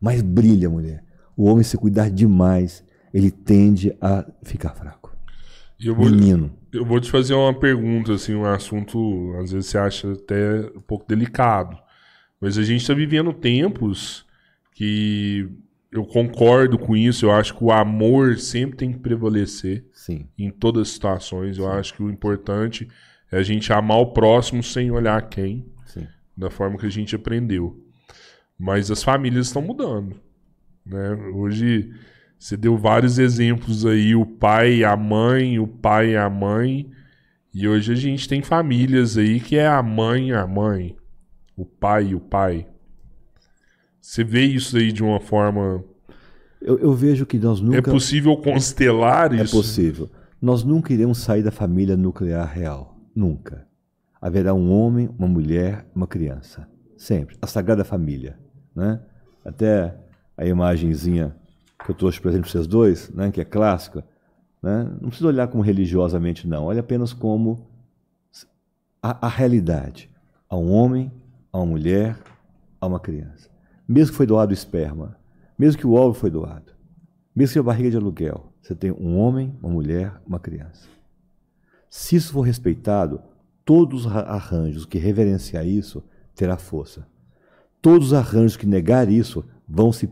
[0.00, 1.04] Mais brilha a mulher.
[1.36, 5.14] O homem, se cuidar demais, ele tende a ficar fraco.
[5.80, 6.52] Eu vou, Menino.
[6.72, 10.80] eu vou te fazer uma pergunta, assim, um assunto, às vezes você acha até um
[10.80, 11.76] pouco delicado.
[12.40, 14.24] Mas a gente está vivendo tempos
[14.72, 15.48] que
[15.92, 17.26] eu concordo com isso.
[17.26, 20.26] Eu acho que o amor sempre tem que prevalecer Sim.
[20.38, 21.58] em todas as situações.
[21.58, 22.88] Eu acho que o importante
[23.30, 26.08] é a gente amar o próximo sem olhar quem, Sim.
[26.36, 27.78] da forma que a gente aprendeu.
[28.58, 30.16] Mas as famílias estão mudando.
[30.84, 31.14] Né?
[31.34, 31.92] Hoje
[32.38, 36.90] você deu vários exemplos aí, o pai e a mãe, o pai e a mãe.
[37.52, 40.96] E hoje a gente tem famílias aí que é a mãe e a mãe,
[41.54, 42.66] o pai e o pai.
[44.02, 45.84] Você vê isso aí de uma forma.
[46.60, 47.78] Eu, eu vejo que nós nunca.
[47.78, 49.56] É possível constelar É isso?
[49.56, 50.10] possível.
[50.40, 52.96] Nós nunca iremos sair da família nuclear real.
[53.14, 53.64] Nunca.
[54.20, 56.68] Haverá um homem, uma mulher, uma criança.
[56.96, 57.36] Sempre.
[57.40, 58.36] A Sagrada Família.
[58.74, 59.00] Né?
[59.44, 59.96] Até
[60.36, 61.36] a imagenzinha
[61.84, 64.04] que eu trouxe para vocês dois, né, que é clássica,
[64.62, 64.88] né?
[65.00, 66.64] não precisa olhar como religiosamente, não.
[66.64, 67.68] Olha apenas como
[69.02, 70.10] a, a realidade.
[70.48, 71.10] Há um homem,
[71.52, 72.16] há uma mulher,
[72.80, 73.51] há uma criança.
[73.86, 75.16] Mesmo que foi doado o esperma,
[75.58, 76.72] mesmo que o óvulo foi doado,
[77.34, 80.88] mesmo que a barriga de aluguel, você tem um homem, uma mulher, uma criança.
[81.90, 83.20] Se isso for respeitado,
[83.64, 86.02] todos os arranjos que reverenciar isso
[86.34, 87.06] terá força.
[87.80, 90.08] Todos os arranjos que negar isso vão se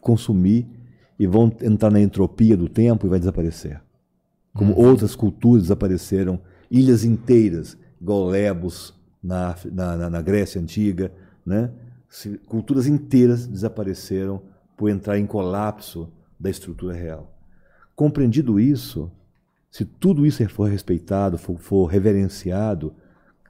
[0.00, 0.68] consumir
[1.18, 3.80] e vão entrar na entropia do tempo e vai desaparecer.
[4.52, 4.88] Como uhum.
[4.88, 6.40] outras culturas desapareceram,
[6.70, 11.12] ilhas inteiras, igual Lebos na, na, na Grécia Antiga,
[11.46, 11.70] né?
[12.46, 14.42] Culturas inteiras desapareceram
[14.76, 16.08] por entrar em colapso
[16.38, 17.32] da estrutura real.
[17.94, 19.10] Compreendido isso,
[19.70, 22.94] se tudo isso for respeitado, for, for, reverenciado,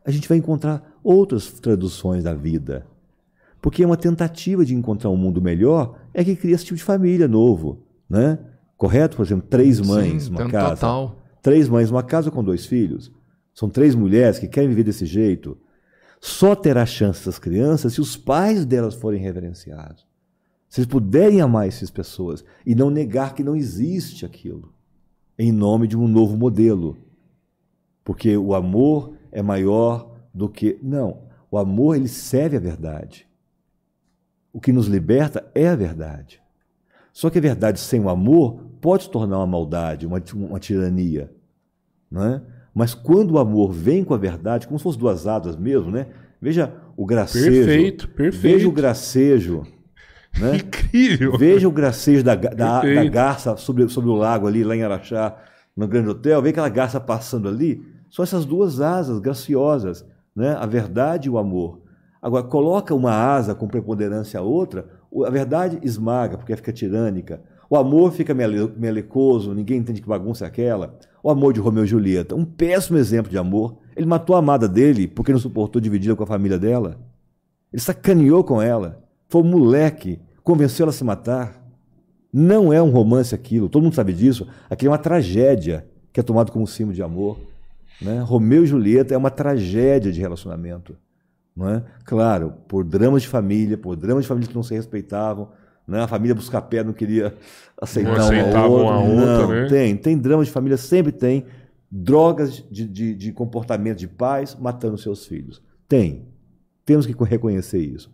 [0.04, 2.86] a gente vai encontrar outras traduções da vida.
[3.60, 6.84] Porque é uma tentativa de encontrar um mundo melhor é que cria esse tipo de
[6.84, 8.38] família novo, né?
[8.76, 9.16] Correto?
[9.16, 10.74] Por exemplo, três mães, Sim, uma casa.
[10.74, 11.16] Total.
[11.40, 13.12] Três mães, uma casa com dois filhos.
[13.54, 15.56] São três mulheres que querem viver desse jeito.
[16.24, 20.06] Só terá chance essas crianças se os pais delas forem reverenciados.
[20.68, 24.72] Se eles puderem amar essas pessoas e não negar que não existe aquilo,
[25.36, 26.96] em nome de um novo modelo.
[28.04, 30.78] Porque o amor é maior do que.
[30.80, 33.28] Não, o amor ele serve à verdade.
[34.52, 36.40] O que nos liberta é a verdade.
[37.12, 41.34] Só que a verdade sem o amor pode se tornar uma maldade, uma, uma tirania.
[42.08, 42.42] Não é?
[42.74, 46.06] Mas quando o amor vem com a verdade, como se fossem duas asas mesmo, né?
[46.40, 47.66] Veja o gracejo.
[47.66, 48.42] Perfeito, perfeito.
[48.42, 49.62] Veja o gracejo.
[50.38, 50.56] Né?
[50.64, 51.36] Incrível.
[51.36, 55.36] Veja o gracejo da, da, da, garça sobre, sobre o lago ali, lá em Araxá,
[55.76, 56.40] no Grande Hotel.
[56.40, 57.84] Veja aquela garça passando ali.
[58.10, 60.04] São essas duas asas graciosas,
[60.34, 60.56] né?
[60.58, 61.80] a verdade e o amor.
[62.20, 64.86] Agora, coloca uma asa com preponderância a outra,
[65.26, 67.42] a verdade esmaga, porque fica tirânica.
[67.68, 70.98] O amor fica melecoso, ninguém entende que bagunça é aquela.
[71.22, 73.76] O amor de Romeu e Julieta, um péssimo exemplo de amor.
[73.94, 76.98] Ele matou a amada dele porque não suportou dividir com a família dela.
[77.72, 79.02] Ele sacaneou com ela.
[79.28, 81.62] Foi um moleque, convenceu ela a se matar.
[82.32, 84.48] Não é um romance aquilo, todo mundo sabe disso.
[84.68, 87.38] Aquilo é uma tragédia que é tomado como símbolo de amor.
[88.00, 88.20] Né?
[88.20, 90.96] Romeu e Julieta é uma tragédia de relacionamento.
[91.54, 91.84] Não é?
[92.04, 95.50] Claro, por dramas de família, por dramas de família que não se respeitavam,
[95.86, 96.02] né?
[96.02, 97.34] a família Buscapé não queria
[97.80, 98.68] aceitar não uma outra.
[98.68, 99.68] Uma outra não, né?
[99.68, 101.44] tem, tem dramas de família, sempre tem
[101.90, 105.62] drogas de, de, de comportamento de pais matando seus filhos.
[105.86, 106.26] Tem.
[106.84, 108.10] Temos que reconhecer isso.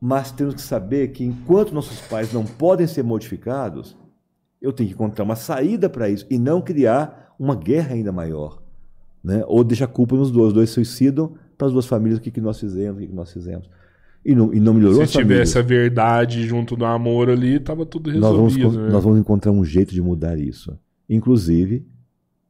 [0.00, 3.96] Mas temos que saber que enquanto nossos pais não podem ser modificados,
[4.60, 8.62] eu tenho que encontrar uma saída para isso e não criar uma guerra ainda maior.
[9.22, 9.42] Né?
[9.46, 10.48] Ou deixar a culpa nos dois.
[10.48, 13.14] Os dois suicidam para as duas famílias o que, que nós fizemos, o que, que
[13.14, 13.68] nós fizemos.
[14.26, 18.10] E não, e não melhorou Se tivesse a verdade junto do amor ali, estava tudo
[18.10, 18.64] resolvido.
[18.64, 18.88] Nós vamos, né?
[18.90, 20.76] nós vamos encontrar um jeito de mudar isso.
[21.08, 21.86] Inclusive,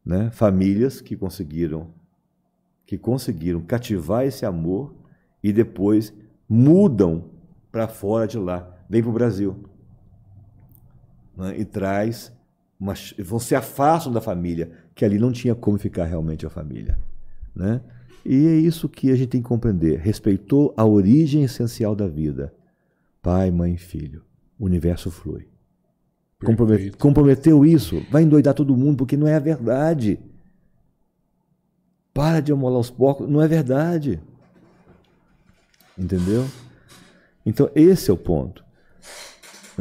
[0.02, 1.88] né, famílias que conseguiram
[2.86, 4.94] que conseguiram cativar esse amor
[5.42, 6.14] e depois
[6.48, 7.24] mudam
[7.70, 9.56] para fora de lá, vem para o Brasil
[11.36, 12.32] né, e traz
[12.80, 16.98] uma, vão se afastam da família, que ali não tinha como ficar realmente a família,
[17.54, 17.82] né?
[18.28, 20.00] E é isso que a gente tem que compreender.
[20.00, 22.52] Respeitou a origem essencial da vida.
[23.22, 24.24] Pai, mãe, filho.
[24.58, 25.48] O universo flui.
[26.44, 30.18] Comprometeu, comprometeu isso, vai endoidar todo mundo, porque não é a verdade.
[32.12, 34.20] Para de amolar os porcos, não é verdade.
[35.96, 36.46] Entendeu?
[37.44, 38.64] Então, esse é o ponto.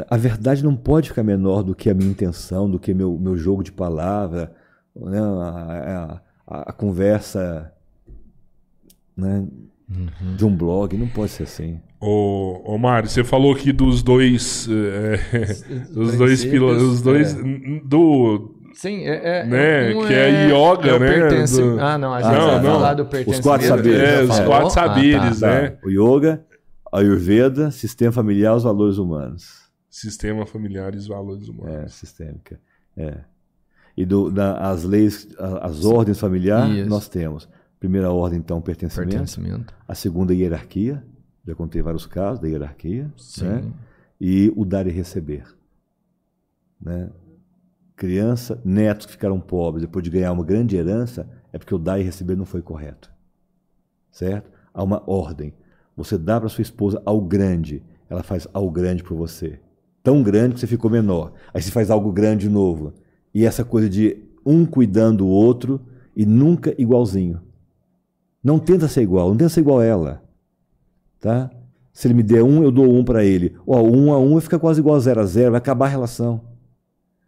[0.07, 3.35] A verdade não pode ficar menor do que a minha intenção, do que meu, meu
[3.35, 4.55] jogo de palavra,
[4.95, 5.19] né?
[5.19, 7.74] a, a, a conversa
[9.17, 9.45] né?
[9.87, 10.35] Uhum.
[10.35, 10.97] de um blog.
[10.97, 11.79] Não pode ser assim.
[12.01, 14.67] Ô, ô Mário, você falou aqui dos dois.
[14.69, 15.19] é,
[15.95, 16.81] os dois pilares.
[16.81, 17.35] Os dois.
[17.35, 17.41] é.
[17.83, 18.55] Do.
[18.73, 19.41] Sim, é.
[19.41, 22.31] é Né, um que é yoga, é né, pertence- do- Ah, não, a Ah, gente
[22.33, 22.71] não, vai não.
[22.73, 24.69] falar do Os quatro saberes, É, os quatro Ah, tá.
[24.69, 25.47] saberes, Tá?
[25.47, 25.77] né?
[25.83, 26.43] O yoga,
[26.91, 29.63] a Ayurveda, sistema familiar, os valores humanos.
[29.89, 31.73] Sistema familiar e os valores humanos.
[31.73, 32.59] É, sistêmica.
[32.97, 33.19] É.
[33.95, 35.25] E do, da, as leis,
[35.61, 37.47] as ordens familiares, nós temos.
[37.85, 39.11] Primeira ordem, então, pertencimento.
[39.11, 39.75] Pertencimento.
[39.87, 41.05] A segunda, hierarquia.
[41.45, 43.13] Já contei vários casos da hierarquia.
[43.15, 43.45] Sim.
[43.45, 43.73] Né?
[44.19, 45.45] E o dar e receber.
[46.81, 47.11] Né?
[47.95, 51.99] Criança, netos que ficaram pobres depois de ganhar uma grande herança, é porque o dar
[51.99, 53.11] e receber não foi correto.
[54.09, 54.49] Certo?
[54.73, 55.53] Há uma ordem.
[55.95, 59.59] Você dá para sua esposa ao grande, ela faz ao grande para você.
[60.01, 61.33] Tão grande que você ficou menor.
[61.53, 62.95] Aí você faz algo grande novo.
[63.31, 65.79] E essa coisa de um cuidando do outro
[66.15, 67.44] e nunca igualzinho.
[68.45, 70.21] Não tenta ser igual, não tenta ser igual a ela.
[71.19, 71.49] Tá?
[71.91, 73.55] Se ele me der um, eu dou um para ele.
[73.65, 75.89] Ó, um a um vai ficar quase igual a zero a zero, vai acabar a
[75.89, 76.41] relação.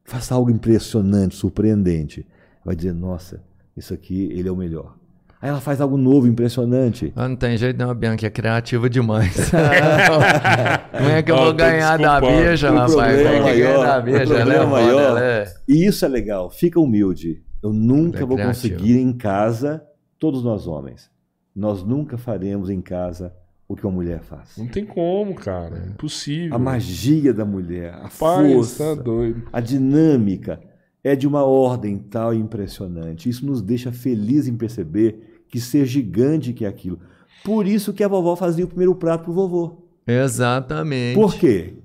[0.05, 2.23] Faça algo impressionante, surpreendente.
[2.63, 3.41] Vai dizer, nossa,
[3.75, 4.95] isso aqui, ele é o melhor.
[5.41, 7.11] Aí ela faz algo novo, impressionante.
[7.15, 9.49] Ah, não tem jeito não, a Bianca é criativa demais.
[10.97, 12.61] Como é que eu vou ganhar da O rapaz?
[12.61, 14.33] Como é que ganha maior- da o bicha?
[14.35, 15.53] Ela é foda, maior- ela é...
[15.67, 17.41] E isso é legal, fica humilde.
[17.61, 18.73] Eu nunca É vou criativo.
[18.75, 19.81] conseguir em casa,
[20.19, 21.09] todos nós homens,
[21.55, 23.33] nós nunca faremos em casa
[23.67, 24.57] o que uma mulher faz.
[24.57, 25.85] Não tem como, cara.
[25.89, 26.55] Impossível.
[26.55, 29.43] A magia da mulher, a Rapaz, força, tá doido.
[29.51, 30.59] a dinâmica
[31.03, 33.27] é de uma ordem tal e impressionante.
[33.29, 36.99] Isso nos deixa felizes em perceber que ser gigante que é aquilo.
[37.43, 39.77] Por isso que a vovó fazia o primeiro prato pro vovô.
[40.05, 41.15] Exatamente.
[41.15, 41.75] Por quê?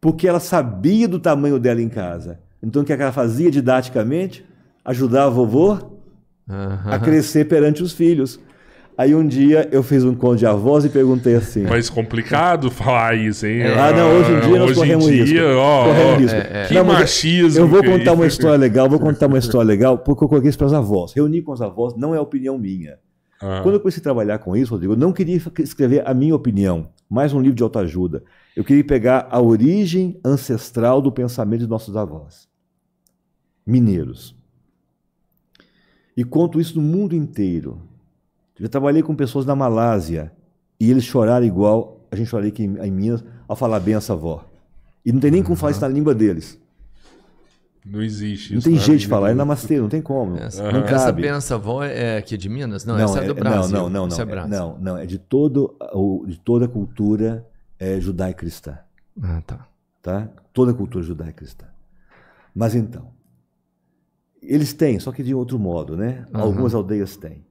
[0.00, 2.40] Porque ela sabia do tamanho dela em casa.
[2.62, 4.44] Então o que ela fazia didaticamente?
[4.84, 5.91] Ajudar a vovô
[6.48, 6.90] Aham.
[6.90, 8.38] a crescer perante os filhos.
[8.98, 11.62] Aí um dia eu fiz um encontro de avós e perguntei assim.
[11.62, 13.62] Mas complicado falar isso, hein?
[13.68, 15.56] Ah, não, hoje em dia nós hoje corremos em dia, risco.
[15.58, 16.36] Ó, Corremos ó, risco.
[16.36, 16.66] é, é.
[16.68, 17.60] Que Não, machismo.
[17.60, 20.50] Eu vou que- contar uma história legal, vou contar uma história legal, porque eu coloquei
[20.50, 21.14] isso para os avós.
[21.14, 22.98] Reunir com os avós não é opinião minha.
[23.40, 26.34] Ah, Quando eu comecei a trabalhar com isso, Rodrigo, eu não queria escrever a minha
[26.34, 28.22] opinião, mais um livro de autoajuda.
[28.54, 32.46] Eu queria pegar a origem ancestral do pensamento de nossos avós,
[33.66, 34.36] mineiros.
[36.16, 37.80] E conto isso no mundo inteiro.
[38.58, 40.32] Já trabalhei com pessoas da Malásia
[40.78, 44.44] e eles choraram igual a gente choraria aqui em, Minas ao falar benção avó.
[45.04, 46.60] E não tem nem como falar isso na língua deles.
[47.84, 50.36] Não existe Não tem na jeito de falar, é do- namastê, não tem como.
[50.36, 51.22] Essa, Não essa cabe.
[51.22, 52.84] benção avó é aqui de Minas?
[52.84, 53.72] Não, essa é do é- Brasil.
[53.76, 54.30] Não, não, não, Essa não.
[54.30, 54.50] é É, Brasil.
[54.58, 55.74] não, não, é de, todo,
[56.28, 57.44] de toda a cultura
[57.80, 58.78] é, judaico-cristã,
[59.20, 59.66] Ah, tá.
[60.00, 60.28] tá?
[60.52, 61.66] Toda a cultura judaico-cristã.
[62.54, 63.08] Mas então,
[64.42, 66.26] eles têm, só que de outro modo, né?
[66.34, 66.44] Aham.
[66.44, 67.44] Algumas aldeias têm.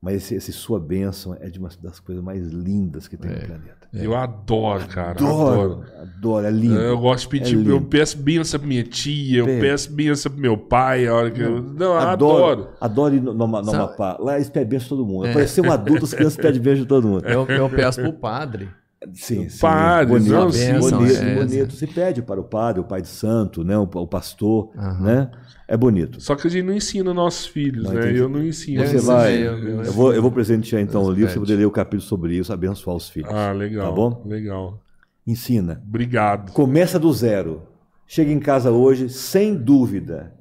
[0.00, 3.36] Mas esse, esse sua bênção é de uma das coisas mais lindas que tem no
[3.40, 3.88] planeta.
[3.92, 5.10] Eu adoro, cara.
[5.10, 6.76] Adoro, adoro, é lindo.
[6.78, 10.40] Eu gosto de pedir, É eu peço benção pra minha tia, eu peço benção pro
[10.40, 11.60] meu pai, a hora que eu...
[11.60, 12.44] Não, eu adoro.
[12.44, 14.16] Adoro, adoro ir no, no, no Sabe- Amapá.
[14.20, 15.26] Lá eles pedem de todo mundo.
[15.26, 15.30] É.
[15.30, 17.26] Aparecer um adulto, as crianças pedem de todo mundo.
[17.26, 18.68] Eu, eu peço pro padre.
[19.14, 19.60] Sim, sim.
[19.60, 21.72] Padre, bonito, não, sim, bonito, bonito.
[21.74, 23.78] Se pede para o padre, o pai de santo, né?
[23.78, 25.04] o, o pastor, Aham.
[25.04, 25.30] né?
[25.68, 26.20] É bonito.
[26.20, 28.00] Só que a gente não ensina nossos filhos, Não, né?
[28.00, 28.18] entendi.
[28.18, 28.84] Eu não ensino.
[28.84, 29.36] Você Eu vai.
[29.36, 32.02] eu- eu Eu vou, eu vou presentear então o livro, você poder ler o capítulo
[32.02, 33.30] sobre isso, abençoar os filhos.
[33.32, 33.88] Ah, legal.
[33.88, 34.22] Tá bom?
[34.26, 34.80] Legal.
[35.26, 35.80] Ensina.
[35.86, 36.52] Obrigado.
[36.52, 37.62] Começa do zero.
[38.06, 40.32] Chega em casa hoje, sem dúvida.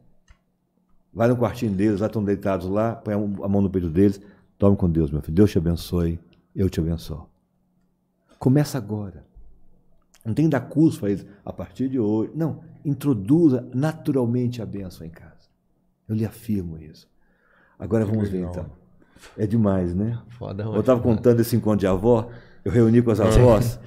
[1.13, 3.89] Vai no quartinho deles, lá estão deitados lá, põe a mão- a mão no peito
[3.89, 4.19] deles.
[4.57, 5.35] Tome com Deus, meu filho.
[5.35, 6.19] Deus te abençoe,
[6.55, 7.27] eu te abençoo.
[8.39, 9.25] Começa agora.
[10.25, 12.31] Não tem que dar curso para eles a partir de hoje.
[12.35, 15.47] Não, introduza naturalmente a bênção em casa.
[16.07, 17.07] Eu lhe afirmo isso.
[17.79, 18.65] Agora vamos ver então.
[19.37, 20.19] É demais, né?
[20.29, 22.29] Foda, Eu estava contando esse encontro de avó,
[22.63, 23.79] eu reuni com as avós,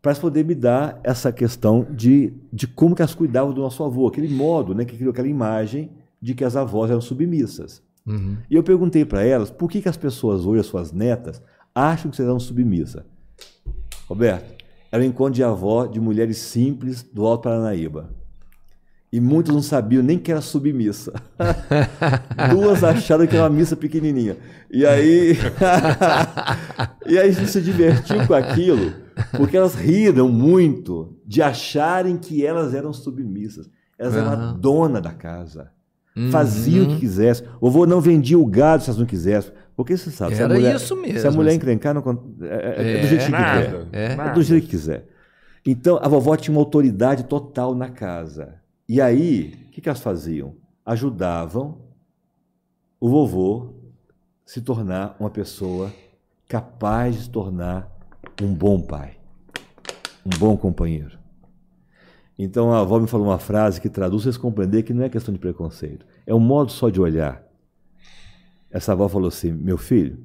[0.00, 4.06] para poder me dar essa questão de, de como que elas cuidavam do nosso avô,
[4.06, 7.82] aquele modo, né, que criou aquela imagem de que as avós eram submissas.
[8.06, 8.36] Uhum.
[8.48, 11.42] E eu perguntei para elas por que, que as pessoas hoje, as suas netas,
[11.74, 13.02] acham que vocês eram submissas.
[14.08, 14.54] Roberto,
[14.90, 18.08] era um encontro de avó de mulheres simples do Alto Paranaíba.
[19.12, 21.12] E muitos não sabiam nem que era submissa.
[22.50, 24.36] Duas acharam que era uma missa pequenininha.
[24.70, 25.36] E aí,
[27.06, 28.92] e aí a gente se divertiu com aquilo,
[29.36, 33.70] porque elas riram muito de acharem que elas eram submissas.
[33.98, 35.70] Elas eram a dona da casa.
[36.16, 36.30] Uhum.
[36.30, 37.46] Faziam o que quisessem.
[37.60, 39.52] O avô não vendia o gado se elas não quisessem.
[39.76, 41.56] Porque você sabe, se a Era mulher, isso mesmo, se a mulher assim.
[41.58, 42.02] encrencar, não,
[42.40, 43.62] é, é- é É, do jeito que nada.
[43.62, 43.86] quiser.
[43.92, 44.12] É.
[44.14, 45.06] É do jeito que quiser.
[45.66, 48.54] Então, a vovó tinha uma autoridade total na casa.
[48.88, 50.54] E aí, o que, que elas faziam?
[50.84, 51.78] Ajudavam
[53.00, 53.74] o vovô
[54.46, 55.92] se tornar uma pessoa
[56.48, 57.90] capaz de se tornar
[58.40, 59.18] um bom pai,
[60.24, 61.18] um bom companheiro.
[62.38, 65.32] Então a avó me falou uma frase que traduz vocês compreender que não é questão
[65.34, 67.42] de preconceito, é um modo só de olhar.
[68.76, 70.18] Essa avó falou assim: meu filho,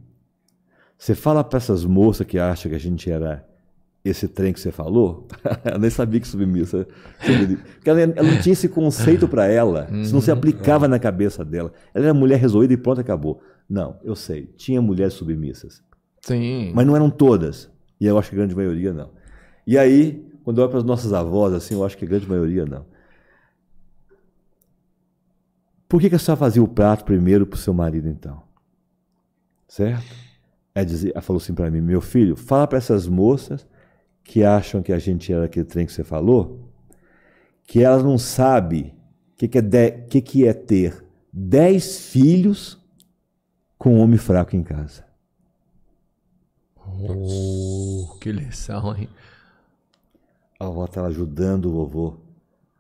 [0.98, 3.48] você fala para essas moças que acham que a gente era
[4.04, 5.28] esse trem que você falou,
[5.64, 6.86] ela nem sabia que submissa.
[7.76, 11.46] Porque ela, ela não tinha esse conceito para ela, isso não se aplicava na cabeça
[11.46, 11.72] dela.
[11.94, 13.42] Ela era mulher resolvida e pronto, acabou.
[13.70, 15.82] Não, eu sei, tinha mulheres submissas.
[16.22, 16.72] Sim.
[16.76, 17.70] Mas não eram todas.
[18.00, 19.12] E eu acho que a grande maioria não.
[19.66, 22.28] E aí, quando eu olho para as nossas avós, assim, eu acho que a grande
[22.28, 22.86] maioria não.
[25.92, 28.42] Por que, que a senhora fazia o prato primeiro para o seu marido, então?
[29.68, 30.06] Certo?
[30.74, 33.68] É dizer, ela falou assim para mim, meu filho, fala para essas moças
[34.24, 36.72] que acham que a gente era aquele trem que você falou,
[37.66, 38.96] que elas não sabem
[39.34, 41.04] o que, que, é de, que, que é ter
[41.34, 42.80] dez filhos
[43.78, 45.04] com um homem fraco em casa.
[46.88, 49.10] Oh, que lição, hein?
[50.58, 52.18] A avó estava ajudando o vovô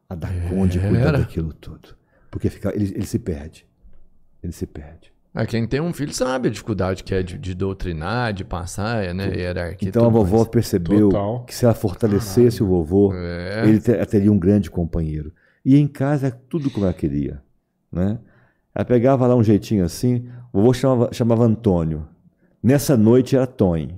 [0.07, 1.19] a dar conta de cuidar Era.
[1.19, 1.99] daquilo tudo.
[2.31, 3.67] Porque fica, ele, ele se perde.
[4.41, 5.11] Ele se perde.
[5.33, 9.13] Ah, quem tem um filho sabe a dificuldade que é de, de doutrinar, de passar,
[9.13, 9.27] né?
[9.33, 9.87] Hierarquia.
[9.87, 10.49] Então a vovó mais.
[10.49, 11.43] percebeu Total.
[11.45, 13.63] que se ela fortalecesse o vovô, É.
[13.65, 15.31] ele te- ela teria um grande companheiro.
[15.63, 17.41] E em casa é tudo como ela queria.
[17.91, 18.17] Né?
[18.73, 22.07] Ela pegava lá um jeitinho assim, o vovô chamava, chamava Antônio.
[22.63, 23.95] Nessa noite era Tony.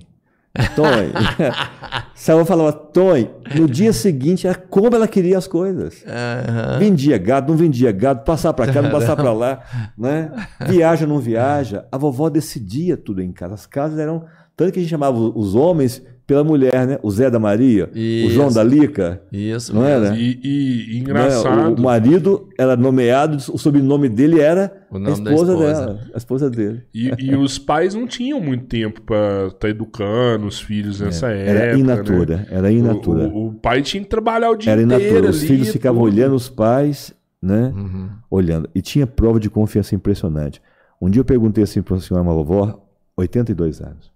[0.76, 1.12] Tony.
[2.28, 6.04] Avó falava Tony, no dia seguinte era como ela queria as coisas.
[6.06, 6.78] Aham.
[6.78, 9.62] Vendia gado, não vendia gado, passar para cá, não passar para lá,
[9.98, 10.30] né?
[10.66, 11.86] Viaja, não viaja.
[11.90, 13.54] A vovó decidia tudo em casa.
[13.54, 14.24] As casas eram
[14.56, 16.98] tanto que a gente chamava os homens pela mulher, né?
[17.02, 18.54] O Zé da Maria, o João Isso.
[18.56, 20.06] da Lica, Isso não mesmo.
[20.06, 20.16] era?
[20.16, 20.98] E, e né?
[21.00, 21.74] engraçado.
[21.78, 25.56] O marido era nomeado, o sobrenome dele era O a esposa, esposa.
[25.56, 26.82] dela, a esposa dele.
[26.94, 31.50] E, e os pais não tinham muito tempo pra estar educando os filhos nessa época.
[31.50, 31.78] É, Era né?
[31.80, 33.28] inatura, era inatura.
[33.28, 35.02] O, o- o pai tinha que trabalhar o dia Era inteiro.
[35.04, 35.30] inatura.
[35.30, 36.12] Os ali, filhos ficavam tudo.
[36.14, 37.70] olhando os pais, né?
[37.76, 38.08] Uhum.
[38.30, 38.70] olhando.
[38.74, 40.62] E tinha prova de confiança impressionante.
[41.02, 42.82] Um dia eu perguntei assim para uma senhora, uma vovó,
[43.14, 44.13] 82 anos.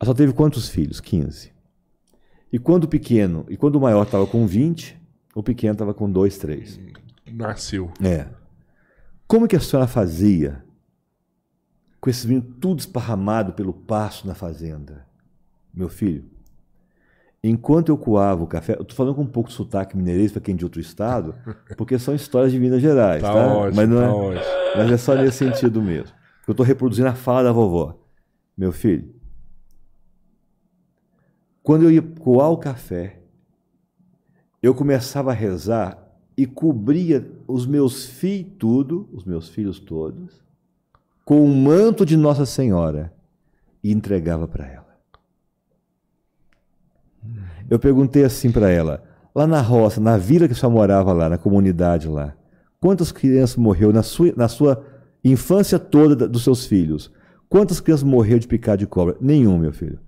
[0.00, 1.00] Ela só teve quantos filhos?
[1.00, 1.52] 15.
[2.52, 5.00] E quando o pequeno, e quando o maior estava com 20,
[5.34, 6.80] o pequeno estava com 2, 3.
[7.32, 7.90] Nasceu.
[8.02, 8.28] É.
[9.26, 10.62] Como que a senhora fazia
[12.00, 15.06] com esses meninos tudo esparramado pelo pasto na fazenda?
[15.72, 16.24] Meu filho,
[17.42, 20.40] enquanto eu coava o café, eu estou falando com um pouco de sotaque mineirês para
[20.40, 21.34] quem é de outro estado,
[21.76, 23.46] porque são histórias de Minas Gerais, Tá, tá?
[23.54, 24.44] ótimo, Mas não tá é, ótimo.
[24.76, 26.14] mas é só nesse sentido mesmo.
[26.46, 27.98] Eu estou reproduzindo a fala da vovó.
[28.56, 29.12] Meu filho,
[31.64, 33.20] quando eu ia coar o café,
[34.62, 35.98] eu começava a rezar
[36.36, 40.44] e cobria os meus filhos tudo, os meus filhos todos,
[41.24, 43.10] com o manto de Nossa Senhora
[43.82, 44.84] e entregava para ela.
[47.70, 49.02] Eu perguntei assim para ela,
[49.34, 52.36] lá na roça, na vila que só morava lá, na comunidade lá,
[52.78, 54.84] quantas crianças morreu na sua, na sua
[55.24, 57.10] infância toda da- dos seus filhos?
[57.48, 59.16] Quantas crianças morreram de picada de cobra?
[59.18, 59.98] Nenhum, meu filho.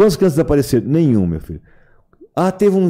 [0.00, 0.88] Quantas crianças desapareceram?
[0.88, 1.60] Nenhum, meu filho.
[2.34, 2.88] Ah, teve um.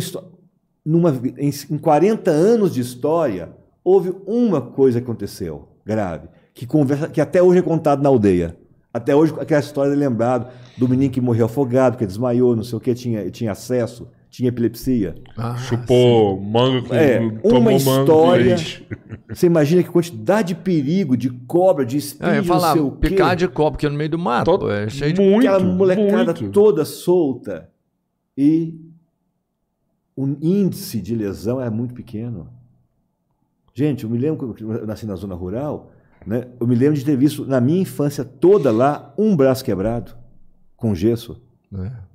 [0.87, 3.51] Numa, em, em 40 anos de história,
[3.83, 8.57] houve uma coisa que aconteceu grave, que, conversa, que até hoje é contado na aldeia.
[8.95, 12.79] Até hoje, aquela história é lembrado do menino que morreu afogado, que desmaiou, não sei
[12.79, 15.17] o que, tinha, tinha acesso, tinha epilepsia.
[15.37, 16.95] Ah, Chupou manga com.
[16.95, 18.57] É, tomou uma história-.
[19.29, 22.75] Você imagina que quantidade de perigo, de cobra, de É, espinho, eu ia falar, não
[22.75, 23.09] sei o quê.
[23.09, 25.21] picar de copo que é no meio do mato, pô, é cheio de...
[25.21, 26.51] muito, aquela molecada muito.
[26.51, 27.69] toda solta
[28.37, 28.81] e
[30.17, 32.49] o índice de lesão é muito pequeno.
[33.75, 35.93] Gente, eu me lembro quando eu nasci na zona rural,
[36.27, 36.49] né?
[36.61, 40.15] Eu me lembro de ter visto na minha infância toda lá um braço quebrado
[40.77, 41.41] com gesso.
[41.75, 42.10] É.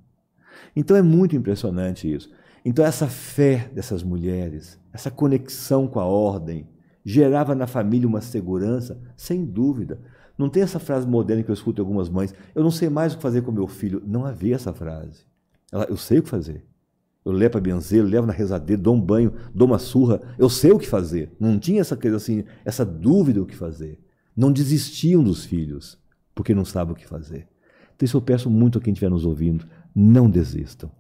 [0.76, 2.30] Então é muito impressionante isso.
[2.64, 6.68] Então essa fé dessas mulheres, essa conexão com a ordem,
[7.04, 10.00] gerava na família uma segurança, sem dúvida.
[10.38, 13.14] Não tem essa frase moderna que eu escuto em algumas mães, eu não sei mais
[13.14, 14.02] o que fazer com meu filho.
[14.06, 15.24] Não havia essa frase.
[15.72, 16.66] Ela, eu sei o que fazer.
[17.24, 20.72] Eu levo para benzer, levo na rezadeira, dou um banho, dou uma surra, eu sei
[20.72, 21.32] o que fazer.
[21.40, 24.00] Não tinha essa coisa assim, essa dúvida o que fazer.
[24.36, 25.98] Não desistiam dos filhos,
[26.36, 27.48] porque não sabem o que fazer.
[27.96, 29.66] Então isso eu peço muito a quem estiver nos ouvindo,
[29.96, 30.92] não desistam.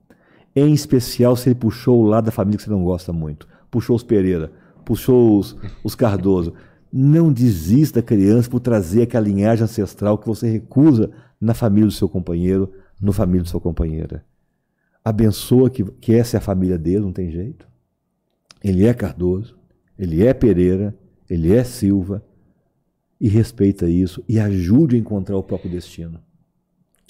[0.55, 3.47] Em especial se ele puxou o lado da família que você não gosta muito.
[3.69, 4.51] Puxou os Pereira,
[4.85, 6.53] puxou os, os Cardoso.
[6.91, 11.11] Não desista criança por trazer aquela linhagem ancestral que você recusa
[11.41, 14.23] na família do seu companheiro, no família da sua companheira.
[15.03, 17.67] abençoa que, que essa é a família dele, não tem jeito.
[18.63, 19.57] Ele é Cardoso,
[19.99, 20.97] ele é Pereira,
[21.29, 22.23] ele é Silva,
[23.19, 26.19] e respeita isso e ajude a encontrar o próprio destino.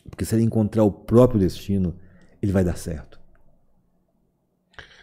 [0.09, 1.95] Porque se ele encontrar o próprio destino,
[2.41, 3.19] ele vai dar certo.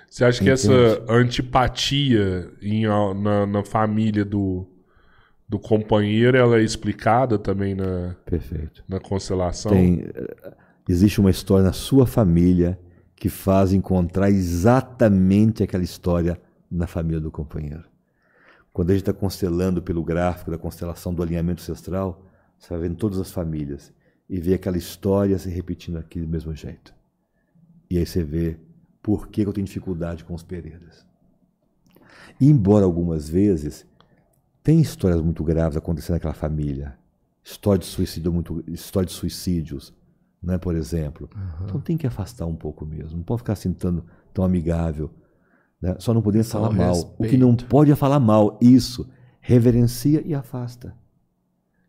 [0.09, 0.73] Você acha que essa
[1.09, 4.66] antipatia em, na, na, família do,
[5.49, 8.85] do companheiro ela é explicada também na, Perfeito.
[8.87, 9.73] na constelação?
[9.73, 10.05] Tem,
[10.87, 12.79] existe uma história na sua família
[13.16, 16.39] que faz encontrar exatamente aquela história
[16.70, 17.85] na família do companheiro.
[18.70, 22.27] Quando a gente está constelando pelo gráfico da constelação do alinhamento ancestral,
[22.59, 23.93] você vai vendo todas as famílias
[24.33, 26.95] e vê aquela história se repetindo aqui do mesmo jeito.
[27.91, 28.57] E aí você vê
[29.03, 31.07] por que eu tenho dificuldade com os Pereiras.
[32.41, 33.87] E embora algumas vezes
[34.63, 36.97] tem histórias muito graves acontecendo naquela família,
[37.45, 39.93] história de suicídio muito, história de suicídios,
[40.43, 41.29] né, por exemplo.
[41.37, 41.67] Uhum.
[41.67, 43.19] Então tem que afastar um pouco mesmo.
[43.19, 44.03] Não pode ficar assim tão,
[44.33, 45.11] tão amigável.
[45.79, 45.95] Né?
[45.99, 46.95] Só não podemos falar mal.
[46.95, 47.23] Respeito.
[47.23, 48.59] O que não pode é falar mal.
[48.63, 49.07] Isso.
[49.43, 50.97] Reverencia e afasta.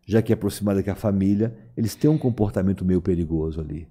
[0.06, 3.88] Já que é aproximada que a família, eles têm um comportamento meio perigoso ali.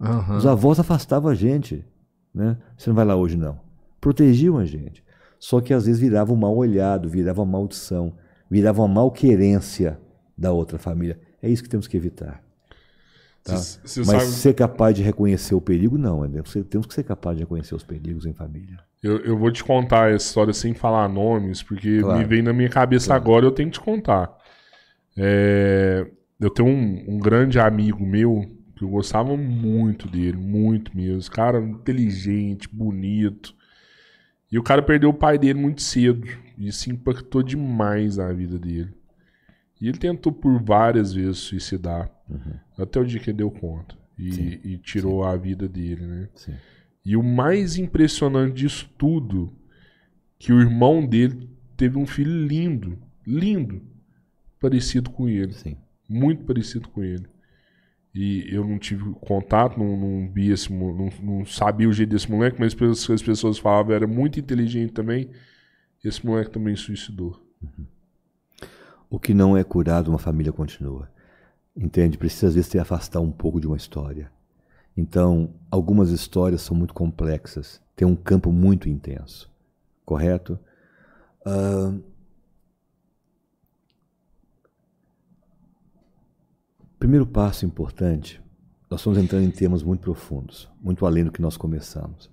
[0.00, 0.36] Uhum.
[0.36, 1.84] Os avós afastavam a gente.
[2.32, 2.56] Né?
[2.76, 3.58] Você não vai lá hoje, não.
[4.00, 5.04] Protegiam a gente.
[5.38, 8.12] Só que às vezes virava um mal olhado, virava uma maldição,
[8.50, 9.98] virava uma malquerência
[10.36, 11.18] da outra família.
[11.42, 12.42] É isso que temos que evitar.
[13.42, 13.54] Tá?
[13.54, 14.24] Mas sabe...
[14.26, 16.22] ser capaz de reconhecer o perigo, não.
[16.22, 16.42] Né?
[16.68, 18.78] Temos que ser capaz de reconhecer os perigos em família.
[19.02, 22.18] Eu, eu vou te contar essa história sem falar nomes, porque claro.
[22.18, 23.22] me vem na minha cabeça claro.
[23.22, 24.36] agora eu tenho que te contar.
[25.20, 26.06] É,
[26.38, 31.30] eu tenho um, um, grande amigo meu que eu gostava muito dele, muito mesmo.
[31.32, 33.52] Cara inteligente, bonito.
[34.50, 36.26] E o cara perdeu o pai dele muito cedo.
[36.56, 38.94] E isso impactou demais a vida dele.
[39.80, 42.08] E ele tentou por várias vezes suicidar.
[42.30, 42.54] Uhum.
[42.78, 43.96] Até o dia que ele deu conta.
[44.16, 45.28] E, e tirou Sim.
[45.28, 46.28] a vida dele, né?
[46.34, 46.54] Sim.
[47.04, 49.52] E o mais impressionante disso tudo,
[50.38, 53.80] que o irmão dele teve um filho lindo, lindo,
[54.58, 55.52] parecido com ele.
[55.52, 55.76] Sim.
[56.08, 57.26] Muito parecido com ele.
[58.14, 62.30] E eu não tive contato, não, não vi esse não, não sabia o jeito desse
[62.30, 62.74] moleque, mas
[63.10, 65.30] as pessoas falavam era muito inteligente também.
[66.02, 67.40] Esse moleque também suicidou.
[67.62, 67.86] Uhum.
[69.10, 71.10] O que não é curado, uma família continua.
[71.76, 72.18] Entende?
[72.18, 74.30] Precisa às vezes se afastar um pouco de uma história.
[74.96, 79.48] Então, algumas histórias são muito complexas, têm um campo muito intenso,
[80.04, 80.58] correto?
[81.46, 82.02] Uh...
[86.98, 88.42] Primeiro passo importante,
[88.90, 92.28] nós estamos entrando em temas muito profundos, muito além do que nós começamos.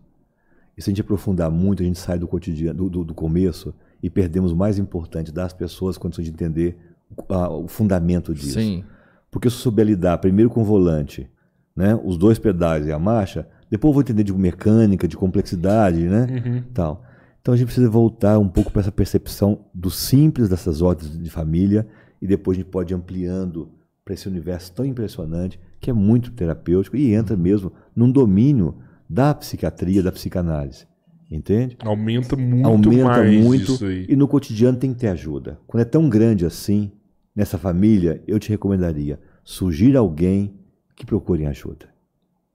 [0.76, 3.74] E se a gente aprofundar muito, a gente sai do cotidiano, do, do, do começo
[4.02, 6.78] e perdemos o mais importante, das pessoas condições de entender
[7.16, 8.60] o, o fundamento disso.
[8.60, 8.84] Sim.
[9.30, 11.30] Porque se eu souber lidar primeiro com o volante,
[11.76, 16.08] né, os dois pedais e a marcha, depois eu vou entender de mecânica, de complexidade,
[16.08, 16.64] né, uhum.
[16.74, 17.04] tal.
[17.40, 21.30] Então a gente precisa voltar um pouco para essa percepção do simples dessas ordens de
[21.30, 21.88] família
[22.20, 23.70] e depois a gente pode ir ampliando
[24.06, 28.78] para esse universo tão impressionante que é muito terapêutico e entra mesmo num domínio
[29.10, 30.86] da psiquiatria, da psicanálise.
[31.30, 31.76] Entende?
[31.80, 34.06] Aumenta muito Aumenta mais muito isso aí.
[34.08, 35.60] e no cotidiano tem que ter ajuda.
[35.66, 36.92] Quando é tão grande assim,
[37.36, 40.54] nessa família, eu te recomendaria surgir alguém
[40.96, 41.88] que procure ajuda,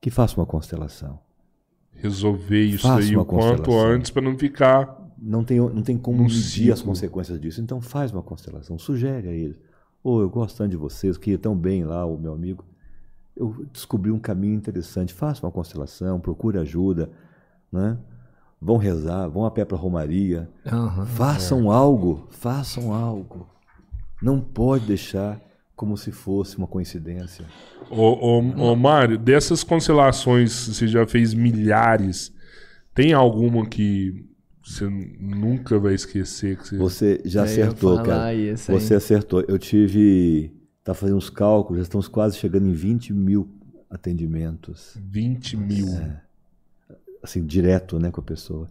[0.01, 1.19] que faça uma constelação.
[1.93, 4.99] Resolver isso faça aí o quanto antes para não ficar.
[5.21, 7.61] Não tem, não tem como medir as consequências disso.
[7.61, 9.59] Então faz uma constelação, sugere a eles.
[10.03, 12.65] Ou oh, eu gosto tanto de vocês, que tão bem lá, o meu amigo.
[13.37, 15.13] Eu descobri um caminho interessante.
[15.13, 17.11] Faça uma constelação, procure ajuda,
[17.71, 17.99] né?
[18.61, 20.49] Vão rezar, vão a pé para a Romaria.
[20.71, 21.75] Uhum, façam é.
[21.75, 23.49] algo, façam algo.
[24.23, 25.41] Não pode deixar
[25.75, 27.47] como se fosse uma coincidência.
[27.91, 32.33] Ô, ô, ô Mário, dessas constelações, você já fez milhares.
[32.95, 34.30] Tem alguma que
[34.71, 34.89] você
[35.19, 36.57] nunca vai esquecer?
[36.57, 36.77] Que você...
[36.77, 38.35] você já acertou, cara.
[38.35, 39.45] Isso, você acertou.
[39.47, 40.53] Eu tive.
[40.83, 43.49] Tá fazendo uns cálculos, já estamos quase chegando em 20 mil
[43.91, 44.97] atendimentos.
[44.97, 45.89] 20 mil.
[45.89, 46.21] É.
[47.23, 48.67] Assim, direto né, com a pessoa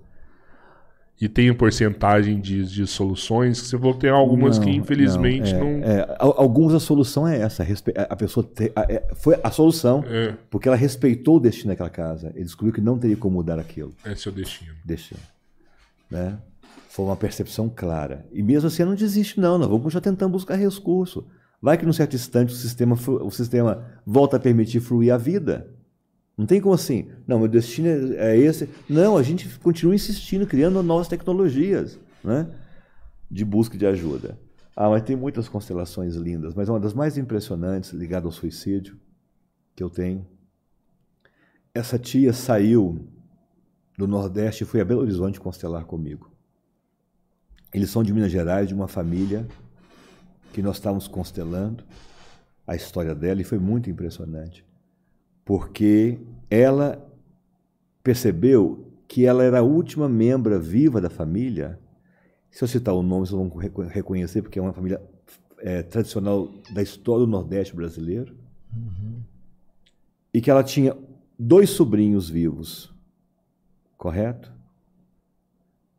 [1.21, 3.57] e tem porcentagem de, de soluções.
[3.57, 5.67] Você falou que tem algumas não, que infelizmente não.
[5.67, 5.83] É, não...
[5.85, 7.65] É, algumas a solução é essa.
[8.09, 10.35] A pessoa te, a, é, foi a solução é.
[10.49, 12.31] porque ela respeitou o destino daquela casa.
[12.35, 13.93] Ele descobriu que não teria como mudar aquilo.
[14.05, 14.73] É o destino.
[14.85, 15.19] Destino.
[16.09, 16.39] Né?
[16.89, 18.25] Foi uma percepção clara.
[18.31, 19.57] E mesmo assim, não desiste, não.
[19.57, 21.25] Nós vamos continuar tentando buscar recurso.
[21.61, 25.69] Vai que num certo instante o sistema, o sistema volta a permitir fluir a vida.
[26.37, 28.69] Não tem como assim, não, meu destino é, é esse.
[28.89, 32.47] Não, a gente continua insistindo, criando novas tecnologias né,
[33.29, 34.39] de busca de ajuda.
[34.73, 38.97] Ah, mas tem muitas constelações lindas, mas uma das mais impressionantes ligada ao suicídio
[39.75, 40.25] que eu tenho
[41.73, 43.07] essa tia saiu
[43.99, 46.31] do Nordeste e foi a Belo Horizonte constelar comigo.
[47.73, 49.45] Eles são de Minas Gerais, de uma família
[50.53, 51.83] que nós estávamos constelando
[52.65, 54.65] a história dela e foi muito impressionante,
[55.43, 56.17] porque
[56.49, 57.05] ela
[58.01, 61.77] percebeu que ela era a última membra viva da família.
[62.49, 63.49] Se eu citar o nome, vocês vão
[63.89, 65.01] reconhecer, porque é uma família
[65.57, 68.33] é, tradicional da história do Nordeste brasileiro.
[68.73, 69.19] Uhum.
[70.33, 70.95] E que ela tinha
[71.37, 72.97] dois sobrinhos vivos,
[73.99, 74.51] correto?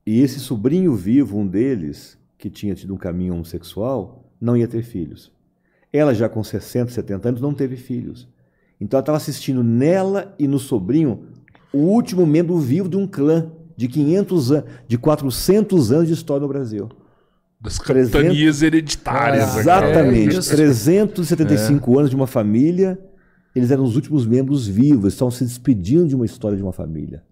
[0.05, 4.83] E esse sobrinho vivo, um deles, que tinha tido um caminho homossexual, não ia ter
[4.83, 5.31] filhos.
[5.93, 8.27] Ela, já com 60, 70 anos, não teve filhos.
[8.81, 11.27] Então ela estava assistindo nela e no sobrinho
[11.73, 16.41] o último membro vivo de um clã de 500 anos, de 400 anos de história
[16.41, 16.89] no Brasil.
[17.61, 18.63] Das capitanias 300...
[18.63, 19.57] hereditárias.
[19.57, 20.39] Ah, exatamente.
[20.39, 21.99] É 375 é.
[21.99, 22.99] anos de uma família,
[23.55, 27.23] eles eram os últimos membros vivos, estavam se despedindo de uma história de uma família.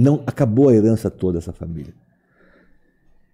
[0.00, 1.92] Não acabou a herança toda dessa família.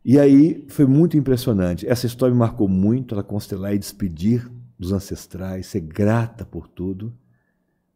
[0.03, 1.87] E aí foi muito impressionante.
[1.87, 7.13] Essa história me marcou muito, ela constelar e despedir dos ancestrais, ser grata por tudo,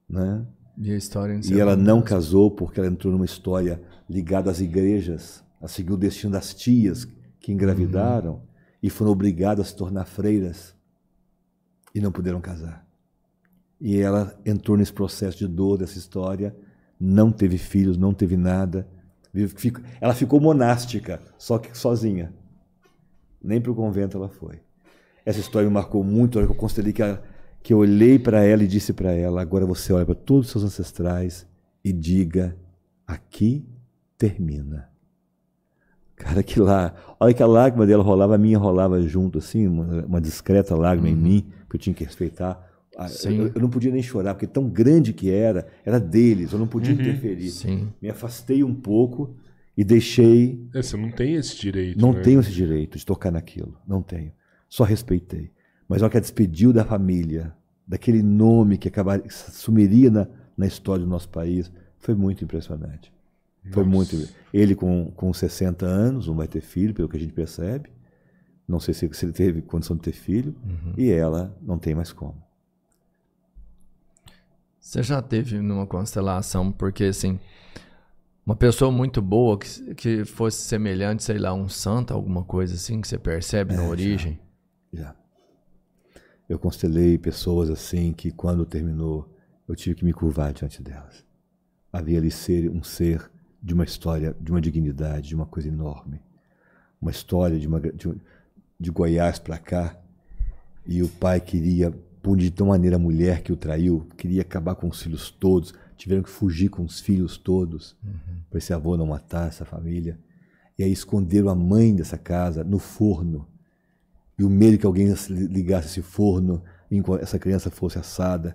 [0.06, 0.44] né?
[0.76, 5.42] E a história E ela não casou porque ela entrou numa história ligada às igrejas,
[5.62, 7.08] a seguir o destino das tias
[7.40, 8.40] que engravidaram uhum.
[8.82, 10.74] e foram obrigadas a se tornar freiras
[11.94, 12.86] e não puderam casar.
[13.80, 16.54] E ela entrou nesse processo de dor dessa história,
[17.00, 18.88] não teve filhos, não teve nada.
[20.00, 22.32] Ela ficou monástica, só que sozinha.
[23.42, 24.60] Nem para o convento ela foi.
[25.24, 27.22] Essa história me marcou muito, a hora que eu considerei que, ela,
[27.62, 30.52] que eu olhei para ela e disse para ela: agora você olha para todos os
[30.52, 31.46] seus ancestrais
[31.84, 32.56] e diga:
[33.06, 33.68] aqui
[34.16, 34.88] termina.
[36.16, 36.94] Cara, que lá.
[37.20, 41.08] Olha que a lágrima dela rolava, a minha rolava junto, assim, uma, uma discreta lágrima
[41.08, 41.14] uhum.
[41.14, 42.67] em mim, que eu tinha que respeitar.
[43.24, 46.66] Eu, eu, não podia nem chorar, porque tão grande que era, era deles, eu não
[46.66, 47.00] podia uhum.
[47.00, 47.50] interferir.
[47.50, 47.92] Sim.
[48.02, 49.36] Me afastei um pouco
[49.76, 50.66] e deixei.
[50.74, 52.00] É, você não tem esse direito.
[52.00, 52.20] Não né?
[52.20, 53.78] tenho esse direito de tocar naquilo.
[53.86, 54.32] Não tenho.
[54.68, 55.52] Só respeitei.
[55.88, 57.54] Mas olha que despediu da família,
[57.86, 60.26] daquele nome que acabaria, sumiria na,
[60.56, 63.12] na história do nosso país, foi muito impressionante.
[63.62, 63.74] Nossa.
[63.74, 64.28] Foi muito.
[64.52, 67.90] Ele com, com 60 anos, não vai ter filho, pelo que a gente percebe.
[68.66, 70.56] Não sei se, se ele teve condição de ter filho.
[70.64, 70.94] Uhum.
[70.96, 72.47] E ela não tem mais como.
[74.88, 77.38] Você já teve numa constelação, porque assim,
[78.46, 82.98] uma pessoa muito boa que, que fosse semelhante, sei lá, um santo, alguma coisa assim,
[82.98, 84.40] que você percebe é, na origem?
[84.90, 85.14] Já.
[86.48, 89.30] Eu constelei pessoas assim que quando terminou,
[89.68, 91.22] eu tive que me curvar diante delas.
[91.92, 93.30] Havia ali ser um ser
[93.62, 96.18] de uma história, de uma dignidade, de uma coisa enorme.
[96.98, 98.14] Uma história de, uma, de,
[98.80, 99.94] de Goiás para cá,
[100.86, 101.92] e o pai queria
[102.28, 105.72] punir de tal maneira a mulher que o traiu, queria acabar com os filhos todos,
[105.96, 108.42] tiveram que fugir com os filhos todos, uhum.
[108.50, 110.18] para esse avô não matar essa família.
[110.78, 113.48] E aí esconderam a mãe dessa casa no forno
[114.38, 118.54] e o medo que alguém ligasse esse forno e essa criança fosse assada.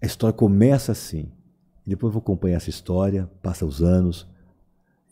[0.00, 1.30] A história começa assim.
[1.86, 4.26] E depois eu vou acompanhar essa história, passa os anos,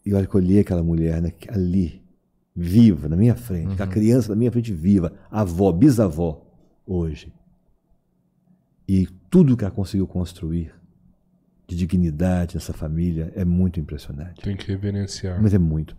[0.07, 2.03] e olha que eu olhei aquela mulher né, ali,
[2.57, 3.85] viva, na minha frente, uhum.
[3.85, 6.47] a criança na minha frente viva, avó, bisavó,
[6.87, 7.31] hoje.
[8.93, 10.75] E tudo que ela conseguiu construir
[11.65, 14.43] de dignidade nessa família é muito impressionante.
[14.43, 15.41] Tem que reverenciar.
[15.41, 15.97] Mas é muito.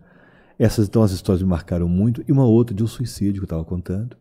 [0.58, 2.22] Essas então as histórias me marcaram muito.
[2.28, 4.14] E uma outra de um suicídio que eu estava contando,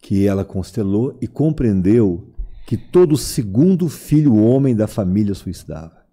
[0.00, 2.34] que ela constelou e compreendeu
[2.66, 6.04] que todo segundo filho homem da família suicidava.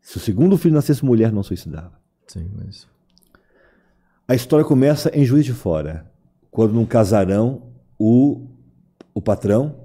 [0.00, 2.00] Se o segundo filho nascesse mulher, não suicidava.
[2.28, 2.86] Sim, mas.
[4.28, 6.08] A história começa em Juiz de Fora,
[6.52, 8.46] quando num casarão o,
[9.12, 9.82] o patrão,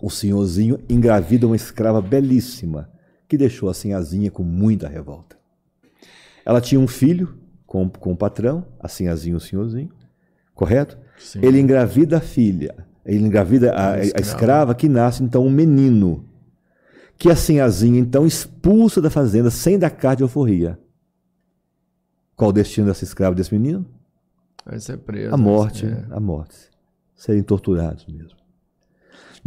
[0.00, 2.90] o senhorzinho, engravida uma escrava belíssima,
[3.26, 5.36] que deixou a senhazinha com muita revolta.
[6.44, 7.36] Ela tinha um filho,
[7.66, 9.90] com, com o patrão, a sinhazinha o senhorzinho,
[10.54, 10.96] correto?
[11.18, 11.40] Sim.
[11.42, 16.24] Ele engravida a filha, ele engravida a, a, escrava, que nasce então um menino,
[17.18, 20.78] que a sinhazinha então expulsa da fazenda sem dar carta de alforria.
[22.36, 23.84] Qual o destino dessa escrava desse menino?
[24.64, 25.34] Vai ser preso.
[25.34, 26.06] A morte, é.
[26.10, 26.70] a morte.
[27.16, 28.38] Serem torturados mesmo.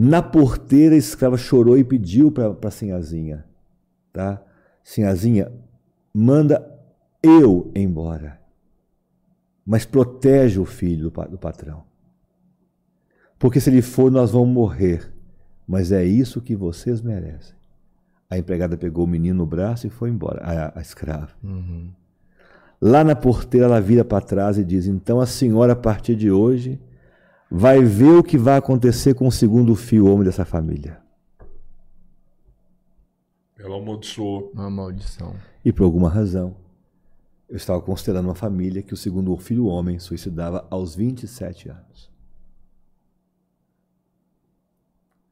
[0.03, 3.45] Na porteira, a escrava chorou e pediu para a sinhazinha,
[4.11, 4.41] tá?
[4.83, 5.51] Sinhazinha,
[6.11, 6.75] manda
[7.21, 8.41] eu embora.
[9.63, 11.83] Mas protege o filho do patrão.
[13.37, 15.13] Porque se ele for, nós vamos morrer.
[15.67, 17.53] Mas é isso que vocês merecem.
[18.27, 21.29] A empregada pegou o menino no braço e foi embora, a, a escrava.
[21.43, 21.91] Uhum.
[22.81, 26.31] Lá na porteira, ela vira para trás e diz: Então a senhora, a partir de
[26.31, 26.81] hoje,
[27.51, 31.01] vai ver o que vai acontecer com o segundo filho homem dessa família.
[33.59, 34.51] Ela amaldiçoou.
[34.53, 35.35] Uma maldição.
[35.63, 36.55] E por alguma razão,
[37.49, 42.09] eu estava considerando uma família que o segundo filho homem suicidava aos 27 anos.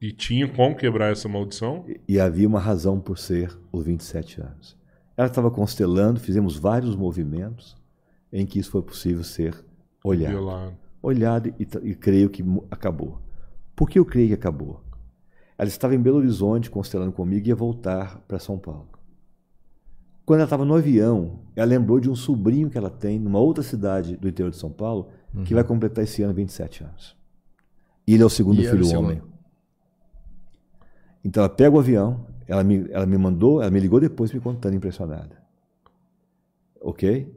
[0.00, 1.84] E tinha como quebrar essa maldição?
[1.88, 4.76] E- E havia uma razão por ser os 27 anos.
[5.16, 7.76] Ela estava constelando, fizemos vários movimentos
[8.32, 9.54] em que isso foi possível ser
[10.02, 10.32] olhado.
[10.32, 10.76] Violado.
[11.02, 13.20] Olhado e, e creio que acabou.
[13.74, 14.82] Por que eu creio que acabou?
[15.56, 18.88] Ela estava em Belo Horizonte constelando comigo e ia voltar para São Paulo.
[20.24, 23.62] Quando ela estava no avião, ela lembrou de um sobrinho que ela tem numa outra
[23.62, 25.08] cidade do interior de São Paulo,
[25.44, 27.16] que vai completar esse ano 27 anos.
[28.06, 29.04] E ele é o segundo E o filho segundo.
[29.06, 29.22] homem.
[31.24, 34.40] Então ela pega o avião, ela me, ela me mandou, ela me ligou depois me
[34.40, 35.40] contando impressionada.
[36.80, 37.30] Ok?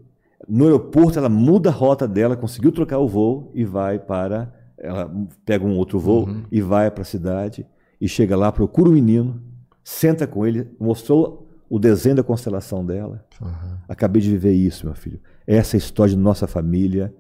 [0.48, 4.54] No aeroporto ela muda a rota dela, conseguiu trocar o voo e vai para.
[4.78, 5.10] Ela
[5.46, 7.66] pega um outro voo e vai para a cidade
[8.00, 9.42] e chega lá, procura o menino,
[9.84, 13.26] senta com ele, mostrou o desenho da constelação dela.
[13.42, 13.80] Aham.
[13.88, 15.20] Acabei de viver isso, meu filho.
[15.48, 17.14] Essa é a história de nossa família,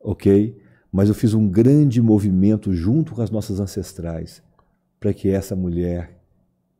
[0.00, 0.56] ok?
[0.90, 4.42] Mas eu fiz um grande movimento junto com as nossas ancestrais
[4.98, 6.18] para que essa mulher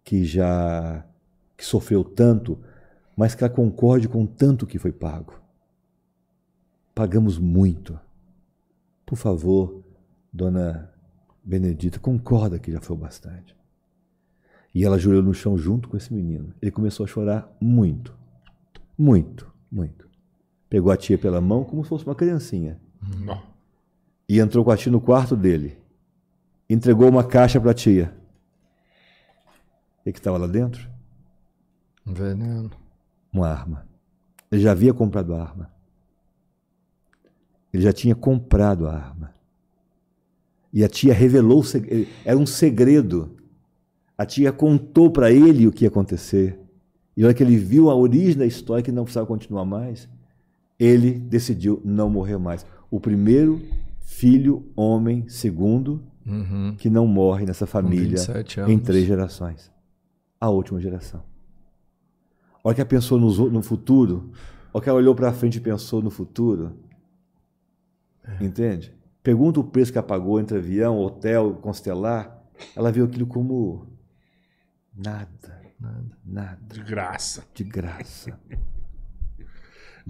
[0.03, 1.05] que já
[1.57, 2.59] que sofreu tanto,
[3.17, 5.35] mas que ela concorde com tanto que foi pago.
[6.99, 7.97] Pagamos muito.
[9.07, 9.85] Por favor,
[10.33, 10.93] dona
[11.45, 13.55] Benedita, concorda que já foi bastante.
[14.75, 16.53] E ela ajoelhou no chão junto com esse menino.
[16.61, 18.19] Ele começou a chorar muito.
[18.99, 20.09] Muito, muito.
[20.69, 22.81] Pegou a tia pela mão como se fosse uma criancinha.
[23.21, 23.41] Não.
[24.29, 25.79] E entrou com a tia no quarto dele.
[26.69, 28.13] Entregou uma caixa para a tia.
[30.01, 30.91] O que estava lá dentro?
[32.05, 32.73] Veneno.
[33.33, 33.87] Uma arma.
[34.51, 35.78] Ele já havia comprado a arma.
[37.73, 39.33] Ele já tinha comprado a arma.
[40.73, 41.63] E a tia revelou,
[42.25, 43.31] era um segredo.
[44.17, 46.59] A tia contou para ele o que ia acontecer.
[47.17, 50.09] E na hora que ele viu a origem da história, que não precisava continuar mais,
[50.79, 52.65] ele decidiu não morrer mais.
[52.91, 53.61] O primeiro
[54.01, 56.75] filho, homem, segundo, Uhum.
[56.77, 59.71] que não morre nessa família 27 em três gerações.
[60.41, 61.23] A última geração.
[62.63, 64.31] A hora que ela pensou nos o- no futuro,
[64.73, 66.73] a hora que ela olhou para frente e pensou no futuro,
[68.41, 68.45] É.
[68.45, 68.93] entende?
[69.23, 72.43] Pergunta o preço que ela pagou entre avião, hotel, constelar,
[72.77, 73.87] ela viu aquilo como
[74.97, 75.29] nada,
[75.81, 76.05] Nada.
[76.25, 77.45] nada, De graça.
[77.55, 78.39] de graça.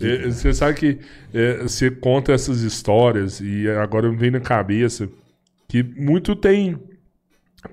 [0.01, 1.01] É, Você sabe que
[1.35, 5.09] é, você conta essas histórias e agora me vem na cabeça
[5.67, 6.79] que muito tem,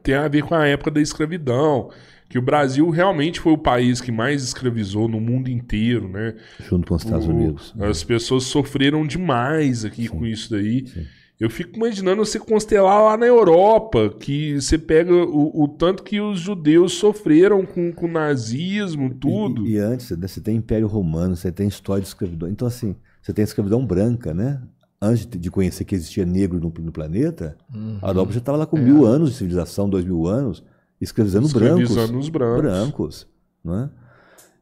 [0.01, 1.91] tem a ver com a época da escravidão.
[2.35, 6.35] Que o Brasil realmente foi o país que mais escravizou no mundo inteiro, né?
[6.67, 7.73] Junto com os Estados O- Unidos.
[7.79, 10.85] As pessoas sofreram demais aqui com isso daí.
[10.85, 11.05] sim.
[11.39, 16.19] Eu fico imaginando você constelar lá na Europa, que você pega o, o tanto que
[16.19, 19.65] os judeus sofreram com, com o nazismo, tudo.
[19.65, 22.49] E, e antes, né, você tem Império Romano, você tem história de escravidão.
[22.49, 24.61] Então, assim, você tem escravidão branca, né?
[25.01, 27.97] Antes de de conhecer que existia negro no, no planeta, Uhum.
[28.01, 28.81] a Europa já estava lá com É.
[28.81, 30.61] mil anos de civilização, dois mil anos,
[31.05, 32.25] escravizando, Escravizando brancos.
[32.25, 32.61] os brancos.
[32.61, 33.27] brancos,
[33.63, 33.89] né?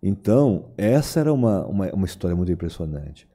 [0.02, 3.28] Então, essa era uma, uma, uma história muito impressionante.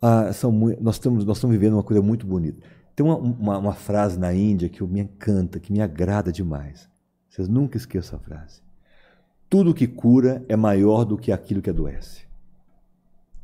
[0.00, 2.60] Ah, são mui- nós, estamos, nós estamos vivendo uma coisa muito bonita.
[2.94, 6.88] Tem uma, uma, uma frase na Índia que me encanta, que me agrada demais.
[7.28, 8.62] Vocês nunca esqueçam a frase.
[9.50, 12.22] Tudo que cura é maior do que aquilo que adoece.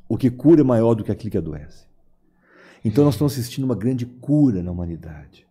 [0.09, 1.85] O que cura é maior do que aquilo que adoece.
[2.85, 5.47] Então nós estamos assistindo uma grande cura na humanidade.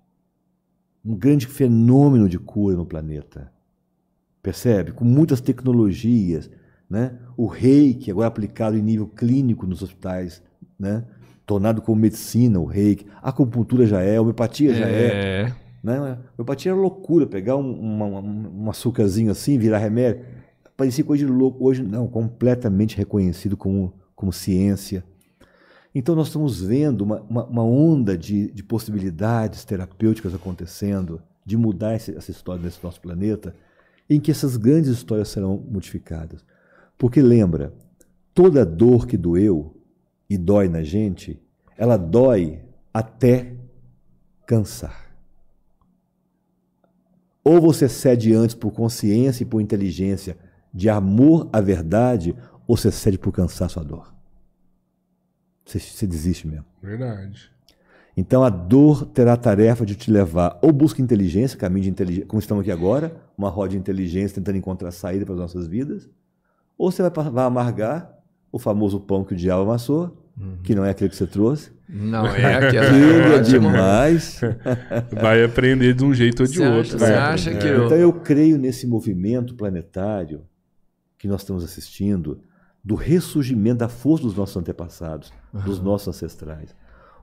[1.03, 3.51] Um grande fenômeno de cura no planeta.
[4.41, 4.91] Percebe?
[4.91, 6.49] Com muitas tecnologias,
[6.89, 7.13] né?
[7.37, 10.41] O reiki agora aplicado em nível clínico nos hospitais,
[10.79, 11.05] né?
[11.45, 13.05] Tornado como medicina, o reiki.
[13.21, 15.05] A acupuntura já é, a homeopatia já é.
[15.07, 15.53] É.
[15.83, 15.97] Né?
[15.97, 20.23] A homeopatia era loucura, pegar um, uma, um, um açúcarzinho assim, virar remédio.
[20.77, 21.65] Parecia coisa de louco.
[21.65, 25.03] Hoje não, completamente reconhecido como, como ciência.
[25.93, 31.95] Então nós estamos vendo uma, uma, uma onda de, de possibilidades terapêuticas acontecendo, de mudar
[31.95, 33.53] esse, essa história nesse nosso planeta,
[34.09, 36.45] em que essas grandes histórias serão modificadas.
[36.97, 37.73] Porque lembra,
[38.33, 39.75] toda dor que doeu
[40.29, 41.41] e dói na gente,
[41.77, 42.61] ela dói
[42.93, 43.53] até
[44.45, 45.11] cansar.
[47.43, 50.37] Ou você cede antes por consciência e por inteligência
[50.73, 52.35] de amor à verdade,
[52.67, 54.13] ou você cede por cansaço à dor.
[55.65, 56.65] Você, você desiste mesmo.
[56.81, 57.49] Verdade.
[58.17, 62.27] Então a dor terá a tarefa de te levar ou busca inteligência, caminho de inteligência,
[62.27, 66.09] como estamos aqui agora, uma roda de inteligência tentando encontrar saída para as nossas vidas,
[66.77, 68.11] ou você vai, vai amargar
[68.51, 70.17] o famoso pão que o diabo amassou,
[70.63, 72.87] que não é aquele que você trouxe, Não, é aquela.
[72.87, 74.41] Aquilo é demais.
[75.21, 76.99] Vai aprender de um jeito ou de Você acha- outro.
[76.99, 77.15] você né?
[77.17, 77.75] acha que É.
[77.75, 80.41] eu- Então eu creio nesse movimento planetário
[81.17, 82.41] que nós estamos assistindo
[82.83, 86.75] do ressurgimento da força dos nossos antepassados, dos nossos ancestrais.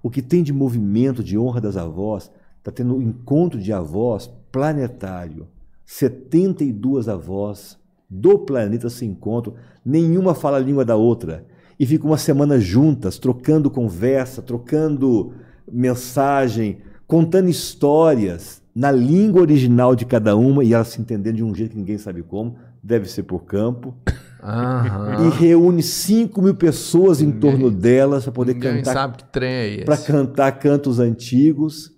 [0.02, 4.30] O que tem de movimento de honra das avós, está tendo um encontro de avós
[4.52, 5.48] planetário.
[5.84, 7.78] 72 avós
[8.08, 9.54] do planeta se encontram,
[9.84, 11.44] nenhuma fala a língua da outra.
[11.78, 15.32] E ficam uma semana juntas, trocando conversa, trocando
[15.70, 21.54] mensagem, contando histórias na língua original de cada uma e elas se entendendo de um
[21.54, 23.94] jeito que ninguém sabe como, deve ser por campo.
[24.42, 25.26] Aham.
[25.26, 29.50] E reúne 5 mil pessoas em torno delas para poder Ninguém cantar sabe que trem
[29.50, 29.84] é esse.
[29.84, 31.92] para cantar cantos antigos.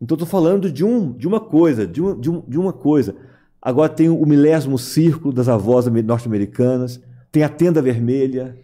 [0.00, 3.14] Então estou falando de, um, de uma coisa, de, um, de, um, de uma coisa.
[3.60, 7.00] Agora tem o milésimo círculo das avós ame- norte-americanas,
[7.30, 8.56] tem a tenda vermelha.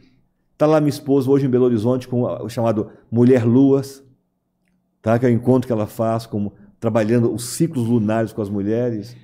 [0.53, 4.03] Está lá minha esposa hoje em Belo Horizonte com o chamado Mulher Luas,
[5.03, 5.19] tá?
[5.19, 9.15] que é o encontro que ela faz, como, trabalhando os ciclos lunares com as mulheres,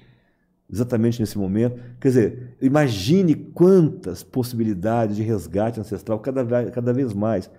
[0.73, 1.79] exatamente nesse momento.
[2.01, 7.51] Quer dizer, imagine quantas possibilidades de resgate ancestral cada, cada vez mais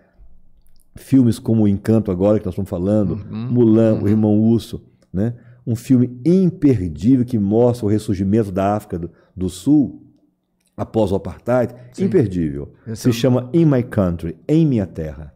[0.95, 5.35] filmes como O Encanto agora que nós estamos falando, Mulan, O Irmão Urso, né?
[5.66, 10.01] Um filme imperdível que mostra o ressurgimento da África do, do Sul
[10.75, 12.74] após o apartheid, imperdível.
[12.85, 15.33] Esse Se é chama In My Country, em minha terra.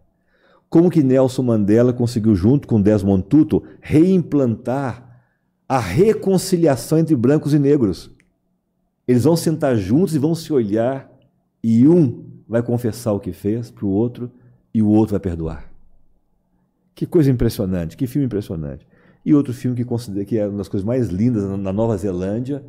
[0.70, 5.07] Como que Nelson Mandela conseguiu junto com Desmond Tutu reimplantar
[5.68, 8.10] a reconciliação entre brancos e negros?
[9.08, 11.10] Eles vão sentar juntos e vão se olhar
[11.64, 14.32] e um vai confessar o que fez para o outro
[14.74, 15.70] e o outro vai perdoar.
[16.94, 18.86] Que coisa impressionante, que filme impressionante.
[19.26, 22.64] E outro filme que considero que é uma das coisas mais lindas na- Nova Zelândia,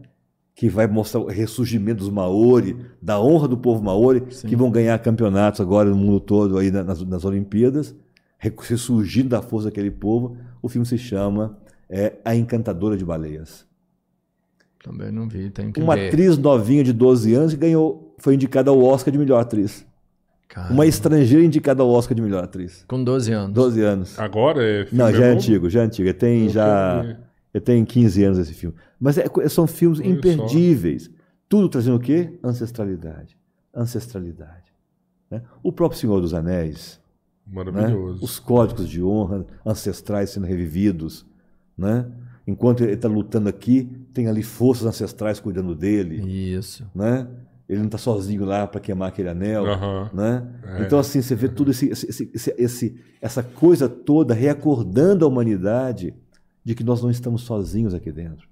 [0.54, 4.98] que vai mostrar o ressurgimento dos Maori, da honra do povo Maori, que vão ganhar
[4.98, 7.94] campeonatos agora no mundo todo aí na- nas, nas Olimpíadas,
[8.38, 10.36] re- ressurgindo da força daquele povo.
[10.60, 11.56] O filme se chama
[11.88, 13.66] é, A Encantadora de Baleias.
[14.82, 16.08] Também não vi, tem que Uma ver.
[16.08, 19.84] atriz novinha de 12 anos que ganhou, foi indicada ao Oscar de melhor atriz.
[20.48, 22.84] Cara, Uma estrangeira indicada ao Oscar de melhor atriz.
[22.88, 23.52] Com 12 anos.
[23.54, 24.18] 12 anos.
[24.18, 25.40] Agora é filme Não, já é novo?
[25.40, 26.08] antigo, já é antigo.
[26.08, 27.16] Ele tem Eu já.
[27.52, 28.74] Ele tem 15 anos esse filme.
[29.00, 30.14] Mas é- são filmes Olha só.
[30.14, 31.10] imperdíveis.
[31.48, 32.38] Tudo trazendo o quê?
[32.42, 33.36] Ancestralidade.
[33.74, 34.72] Ancestralidade.
[35.30, 35.42] né?
[35.62, 36.98] O próprio Senhor dos Anéis,
[37.46, 37.52] né?
[37.54, 38.24] Maravilhoso.
[38.24, 41.26] os códigos de honra ancestrais sendo revividos.
[41.78, 42.06] Né?
[42.46, 46.16] Enquanto ele está lutando aqui, tem ali forças ancestrais cuidando dele.
[46.56, 46.84] Isso.
[46.94, 47.26] Né?
[47.68, 49.66] Ele não está sozinho lá para queimar aquele anel.
[49.66, 50.10] Aham.
[50.12, 50.48] né?
[50.78, 50.82] É.
[50.82, 56.14] Então, assim, você vê tudo esse, esse- esse- esse- essa coisa toda reacordando a humanidade
[56.64, 58.48] de que nós não estamos sozinhos aqui dentro.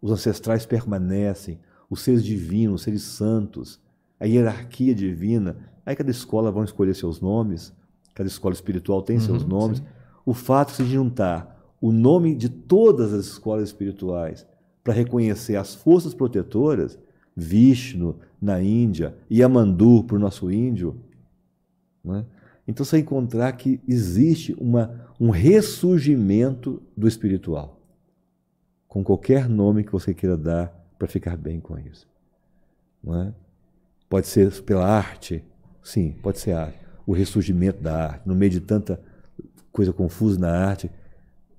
[0.00, 3.78] Os ancestrais permanecem, os seres divinos, os seres santos,
[4.18, 5.56] a hierarquia divina.
[5.84, 7.72] Aí cada escola vai escolher seus nomes,
[8.14, 9.78] cada escola espiritual tem seus Uhum, nomes.
[9.78, 9.84] sim.
[10.24, 11.53] O fato de se juntar
[11.84, 14.46] o nome de todas as escolas espirituais
[14.82, 16.98] para reconhecer as forças protetoras,
[17.36, 20.96] Vishnu na Índia, Yamandu para o nosso índio,
[22.02, 22.24] né?
[22.66, 27.78] então você encontrar que existe uma, um ressurgimento do espiritual,
[28.88, 32.08] com qualquer nome que você queira dar para ficar bem com isso.
[33.08, 33.30] É?
[34.08, 35.44] Pode ser pela arte,
[35.82, 36.80] sim, pode ser arte.
[37.06, 38.98] O ressurgimento da arte, no meio de tanta
[39.70, 40.90] coisa confusa na arte,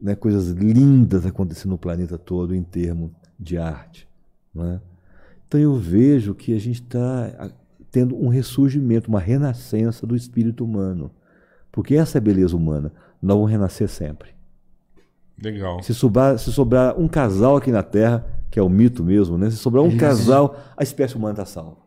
[0.01, 4.07] né, coisas lindas acontecendo no planeta todo em termos de arte.
[4.53, 4.82] Não é?
[5.48, 7.51] Então eu vejo que a gente está
[7.91, 11.11] tendo um ressurgimento, uma renascença do espírito humano.
[11.72, 12.91] Porque essa é a beleza humana.
[13.22, 14.30] Nós vamos renascer sempre.
[15.41, 15.82] Legal.
[15.83, 19.49] Se sobrar, se sobrar um casal aqui na Terra, que é o mito mesmo, né?
[19.49, 19.98] se sobrar um Isso.
[19.98, 21.77] casal, a espécie humana está salva.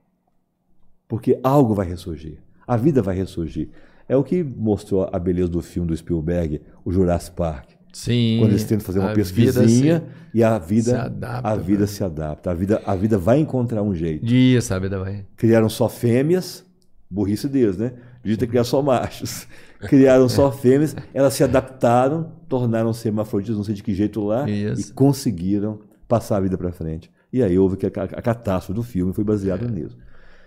[1.06, 2.38] Porque algo vai ressurgir.
[2.66, 3.70] A vida vai ressurgir.
[4.06, 7.77] É o que mostrou a beleza do filme do Spielberg, o Jurassic Park.
[7.92, 8.36] Sim.
[8.40, 11.86] Quando eles tentam fazer uma pesquisinha vida e a vida, se adapta, a vida né?
[11.86, 12.50] se adapta.
[12.50, 14.26] A vida, a vida vai encontrar um jeito.
[14.28, 15.24] se- Isso, a vida vai.
[15.36, 16.64] Criaram só fêmeas,
[17.10, 17.92] burrice deles, né?
[18.22, 19.46] Devia ter criado só machos.
[19.88, 24.90] Criaram só fêmeas, elas se adaptaram, tornaram-se hermafroditas, não sei de que jeito lá, Isso.
[24.90, 27.10] e conseguiram passar a vida para frente.
[27.32, 29.70] E aí houve que a, a catástrofe do filme foi baseada É.
[29.70, 29.96] nisso.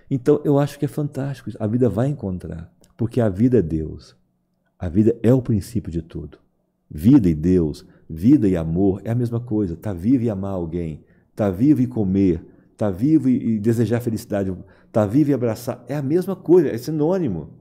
[0.09, 1.47] Então eu acho que é fantástico.
[1.49, 1.57] isso.
[1.61, 4.15] A vida vai encontrar, porque a vida é Deus.
[4.77, 6.37] A vida é o princípio de tudo.
[6.93, 9.77] Vida e Deus, vida e amor é a mesma coisa.
[9.77, 11.01] Tá vivo e amar alguém,
[11.33, 12.45] tá vivo e comer,
[12.75, 14.53] tá vivo e, e desejar felicidade,
[14.91, 17.60] tá vivo e abraçar, é a mesma coisa, é sinônimo.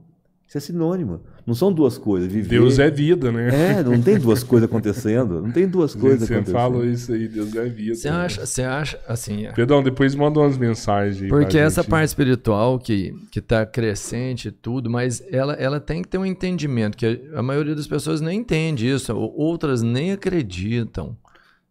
[0.51, 1.21] Isso é sinônimo.
[1.47, 2.29] Não são duas coisas.
[2.29, 2.49] Viver...
[2.49, 3.77] Deus é vida, né?
[3.77, 5.41] É, não tem duas coisas acontecendo.
[5.41, 6.53] Não tem duas coisas Você acontecendo.
[6.53, 7.95] fala isso aí, Deus é vida.
[7.95, 9.53] Você acha, você acha, assim, é.
[9.53, 11.89] Perdão, depois manda umas mensagens Porque essa gente.
[11.89, 16.25] parte espiritual que, que tá crescente e tudo, mas ela, ela tem que ter um
[16.25, 21.15] entendimento, que a maioria das pessoas nem entende isso, ou outras nem acreditam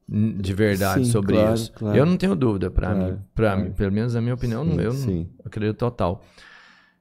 [0.08, 1.72] de verdade Sim, sobre claro, isso.
[1.72, 1.96] claro.
[1.98, 3.62] Eu não tenho dúvida, para Claro, mim, para claro.
[3.62, 5.16] mim, pelo menos na minha opinião, não- Sim, eu sim.
[5.38, 6.24] não acredito total.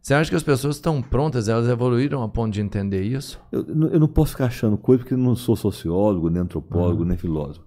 [0.10, 3.40] Você acha que as pessoas estão prontas, elas evoluíram a ponto de entender isso?
[3.52, 7.16] Eu, eu não posso ficar achando coisa porque eu não sou sociólogo, nem antropólogo, nem
[7.16, 7.64] filósofo.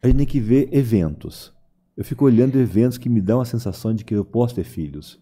[0.00, 1.52] A gente tem que ver eventos.
[1.96, 5.20] Eu fico olhando eventos que me dão a sensação de que eu posso ter filhos.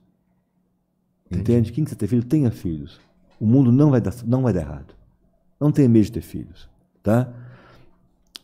[1.31, 1.73] Entende?
[1.73, 3.01] Quem quiser ter filho, tenha filhos.
[3.41, 4.95] O mundo não vai dar, não vai dar errado.
[5.59, 6.69] Não tenha medo de ter filhos.
[7.03, 7.27] Tá?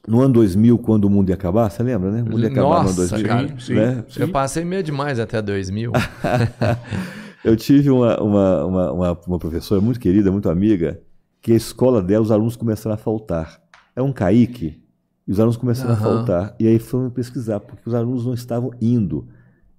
[0.09, 2.23] No ano 2000, quando o mundo ia acabar, você lembra, né?
[2.23, 3.27] O mundo ia acabar no ano Nossa, 2000.
[3.29, 3.49] cara.
[3.49, 3.75] Sim, sim.
[3.75, 4.05] né?
[4.17, 5.93] Eu passei meio demais até 2000.
[7.47, 11.01] Eu tive uma, uma, uma, uma, uma professora muito querida, muito amiga,
[11.41, 13.63] que a escola dela, os alunos começaram a faltar.
[13.95, 14.83] É um caíque,
[15.27, 16.03] e os alunos começaram a Aham.
[16.03, 16.57] faltar.
[16.59, 19.29] E aí foram pesquisar, porque os alunos não estavam indo.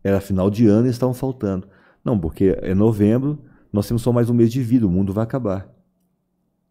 [0.04, 1.68] Era final de ano e estavam faltando.
[2.04, 3.40] Não, porque é novembro,
[3.72, 5.70] nós temos só mais um mês de vida, o mundo vai acabar.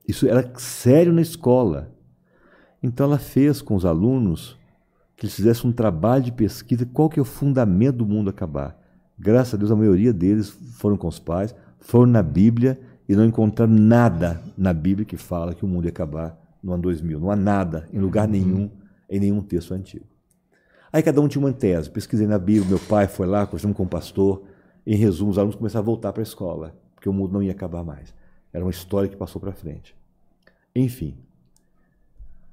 [0.08, 1.92] Isso era sério na escola.
[2.82, 4.56] Então ela fez com os alunos
[5.16, 8.78] que eles fizessem um trabalho de pesquisa, qual que é o fundamento do mundo acabar.
[9.18, 12.78] Graças a Deus, a maioria deles foram com os pais, foram na Bíblia
[13.08, 16.82] e não encontraram nada na Bíblia que fala que o mundo ia acabar no ano
[16.82, 17.20] 2000.
[17.20, 18.70] Não há nada em lugar nenhum,
[19.08, 20.04] em nenhum texto antigo.
[20.92, 21.90] Aí cada um tinha uma tese.
[21.90, 24.42] Pesquisei na Bíblia, meu pai foi lá, conversamos com o pastor.
[24.86, 27.52] Em resumo, os alunos começaram a voltar para a escola, porque o mundo não ia
[27.52, 28.14] acabar mais.
[28.52, 29.96] Era uma história que passou para frente.
[30.74, 31.16] Enfim.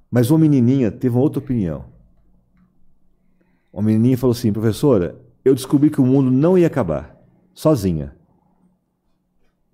[0.09, 1.85] Mas uma menininha teve uma outra opinião.
[3.71, 7.17] Uma menininha falou assim, professora, eu descobri que o mundo não ia acabar,
[7.53, 8.15] sozinha.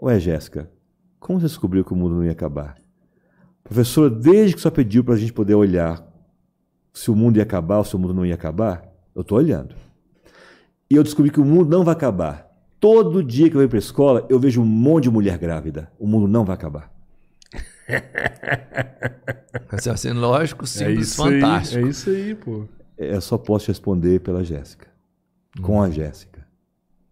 [0.01, 0.69] Ué, Jéssica,
[1.19, 2.77] como você descobriu que o mundo não ia acabar?
[3.63, 6.03] Professora, desde que só pediu para a gente poder olhar
[6.93, 8.83] se o mundo ia acabar ou se o mundo não ia acabar,
[9.13, 9.75] eu estou olhando.
[10.89, 12.49] E eu descobri que o mundo não vai acabar.
[12.79, 15.91] Todo dia que eu venho para a escola, eu vejo um monte de mulher grávida.
[15.99, 16.91] O mundo não vai acabar.
[19.91, 21.85] Assim, lógico, É simples, isso aí, fantástico.
[21.85, 22.65] é isso aí, pô.
[22.97, 24.87] Eu só posso responder pela Jéssica.
[25.61, 26.47] Com a Jéssica.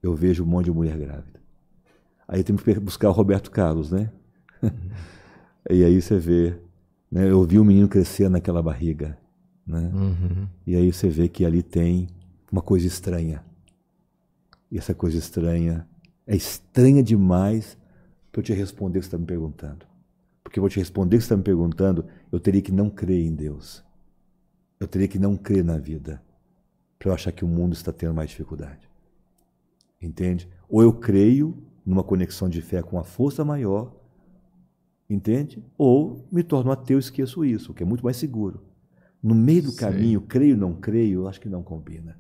[0.02, 1.40] Eu vejo um monte de mulher grávida.
[2.28, 4.12] Aí tem que buscar o Roberto Carlos, né?
[5.70, 6.58] e aí você vê.
[7.12, 7.30] Né?
[7.30, 9.18] Eu vi o menino crescer naquela barriga.
[9.66, 9.92] Né?
[9.94, 10.48] Uhum.
[10.66, 12.08] E aí você vê que ali tem
[12.52, 13.44] uma coisa estranha.
[14.70, 15.88] E essa coisa estranha
[16.26, 17.78] é estranha demais
[18.32, 19.86] para eu te responder o que você está me perguntando.
[20.44, 22.90] Porque eu vou te responder o que você está me perguntando, eu teria que não
[22.90, 23.84] crer em Deus.
[24.80, 26.22] Eu teria que não crer na vida
[26.98, 28.90] para eu achar que o mundo está tendo mais dificuldade.
[30.02, 30.48] Entende?
[30.70, 33.92] Ou eu creio numa conexão de fé com a força maior,
[35.10, 35.64] entende?
[35.78, 38.62] Ou me torno ateu e esqueço isso, o que é muito mais seguro.
[39.24, 42.20] No meio do caminho, creio ou não creio, eu acho que não combina.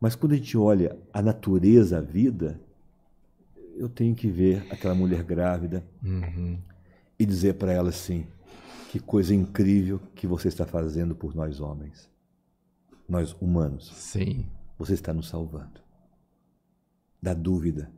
[0.00, 2.60] Mas quando a gente olha a natureza, a vida,
[3.76, 6.58] eu tenho que ver aquela mulher grávida Uhum.
[7.18, 8.26] e dizer para ela assim:
[8.90, 12.08] que coisa incrível que você está fazendo por nós homens,
[13.08, 13.90] nós humanos.
[13.94, 14.46] Sim.
[14.78, 15.80] Você está nos salvando
[17.20, 17.90] da dúvida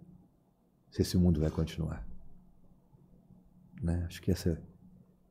[0.90, 2.06] se esse mundo vai continuar.
[3.82, 4.04] Né?
[4.06, 4.58] Acho, que essa,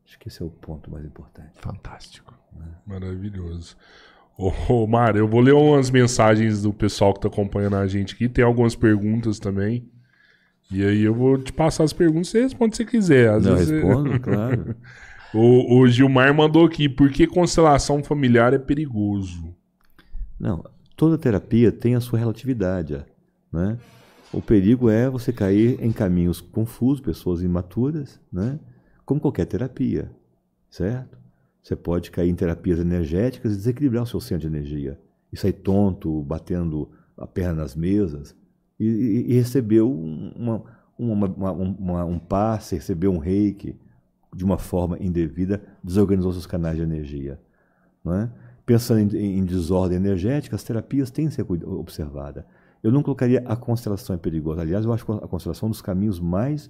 [0.06, 1.52] acho que esse é o ponto mais importante.
[1.60, 2.34] Fantástico.
[2.86, 3.76] Maravilhoso.
[4.38, 8.14] Ô, ô Mário, eu vou ler umas mensagens do pessoal que tá acompanhando a gente
[8.16, 8.30] aqui.
[8.30, 9.90] Tem algumas perguntas também.
[10.72, 13.32] E aí eu vou te passar as perguntas, você responde se quiser.
[13.34, 14.76] Às Não, vezes- respondo, claro.
[15.34, 19.49] O, o Gilmar mandou aqui, por que constelação familiar é perigoso?
[20.40, 20.64] Não,
[20.96, 23.04] toda terapia tem a sua relatividade.
[23.52, 23.78] Né?
[24.32, 28.60] O perigo é você cair em caminhos confusos, pessoas imaturas, né?
[29.06, 30.12] como qualquer terapia,
[30.70, 31.18] certo?
[31.64, 35.00] Você pode cair em terapias energéticas e desequilibrar o seu centro de energia.
[35.32, 38.36] E sair tonto, batendo a perna nas mesas,
[38.80, 40.64] e, e- e receber um- uma,
[40.98, 43.76] uma, uma- um passe, receber um reiki
[44.34, 47.40] de uma forma indevida, desorganizou seus canais de energia.
[48.04, 48.30] Não é?
[48.70, 52.44] Pensando em, em desordem energética, as terapias têm que ser observadas.
[52.84, 54.62] Eu não colocaria a constelação é perigosa.
[54.62, 56.70] Aliás, eu acho a constelação um dos caminhos mais,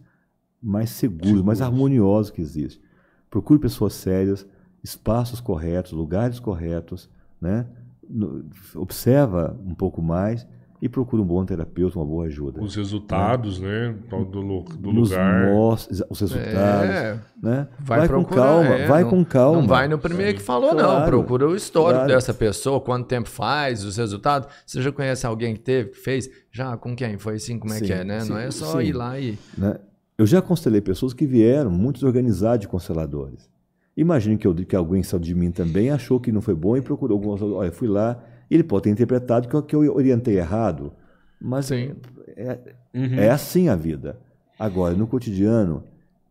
[0.64, 2.82] mais seguros, mais harmoniosos que existe.
[3.30, 4.48] Procure pessoas sérias,
[4.82, 7.10] espaços corretos, lugares corretos,
[7.42, 7.68] né?
[8.10, 8.46] No-
[8.76, 10.48] observa um pouco mais
[10.82, 12.62] e procura um bom terapeuta, uma boa ajuda.
[12.62, 13.94] Os resultados, né?
[14.10, 15.48] Do, do do Nos lugar.
[15.48, 17.68] mostra os resultados, É, né?
[17.80, 19.60] vai, com procurar, calma, é, vai não- com calma.
[19.62, 20.80] Não vai no primeiro que falou, não.
[20.86, 22.08] Claro, Procura o histórico claro.
[22.14, 24.48] dessa pessoa, quanto tempo faz, os resultados.
[24.66, 26.30] Você já conhece alguém que teve, que fez?
[26.52, 27.18] Já, com quem?
[27.18, 28.22] Foi assim, como é Sim, que é, né?
[28.22, 28.88] sim, não é só sim.
[28.88, 29.38] ir lá e...
[29.58, 29.76] né?
[30.18, 33.50] Eu já constelei pessoas que vieram, muitos organizados de consteladores.
[33.96, 36.82] Imagine que, eu, que alguém saiu de mim também achou que não foi bom e
[36.82, 37.42] procurou algumas.
[37.42, 38.22] Olha, fui lá,
[38.56, 40.94] ele pode ter interpretado que eu, que eu orientei errado,
[41.40, 41.96] mas Sim.
[42.36, 42.60] é,
[42.94, 43.16] Uhum.
[43.16, 44.20] é assim a vida.
[44.58, 45.84] Agora, no cotidiano,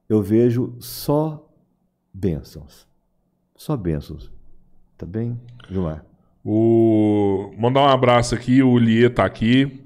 [0.09, 1.49] eu vejo só
[2.13, 2.87] bênçãos.
[3.57, 4.31] Só bênçãos.
[4.97, 5.41] Tá bem,
[5.71, 6.05] Gilmar?
[6.45, 7.53] O...
[7.59, 9.83] Mandar um abraço aqui, o Lier tá aqui.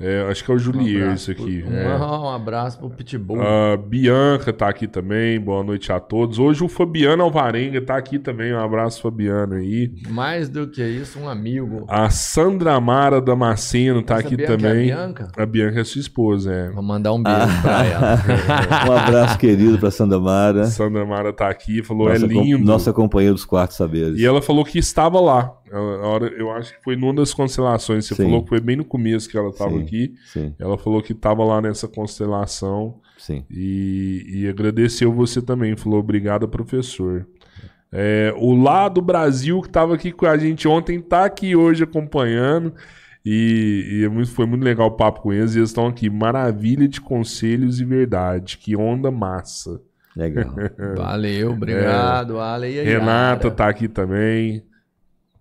[0.00, 1.64] É, acho que é o Julier isso aqui.
[1.66, 1.96] Um, É.
[1.96, 3.40] um abraço pro Pitbull.
[3.40, 6.38] A Bianca tá aqui também, boa noite a todos.
[6.38, 9.92] Hoje o Fabiano Alvarenga tá aqui também, um abraço Fabiano aí.
[10.08, 11.84] Mais do que isso, um amigo.
[11.88, 14.84] A Sandra Mara Damasceno tá Essa aqui Bianca é a também.
[14.86, 15.28] Bianca?
[15.36, 16.70] A Bianca é sua esposa, é.
[16.70, 18.14] Vou mandar um beijo pra ela.
[18.88, 22.64] Um abraço querido para Sandra Mara, Sandra Mara tá aqui, falou, nossa, é com- lindo.
[22.64, 24.18] nossa companheira dos quartos saberes.
[24.18, 25.52] E ela falou que estava lá.
[25.74, 28.06] Ela- a hora, eu acho que foi numa das constelações.
[28.06, 28.24] Você Sim.
[28.24, 30.14] falou que foi bem no começo que ela estava aqui.
[30.26, 33.44] Sim, Ela falou que estava lá nessa constelação sim.
[33.50, 35.76] e, e agradeceu você também.
[35.76, 37.26] Falou obrigado, professor.
[37.92, 41.84] É, o lá do Brasil que estava aqui com a gente ontem está aqui hoje
[41.84, 42.72] acompanhando.
[43.26, 45.54] E, e é muito- foi muito legal o papo com eles.
[45.54, 46.10] E eles estão aqui.
[46.10, 48.58] Maravilha de conselhos e verdade.
[48.58, 49.80] Que onda massa.
[50.16, 50.54] Legal.
[50.96, 52.72] Valeu, obrigado, Ale.
[52.74, 53.50] E aí, Renata Yara?
[53.56, 54.62] tá aqui também.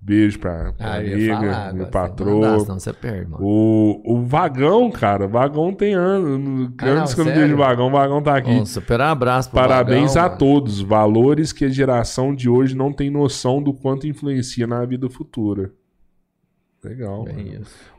[0.05, 1.85] Beijo pra, pra Ah, amiga, falar, meu
[2.25, 3.31] mandar, senão você perde.
[3.39, 6.73] O, o Vagão, cara, Vagão tem anos.
[6.77, 8.49] Ah, Antes que eu não vejo Vagão, o Vagão tá aqui.
[8.49, 10.81] Um super abraço pro Parabéns Vagão, a todos.
[10.81, 15.71] Valores que a geração de hoje não tem noção do quanto influencia na vida futura.
[16.83, 17.25] Legal.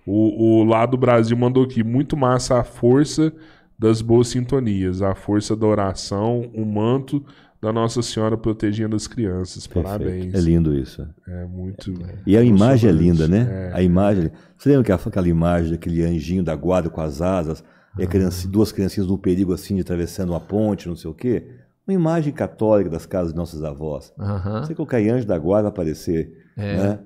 [0.04, 1.82] O, o lá do Brasil mandou aqui.
[1.82, 3.32] Muito massa a força
[3.78, 7.24] das boas sintonias, a força da oração, o manto
[7.64, 9.66] da Nossa Senhora protegendo as crianças.
[9.66, 9.86] Perfeito.
[9.98, 10.34] Parabéns.
[10.34, 11.06] É lindo isso.
[11.26, 11.92] É muito.
[12.26, 13.70] E a imagem é linda, né?
[13.72, 13.76] É.
[13.76, 14.30] A imagem.
[14.56, 17.64] Você lembra aquela imagem daquele anjinho da guarda com as asas,
[17.98, 21.14] e a criança- duas criancinhas no perigo assim de atravessando uma ponte, não sei o
[21.14, 21.46] quê?
[21.86, 24.12] Uma imagem católica das casas de nossas avós.
[24.18, 24.62] Aham.
[24.64, 26.76] Você colocar anjo da guarda vai aparecer, É.
[26.76, 26.98] né?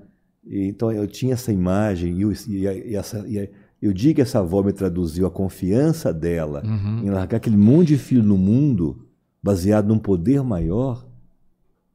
[0.46, 3.48] E, então eu tinha essa imagem e, eu- e e essa, e a-
[3.82, 7.02] eu digo que essa avó me traduziu a confiança dela Uhum.
[7.04, 9.04] em largar aquele monte de filho no mundo
[9.48, 11.06] baseado num poder maior.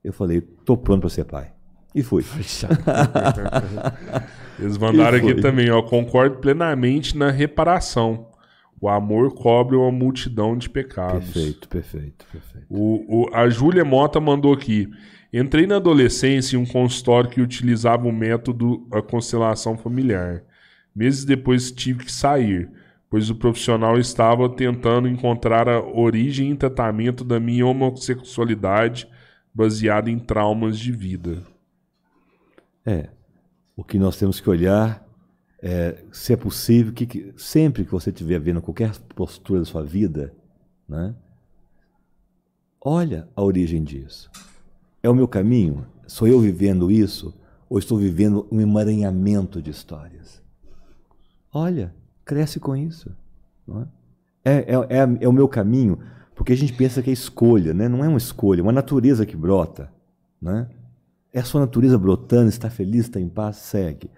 [0.04, 1.52] Eu falei, tô pronto para ser pai.
[1.94, 2.24] E fui.
[4.60, 5.82] Eles mandaram aqui também, ó.
[5.84, 8.28] Concordo plenamente na reparação.
[8.82, 11.26] O amor cobre uma multidão de pecados.
[11.32, 12.66] Perfeito, perfeito, perfeito.
[12.70, 14.90] O, o- a Júlia Mota mandou aqui.
[15.32, 20.44] Entrei na adolescência em um consultório que utilizava o método a constelação familiar.
[20.96, 22.70] Meses depois tive que sair,
[23.14, 29.08] pois o profissional estava tentando encontrar a origem e tratamento da minha homossexualidade
[29.54, 31.44] baseada em traumas de vida.
[32.84, 33.12] É.
[33.76, 35.08] O que nós temos que olhar
[35.62, 39.84] é se é possível que, que- sempre que você estiver vendo qualquer postura da sua
[39.84, 40.34] vida,
[40.90, 41.14] né?
[42.82, 44.28] Olha a origem disso.
[45.04, 45.86] É o meu caminho?
[46.08, 47.32] Sou eu vivendo isso?
[47.70, 50.42] Ou estou vivendo um emaranhamento de histórias?
[51.54, 51.94] Olha,
[52.26, 53.12] cresce com isso.
[53.70, 53.84] é?
[54.46, 56.00] É, é, é, é o meu caminho,
[56.36, 57.88] porque a gente pensa que é escolha, né?
[57.88, 59.90] não é uma escolha, é uma natureza que brota.
[60.42, 60.68] Né?
[61.32, 64.10] É a sua natureza brotando, está feliz, está em paz, segue.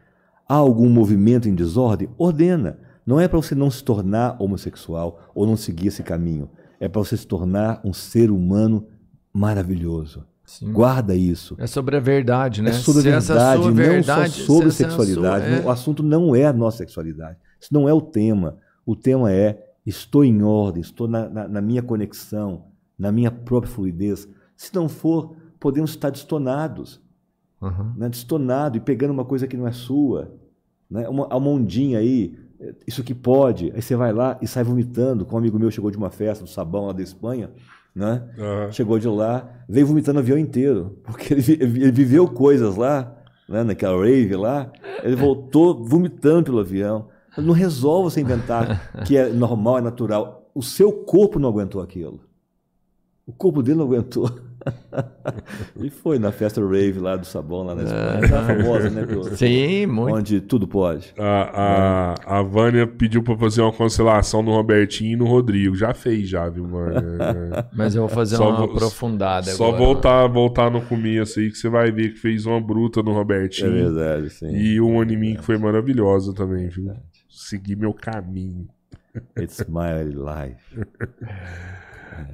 [0.47, 2.09] Há algum movimento em desordem?
[2.17, 2.77] Ordena.
[3.05, 6.49] Não é para você não se tornar homossexual ou não seguir esse caminho.
[6.79, 8.87] É para você se tornar um ser humano
[9.31, 10.25] maravilhoso.
[10.45, 10.71] Sim.
[10.71, 11.55] Guarda isso.
[11.59, 12.69] É sobre a verdade, né?
[12.69, 15.45] É sobre Se a essa verdade, não verdade, só sobre sexualidade.
[15.45, 17.37] sua- é- O assunto não é a nossa sexualidade.
[17.59, 18.57] Isso não é o tema.
[18.85, 22.65] O tema é estou em ordem, estou na, na- na minha conexão,
[22.97, 24.27] na minha própria fluidez.
[24.55, 27.01] Se não for, podemos estar destonados,
[27.61, 27.93] Aham.
[27.97, 28.09] né?
[28.09, 30.31] destonado e pegando uma coisa que não é sua.
[30.89, 31.07] Né?
[31.09, 32.37] Uma, uma ondinha aí,
[32.87, 33.71] isso que pode.
[33.75, 35.25] Aí você vai lá e sai vomitando.
[35.25, 37.51] Com um amigo meu chegou de uma festa do sabão lá da Espanha,
[37.93, 38.23] né?
[38.37, 38.71] Aham.
[38.71, 43.15] Chegou de lá, veio vomitando o avião inteiro, porque ele, ele viveu coisas lá,
[43.47, 44.71] né, naquela rave lá,
[45.03, 47.07] ele voltou vomitando pelo avião.
[47.37, 50.49] Não resolve você inventar que é normal, é natural.
[50.53, 52.19] O seu corpo não aguentou aquilo.
[53.27, 54.29] O corpo dele não aguentou.
[55.81, 58.21] e foi na festa rave lá do sabão, lá na Espanha.
[58.29, 59.05] Tá famosa, né?
[59.05, 60.15] pelo- Sim, muito.
[60.15, 61.13] Onde tudo pode.
[61.17, 65.75] A, a, a Vânia pediu pra fazer uma constelação no Robertinho e no Rodrigo.
[65.75, 67.67] Já fez, já, viu, Vânia?
[67.75, 69.83] Mas eu vou fazer Só uma vo- aprofundada Só agora.
[69.83, 73.15] voltar, voltar no começo aí que você vai ver que fez uma bruta no É
[73.15, 73.71] Robertinho.
[73.71, 74.55] verdade, sim.
[74.55, 76.91] e uma em mim que foi maravilhosa também, viu?
[77.45, 78.67] Segui meu caminho.
[79.39, 80.81] It's my life.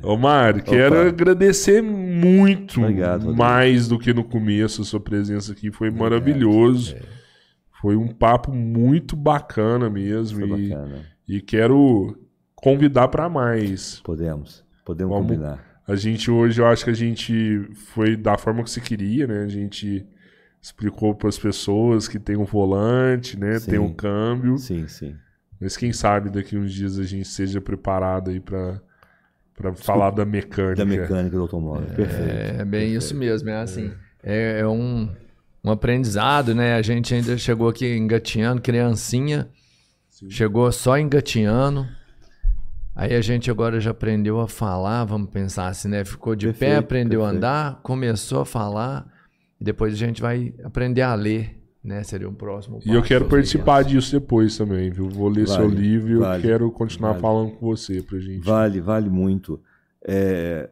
[0.17, 3.37] Mário, quero agradecer muito Obrigado, Rodrigo.
[3.37, 5.69] mais do que no começo a sua presença aqui.
[5.69, 6.95] Foi maravilhoso.
[7.81, 10.45] Foi um papo muito bacana mesmo.
[10.45, 11.05] E, bacana.
[11.27, 12.17] e quero
[12.55, 13.99] convidar para mais.
[14.05, 14.63] Podemos.
[14.85, 15.81] Podemos Vamos- combinar.
[15.85, 19.43] A gente hoje, eu acho que a gente foi da forma que se queria, né?
[19.43, 20.05] A gente
[20.61, 23.59] explicou para as pessoas que tem um volante, né?
[23.59, 23.71] Sim.
[23.71, 24.57] Tem um câmbio.
[24.57, 25.15] Sim, sim.
[25.59, 28.81] Mas quem sabe daqui uns dias a gente seja preparado aí para
[29.55, 30.75] para falar da mecânica.
[30.77, 31.87] Da mecânica do automóvel.
[31.95, 32.61] Perfeito.
[32.61, 33.91] É bem isso mesmo, é assim.
[34.23, 35.07] É, é um,
[35.63, 36.75] um aprendizado, né?
[36.75, 39.49] A gente ainda chegou aqui engatinhando, criancinha,
[40.29, 41.87] chegou só engatinhando.
[42.95, 46.03] Aí a gente agora já aprendeu a falar, vamos pensar assim, né?
[46.03, 47.37] Ficou de pé, Perfeito, aprendeu a perfeito.
[47.37, 49.10] andar, começou a falar,
[49.61, 52.01] e depois a gente vai aprender a ler, né?
[52.03, 53.07] Seria o próximo E eu passo.
[53.07, 55.07] quero participar disso depois também, viu?
[55.07, 57.21] Vou ler seu Vale, livro e eu quero continuar vale.
[57.21, 58.43] falando com você pra gente.
[58.43, 59.61] Vale, vale muito.
[60.03, 60.69] É,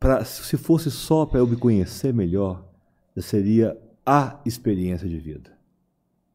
[0.00, 2.68] pra, se fosse só para eu me conhecer melhor,
[3.18, 5.52] seria a experiência de vida.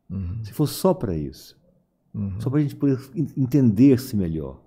[0.10, 1.60] Uhum, Se fosse só para isso,
[2.14, 2.40] uhum.
[2.40, 4.62] só para a gente poder en- entender-se melhor.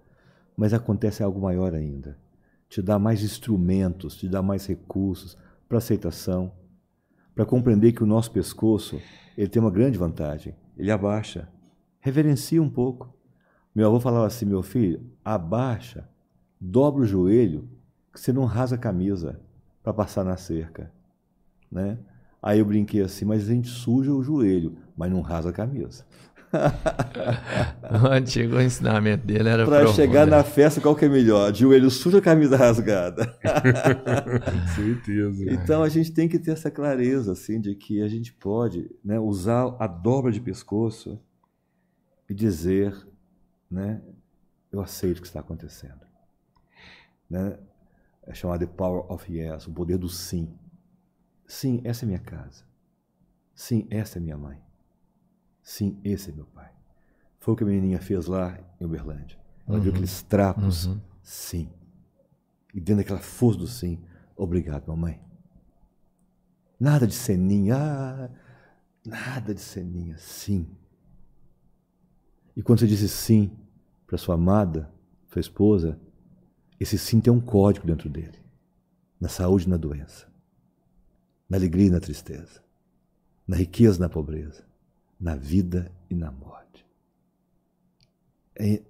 [0.54, 2.18] Mas acontece algo maior ainda.
[2.68, 5.34] Te dá mais instrumentos, te dá mais recursos
[5.66, 6.52] para aceitação,
[7.40, 9.00] para compreender que o nosso pescoço
[9.34, 10.54] ele tem uma grande vantagem.
[10.76, 11.48] Ele abaixa,
[11.98, 13.14] reverencia um pouco.
[13.74, 16.06] Meu avô falava assim, meu filho, abaixa,
[16.60, 17.66] dobra o joelho,
[18.12, 19.40] que você não rasga a camisa
[19.82, 20.92] para passar na cerca,
[21.72, 21.96] né?
[22.42, 26.04] Aí eu brinquei assim, mas a gente suja o joelho, mas não rasga a camisa.
[26.52, 31.54] O antigo ensinamento dele era Para chegar na festa, qual que é melhor?
[31.54, 33.26] Joelho sujo ou camisa rasgada?
[33.26, 35.52] Com certeza.
[35.52, 39.18] Então a gente tem que ter essa clareza assim de que a gente pode né,
[39.18, 41.20] usar a dobra de pescoço
[42.28, 42.94] e dizer,
[43.70, 44.02] né,
[44.72, 46.00] eu aceito o que está acontecendo.
[47.28, 47.58] Né?
[48.26, 50.52] É chamado The Power of Yes, o poder do sim.
[51.46, 52.64] Sim, essa é minha casa.
[53.54, 54.69] Sim, essa é minha mãe.
[55.62, 56.70] Sim, esse é meu pai.
[57.38, 59.38] Foi o que a menininha fez lá em Uberlândia.
[59.66, 60.86] Ela viu aqueles trapos.
[60.86, 61.00] Uhum.
[61.22, 61.70] Sim.
[62.74, 63.98] E dentro daquela força do sim,
[64.36, 65.20] obrigado, mamãe.
[66.78, 68.30] Nada de ceninha, ah,
[69.04, 70.66] nada de ceninha, sim.
[72.56, 73.56] E quando você disse sim
[74.06, 74.90] para sua amada,
[75.28, 75.98] sua esposa,
[76.78, 78.38] esse sim tem um código dentro dele.
[79.20, 80.26] Na saúde e na doença.
[81.48, 82.62] Na alegria e na tristeza.
[83.46, 84.64] Na riqueza e na pobreza.
[85.20, 86.86] Na vida e na morte.
[88.58, 88.82] É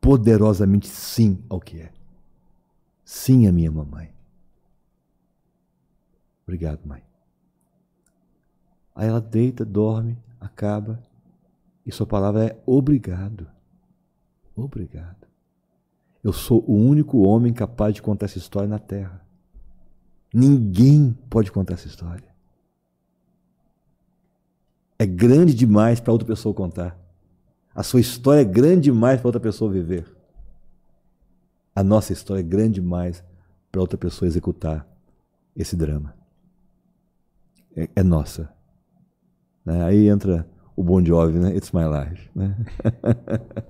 [0.00, 1.92] poderosamente sim ao que é.
[3.04, 4.12] Sim a minha mamãe.
[6.42, 7.02] Obrigado, mãe.
[8.94, 11.02] Aí ela deita, dorme, acaba.
[11.84, 13.46] E sua palavra é obrigado.
[14.56, 15.26] Obrigado.
[16.22, 19.24] Eu sou o único homem capaz de contar essa história na Terra.
[20.34, 22.27] Ninguém pode contar essa história.
[24.98, 26.98] É grande demais para outra pessoa contar.
[27.74, 30.04] A sua história é grande demais para outra pessoa viver.
[31.74, 33.22] A nossa história é grande demais
[33.70, 34.84] para outra pessoa executar
[35.54, 36.14] esse drama.
[37.76, 38.52] É, é nossa.
[39.64, 39.84] Né?
[39.84, 41.54] Aí entra o Bon Jovi, né?
[41.54, 42.28] It's my life.
[42.34, 42.56] Né?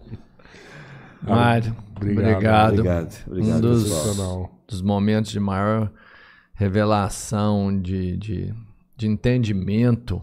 [1.20, 2.72] Mário, Obrigado, obrigado.
[2.72, 5.92] Obrigado, obrigado, um dos, dos momentos de maior
[6.54, 8.54] revelação, de, de,
[8.96, 10.22] de entendimento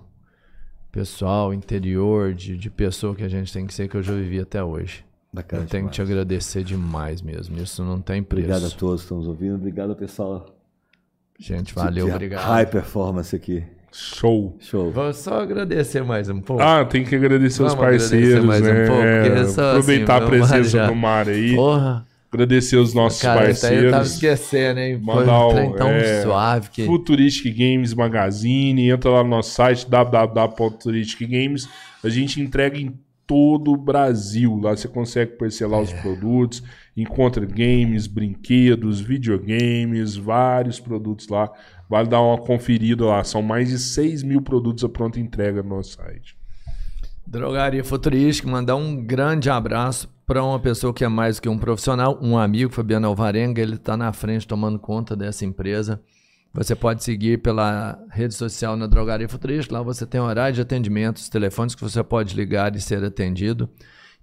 [0.96, 4.40] pessoal, interior, de, de pessoa que a gente tem que ser, que eu já vivi
[4.40, 5.04] até hoje.
[5.32, 6.10] Bacana eu tenho que te demais.
[6.12, 7.58] agradecer demais mesmo.
[7.62, 8.48] Isso não tem preço.
[8.48, 9.56] Obrigado a todos que estão nos ouvindo.
[9.56, 10.46] Obrigado ao pessoal.
[11.38, 12.46] Gente, valeu, obrigado.
[12.46, 13.62] High performance aqui.
[13.92, 14.56] Show.
[14.62, 14.90] Show.
[14.90, 16.64] Vou só agradecer mais um pouco.
[16.64, 18.88] Ah, tem que agradecer os Vamos agradecer parceiros, mais um né?
[18.88, 21.56] pouco, É, só aproveitar assim, a presença do Mário aí.
[21.56, 24.14] Porra, Agradecer os nossos cara, até eu tava parceiros.
[24.14, 25.02] esquecendo, hein?
[25.04, 26.86] Foi Mandar um um, trem tão é, suave que...
[26.86, 31.68] Futuristic Games Magazine, entra lá no nosso site www.futuristicgames.
[32.04, 32.94] A gente entrega em
[33.26, 34.60] todo o Brasil.
[34.62, 35.84] Lá você consegue parcelar É.
[35.84, 36.62] os produtos,
[36.96, 41.50] encontra games, brinquedos, videogames, vários produtos lá.
[41.90, 43.24] Vale dar uma conferida lá.
[43.24, 46.36] São mais de 6 mil produtos a pronta entrega no nosso site.
[47.26, 52.18] Drogaria Futurística, mandar um grande abraço para uma pessoa que é mais que um profissional,
[52.22, 56.02] um amigo, Fabiano Alvarenga, ele está na frente tomando conta dessa empresa.
[56.54, 61.18] Você pode seguir pela rede social na Drogaria Futurística, lá você tem horário de atendimento,
[61.18, 63.70] os telefones que você pode ligar e ser atendido.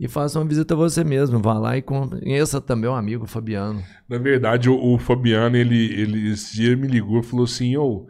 [0.00, 3.82] E faça uma visita você mesmo, vá lá e conheça também o amigo Fabiano.
[4.08, 8.08] Na verdade, o, o Fabiano, ele, ele esse dia me ligou e falou assim: Ô,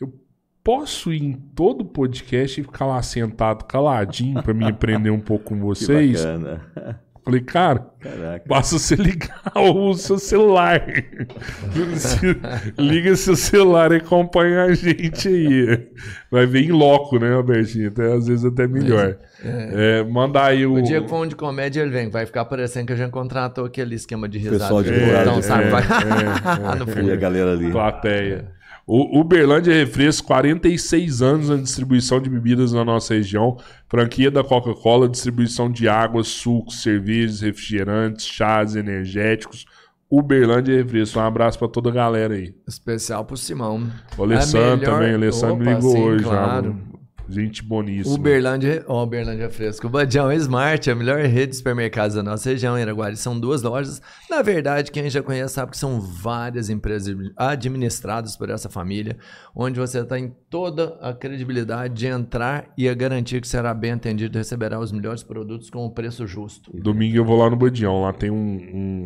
[0.00, 0.14] eu
[0.62, 5.46] posso ir em todo podcast e ficar lá sentado caladinho pra me aprender um pouco
[5.46, 6.24] com Que vocês?
[6.24, 6.62] bacana.
[7.24, 8.44] Falei, cara, Caraca.
[8.46, 10.84] basta você ligar o seu celular.
[12.78, 15.88] Liga seu celular e acompanha a gente aí.
[16.30, 17.88] Vai ver em loco, né, Albertinho?
[17.88, 19.16] Até, às vezes até melhor.
[19.42, 20.74] É, manda aí o.
[20.74, 22.10] O dia que for um de comédia, ele vem.
[22.10, 24.58] Vai ficar parecendo que a gente contratou aquele esquema de risada.
[24.58, 25.70] Pessoal de de risada, botão, é, sabe?
[25.70, 27.16] Vai é, no E a fundo.
[27.18, 27.70] galera ali.
[27.70, 28.48] plateia.
[28.86, 33.56] O Uberlândia Refresco, 46 anos na distribuição de bebidas na nossa região.
[33.88, 39.64] Franquia da Coca-Cola, distribuição de águas, sucos, cervejas, refrigerantes, chás, energéticos.
[40.10, 41.18] Uberlândia Refresco.
[41.18, 42.54] Um abraço pra toda a galera aí.
[42.68, 43.88] Especial pro Simão.
[44.18, 45.12] O Alessandro A melhor- também.
[45.12, 46.24] O Alessandro Opa, ligou sim, hoje.
[46.24, 46.76] claro.
[46.92, 46.93] Já,
[47.28, 48.14] gente boníssima.
[48.14, 49.86] Uberlândia, ó, Uberlândia Fresco.
[49.86, 53.16] O Badião Smart, a melhor rede de supermercados da nossa região, em Araguari.
[53.16, 54.00] São duas lojas.
[54.30, 59.16] Na verdade, quem já conhece sabe que são várias empresas administradas por essa família,
[59.54, 63.92] onde você está em toda a credibilidade de entrar e a garantir que será bem
[63.92, 66.70] atendido e receberá os melhores produtos com o preço justo.
[66.74, 68.02] Domingo eu vou lá no Badião.
[68.02, 68.34] Lá tem um.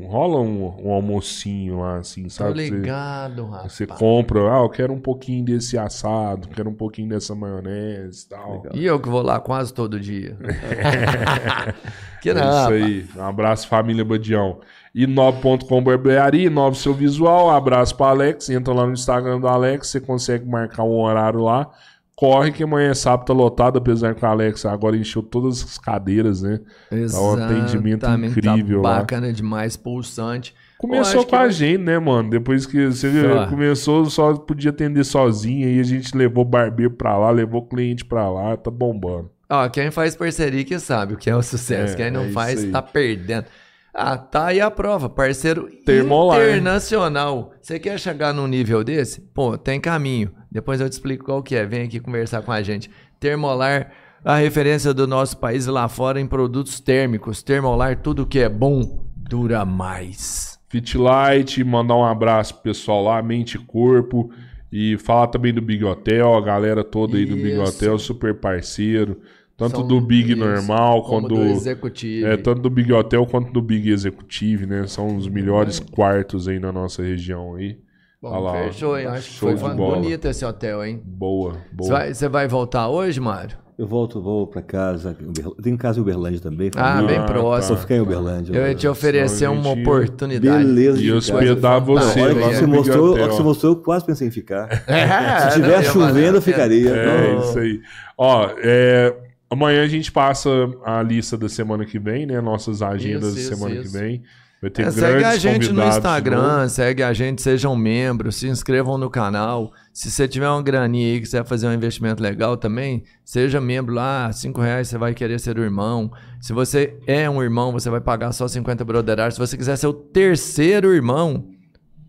[0.03, 2.65] um- rola um, um almocinho lá, assim, Tô sabe?
[2.67, 3.73] Você- ligado, rapaz.
[3.73, 8.29] Você compra, ah, eu quero um pouquinho desse assado, quero um pouquinho dessa maionese e
[8.29, 8.63] tal.
[8.75, 10.37] E eu que vou lá quase todo dia.
[12.21, 12.63] que É não.
[12.63, 13.07] isso aí.
[13.17, 14.61] Um abraço, família Badião.
[14.95, 17.47] E 9.com barbearia, Inove seu visual.
[17.47, 18.49] Um abraço para Alex.
[18.51, 21.71] Entra lá no Instagram do Alex, você consegue marcar um horário lá.
[22.17, 25.79] Corre que amanhã é sábado, tá lotado, apesar que o Alex agora encheu todas as
[25.79, 26.59] cadeiras, né?
[26.91, 28.99] Tá um atendimento Exatamente, incrível tá lá.
[28.99, 30.53] bacana demais, pulsante.
[30.79, 32.31] Começou com a gente, né, mano?
[32.31, 33.11] Depois que você
[33.51, 35.67] começou, só podia atender sozinho.
[35.67, 39.29] Aí a gente levou barbeiro pra lá, levou cliente pra lá, tá bombando.
[39.51, 41.95] Ó, quem faz parceria que sabe o que é o sucesso.
[41.95, 42.71] É, quem não é faz, aí.
[42.71, 43.47] tá perdendo.
[43.93, 45.09] Ah, tá aí a prova.
[45.09, 46.41] Parceiro Termolar.
[46.41, 47.53] internacional.
[47.61, 49.21] Você quer chegar num nível desse?
[49.21, 50.31] Pô, tem caminho.
[50.53, 51.67] Depois eu te explico qual que é.
[51.67, 52.89] Vem aqui conversar com a gente.
[53.19, 53.91] Termolar,
[54.25, 57.43] a referência do nosso país e lá fora em produtos térmicos.
[57.43, 60.58] Termolar, tudo que é bom, dura mais.
[60.69, 64.31] Fitlight, mandar um abraço pro pessoal lá, Mente e Corpo.
[64.71, 67.57] E falar também do Big Hotel, a galera toda aí do Big.
[67.59, 69.19] Hotel, super parceiro.
[69.57, 72.27] Tanto São- do Big isso, normal, quanto do executivo.
[72.29, 74.87] é, tanto do Big Hotel quanto do Big Executive, né?
[74.87, 75.91] São os melhores É.
[75.91, 77.79] quartos aí na nossa região aí.
[78.21, 79.07] Bom, Olha lá, fechou, hein?
[79.07, 81.01] Acho que foi bonito esse hotel, hein?
[81.05, 81.91] Boa, Você boa.
[81.91, 83.57] vai, você vai voltar hoje, Mário?
[83.79, 85.17] Eu volto, vou pra casa.
[85.21, 85.55] em Uberlândia.
[85.57, 86.69] Eu tenho casa em Uberlândia também.
[86.75, 87.07] Ah, família.
[87.07, 87.75] bem Ah, próximo.
[87.77, 88.53] Vou ficar em Uberlândia.
[88.57, 90.65] Eu ia te oferecer uma oportunidade.
[90.65, 90.99] Beleza.
[90.99, 93.73] E de hospedar você Não, a hora lá que você mostrou, hora que você mostrou,
[93.75, 94.69] eu quase pensei em ficar.
[94.89, 96.91] É, Se não, tivesse chovendo, eu ficaria.
[96.91, 97.41] É Não.
[97.41, 97.81] isso aí.
[98.17, 99.15] Ó, é,
[99.49, 100.49] amanhã a gente passa
[100.85, 102.41] a lista da semana que vem, né?
[102.41, 103.93] Nossas agendas Isso, da isso, semana isso.
[103.93, 104.23] que vem.
[104.61, 108.99] Vai ter É, segue a gente no Instagram, segue a gente, sejam membros, se inscrevam
[108.99, 109.73] no canal.
[109.93, 113.61] Se você tiver uma graninha aí que você vai fazer um investimento legal também, seja
[113.61, 116.11] membro lá, 5 reais você vai querer ser o irmão.
[116.41, 119.31] Se você é um irmão, você vai pagar só 50 broderagem.
[119.31, 121.49] Se você quiser ser o terceiro irmão,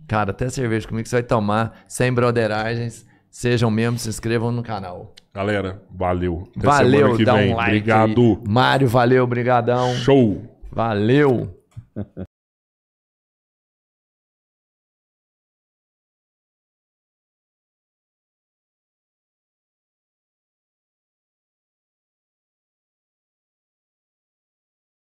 [0.08, 3.08] cara, até cerveja comigo que você vai tomar, sem broderagens.
[3.30, 5.14] Sejam membros, se inscrevam no canal.
[5.32, 6.50] Galera, valeu.
[6.58, 7.53] Até valeu, dá vem.
[7.53, 7.69] um like.
[7.69, 8.42] Obrigado.
[8.48, 9.94] Mário, valeu, brigadão.
[9.98, 10.44] Show.
[10.72, 11.56] Valeu.